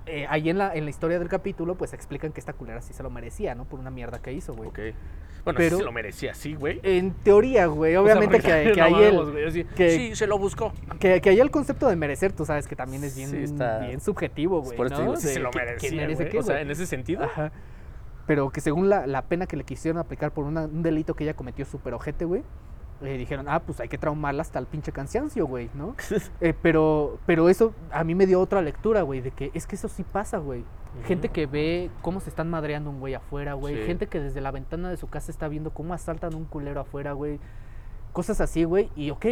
Eh, 0.04 0.26
ahí 0.28 0.50
en 0.50 0.58
la, 0.58 0.72
en 0.74 0.84
la 0.84 0.90
historia 0.90 1.18
del 1.18 1.28
capítulo, 1.28 1.74
pues 1.76 1.92
explican 1.92 2.30
que 2.32 2.38
esta 2.40 2.52
culera 2.52 2.80
sí 2.82 2.92
se 2.92 3.02
lo 3.02 3.10
merecía, 3.10 3.54
¿no? 3.54 3.64
Por 3.64 3.80
una 3.80 3.90
mierda 3.90 4.20
que 4.20 4.32
hizo, 4.32 4.54
güey. 4.54 4.68
Ok. 4.68 4.78
Bueno, 5.44 5.56
Pero- 5.58 5.70
sí 5.70 5.76
se 5.78 5.84
lo 5.84 5.92
merecía, 5.92 6.34
sí, 6.34 6.54
güey. 6.54 6.80
En 6.82 7.12
teoría, 7.14 7.66
güey, 7.66 7.96
obviamente 7.96 8.36
O 8.36 8.40
sea, 8.40 8.62
que, 8.64 8.72
que 8.74 8.80
no 8.80 8.84
ahí 8.84 9.02
el, 9.02 9.14
mames, 9.16 9.32
güey, 9.32 9.44
así, 9.46 9.64
que- 9.64 9.90
Sí, 9.90 10.14
se 10.16 10.26
lo 10.26 10.38
buscó. 10.38 10.72
que, 11.00 11.20
que 11.20 11.30
ahí 11.30 11.40
el 11.40 11.50
concepto 11.50 11.88
de 11.88 11.96
merecer, 11.96 12.32
tú 12.32 12.44
sabes 12.44 12.68
que 12.68 12.76
también 12.76 13.02
es 13.02 13.16
bien, 13.16 13.30
Sí, 13.30 13.38
está- 13.38 13.78
bien 13.80 14.00
subjetivo, 14.00 14.60
güey. 14.62 14.76
Por 14.76 14.86
eso 14.86 14.96
¿no? 14.96 15.00
digo, 15.02 15.16
sí 15.16 15.26
De 15.28 15.32
se 15.34 15.40
lo 15.40 15.50
merecía, 15.52 15.90
merece 15.92 16.28
qué, 16.28 16.38
O 16.38 16.42
sea, 16.42 16.60
en 16.60 16.70
ese 16.70 16.86
sentido. 16.86 17.24
Ajá. 17.24 17.50
Pero 18.26 18.50
que 18.50 18.60
según 18.60 18.88
la, 18.88 19.06
la 19.06 19.22
pena 19.22 19.46
que 19.46 19.56
le 19.56 19.64
quisieron 19.64 19.98
aplicar 20.00 20.32
por 20.32 20.44
una- 20.44 20.64
un 20.66 20.82
delito 20.82 21.14
que 21.14 21.24
ella 21.24 21.34
cometió 21.34 21.64
súper 21.64 21.94
ojete, 21.94 22.24
güey, 22.24 22.42
le 23.00 23.18
dijeron, 23.18 23.46
ah, 23.48 23.60
pues 23.60 23.80
hay 23.80 23.88
que 23.88 23.98
traumarla 23.98 24.42
hasta 24.42 24.58
el 24.58 24.66
pinche 24.66 24.92
cansancio, 24.92 25.46
güey, 25.46 25.70
¿no? 25.74 25.94
Eh, 26.40 26.54
pero, 26.60 27.18
pero 27.26 27.48
eso 27.48 27.74
a 27.90 28.04
mí 28.04 28.14
me 28.14 28.26
dio 28.26 28.40
otra 28.40 28.62
lectura, 28.62 29.02
güey, 29.02 29.20
de 29.20 29.30
que 29.30 29.50
es 29.54 29.66
que 29.66 29.76
eso 29.76 29.88
sí 29.88 30.02
pasa, 30.02 30.38
güey. 30.38 30.64
Gente 31.04 31.28
que 31.28 31.46
ve 31.46 31.90
cómo 32.00 32.20
se 32.20 32.30
están 32.30 32.48
madreando 32.48 32.88
un 32.88 33.00
güey 33.00 33.12
afuera, 33.12 33.52
güey. 33.52 33.76
Sí. 33.76 33.82
Gente 33.82 34.06
que 34.06 34.18
desde 34.18 34.40
la 34.40 34.50
ventana 34.50 34.88
de 34.88 34.96
su 34.96 35.08
casa 35.08 35.30
está 35.30 35.46
viendo 35.46 35.70
cómo 35.70 35.92
asaltan 35.92 36.34
un 36.34 36.46
culero 36.46 36.80
afuera, 36.80 37.12
güey. 37.12 37.38
Cosas 38.12 38.40
así, 38.40 38.64
güey. 38.64 38.90
Y 38.96 39.10
ok, 39.10 39.26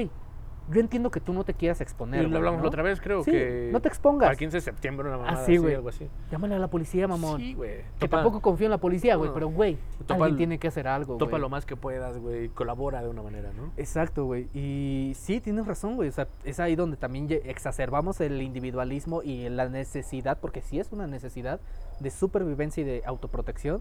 yo 0.71 0.81
entiendo 0.81 1.11
que 1.11 1.21
tú 1.21 1.33
no 1.33 1.45
te 1.45 1.55
quieras 1.55 1.81
exponer. 1.81 2.23
Y 2.25 2.29
lo 2.29 2.37
hablamos 2.39 2.59
¿no? 2.59 2.65
la 2.65 2.69
otra 2.69 2.83
vez, 2.83 3.01
creo 3.01 3.23
Sí, 3.25 3.31
que. 3.31 3.69
no 3.73 3.81
te 3.81 3.89
expongas. 3.89 4.29
Para 4.29 4.37
15 4.37 4.57
de 4.57 4.61
septiembre, 4.61 5.09
una 5.09 5.19
mamada 5.19 5.37
sí, 5.45 5.53
así, 5.53 5.57
güey. 5.59 5.75
algo 5.75 5.89
así. 5.91 6.09
Llámale 6.31 6.55
a 6.55 6.59
la 6.59 6.69
policía, 6.69 7.07
mamón. 7.07 7.41
Sí, 7.41 7.55
güey. 7.55 7.83
que 7.99 8.09
tampoco 8.09 8.41
confío 8.41 8.67
en 8.67 8.71
la 8.71 8.79
policía, 8.79 9.17
güey. 9.17 9.29
No. 9.29 9.35
Pero, 9.35 9.49
güey, 9.49 9.77
alguien 10.09 10.31
el- 10.31 10.37
tiene 10.37 10.59
que 10.59 10.69
hacer 10.69 10.89
algo, 10.89 11.17
Topa 11.17 11.39
lo 11.39 11.49
más 11.49 11.67
que 11.67 11.77
puedas, 11.77 12.19
güey. 12.19 12.49
Colabora 12.49 13.03
de 13.03 13.09
una 13.09 13.23
manera, 13.23 13.51
¿no? 13.53 13.73
Exacto, 13.77 14.25
güey. 14.25 14.49
Y 14.55 15.13
sí, 15.17 15.41
tienes 15.41 15.67
razón, 15.67 15.97
güey. 15.97 16.09
O 16.09 16.13
sea, 16.13 16.29
es 16.45 16.61
ahí 16.61 16.77
donde 16.77 16.97
también 16.97 17.29
exacerbamos 17.45 18.21
el 18.21 18.41
individualismo 18.43 19.23
y 19.23 19.49
la 19.49 19.69
necesidad, 19.69 20.39
porque 20.41 20.61
sí 20.63 20.79
es 20.81 20.93
una 20.93 21.07
necesidad 21.07 21.61
de 22.01 22.11
supervivencia 22.11 22.81
y 22.83 22.85
de 22.85 23.03
autoprotección, 23.07 23.81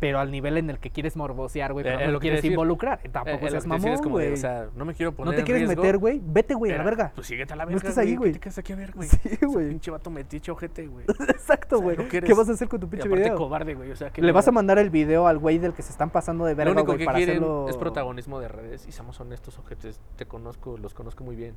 pero 0.00 0.20
al 0.20 0.30
nivel 0.30 0.56
en 0.58 0.70
el 0.70 0.78
que 0.78 0.90
quieres 0.90 1.16
morbosear, 1.16 1.72
güey, 1.72 1.84
Eh, 1.84 1.88
pero 1.88 2.00
es 2.00 2.06
no 2.06 2.12
lo 2.12 2.20
quieres 2.20 2.38
decir. 2.38 2.52
involucrar. 2.52 3.00
Eh, 3.02 3.08
Tampoco 3.08 3.46
eh, 3.46 3.50
seas 3.50 3.66
mamón, 3.66 3.88
es 3.92 4.00
como 4.00 4.18
de, 4.18 4.26
güey. 4.26 4.34
o 4.34 4.40
sea, 4.40 4.68
no 4.76 4.84
me 4.84 4.94
quiero 4.94 5.12
poner 5.12 5.32
no 5.34 5.38
te 5.38 5.44
quieres 5.44 5.62
riesgo, 5.66 5.82
meter, 5.82 5.98
güey. 5.98 6.20
Vete, 6.24 6.54
güey, 6.54 6.72
a 6.72 6.78
la 6.78 6.84
verga. 6.84 7.12
Pues 7.14 7.26
síguete 7.26 7.52
a 7.52 7.56
la 7.56 7.64
No 7.64 7.70
verga, 7.70 7.88
estés 7.88 7.98
ahí, 7.98 8.14
güey. 8.16 8.30
¿Qué 8.32 8.38
te 8.38 8.40
quedas 8.44 8.58
aquí 8.58 8.72
a 8.72 8.76
ver, 8.76 8.92
güey? 8.92 9.08
Sí, 9.38 9.38
güey. 9.44 9.68
Pinche 9.70 9.90
vato 9.90 10.10
metiche 10.10 10.50
ojete, 10.52 10.86
güey. 10.86 11.04
Exacto, 11.28 11.76
O 11.76 11.78
sea, 11.78 11.84
güey. 11.84 11.96
no 11.96 12.08
que 12.08 12.20
¿Qué 12.20 12.34
vas 12.34 12.48
a 12.48 12.52
hacer 12.52 12.68
con 12.68 12.80
tu 12.80 12.86
Y 12.86 12.90
pinche 12.90 13.08
aparte 13.08 13.24
video? 13.24 13.36
cobarde, 13.38 13.74
güey. 13.74 13.90
O 13.90 13.96
sea, 13.96 14.10
que 14.10 14.22
Le 14.22 14.28
no- 14.28 14.34
vas 14.34 14.46
a 14.48 14.52
mandar 14.52 14.78
el 14.78 14.90
video 14.90 15.26
al 15.26 15.38
güey 15.38 15.58
del 15.58 15.74
que 15.74 15.82
se 15.82 15.90
están 15.90 16.10
pasando 16.10 16.44
de 16.44 16.54
verga, 16.54 16.80
güey, 16.82 17.04
para 17.04 17.18
hacerlo... 17.18 17.66
es 17.68 17.76
protagonismo 17.76 18.38
de 18.40 18.48
redes 18.48 18.86
y 18.86 18.92
somos 18.92 19.18
honestos, 19.20 19.58
ojetes. 19.58 20.00
Te 20.16 20.26
conozco, 20.26 20.78
los 20.78 20.94
conozco 20.94 21.24
muy 21.24 21.34
bien. 21.36 21.54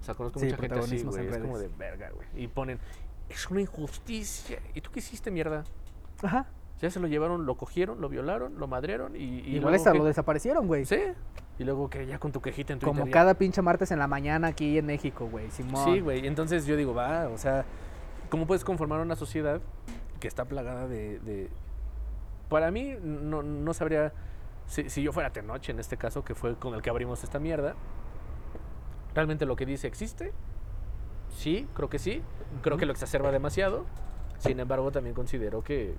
O 0.00 0.04
sea, 0.04 0.14
conozco 0.14 0.40
Sí, 0.40 0.46
mucha 0.46 0.56
gente 0.56 0.78
así, 0.78 1.02
güey. 1.02 1.26
Es 1.28 1.38
como 1.38 1.58
de 1.58 1.68
verga, 1.78 2.10
güey. 2.10 2.26
Y 2.34 2.48
ponen, 2.48 2.78
es 3.28 3.48
una 3.50 3.60
injusticia. 3.60 4.58
¿Y 4.74 4.80
tú 4.80 4.90
qué 4.90 4.98
hiciste, 4.98 5.30
mierda? 5.30 5.64
Ajá. 6.22 6.46
Ya 6.82 6.90
se 6.90 7.00
lo 7.00 7.06
llevaron, 7.06 7.46
lo 7.46 7.56
cogieron, 7.56 8.00
lo 8.00 8.08
violaron, 8.10 8.58
lo 8.58 8.66
madrearon 8.66 9.16
y. 9.16 9.20
y 9.40 9.56
Igual 9.56 9.74
hasta 9.74 9.92
qué? 9.92 9.98
lo 9.98 10.04
desaparecieron, 10.04 10.66
güey. 10.66 10.84
Sí. 10.84 10.98
Y 11.58 11.64
luego 11.64 11.88
que 11.88 12.04
ya 12.06 12.18
con 12.18 12.32
tu 12.32 12.42
quejita 12.42 12.72
en 12.74 12.80
Twitter. 12.80 12.92
Como 12.94 13.06
ya- 13.06 13.12
cada 13.12 13.34
pinche 13.34 13.62
martes 13.62 13.90
en 13.92 13.98
la 14.00 14.06
mañana 14.08 14.48
aquí 14.48 14.76
en 14.76 14.86
México, 14.86 15.26
güey. 15.30 15.50
Simón. 15.50 15.84
Sí, 15.84 16.00
güey. 16.00 16.26
Entonces 16.26 16.66
yo 16.66 16.76
digo, 16.76 16.92
va, 16.92 17.28
o 17.28 17.38
sea, 17.38 17.64
¿cómo 18.30 18.46
puedes 18.46 18.64
conformar 18.64 19.00
una 19.00 19.14
sociedad 19.16 19.60
que 20.20 20.26
está 20.28 20.44
plagada 20.44 20.88
de... 20.88 21.20
de- 21.20 21.50
Para 22.48 22.70
mí, 22.70 22.96
no, 23.02 23.42
no 23.42 23.72
sabría... 23.74 24.12
Si, 24.66 24.88
si 24.90 25.02
yo 25.02 25.12
fuera 25.12 25.30
Tenoch, 25.30 25.68
en 25.68 25.78
este 25.78 25.96
caso, 25.96 26.24
que 26.24 26.34
fue 26.34 26.56
con 26.56 26.74
el 26.74 26.82
que 26.82 26.90
abrimos 26.90 27.22
esta 27.24 27.38
mierda, 27.38 27.74
¿realmente 29.14 29.46
lo 29.46 29.56
que 29.56 29.66
dice 29.66 29.86
existe? 29.86 30.32
Sí, 31.30 31.66
creo 31.74 31.88
que 31.88 31.98
sí. 31.98 32.22
Creo 32.62 32.76
que 32.76 32.86
lo 32.86 32.92
exacerba 32.92 33.30
demasiado. 33.30 33.84
Sin 34.38 34.58
embargo, 34.60 34.90
también 34.90 35.14
considero 35.14 35.62
que, 35.62 35.94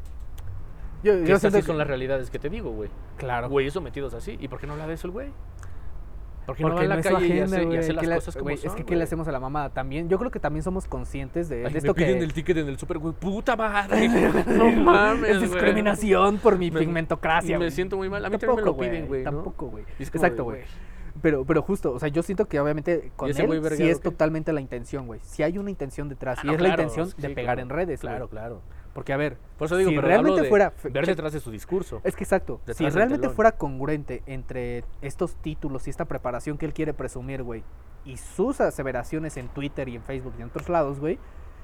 Yo, 1.03 1.13
que 1.13 1.25
yo 1.27 1.37
siento 1.39 1.57
sí 1.57 1.61
que- 1.63 1.67
son 1.67 1.77
las 1.77 1.87
realidades 1.87 2.29
que 2.29 2.39
te 2.39 2.49
digo, 2.49 2.71
güey. 2.71 2.89
Claro. 3.17 3.49
Güeyes 3.49 3.73
sometidos 3.73 4.13
así. 4.13 4.37
¿Y 4.39 4.47
por 4.47 4.59
qué 4.59 4.67
no 4.67 4.73
habla 4.73 4.87
de 4.87 4.93
eso 4.93 5.07
el 5.07 5.11
güey? 5.11 5.29
¿Por 6.45 6.57
qué 6.57 6.63
no 6.63 6.69
va 6.69 6.75
Porque 6.75 6.85
a 6.85 6.89
la 6.89 6.95
no 6.97 7.01
calle 7.03 7.27
y 7.27 7.31
agenda, 7.39 7.57
hace, 7.57 7.63
y 7.73 7.77
hace 7.77 7.95
¿Qué 7.95 8.07
las 8.07 8.15
cosas 8.19 8.35
como 8.35 8.57
son, 8.57 8.67
Es 8.69 8.75
que 8.75 8.83
¿qué 8.83 8.95
le 8.97 9.03
hacemos 9.05 9.27
a 9.29 9.31
la 9.31 9.39
mamada? 9.39 9.69
También, 9.69 10.09
yo 10.09 10.19
creo 10.19 10.29
que 10.29 10.41
también 10.41 10.61
somos 10.61 10.87
conscientes 10.87 11.47
de, 11.47 11.59
Ay, 11.59 11.63
de 11.63 11.69
me 11.71 11.77
esto 11.77 11.93
piden 11.93 12.17
que... 12.17 12.23
el 12.25 12.33
ticket 12.33 12.57
en 12.57 12.67
el 12.67 12.77
super, 12.77 12.97
güey. 12.97 13.13
Puta 13.13 13.55
madre. 13.55 14.09
no 14.47 14.69
mames, 14.71 15.29
es 15.29 15.41
discriminación 15.41 16.37
por 16.39 16.57
mi 16.57 16.69
Me- 16.69 16.81
pigmentocracia. 16.81 17.51
Me 17.57 17.65
güey. 17.65 17.71
siento 17.71 17.95
muy 17.95 18.09
mal. 18.09 18.25
A 18.25 18.29
mí 18.29 18.37
también 18.37 18.57
me 18.57 18.61
lo 18.61 18.65
Tampoco, 18.71 18.81
piden, 18.81 19.07
güey. 19.07 19.23
¿no? 19.23 19.31
Tampoco, 19.31 19.67
güey. 19.67 19.85
Y 19.99 20.03
Exacto, 20.03 20.43
güey. 20.43 20.61
Pero, 21.21 21.45
pero 21.45 21.61
justo, 21.61 21.93
o 21.93 21.99
sea, 21.99 22.09
yo 22.09 22.21
siento 22.23 22.45
que 22.47 22.59
obviamente 22.59 23.11
con 23.15 23.29
él 23.29 23.61
sí 23.77 23.87
es 23.87 24.01
totalmente 24.01 24.51
la 24.51 24.59
intención, 24.59 25.05
güey. 25.07 25.21
Si 25.23 25.43
hay 25.43 25.57
una 25.57 25.69
intención 25.69 26.09
detrás, 26.09 26.39
Ah, 26.39 26.41
y 26.43 26.47
no, 26.47 26.53
es 26.55 26.61
la 26.61 26.69
intención 26.69 27.09
de 27.17 27.29
pegar 27.29 27.59
en 27.59 27.69
redes. 27.69 28.01
Claro, 28.01 28.27
claro. 28.27 28.61
Porque, 28.93 29.11
a 29.11 29.17
ver, 29.17 29.37
Por 29.57 29.65
eso 29.65 29.77
digo, 29.77 29.89
si 29.89 29.95
pero 29.95 30.07
realmente 30.07 30.43
de 30.43 30.49
fuera... 30.49 30.71
ver 30.83 31.05
detrás 31.05 31.33
de 31.33 31.39
su 31.39 31.49
discurso. 31.49 31.99
Es 32.03 32.15
que 32.15 32.23
exacto. 32.23 32.61
Si 32.73 32.87
realmente 32.89 33.29
fuera 33.29 33.53
congruente 33.53 34.21
entre 34.27 34.83
estos 35.01 35.35
títulos 35.35 35.87
y 35.87 35.89
esta 35.89 36.05
preparación 36.05 36.57
que 36.57 36.65
él 36.65 36.73
quiere 36.73 36.93
presumir, 36.93 37.41
güey, 37.41 37.63
y 38.05 38.17
sus 38.17 38.61
aseveraciones 38.61 39.37
en 39.37 39.47
Twitter 39.47 39.89
y 39.89 39.95
en 39.95 40.03
Facebook 40.03 40.33
y 40.37 40.41
en 40.41 40.49
otros 40.49 40.69
lados, 40.69 40.99
güey, 40.99 41.17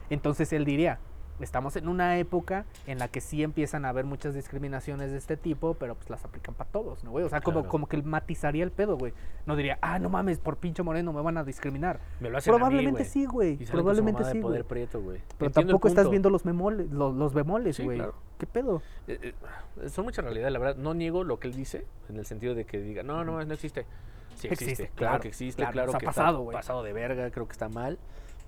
entonces 0.09 0.51
él 0.53 0.65
diría, 0.65 0.99
estamos 1.39 1.75
en 1.75 1.87
una 1.87 2.17
época 2.17 2.65
en 2.87 2.99
la 2.99 3.07
que 3.07 3.21
sí 3.21 3.43
empiezan 3.43 3.85
a 3.85 3.89
haber 3.89 4.05
muchas 4.05 4.33
discriminaciones 4.33 5.11
de 5.11 5.17
este 5.17 5.37
tipo, 5.37 5.73
pero 5.75 5.95
pues 5.95 6.09
las 6.09 6.23
aplican 6.25 6.55
para 6.55 6.69
todos, 6.69 7.03
¿no, 7.03 7.11
güey? 7.11 7.25
O 7.25 7.29
sea, 7.29 7.41
como, 7.41 7.59
Claro. 7.61 7.69
como 7.69 7.87
que 7.87 7.95
él 7.95 8.03
matizaría 8.03 8.63
el 8.63 8.71
pedo, 8.71 8.97
güey. 8.97 9.13
No 9.45 9.55
diría, 9.55 9.77
ah, 9.81 9.99
no 9.99 10.09
mames, 10.09 10.39
por 10.39 10.57
pinche 10.57 10.83
moreno 10.83 11.13
me 11.13 11.21
van 11.21 11.37
a 11.37 11.43
discriminar. 11.43 11.99
Me 12.19 12.29
lo 12.29 12.37
hacen 12.37 12.53
a 12.53 12.57
mí, 12.57 12.59
Probablemente 12.59 13.05
sí, 13.05 13.25
güey. 13.25 13.57
Probablemente 13.65 14.23
sí, 14.25 14.31
güey. 14.31 14.41
poder 14.41 14.65
prieto, 14.65 15.01
güey. 15.01 15.19
Pero 15.37 15.47
Entiendo 15.47 15.71
tampoco 15.73 15.87
estás 15.87 16.09
viendo 16.09 16.29
los 16.29 16.45
memoles, 16.45 16.89
los, 16.91 17.15
los 17.15 17.33
bemoles, 17.33 17.75
Sí, 17.75 17.83
güey. 17.83 17.97
claro. 17.97 18.15
¿Qué 18.37 18.45
pedo? 18.47 18.81
Eh, 19.07 19.33
eh, 19.81 19.89
son 19.89 20.05
muchas 20.05 20.23
realidades, 20.23 20.53
la 20.53 20.59
verdad. 20.59 20.75
No 20.81 20.93
niego 20.93 21.23
lo 21.23 21.39
que 21.39 21.47
él 21.47 21.53
dice, 21.55 21.85
en 22.09 22.17
el 22.17 22.25
sentido 22.25 22.55
de 22.55 22.65
que 22.65 22.79
diga, 22.79 23.03
no, 23.03 23.23
no, 23.25 23.43
no 23.43 23.53
existe. 23.53 23.85
Sí 24.35 24.47
existe, 24.47 24.63
Existe, 24.71 24.83
claro, 24.95 24.95
claro, 25.11 25.21
que 25.21 25.27
existe, 25.27 25.57
claro, 25.63 25.73
claro, 25.73 25.85
nos 25.87 25.95
ha 25.95 25.99
que 25.99 26.05
pasado, 26.05 26.27
está 26.29 26.43
güey. 26.43 26.55
pasado 26.55 26.83
de 26.83 26.93
verga, 26.93 27.29
creo 27.31 27.45
que 27.47 27.51
está 27.51 27.67
mal, 27.67 27.97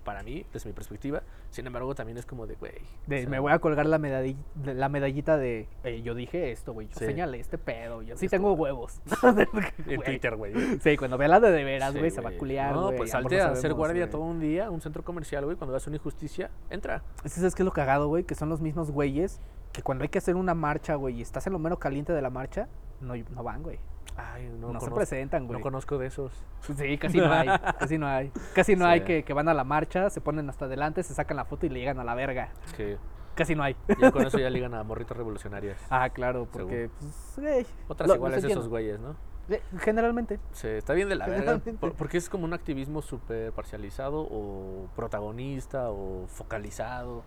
para 0.04 0.22
mí, 0.22 0.44
desde 0.52 0.68
mi 0.68 0.72
perspectiva. 0.74 1.22
Sin 1.50 1.66
embargo, 1.66 1.94
también 1.94 2.18
es 2.18 2.26
como 2.26 2.46
de, 2.46 2.54
güey. 2.56 2.72
De, 3.06 3.16
o 3.16 3.20
sea, 3.20 3.28
me 3.30 3.38
voy 3.38 3.52
a 3.52 3.58
colgar 3.58 3.86
la 3.86 3.98
medallita, 3.98 4.40
la 4.64 4.88
medallita 4.88 5.36
de 5.36 5.68
eh, 5.84 6.02
yo 6.02 6.14
dije 6.14 6.50
esto, 6.50 6.72
güey. 6.72 6.88
Yo 6.88 6.98
Sí. 6.98 7.06
señalé 7.06 7.38
este 7.40 7.58
pedo. 7.58 8.02
Yo 8.02 8.16
sí 8.16 8.28
tengo 8.28 8.52
huevos. 8.54 9.00
En. 9.86 10.00
Twitter, 10.02 10.36
güey. 10.36 10.52
Sí, 10.80 10.96
cuando 10.96 11.18
vea 11.18 11.28
la 11.28 11.40
de 11.40 11.50
de 11.50 11.64
veras, 11.64 11.92
Sí, 11.92 11.98
güey, 11.98 12.10
se 12.10 12.20
va 12.20 12.30
a 12.30 12.36
culiar. 12.38 12.74
No, 12.74 12.90
pues 12.92 13.10
salte 13.10 13.40
a 13.40 13.48
hacer 13.50 13.74
guardia 13.74 14.08
todo 14.10 14.22
un 14.22 14.40
día, 14.40 14.70
un 14.70 14.80
centro 14.80 15.04
comercial, 15.04 15.44
güey. 15.44 15.56
Cuando 15.56 15.72
veas 15.72 15.86
una 15.86 15.96
injusticia, 15.96 16.50
entra. 16.70 17.02
Es 17.24 17.34
que, 17.34 17.40
¿Sabes 17.40 17.54
qué 17.54 17.62
es 17.62 17.66
lo 17.66 17.72
cagado, 17.72 18.08
güey? 18.08 18.24
Que 18.24 18.34
son 18.34 18.48
los 18.48 18.60
mismos 18.60 18.90
güeyes 18.90 19.40
que 19.72 19.82
cuando 19.82 20.02
hay 20.02 20.08
que 20.08 20.18
hacer 20.18 20.36
una 20.36 20.54
marcha, 20.54 20.94
güey, 20.96 21.16
y 21.18 21.22
estás 21.22 21.46
en 21.46 21.54
lo 21.54 21.58
mero 21.58 21.78
caliente 21.78 22.12
de 22.12 22.20
la 22.20 22.28
marcha, 22.30 22.68
no, 23.00 23.14
no 23.16 23.42
van, 23.42 23.62
güey. 23.62 23.78
Ay, 24.16 24.48
no, 24.58 24.72
No, 24.72 24.80
se 24.80 24.90
presentan, 24.90 25.42
no 25.42 25.48
güey. 25.48 25.60
conozco 25.60 25.96
de 25.98 26.06
esos. 26.06 26.32
Sí, 26.76 26.98
casi 26.98 27.18
no 27.18 27.32
hay. 27.32 27.48
Casi 27.78 27.98
no 27.98 28.06
hay. 28.06 28.30
Casi 28.54 28.76
no 28.76 28.86
hay 28.86 29.00
Sí. 29.00 29.06
que, 29.06 29.22
que 29.24 29.32
van 29.32 29.48
a 29.48 29.54
la 29.54 29.64
marcha, 29.64 30.10
se 30.10 30.20
ponen 30.20 30.48
hasta 30.50 30.66
adelante, 30.66 31.02
se 31.02 31.14
sacan 31.14 31.36
la 31.36 31.44
foto 31.44 31.66
y 31.66 31.68
le 31.70 31.80
llegan 31.80 31.98
a 31.98 32.04
la 32.04 32.14
verga. 32.14 32.50
Que 32.76 32.98
Casi 33.34 33.54
no 33.54 33.62
hay. 33.62 33.74
ya 34.00 34.10
con 34.12 34.26
eso 34.26 34.38
ya 34.38 34.50
ligan 34.50 34.74
a 34.74 34.82
morritas 34.84 35.16
revolucionarias. 35.16 35.78
Ah, 35.90 36.10
claro, 36.10 36.46
porque, 36.52 36.90
pues, 36.98 37.34
güey. 37.38 37.66
Otras 37.88 38.08
lo- 38.08 38.16
iguales 38.16 38.42
los 38.42 38.52
esos 38.52 38.68
güeyes, 38.68 39.00
¿no? 39.00 39.16
Eh, 39.48 39.60
Generalmente. 39.80 40.38
Sí, 40.52 40.68
está 40.68 40.92
bien 40.92 41.08
de 41.08 41.16
la 41.16 41.26
verga. 41.26 41.58
Por- 41.80 41.94
Porque 41.94 42.16
es 42.18 42.28
como 42.28 42.44
un 42.44 42.52
activismo 42.52 43.02
súper 43.02 43.52
parcializado 43.52 44.20
o 44.30 44.86
protagonista 44.94 45.90
o 45.90 46.26
focalizado. 46.28 47.24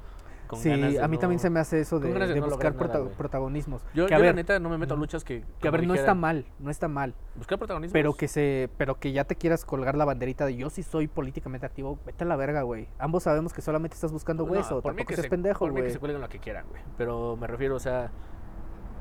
Con 0.48 0.60
Sí, 0.60 0.70
ganas 0.70 0.94
de 0.94 1.02
a 1.02 1.08
mí 1.08 1.18
también 1.18 1.38
no- 1.38 1.42
se 1.42 1.50
me 1.50 1.60
hace 1.60 1.80
eso 1.82 2.00
de, 2.00 2.12
ganas 2.12 2.28
de 2.28 2.36
de 2.36 2.40
no 2.42 2.48
buscar 2.48 2.76
nada, 2.76 3.00
güey. 3.00 3.14
protagonismos. 3.16 3.82
Yo, 3.94 4.06
que 4.06 4.12
yo 4.12 4.18
a 4.18 4.20
la 4.20 4.34
neta 4.34 4.60
no 4.60 4.70
me 4.70 4.78
meto 4.78 4.94
a 4.94 4.98
luchas 4.98 5.24
que. 5.24 5.44
que 5.60 5.68
a 5.68 5.72
ver, 5.72 5.86
no 5.88 5.94
está 5.96 6.14
mal, 6.14 6.46
no 6.60 6.70
está 6.70 6.88
mal. 6.88 7.14
Buscar 7.36 7.58
protagonismo. 7.58 7.94
Pero 7.94 8.14
que 8.14 8.28
se, 8.28 8.70
pero 8.78 9.00
que 9.00 9.12
ya 9.12 9.24
te 9.24 9.36
quieras 9.36 9.66
colgar 9.66 9.96
la 9.96 10.06
banderita 10.06 10.46
de 10.46 10.56
yo 10.56 10.70
sí 10.70 10.84
soy 10.84 11.08
políticamente 11.08 11.66
activo, 11.66 11.98
vete 12.06 12.24
a 12.24 12.28
la 12.28 12.36
verga, 12.36 12.62
güey. 12.62 12.88
Ambos 13.00 13.24
sabemos 13.24 13.54
que 13.54 13.62
solamente 13.62 13.96
estás 13.96 14.12
buscando 14.12 14.44
hueso, 14.44 14.82
por 14.82 14.94
mí 14.94 14.98
tampoco 14.98 15.08
que 15.08 15.16
seas 15.16 15.24
se- 15.26 15.30
pendejo, 15.30 15.60
Por 15.60 15.70
mí 15.72 15.76
que 15.78 15.82
güey. 15.84 15.94
se 15.94 16.00
cuelguen 16.00 16.22
lo 16.22 16.30
que 16.30 16.40
quieran, 16.40 16.66
güey. 16.70 16.82
Pero 16.98 17.36
me 17.38 17.48
refiero, 17.48 17.76
o 17.76 17.80
sea. 17.80 18.12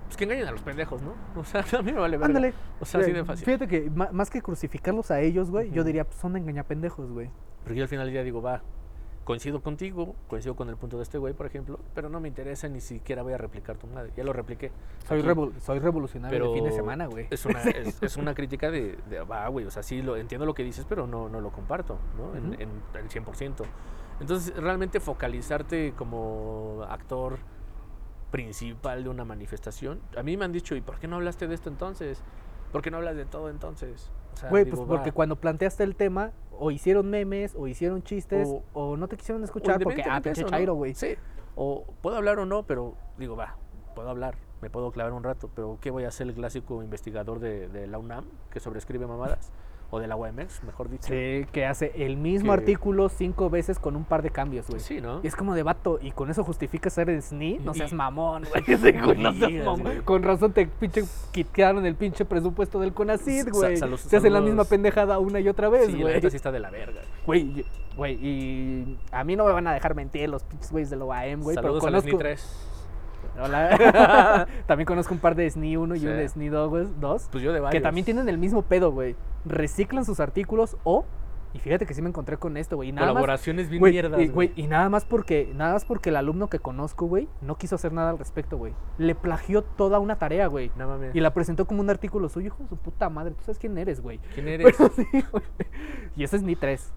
Pues 0.07 0.16
que 0.18 0.24
engañen 0.24 0.47
a 0.47 0.53
los 0.53 0.62
pendejos, 0.62 1.03
¿no? 1.03 1.14
O 1.40 1.45
sea, 1.45 1.64
a 1.78 1.82
mí 1.82 1.92
me 1.92 1.99
vale 1.99 2.16
verga. 2.16 2.26
Ándale. 2.26 2.55
O 2.80 2.84
sea, 2.84 3.01
así 3.01 3.12
de 3.12 3.24
fácil. 3.24 3.45
Fíjate 3.47 3.66
que 3.68 3.90
más 3.90 4.30
que 4.30 4.42
crucificarlos 4.42 5.11
a 5.11 5.20
ellos, 5.20 5.51
güey, 5.51 5.70
yo 5.70 5.82
diría, 5.84 6.05
pues 6.05 6.16
son 6.18 6.36
engañapendejos, 6.36 7.11
güey. 7.11 7.30
Pero 7.64 7.74
yo 7.76 7.82
al 7.82 7.88
final 7.88 8.07
del 8.07 8.12
día 8.12 8.22
digo, 8.22 8.42
va, 8.42 8.62
coincido 9.25 9.62
contigo, 9.62 10.14
coincido 10.29 10.55
con 10.55 10.68
el 10.68 10.77
punto 10.77 10.97
de 10.99 11.03
este 11.03 11.18
güey, 11.18 11.33
por 11.35 11.47
ejemplo, 11.47 11.81
pero 11.95 12.09
no 12.09 12.20
me 12.20 12.29
interesa 12.29 12.68
ni 12.68 12.81
siquiera 12.81 13.22
voy 13.22 13.33
a 13.33 13.39
replicar 13.39 13.77
tu 13.77 13.87
madre. 13.87 14.12
Ya 14.16 14.25
lo 14.25 14.33
repliqué. 14.33 14.70
Soy, 15.09 15.20
Aquí. 15.20 15.29
revol- 15.29 15.59
soy 15.61 15.79
revolucionario 15.79 16.39
Pero 16.39 16.51
de 16.53 16.59
fin 16.59 16.64
de 16.64 16.72
semana, 16.72 17.07
güey. 17.07 17.27
Es 17.31 17.45
una, 17.47 17.61
es, 17.62 18.03
es 18.03 18.16
una 18.16 18.35
crítica 18.35 18.70
de, 18.70 18.99
va, 19.31 19.49
güey, 19.49 19.64
o 19.66 19.70
sea, 19.70 19.83
sí, 19.83 20.03
lo, 20.03 20.16
entiendo 20.16 20.45
lo 20.47 20.55
que 20.55 20.62
dices, 20.62 20.85
pero 20.89 21.07
no, 21.07 21.29
no 21.29 21.41
lo 21.41 21.51
comparto, 21.51 21.99
¿no? 22.18 22.37
En, 22.37 22.51
Ujú. 22.53 22.62
en 22.62 22.70
el 22.95 23.09
100%. 23.09 23.64
Entonces, 24.20 24.55
realmente 24.57 25.01
focalizarte 25.01 25.93
como 25.97 26.85
actor 26.89 27.39
principal 28.31 29.05
de 29.05 29.11
una 29.11 29.25
manifestación, 29.25 30.01
a 30.16 30.22
mí 30.22 30.37
me 30.37 30.45
han 30.45 30.53
dicho, 30.53 30.75
¿y 30.75 30.81
por 30.81 30.99
qué 30.99 31.07
no 31.09 31.16
hablaste 31.16 31.47
de 31.47 31.55
esto 31.55 31.68
entonces? 31.68 32.22
¿Por 32.72 32.83
qué 32.83 32.91
no 32.91 32.97
hablas 32.97 33.16
de 33.16 33.25
todo 33.25 33.49
entonces? 33.49 34.11
O 34.35 34.37
sea, 34.37 34.51
Güey, 34.51 34.64
digo, 34.64 34.79
pues 34.79 34.89
porque 34.89 35.12
cuando 35.12 35.37
planteaste 35.37 35.85
el 35.85 35.95
tema, 35.95 36.33
o 36.59 36.70
hicieron 36.70 37.09
memes, 37.11 37.55
o 37.57 37.66
hicieron 37.66 38.02
chistes, 38.02 38.48
O- 38.48 38.62
o, 38.72 38.96
no 38.96 39.09
te 39.09 39.16
quisieron 39.16 39.42
escuchar 39.44 39.80
porque, 39.80 40.02
ah, 40.09 40.20
pinche 40.20 40.44
chairo, 40.44 40.74
güey. 40.74 40.94
Sí, 40.94 41.16
o 41.57 41.84
puedo 42.00 42.16
hablar 42.16 42.38
o 42.38 42.46
no, 42.46 42.62
pero 42.64 42.94
digo, 43.18 43.36
va, 43.36 43.57
puedo 43.94 44.09
hablar, 44.09 44.36
me 44.61 44.70
puedo 44.70 44.90
clavar 44.90 45.12
un 45.12 45.22
rato, 45.22 45.50
pero 45.55 45.78
¿qué 45.80 45.90
voy 45.90 46.05
a 46.05 46.09
hacer 46.09 46.26
el 46.26 46.34
clásico 46.34 46.82
investigador 46.82 47.38
de, 47.38 47.68
de 47.68 47.86
la 47.86 47.98
UNAM 47.98 48.24
que 48.50 48.61
sobrescribe 48.61 49.07
mamadas? 49.07 49.52
o 49.91 50.01
de 50.01 50.07
la 50.07 50.16
UMX, 50.16 50.64
mejor 50.64 50.91
dicho. 50.91 51.09
Sí, 51.09 51.47
que 51.53 51.66
hace 51.66 51.93
el 51.97 52.16
mismo 52.16 52.53
artículo 52.53 53.09
cinco 53.09 53.51
veces 53.51 53.78
con 53.78 53.97
un 53.97 54.05
par 54.05 54.22
de 54.22 54.30
cambios, 54.30 54.66
güey. 54.68 54.80
Sí, 54.80 55.01
¿no? 55.01 55.20
Y 55.22 55.26
es 55.26 55.37
como 55.37 55.55
de 55.55 55.62
vato, 55.62 55.99
y 56.03 56.11
con 56.11 56.30
eso 56.30 56.43
justifica 56.45 56.91
ser 56.91 57.11
el 57.11 57.22
SNI, 57.22 57.59
no 57.59 57.74
seas 57.74 57.93
mamón, 57.93 58.45
güey. 58.66 59.16
No 59.16 59.32
seas 59.32 59.64
mamón. 59.64 60.03
Con 60.05 60.22
razón 60.22 60.53
te 60.53 60.66
pinche 60.66 61.05
quitaron 61.32 61.87
el 61.87 61.95
pinche 61.95 62.24
presupuesto 62.24 62.80
del 62.80 62.93
CONACID, 62.93 63.51
güey. 63.51 63.76
Se 63.99 64.16
hace 64.16 64.30
la 64.30 64.41
misma 64.41 64.64
pendejada 64.64 65.18
una 65.18 65.41
y 65.41 65.49
otra 65.49 65.68
vez, 65.68 65.87
sí, 65.87 66.01
güey. 66.01 66.20
Sí, 66.20 66.37
está 66.37 66.51
de 66.51 66.61
la 66.61 66.70
verga. 66.70 67.03
Güey, 67.26 67.64
güey, 67.97 68.14
y 68.20 68.99
a 69.12 69.24
mí 69.24 69.37
no 69.37 69.45
me 69.45 69.53
van 69.53 69.66
a 69.66 69.74
dejar 69.74 69.95
mentir 69.95 70.28
los 70.28 70.43
pinches 70.43 70.70
güeyes 70.70 70.91
de 70.91 70.97
la 70.97 71.05
OAM, 71.05 71.43
güey. 71.43 71.55
Saludos 71.55 71.82
pero 71.85 71.93
conozco... 71.93 72.09
a 72.09 72.30
los 72.30 72.41
NI3. 72.41 72.74
Hola. 73.41 74.47
también 74.66 74.87
conozco 74.87 75.14
un 75.14 75.20
par 75.20 75.35
de 75.35 75.49
SNI 75.51 75.76
1 75.76 75.95
y 75.97 76.01
Sí. 76.01 76.07
un 76.07 76.16
de 76.16 76.28
SNI 76.28 76.49
2, 76.49 77.28
Pues 77.30 77.43
yo 77.45 77.53
de 77.53 77.59
que 77.59 77.62
varios. 77.62 77.82
también 77.82 78.05
tienen 78.05 78.28
el 78.28 78.39
mismo 78.39 78.62
pedo, 78.62 78.93
güey. 78.93 79.16
Reciclan 79.45 80.05
sus 80.05 80.20
artículos 80.20 80.76
o... 80.85 81.05
Y 81.53 81.61
fíjate 81.61 81.87
que 81.87 81.95
sí 81.95 82.03
me 82.03 82.09
encontré 82.09 82.37
con 82.37 82.57
esto, 82.57 82.74
güey. 82.74 82.91
más 82.93 83.03
Colaboraciones 83.07 83.68
bien 83.70 83.80
mierdas, 83.80 84.20
y, 84.20 84.26
güey. 84.26 84.49
güey, 84.49 84.53
y 84.57 84.66
nada 84.66 84.89
más 84.89 85.05
porque 85.05 85.53
nada 85.55 85.74
más 85.74 85.85
porque 85.85 86.09
el 86.11 86.16
alumno 86.16 86.49
que 86.49 86.59
conozco, 86.59 87.07
güey, 87.07 87.28
no 87.43 87.57
quiso 87.59 87.76
hacer 87.76 87.93
nada 87.93 88.11
al 88.11 88.18
respecto, 88.18 88.57
güey. 88.59 88.72
Le 88.99 89.14
plagió 89.14 89.62
toda 89.62 90.01
una 90.01 90.16
tarea, 90.18 90.49
güey. 90.49 90.72
No 90.76 90.89
mames. 90.89 91.14
Y 91.14 91.20
la 91.20 91.32
presentó 91.32 91.64
como 91.68 91.80
un 91.80 91.91
artículo 91.91 92.28
suyo, 92.28 92.49
hijo 92.49 92.62
de 92.64 92.68
su 92.70 92.76
puta 92.76 93.09
madre. 93.09 93.35
¿Tú 93.35 93.45
sabes 93.45 93.61
quién 93.61 93.78
eres, 93.78 94.01
güey? 94.01 94.18
¿Quién 94.35 94.49
eres? 94.49 94.74
Pero 94.76 94.91
sí. 94.97 95.07
Y 96.16 96.24
ese 96.24 96.37
es 96.39 96.43
ni 96.43 96.57
tres. 96.57 96.93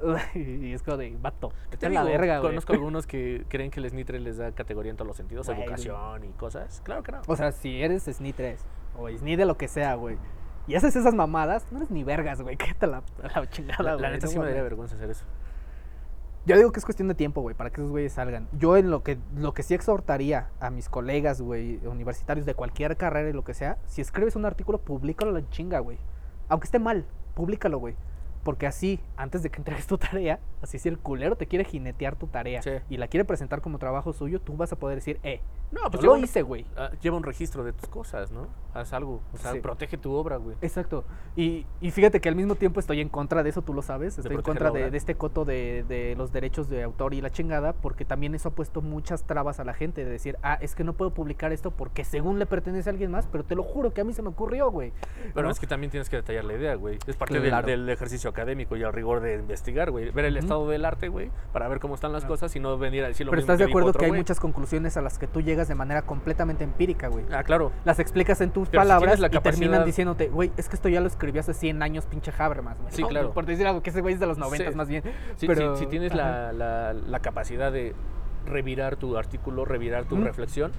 Y 0.34 0.72
es 0.72 0.82
como 0.82 0.96
de 0.96 1.16
vato. 1.20 1.50
¿Qué 1.70 1.76
Vete 1.76 1.86
a 1.86 1.90
la 1.90 2.00
digo? 2.04 2.12
verga, 2.18 2.38
güey. 2.38 2.50
Conozco 2.50 2.72
algunos 2.72 3.06
que 3.06 3.44
creen 3.48 3.70
que 3.70 3.80
el 3.80 3.88
SNI 3.90 4.04
3 4.04 4.22
les 4.22 4.36
da 4.38 4.52
categoría 4.52 4.90
en 4.90 4.96
todos 4.96 5.08
los 5.08 5.16
sentidos, 5.16 5.48
educación 5.48 6.24
y 6.24 6.28
cosas. 6.32 6.80
Claro 6.84 7.02
que 7.02 7.12
no. 7.12 7.20
O 7.26 7.36
sea, 7.36 7.52
si 7.52 7.82
eres 7.82 8.04
SNI 8.04 8.32
3 8.32 8.60
o 8.98 9.08
SNI 9.08 9.36
de 9.36 9.44
lo 9.44 9.56
que 9.56 9.68
sea, 9.68 9.94
güey. 9.94 10.16
Y 10.66 10.74
haces 10.74 10.94
esas 10.94 11.14
mamadas, 11.14 11.66
no 11.72 11.78
eres 11.78 11.90
ni 11.90 12.04
vergas, 12.04 12.42
güey. 12.42 12.56
Quédate 12.58 12.86
la, 12.86 13.02
la 13.34 13.48
chingada, 13.50 13.82
La, 13.82 13.92
güey. 13.94 14.02
la 14.02 14.10
neta 14.10 14.26
no 14.26 14.32
sí 14.32 14.38
me 14.38 14.44
daría 14.46 14.62
vergüenza 14.62 14.94
hacer 14.96 15.10
eso. 15.10 15.24
Yo 16.46 16.56
digo 16.56 16.72
que 16.72 16.78
es 16.78 16.84
cuestión 16.86 17.06
de 17.08 17.14
tiempo, 17.14 17.42
güey, 17.42 17.54
para 17.54 17.68
que 17.70 17.80
esos 17.82 17.90
güeyes 17.90 18.14
salgan. 18.14 18.48
Yo 18.52 18.76
en 18.78 18.90
lo 18.90 19.02
que, 19.02 19.18
lo 19.36 19.52
que 19.52 19.62
sí 19.62 19.74
exhortaría 19.74 20.48
a 20.58 20.70
mis 20.70 20.88
colegas, 20.88 21.42
güey, 21.42 21.76
universitarios 21.86 22.46
de 22.46 22.54
cualquier 22.54 22.96
carrera 22.96 23.28
y 23.28 23.32
lo 23.34 23.44
que 23.44 23.52
sea, 23.52 23.76
si 23.86 24.00
escribes 24.00 24.36
un 24.36 24.46
artículo, 24.46 24.78
públicalo 24.78 25.32
la 25.32 25.46
chinga, 25.50 25.80
güey. 25.80 25.98
Aunque 26.48 26.64
esté 26.64 26.78
mal, 26.78 27.04
públicalo, 27.34 27.78
güey. 27.78 27.94
Porque 28.42 28.66
así, 28.66 29.00
antes 29.16 29.42
de 29.42 29.50
que 29.50 29.58
entregues 29.58 29.86
tu 29.86 29.98
tarea, 29.98 30.40
así 30.62 30.78
si 30.78 30.88
el 30.88 30.98
culero 30.98 31.36
te 31.36 31.46
quiere 31.46 31.64
jinetear 31.64 32.16
tu 32.16 32.26
tarea 32.26 32.62
Sí. 32.62 32.70
y 32.88 32.96
la 32.96 33.08
quiere 33.08 33.24
presentar 33.24 33.60
como 33.60 33.78
trabajo 33.78 34.12
suyo, 34.12 34.40
tú 34.40 34.56
vas 34.56 34.72
a 34.72 34.76
poder 34.76 34.96
decir, 34.96 35.18
eh, 35.22 35.40
No, 35.72 35.82
yo 35.84 35.90
pues 35.90 35.94
lo 35.94 36.00
lleva 36.02 36.14
un- 36.18 36.24
hice, 36.24 36.42
güey. 36.42 36.66
ah, 36.76 36.90
lleva 37.00 37.16
un 37.16 37.22
registro 37.22 37.62
de 37.64 37.72
tus 37.72 37.88
cosas, 37.88 38.30
¿no? 38.32 38.48
Haz 38.74 38.92
algo. 38.92 39.20
O 39.32 39.36
sea, 39.38 39.52
Sí. 39.52 39.60
protege 39.60 39.96
tu 39.98 40.12
obra, 40.12 40.36
güey. 40.36 40.56
Exacto. 40.62 41.04
Y, 41.36 41.66
y 41.80 41.90
fíjate 41.90 42.20
que 42.20 42.28
al 42.28 42.34
mismo 42.36 42.54
tiempo 42.56 42.80
estoy 42.80 43.00
en 43.00 43.08
contra 43.08 43.42
de 43.42 43.50
eso, 43.50 43.62
tú 43.62 43.72
lo 43.74 43.82
sabes. 43.82 44.18
Estoy 44.18 44.36
en 44.36 44.42
contra 44.42 44.70
de, 44.70 44.90
de 44.90 44.96
este 44.96 45.14
coto 45.14 45.44
de, 45.44 45.84
de 45.88 46.14
los 46.16 46.32
derechos 46.32 46.68
de 46.68 46.82
autor 46.82 47.14
y 47.14 47.20
la 47.20 47.30
chingada, 47.30 47.72
porque 47.72 48.04
también 48.04 48.34
eso 48.34 48.48
ha 48.48 48.52
puesto 48.52 48.82
muchas 48.82 49.24
trabas 49.24 49.60
a 49.60 49.64
la 49.64 49.74
gente 49.74 50.04
de 50.04 50.10
decir, 50.10 50.36
ah, 50.42 50.58
es 50.60 50.74
que 50.74 50.84
no 50.84 50.92
puedo 50.94 51.12
publicar 51.14 51.52
esto 51.52 51.70
porque 51.70 52.04
según 52.04 52.38
le 52.38 52.46
pertenece 52.46 52.88
a 52.88 52.92
alguien 52.92 53.10
más, 53.10 53.26
pero 53.28 53.44
te 53.44 53.54
lo 53.54 53.62
juro 53.62 53.92
que 53.92 54.00
a 54.00 54.04
mí 54.04 54.12
se 54.12 54.22
me 54.22 54.28
ocurrió, 54.28 54.70
güey. 54.70 54.92
Pero 55.34 55.46
¿No? 55.46 55.50
es 55.52 55.60
que 55.60 55.66
también 55.66 55.90
tienes 55.90 56.08
que 56.10 56.16
detallar 56.16 56.44
la 56.44 56.54
idea, 56.54 56.74
güey. 56.74 56.98
Es 57.06 57.16
parte 57.16 57.34
del- 57.40 57.48
Claro. 57.50 57.66
del, 57.66 57.88
ejercicio 57.88 58.30
académico 58.30 58.76
y 58.76 58.82
al 58.84 58.92
rigor 58.92 59.20
de 59.20 59.34
investigar, 59.36 59.90
güey. 59.90 60.10
Ver 60.10 60.24
el. 60.26 60.36
Estado 60.50 60.68
del 60.68 60.84
arte, 60.84 61.08
güey, 61.08 61.30
para 61.52 61.68
ver 61.68 61.78
cómo 61.78 61.94
están 61.94 62.12
las 62.12 62.22
Claro. 62.22 62.32
cosas 62.34 62.54
y 62.56 62.60
no 62.60 62.76
venir 62.76 63.04
a 63.04 63.08
decir 63.08 63.24
lo 63.26 63.30
Pero 63.30 63.40
mismo 63.42 63.52
estás 63.52 63.58
de 63.60 63.66
dijo 63.66 63.78
acuerdo 63.78 63.96
que 63.98 64.04
hay 64.06 64.10
güey. 64.10 64.20
muchas 64.20 64.40
conclusiones 64.40 64.96
a 64.96 65.00
las 65.00 65.18
que 65.18 65.26
tú 65.28 65.40
llegas 65.40 65.68
de 65.68 65.74
manera 65.76 66.02
completamente 66.02 66.64
empírica, 66.64 67.08
güey. 67.08 67.24
Ah, 67.32 67.44
claro. 67.44 67.70
Las 67.84 67.98
explicas 68.00 68.40
en 68.40 68.50
tus 68.50 68.68
Pero 68.68 68.82
si 68.82 68.88
palabras 68.88 69.14
tienes 69.14 69.20
la 69.20 69.26
y 69.28 69.30
terminan 69.30 69.70
capacidad- 69.70 69.84
diciéndote, 69.86 70.28
güey, 70.28 70.50
es 70.56 70.68
que 70.68 70.74
esto 70.76 70.88
ya 70.88 71.00
lo 71.00 71.06
escribí 71.06 71.38
hace 71.38 71.54
100 71.54 71.82
años, 71.82 72.06
pinche 72.06 72.32
Habermas. 72.36 72.78
güey", 72.80 72.92
Sí, 72.92 73.02
¿no? 73.02 73.08
claro. 73.08 73.30
Por 73.32 73.46
decir 73.46 73.66
algo, 73.66 73.82
que 73.82 73.90
ese 73.90 74.00
güey 74.00 74.14
es 74.14 74.20
de 74.20 74.26
los 74.26 74.38
90 74.38 74.70
Sí. 74.70 74.76
más 74.76 74.88
bien. 74.88 75.04
Si, 75.36 75.46
pero, 75.46 75.76
si- 75.76 75.84
si 75.84 75.90
tienes 75.90 76.14
la, 76.14 76.52
la- 76.52 76.92
la 76.92 77.18
capacidad 77.20 77.70
de 77.70 77.94
revirar 78.46 78.96
tu 78.96 79.16
artículo, 79.16 79.64
revirar 79.64 80.04
tu 80.04 80.16
Ujú. 80.16 80.24
reflexión, 80.24 80.72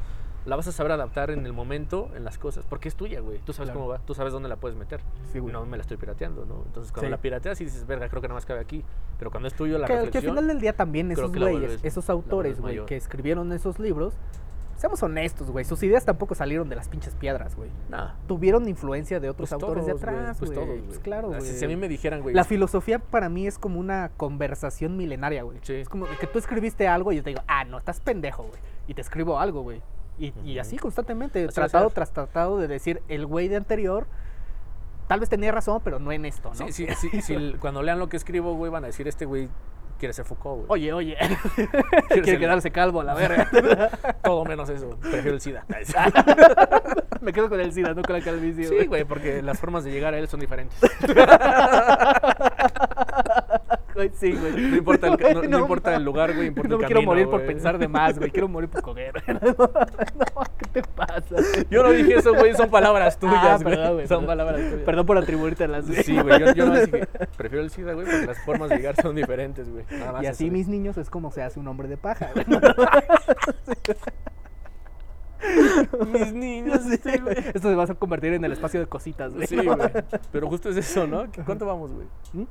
la 0.45 0.55
vas 0.55 0.67
a 0.67 0.71
saber 0.71 0.91
adaptar 0.91 1.29
en 1.31 1.45
el 1.45 1.53
momento, 1.53 2.09
en 2.15 2.23
las 2.23 2.37
cosas, 2.39 2.65
porque 2.67 2.87
es 2.89 2.95
tuya, 2.95 3.19
güey. 3.19 3.39
Tú 3.45 3.53
sabes 3.53 3.67
Claro. 3.69 3.79
cómo 3.81 3.89
va, 3.91 3.99
tú 3.99 4.13
sabes 4.15 4.33
dónde 4.33 4.49
la 4.49 4.55
puedes 4.55 4.77
meter. 4.77 4.99
Sí, 5.31 5.39
güey. 5.39 5.53
no 5.53 5.65
me 5.65 5.77
la 5.77 5.81
estoy 5.81 5.97
pirateando, 5.97 6.45
¿no? 6.45 6.63
Entonces, 6.65 6.91
cuando 6.91 7.07
Sí. 7.07 7.11
la 7.11 7.17
pirateas 7.17 7.61
y 7.61 7.65
dices, 7.65 7.85
verga, 7.85 8.09
creo 8.09 8.21
que 8.21 8.27
nada 8.27 8.35
más 8.37 8.45
cabe 8.45 8.59
aquí. 8.59 8.83
Pero 9.19 9.29
cuando 9.29 9.47
es 9.47 9.53
tuyo 9.53 9.77
la 9.77 9.85
que, 9.87 9.93
que 9.93 9.99
al 9.99 10.05
reflexión... 10.07 10.33
final 10.35 10.47
del 10.47 10.59
día 10.59 10.73
también 10.73 11.11
esos 11.11 11.31
güeyes, 11.31 11.79
esos 11.83 12.09
autores, 12.09 12.59
güey, 12.59 12.83
que 12.85 12.95
escribieron 12.97 13.51
esos 13.53 13.77
libros, 13.77 14.15
seamos 14.77 15.03
honestos, 15.03 15.51
güey, 15.51 15.63
sus 15.63 15.83
ideas 15.83 16.05
tampoco 16.05 16.33
salieron 16.33 16.67
de 16.67 16.75
las 16.75 16.89
pinches 16.89 17.13
piedras, 17.13 17.55
güey. 17.55 17.69
Nah, 17.89 18.13
Tuvieron 18.27 18.67
influencia 18.67 19.19
de 19.19 19.29
otros 19.29 19.49
pues 19.51 19.53
autores 19.61 19.85
todos, 19.85 19.99
de 20.01 20.05
güey, 20.07 20.19
atrás, 20.21 20.37
pues 20.39 20.51
güey. 20.51 20.65
todos, 20.65 20.77
Pues 20.79 20.87
güey. 20.89 20.99
claro, 21.01 21.27
Ah, 21.35 21.37
güey. 21.37 21.51
si- 21.51 21.59
Si 21.59 21.65
a 21.65 21.67
mí 21.67 21.75
me 21.75 21.87
dijeran, 21.87 22.21
güey... 22.23 22.33
La 22.33 22.45
filosofía 22.45 22.97
para 22.97 23.29
mí 23.29 23.45
es 23.45 23.59
como 23.59 23.79
una 23.79 24.09
conversación 24.17 24.97
milenaria, 24.97 25.43
güey. 25.43 25.59
Sí. 25.61 25.75
Es 25.75 25.87
como 25.89 26.07
que 26.19 26.25
tú 26.25 26.39
escribiste 26.39 26.87
algo 26.87 27.11
y 27.11 27.17
yo 27.17 27.23
te 27.23 27.29
digo, 27.29 27.43
ah, 27.47 27.63
no, 27.63 27.77
estás 27.77 27.99
pendejo, 27.99 28.41
güey. 28.41 28.59
Y 28.87 28.95
te 28.95 29.01
escribo 29.01 29.37
algo, 29.39 29.61
güey. 29.61 29.83
Y, 30.21 30.33
y 30.45 30.59
así 30.59 30.77
constantemente, 30.77 31.47
tratado 31.47 31.89
tras 31.89 32.11
tratado 32.13 32.57
de 32.59 32.67
decir, 32.67 33.01
el 33.07 33.25
güey 33.25 33.47
de 33.47 33.55
anterior 33.57 34.05
tal 35.07 35.19
vez 35.19 35.29
tenía 35.29 35.51
razón, 35.51 35.81
pero 35.83 35.99
no 35.99 36.11
en 36.11 36.25
esto, 36.25 36.49
¿no? 36.57 36.67
Sí, 36.67 36.71
sí, 36.71 36.87
sí, 36.95 37.21
sí, 37.21 37.55
cuando 37.59 37.81
lean 37.81 37.97
lo 37.99 38.07
que 38.07 38.17
escribo, 38.17 38.53
güey, 38.53 38.71
van 38.71 38.83
a 38.83 38.87
decir, 38.87 39.07
este 39.07 39.25
güey 39.25 39.49
quiere 39.99 40.13
ser 40.13 40.25
Foucault, 40.25 40.67
güey. 40.67 40.81
Oye, 40.89 40.93
oye, 40.93 41.17
Quiere 42.07 42.23
ser- 42.25 42.39
quedarse 42.39 42.71
calvo, 42.71 43.01
a 43.01 43.03
la 43.03 43.13
verga. 43.13 43.49
Todo 44.23 44.45
menos 44.45 44.69
eso. 44.69 44.97
Prefiero 44.99 45.31
el 45.33 45.41
SIDA. 45.41 45.65
Me 47.21 47.33
quedo 47.33 47.49
con 47.49 47.59
el 47.59 47.71
SIDA, 47.73 47.93
no 47.93 48.01
con 48.01 48.13
la 48.17 48.21
calvicie, 48.23 48.65
Sí, 48.67 48.85
güey, 48.87 49.03
porque 49.05 49.41
las 49.43 49.59
formas 49.59 49.83
de 49.83 49.91
llegar 49.91 50.13
a 50.13 50.17
él 50.19 50.27
son 50.27 50.39
diferentes. 50.39 50.79
Güey, 54.01 54.11
Sí, 54.15 54.31
güey. 54.33 54.53
No 54.69 54.77
importa 54.77 55.07
el, 55.07 55.17
ca- 55.17 55.33
no, 55.33 55.41
no 55.43 55.49
No 55.49 55.59
importa 55.59 55.95
el 55.95 56.03
lugar, 56.03 56.33
güey, 56.35 56.47
importa 56.47 56.69
No 56.69 56.79
el 56.79 56.85
quiero 56.85 57.01
morir 57.03 57.25
por 57.25 57.35
güey. 57.41 57.47
pensar 57.47 57.77
de 57.77 57.87
más, 57.87 58.17
güey. 58.17 58.31
Quiero 58.31 58.47
morir 58.47 58.69
por 58.69 58.81
coger. 58.81 59.23
No, 59.31 60.43
¿qué 60.57 60.65
te 60.73 60.81
pasa? 60.83 61.35
Yo 61.69 61.83
no 61.83 61.91
dije 61.91 62.15
eso, 62.15 62.33
güey, 62.33 62.53
son 62.55 62.69
palabras 62.69 63.17
tuyas, 63.19 63.37
Ah, 63.41 63.57
güey. 63.61 63.75
perdón, 63.75 63.93
güey, 63.95 64.07
Son 64.07 64.19
perdón. 64.21 64.25
palabras 64.27 64.61
tuyas. 64.69 64.85
Perdón 64.85 65.05
por 65.05 65.17
atribuirte 65.17 65.67
las 65.67 65.85
Sí, 65.85 66.19
güey, 66.19 66.39
yo, 66.39 66.53
yo 66.53 66.65
no 66.67 66.79
dije, 66.79 67.07
prefiero 67.37 67.63
el 67.63 67.69
SIDA, 67.69 67.93
güey, 67.93 68.05
porque 68.05 68.25
las 68.27 68.39
formas 68.39 68.69
de 68.69 68.77
llegar 68.77 68.95
son 69.01 69.15
diferentes, 69.15 69.69
güey. 69.69 69.85
Nada 69.91 70.11
más 70.13 70.23
Y 70.23 70.27
así, 70.27 70.45
eso, 70.45 70.53
mis 70.53 70.67
niños, 70.67 70.97
es 70.97 71.09
como 71.09 71.31
se 71.31 71.43
hace 71.43 71.59
un 71.59 71.67
hombre 71.67 71.87
de 71.87 71.97
paja. 71.97 72.29
güey. 72.33 72.45
güey. 72.45 72.61
Mis 76.11 76.33
niños, 76.33 76.81
Sí, 77.03 77.17
güey. 77.19 77.35
Esto 77.53 77.69
se 77.69 77.75
va 77.75 77.83
a 77.83 77.87
convertir 77.95 78.33
en 78.33 78.45
el 78.45 78.51
espacio 78.51 78.79
de 78.79 78.85
cositas, 78.87 79.33
güey. 79.33 79.47
Sí, 79.47 79.57
güey. 79.57 79.77
Pero 80.31 80.47
justo 80.47 80.69
es 80.69 80.77
eso, 80.77 81.07
¿no? 81.07 81.25
¿Cuánto 81.45 81.65
vamos, 81.65 81.91
güey? 81.91 82.07
¿Mm? 82.33 82.43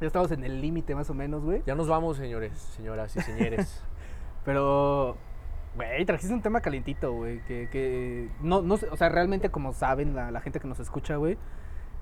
Ya 0.00 0.06
estamos 0.06 0.30
en 0.30 0.44
el 0.44 0.60
límite 0.60 0.94
más 0.94 1.10
o 1.10 1.14
menos, 1.14 1.44
güey. 1.44 1.62
Ya 1.66 1.74
nos 1.74 1.88
vamos, 1.88 2.16
señores, 2.16 2.56
señoras 2.76 3.14
y 3.16 3.20
señores. 3.20 3.82
Pero 4.44 5.16
Güey, 5.76 6.04
trajiste 6.04 6.34
un 6.34 6.42
tema 6.42 6.60
calientito, 6.60 7.12
güey. 7.12 7.40
Que, 7.44 7.68
que 7.70 8.28
no, 8.40 8.62
no 8.62 8.74
o 8.74 8.96
sea, 8.96 9.08
realmente 9.08 9.50
como 9.50 9.72
saben 9.72 10.14
la, 10.14 10.30
la 10.30 10.40
gente 10.40 10.58
que 10.58 10.66
nos 10.66 10.80
escucha, 10.80 11.16
güey, 11.16 11.38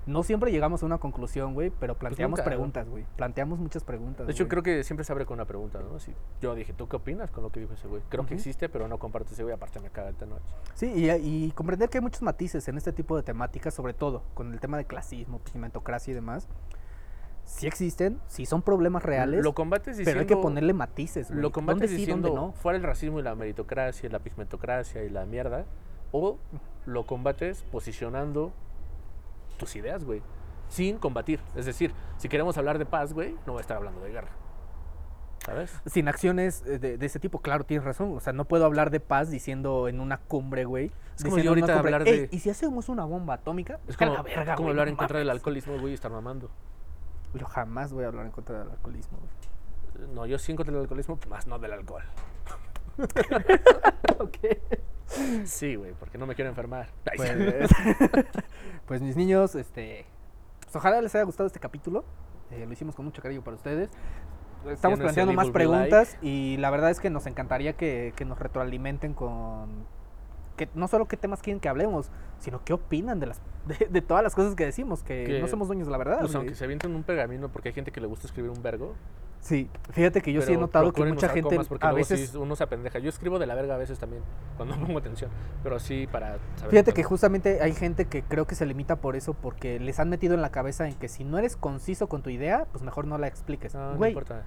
no 0.07 0.23
siempre 0.23 0.51
llegamos 0.51 0.81
a 0.81 0.87
una 0.87 0.97
conclusión, 0.97 1.53
güey, 1.53 1.69
pero 1.69 1.95
planteamos 1.95 2.39
nunca, 2.39 2.43
¿no? 2.43 2.49
preguntas, 2.49 2.89
güey. 2.89 3.05
Planteamos 3.15 3.59
muchas 3.59 3.83
preguntas. 3.83 4.25
De 4.25 4.33
hecho, 4.33 4.45
güey. 4.45 4.49
creo 4.49 4.63
que 4.63 4.83
siempre 4.83 5.03
se 5.03 5.11
abre 5.11 5.27
con 5.27 5.35
una 5.35 5.45
pregunta, 5.45 5.79
¿no? 5.79 5.97
Así, 5.97 6.13
yo 6.41 6.55
dije, 6.55 6.73
¿tú 6.73 6.87
qué 6.87 6.95
opinas 6.95 7.29
con 7.29 7.43
lo 7.43 7.51
que 7.51 7.59
dijo 7.59 7.73
ese 7.73 7.87
güey? 7.87 8.01
Creo 8.09 8.25
que 8.25 8.33
existe, 8.33 8.69
pero 8.69 8.87
no 8.87 8.97
comparto 8.97 9.33
ese 9.33 9.43
güey, 9.43 9.53
aparte 9.53 9.79
me 9.79 9.91
caga 9.91 10.09
el 10.09 10.15
Tenoch. 10.15 10.41
Sí, 10.73 10.91
y, 10.95 11.11
y 11.11 11.51
comprender 11.51 11.89
que 11.89 11.99
hay 11.99 12.01
muchos 12.01 12.23
matices 12.23 12.67
en 12.67 12.77
este 12.77 12.91
tipo 12.91 13.15
de 13.15 13.23
temáticas, 13.23 13.73
sobre 13.73 13.93
todo 13.93 14.23
con 14.33 14.51
el 14.51 14.59
tema 14.59 14.77
de 14.77 14.85
clasismo, 14.85 15.39
pigmentocracia 15.39 16.11
y 16.11 16.15
demás. 16.15 16.47
Sí 17.49 17.67
existen, 17.67 18.19
sí 18.27 18.45
son 18.45 18.61
problemas 18.61 19.01
reales, 19.03 19.43
Lo 19.43 19.53
combates 19.53 19.97
diciendo... 19.97 20.09
pero 20.11 20.19
hay 20.21 20.27
que 20.27 20.37
ponerle 20.41 20.73
matices, 20.73 21.29
güey. 21.29 21.41
Lo 21.41 21.51
combates 21.51 21.81
¿Dónde 21.81 21.87
sí, 21.95 21.97
diciendo, 21.97 22.27
dónde 22.29 22.41
no? 22.47 22.51
fuera 22.53 22.77
el 22.77 22.83
racismo 22.83 23.19
y 23.19 23.23
la 23.23 23.33
meritocracia, 23.35 24.07
y 24.07 24.11
la 24.11 24.19
pigmentocracia 24.19 25.03
y 25.03 25.09
la 25.09 25.25
mierda, 25.25 25.65
o 26.11 26.37
lo 26.85 27.05
combates 27.05 27.63
posicionando 27.71 28.53
tus 29.57 29.75
ideas, 29.75 30.05
güey, 30.05 30.21
sin 30.69 30.97
combatir. 30.99 31.39
Es 31.55 31.65
decir, 31.65 31.93
si 32.17 32.29
queremos 32.29 32.57
hablar 32.57 32.77
de 32.77 32.85
paz, 32.85 33.13
güey, 33.13 33.33
no 33.45 33.53
voy 33.53 33.57
a 33.57 33.61
estar 33.61 33.77
hablando 33.77 34.01
de 34.01 34.11
guerra. 34.11 34.29
¿Sabes? 35.45 35.81
Sin 35.87 36.07
acciones 36.07 36.63
de, 36.63 36.97
de 36.97 37.05
ese 37.05 37.17
tipo, 37.19 37.39
claro, 37.39 37.63
tienes 37.63 37.83
razón. 37.85 38.15
O 38.15 38.19
sea, 38.19 38.33
no 38.33 38.45
puedo 38.45 38.65
hablar 38.65 38.91
de 38.91 38.99
paz 38.99 39.31
diciendo 39.31 39.87
en 39.87 39.99
una 40.01 40.17
cumbre, 40.19 40.65
güey. 40.65 40.91
Es 41.17 41.23
como 41.23 41.39
yo 41.39 41.49
ahorita 41.51 41.73
cumbre, 41.73 41.95
hablar 41.95 42.07
"Ey, 42.07 42.19
de- 42.21 42.29
¿Y 42.31 42.39
si 42.39 42.49
hacemos 42.51 42.87
una 42.89 43.05
bomba 43.05 43.35
atómica? 43.35 43.79
Es 43.87 43.97
como, 43.97 44.13
la 44.13 44.21
verga, 44.21 44.55
como 44.55 44.67
güey, 44.67 44.71
hablar 44.73 44.87
no 44.87 44.91
en 44.91 44.95
contra 44.97 45.17
del 45.17 45.27
mames". 45.27 45.39
alcoholismo, 45.39 45.79
güey, 45.79 45.91
y 45.91 45.93
estar 45.95 46.11
mamando. 46.11 46.51
Yo 47.33 47.45
jamás 47.45 47.93
voy 47.93 48.03
a 48.03 48.07
hablar 48.07 48.25
en 48.25 48.31
contra 48.31 48.59
del 48.59 48.71
alcoholismo, 48.71 49.19
güey. 49.19 50.13
No, 50.13 50.25
yo 50.25 50.39
sí 50.39 50.51
en 50.51 50.55
contra 50.55 50.73
del 50.73 50.81
alcoholismo, 50.81 51.19
más 51.29 51.47
no 51.47 51.59
del 51.59 51.73
alcohol. 51.73 52.03
Sí, 55.45 55.75
güey, 55.75 55.93
porque 55.93 56.17
no 56.17 56.27
me 56.27 56.35
quiero 56.35 56.49
enfermar. 56.49 56.89
Pues, 57.15 57.31
pues 58.85 59.01
mis 59.01 59.15
niños, 59.15 59.55
este, 59.55 60.05
pues 60.61 60.75
ojalá 60.75 61.01
les 61.01 61.13
haya 61.15 61.23
gustado 61.23 61.47
este 61.47 61.59
capítulo. 61.59 62.05
Eh, 62.51 62.65
lo 62.65 62.73
hicimos 62.73 62.95
con 62.95 63.05
mucho 63.05 63.21
cariño 63.21 63.43
para 63.43 63.57
ustedes. 63.57 63.89
Estamos 64.67 64.99
planteando 64.99 65.33
más 65.33 65.47
like. 65.47 65.53
preguntas 65.53 66.17
y 66.21 66.57
la 66.57 66.69
verdad 66.69 66.91
es 66.91 66.99
que 66.99 67.09
nos 67.09 67.25
encantaría 67.25 67.73
que, 67.73 68.13
que 68.15 68.25
nos 68.25 68.37
retroalimenten 68.37 69.13
con 69.13 69.85
que 70.59 70.67
no 70.75 70.89
solo 70.89 71.07
qué 71.07 71.15
temas 71.15 71.41
quieren 71.41 71.61
que 71.61 71.69
hablemos, 71.69 72.11
sino 72.39 72.61
qué 72.65 72.73
opinan 72.73 73.21
de 73.21 73.27
las 73.27 73.41
de, 73.65 73.87
de 73.89 74.01
todas 74.01 74.21
las 74.21 74.35
cosas 74.35 74.55
que 74.55 74.65
decimos, 74.65 75.03
que, 75.03 75.23
Que, 75.23 75.39
no 75.39 75.47
somos 75.47 75.67
dueños 75.67 75.87
de 75.87 75.91
la 75.91 75.97
verdad. 75.97 76.19
Pues 76.19 76.35
aunque 76.35 76.53
se 76.53 76.65
avienten 76.65 76.93
un 76.93 77.03
pergamino, 77.03 77.47
porque 77.47 77.69
hay 77.69 77.73
gente 77.73 77.91
que 77.91 78.01
le 78.01 78.07
gusta 78.07 78.27
escribir 78.27 78.51
un 78.51 78.61
vergo. 78.61 78.93
Sí, 79.39 79.69
fíjate 79.91 80.21
que 80.21 80.33
yo 80.33 80.41
sí 80.41 80.51
he 80.51 80.57
notado 80.57 80.91
que 80.91 81.01
mucha 81.05 81.29
gente 81.29 81.57
a 81.57 81.63
sí 81.63 81.95
veces 81.95 82.35
uno 82.35 82.57
se 82.57 82.63
apendeja. 82.65 82.99
Yo 82.99 83.07
escribo 83.07 83.39
de 83.39 83.47
la 83.47 83.55
verga 83.55 83.75
a 83.75 83.77
veces 83.77 83.97
también, 83.97 84.21
cuando 84.57 84.75
pongo 84.85 84.99
atención. 84.99 85.31
Pero 85.63 85.79
sí 85.79 86.07
para 86.11 86.39
saber. 86.57 86.71
Fíjate 86.71 86.91
que 86.91 87.03
justamente 87.03 87.61
hay 87.61 87.73
gente 87.73 88.05
que 88.05 88.21
creo 88.21 88.45
que 88.45 88.55
se 88.55 88.65
limita 88.65 88.97
por 88.97 89.15
eso, 89.15 89.33
porque 89.33 89.79
les 89.79 89.97
han 90.01 90.09
metido 90.09 90.33
en 90.33 90.41
la 90.41 90.51
cabeza 90.51 90.89
en 90.89 90.95
que 90.95 91.07
si 91.07 91.23
no 91.23 91.37
eres 91.37 91.55
conciso 91.55 92.07
con 92.07 92.21
tu 92.21 92.29
idea, 92.29 92.65
pues 92.73 92.83
mejor 92.83 93.07
no 93.07 93.17
la 93.17 93.27
expliques. 93.27 93.73
No, 93.73 93.91
no 93.91 93.97
Güey, 93.97 94.11
importa. 94.11 94.43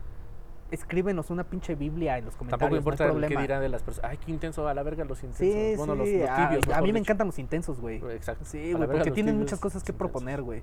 Escríbenos 0.73 1.31
una 1.31 1.45
pinche 1.45 1.75
Biblia 1.77 2.19
en 2.19 2.25
los 2.25 2.35
comentarios. 2.37 2.59
Tampoco 2.61 2.75
no 2.75 2.79
importa 2.79 3.05
problema. 3.05 3.29
qué 3.37 3.41
dirán 3.41 3.61
de 3.61 3.69
las 3.69 3.83
personas. 3.83 4.11
Ay, 4.11 4.19
qué 4.25 4.31
intenso, 4.33 4.67
a 4.67 4.75
la 4.75 4.83
verga 4.83 5.05
los 5.05 5.23
intensos. 5.23 5.55
Sí, 5.55 5.75
bueno, 5.77 5.93
sí, 5.95 5.99
los, 5.99 6.21
los 6.21 6.31
a- 6.31 6.49
tibios. 6.49 6.65
a, 6.65 6.69
mejor 6.69 6.83
mí 6.83 6.93
me 6.93 6.99
encantan 6.99 7.27
los 7.29 7.39
intensos, 7.39 7.81
güey. 7.81 7.99
Exacto. 8.11 8.45
Sí, 8.45 8.73
A 8.73 8.77
güey, 8.77 8.89
porque 8.89 9.11
tienen 9.11 9.39
muchas 9.39 9.61
cosas 9.61 9.85
que 9.85 9.93
proponer, 9.93 10.43
güey. 10.43 10.63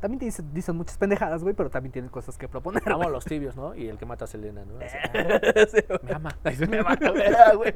También 0.00 0.18
dicen, 0.18 0.52
dicen 0.52 0.74
muchas 0.76 0.98
pendejadas, 0.98 1.44
güey, 1.44 1.54
pero 1.54 1.70
también 1.70 1.92
tienen 1.92 2.10
cosas 2.10 2.36
que 2.36 2.48
proponer. 2.48 2.82
Amo 2.86 3.04
a 3.04 3.08
los 3.08 3.24
tibios, 3.24 3.54
¿no? 3.54 3.72
Y 3.76 3.86
el 3.86 3.98
que 3.98 4.04
mata 4.04 4.24
a 4.24 4.26
Selena, 4.26 4.64
¿no? 4.64 4.74
Así, 4.84 4.96
Sí, 5.76 5.84
güey. 5.86 6.00
me 6.02 6.12
ama. 6.12 6.36
Me 6.68 6.78
a 6.80 7.46
ah, 7.46 7.52
güey. 7.56 7.72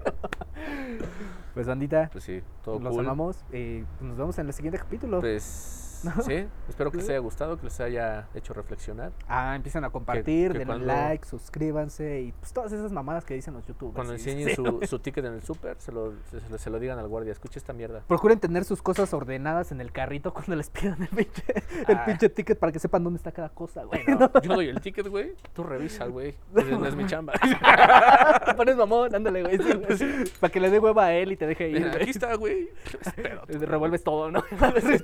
Pues 1.54 1.66
bandita, 1.68 2.08
Pues 2.10 2.24
sí, 2.24 2.42
todo 2.64 2.80
los 2.80 2.92
cool. 2.92 3.04
amamos 3.04 3.44
y 3.52 3.84
nos 4.00 4.16
vemos 4.16 4.38
en 4.38 4.46
el 4.48 4.52
siguiente 4.52 4.78
capítulo. 4.78 5.20
Pues 5.20 5.85
sí, 6.24 6.46
espero 6.68 6.90
que 6.90 6.98
les 6.98 7.08
haya 7.08 7.18
gustado, 7.18 7.56
que 7.58 7.64
les 7.64 7.80
haya 7.80 8.28
hecho 8.34 8.52
reflexionar. 8.54 9.12
Ah, 9.28 9.54
empiecen 9.56 9.84
a 9.84 9.90
compartir, 9.90 10.52
que 10.52 10.58
denle 10.64 10.84
like, 10.86 11.26
suscríbanse 11.26 12.20
y 12.22 12.32
pues 12.32 12.52
todas 12.52 12.72
esas 12.72 12.92
mamadas 12.92 13.24
que 13.24 13.34
dicen 13.34 13.54
los 13.54 13.66
youtubers. 13.66 13.94
Cuando 13.94 14.16
sí, 14.18 14.30
enseñen 14.30 14.48
sí, 14.80 14.86
su, 14.86 14.98
ticket 15.00 15.24
en 15.24 15.34
el 15.34 15.42
súper, 15.42 15.76
se 15.78 15.92
lo, 15.92 16.12
se, 16.30 16.58
se 16.58 16.70
lo- 16.70 16.78
digan 16.78 16.98
al 16.98 17.08
guardia. 17.08 17.32
Escucha 17.32 17.58
esta 17.58 17.72
mierda. 17.72 18.02
Procuren 18.06 18.38
tener 18.38 18.64
sus 18.64 18.82
cosas 18.82 19.12
ordenadas 19.14 19.72
en 19.72 19.80
el 19.80 19.92
carrito 19.92 20.32
cuando 20.34 20.56
les 20.56 20.68
pidan 20.70 21.00
el 21.02 21.08
pinche, 21.08 21.42
el 21.88 21.96
Ah. 21.96 22.04
pinche 22.04 22.28
ticket 22.28 22.58
para 22.58 22.70
que 22.72 22.78
sepan 22.78 23.02
dónde 23.02 23.16
está 23.16 23.32
cada 23.32 23.48
cosa, 23.48 23.84
güey. 23.84 24.04
Bueno, 24.04 24.30
yo 24.42 24.54
doy 24.54 24.68
el 24.68 24.80
ticket, 24.80 25.08
güey. 25.08 25.34
Tú 25.54 25.62
revisa, 25.62 26.06
güey. 26.06 26.36
No 26.52 26.86
es 26.86 26.94
mi 26.94 27.06
chamba. 27.06 27.32
Te 28.46 28.54
pones 28.54 28.76
mamón, 28.76 29.14
ándale, 29.14 29.42
güey. 29.42 29.58
sí. 29.96 30.24
Para 30.40 30.52
que 30.52 30.60
le 30.60 30.70
dé 30.70 30.78
hueva 30.78 31.06
a 31.06 31.14
él 31.14 31.32
y 31.32 31.36
te 31.36 31.46
deje 31.46 31.68
ir. 31.70 31.78
Mira, 31.78 31.94
aquí 31.94 32.10
está, 32.10 32.34
güey. 32.34 32.68
Revuelves 33.48 34.04
todo, 34.04 34.30
¿no? 34.30 34.44
Así, 34.60 34.98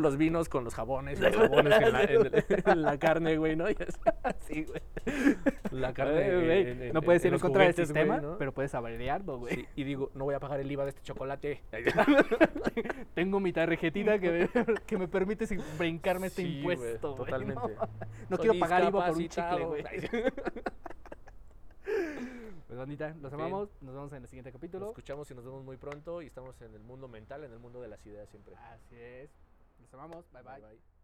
los 0.00 0.16
vinos 0.16 0.48
con 0.48 0.64
los 0.64 0.74
jabones, 0.74 1.20
los 1.20 1.34
jabones 1.36 1.80
en 1.80 1.92
la, 1.92 2.02
en 2.04 2.10
el- 2.26 2.44
en 2.66 2.82
la 2.82 2.98
carne, 2.98 3.36
güey, 3.36 3.56
¿no? 3.56 3.66
Sí, 4.46 4.64
güey. 4.64 4.80
La 5.70 5.92
carne. 5.92 6.44
Güey, 6.44 6.92
no 6.92 7.02
puedes 7.02 7.24
ir 7.24 7.32
en 7.32 7.38
contra 7.38 7.64
del 7.64 7.74
sistema, 7.74 8.20
¿no? 8.20 8.38
pero 8.38 8.52
puedes 8.52 8.74
averiarlo, 8.74 9.38
güey. 9.38 9.54
Sí, 9.54 9.66
y 9.76 9.84
digo, 9.84 10.10
no 10.14 10.24
voy 10.24 10.34
a 10.34 10.40
pagar 10.40 10.60
el 10.60 10.70
IVA 10.70 10.84
de 10.84 10.90
este 10.90 11.02
chocolate. 11.02 11.62
Tengo 13.14 13.40
mi 13.40 13.52
tarjetita 13.52 14.18
que 14.18 14.30
me, 14.30 14.74
que 14.86 14.98
me 14.98 15.08
permite 15.08 15.46
brincarme 15.78 16.28
este 16.28 16.42
Sí, 16.42 16.58
impuesto, 16.58 17.14
güey. 17.14 17.24
totalmente. 17.30 17.62
No, 17.62 17.88
no 18.30 18.36
Soy 18.36 18.48
quiero 18.48 18.58
pagar 18.60 18.82
IVA 18.88 19.06
por 19.06 19.16
un 19.16 19.28
chicle, 19.28 19.64
güey. 19.64 19.84
Pues 22.66 22.78
bandita, 22.78 23.14
los 23.22 23.32
amamos. 23.32 23.70
Nos 23.80 23.94
vemos 23.94 24.12
en 24.12 24.22
el 24.22 24.28
siguiente 24.28 24.50
Nos 24.50 24.60
capítulo. 24.60 24.88
escuchamos 24.90 25.30
y 25.30 25.34
nos 25.34 25.44
vemos 25.44 25.64
muy 25.64 25.76
pronto. 25.78 26.20
Y 26.22 26.26
estamos 26.26 26.60
en 26.60 26.74
el 26.74 26.82
mundo 26.82 27.08
mental, 27.08 27.44
en 27.44 27.52
el 27.52 27.58
mundo 27.58 27.80
de 27.80 27.88
las 27.88 28.04
ideas 28.06 28.28
siempre. 28.28 28.54
Así 28.56 28.96
es. 28.96 29.30
Los 29.92 29.94
amamos. 29.94 30.30
bye. 30.32 30.42
bye. 30.42 30.60
bye. 30.60 30.97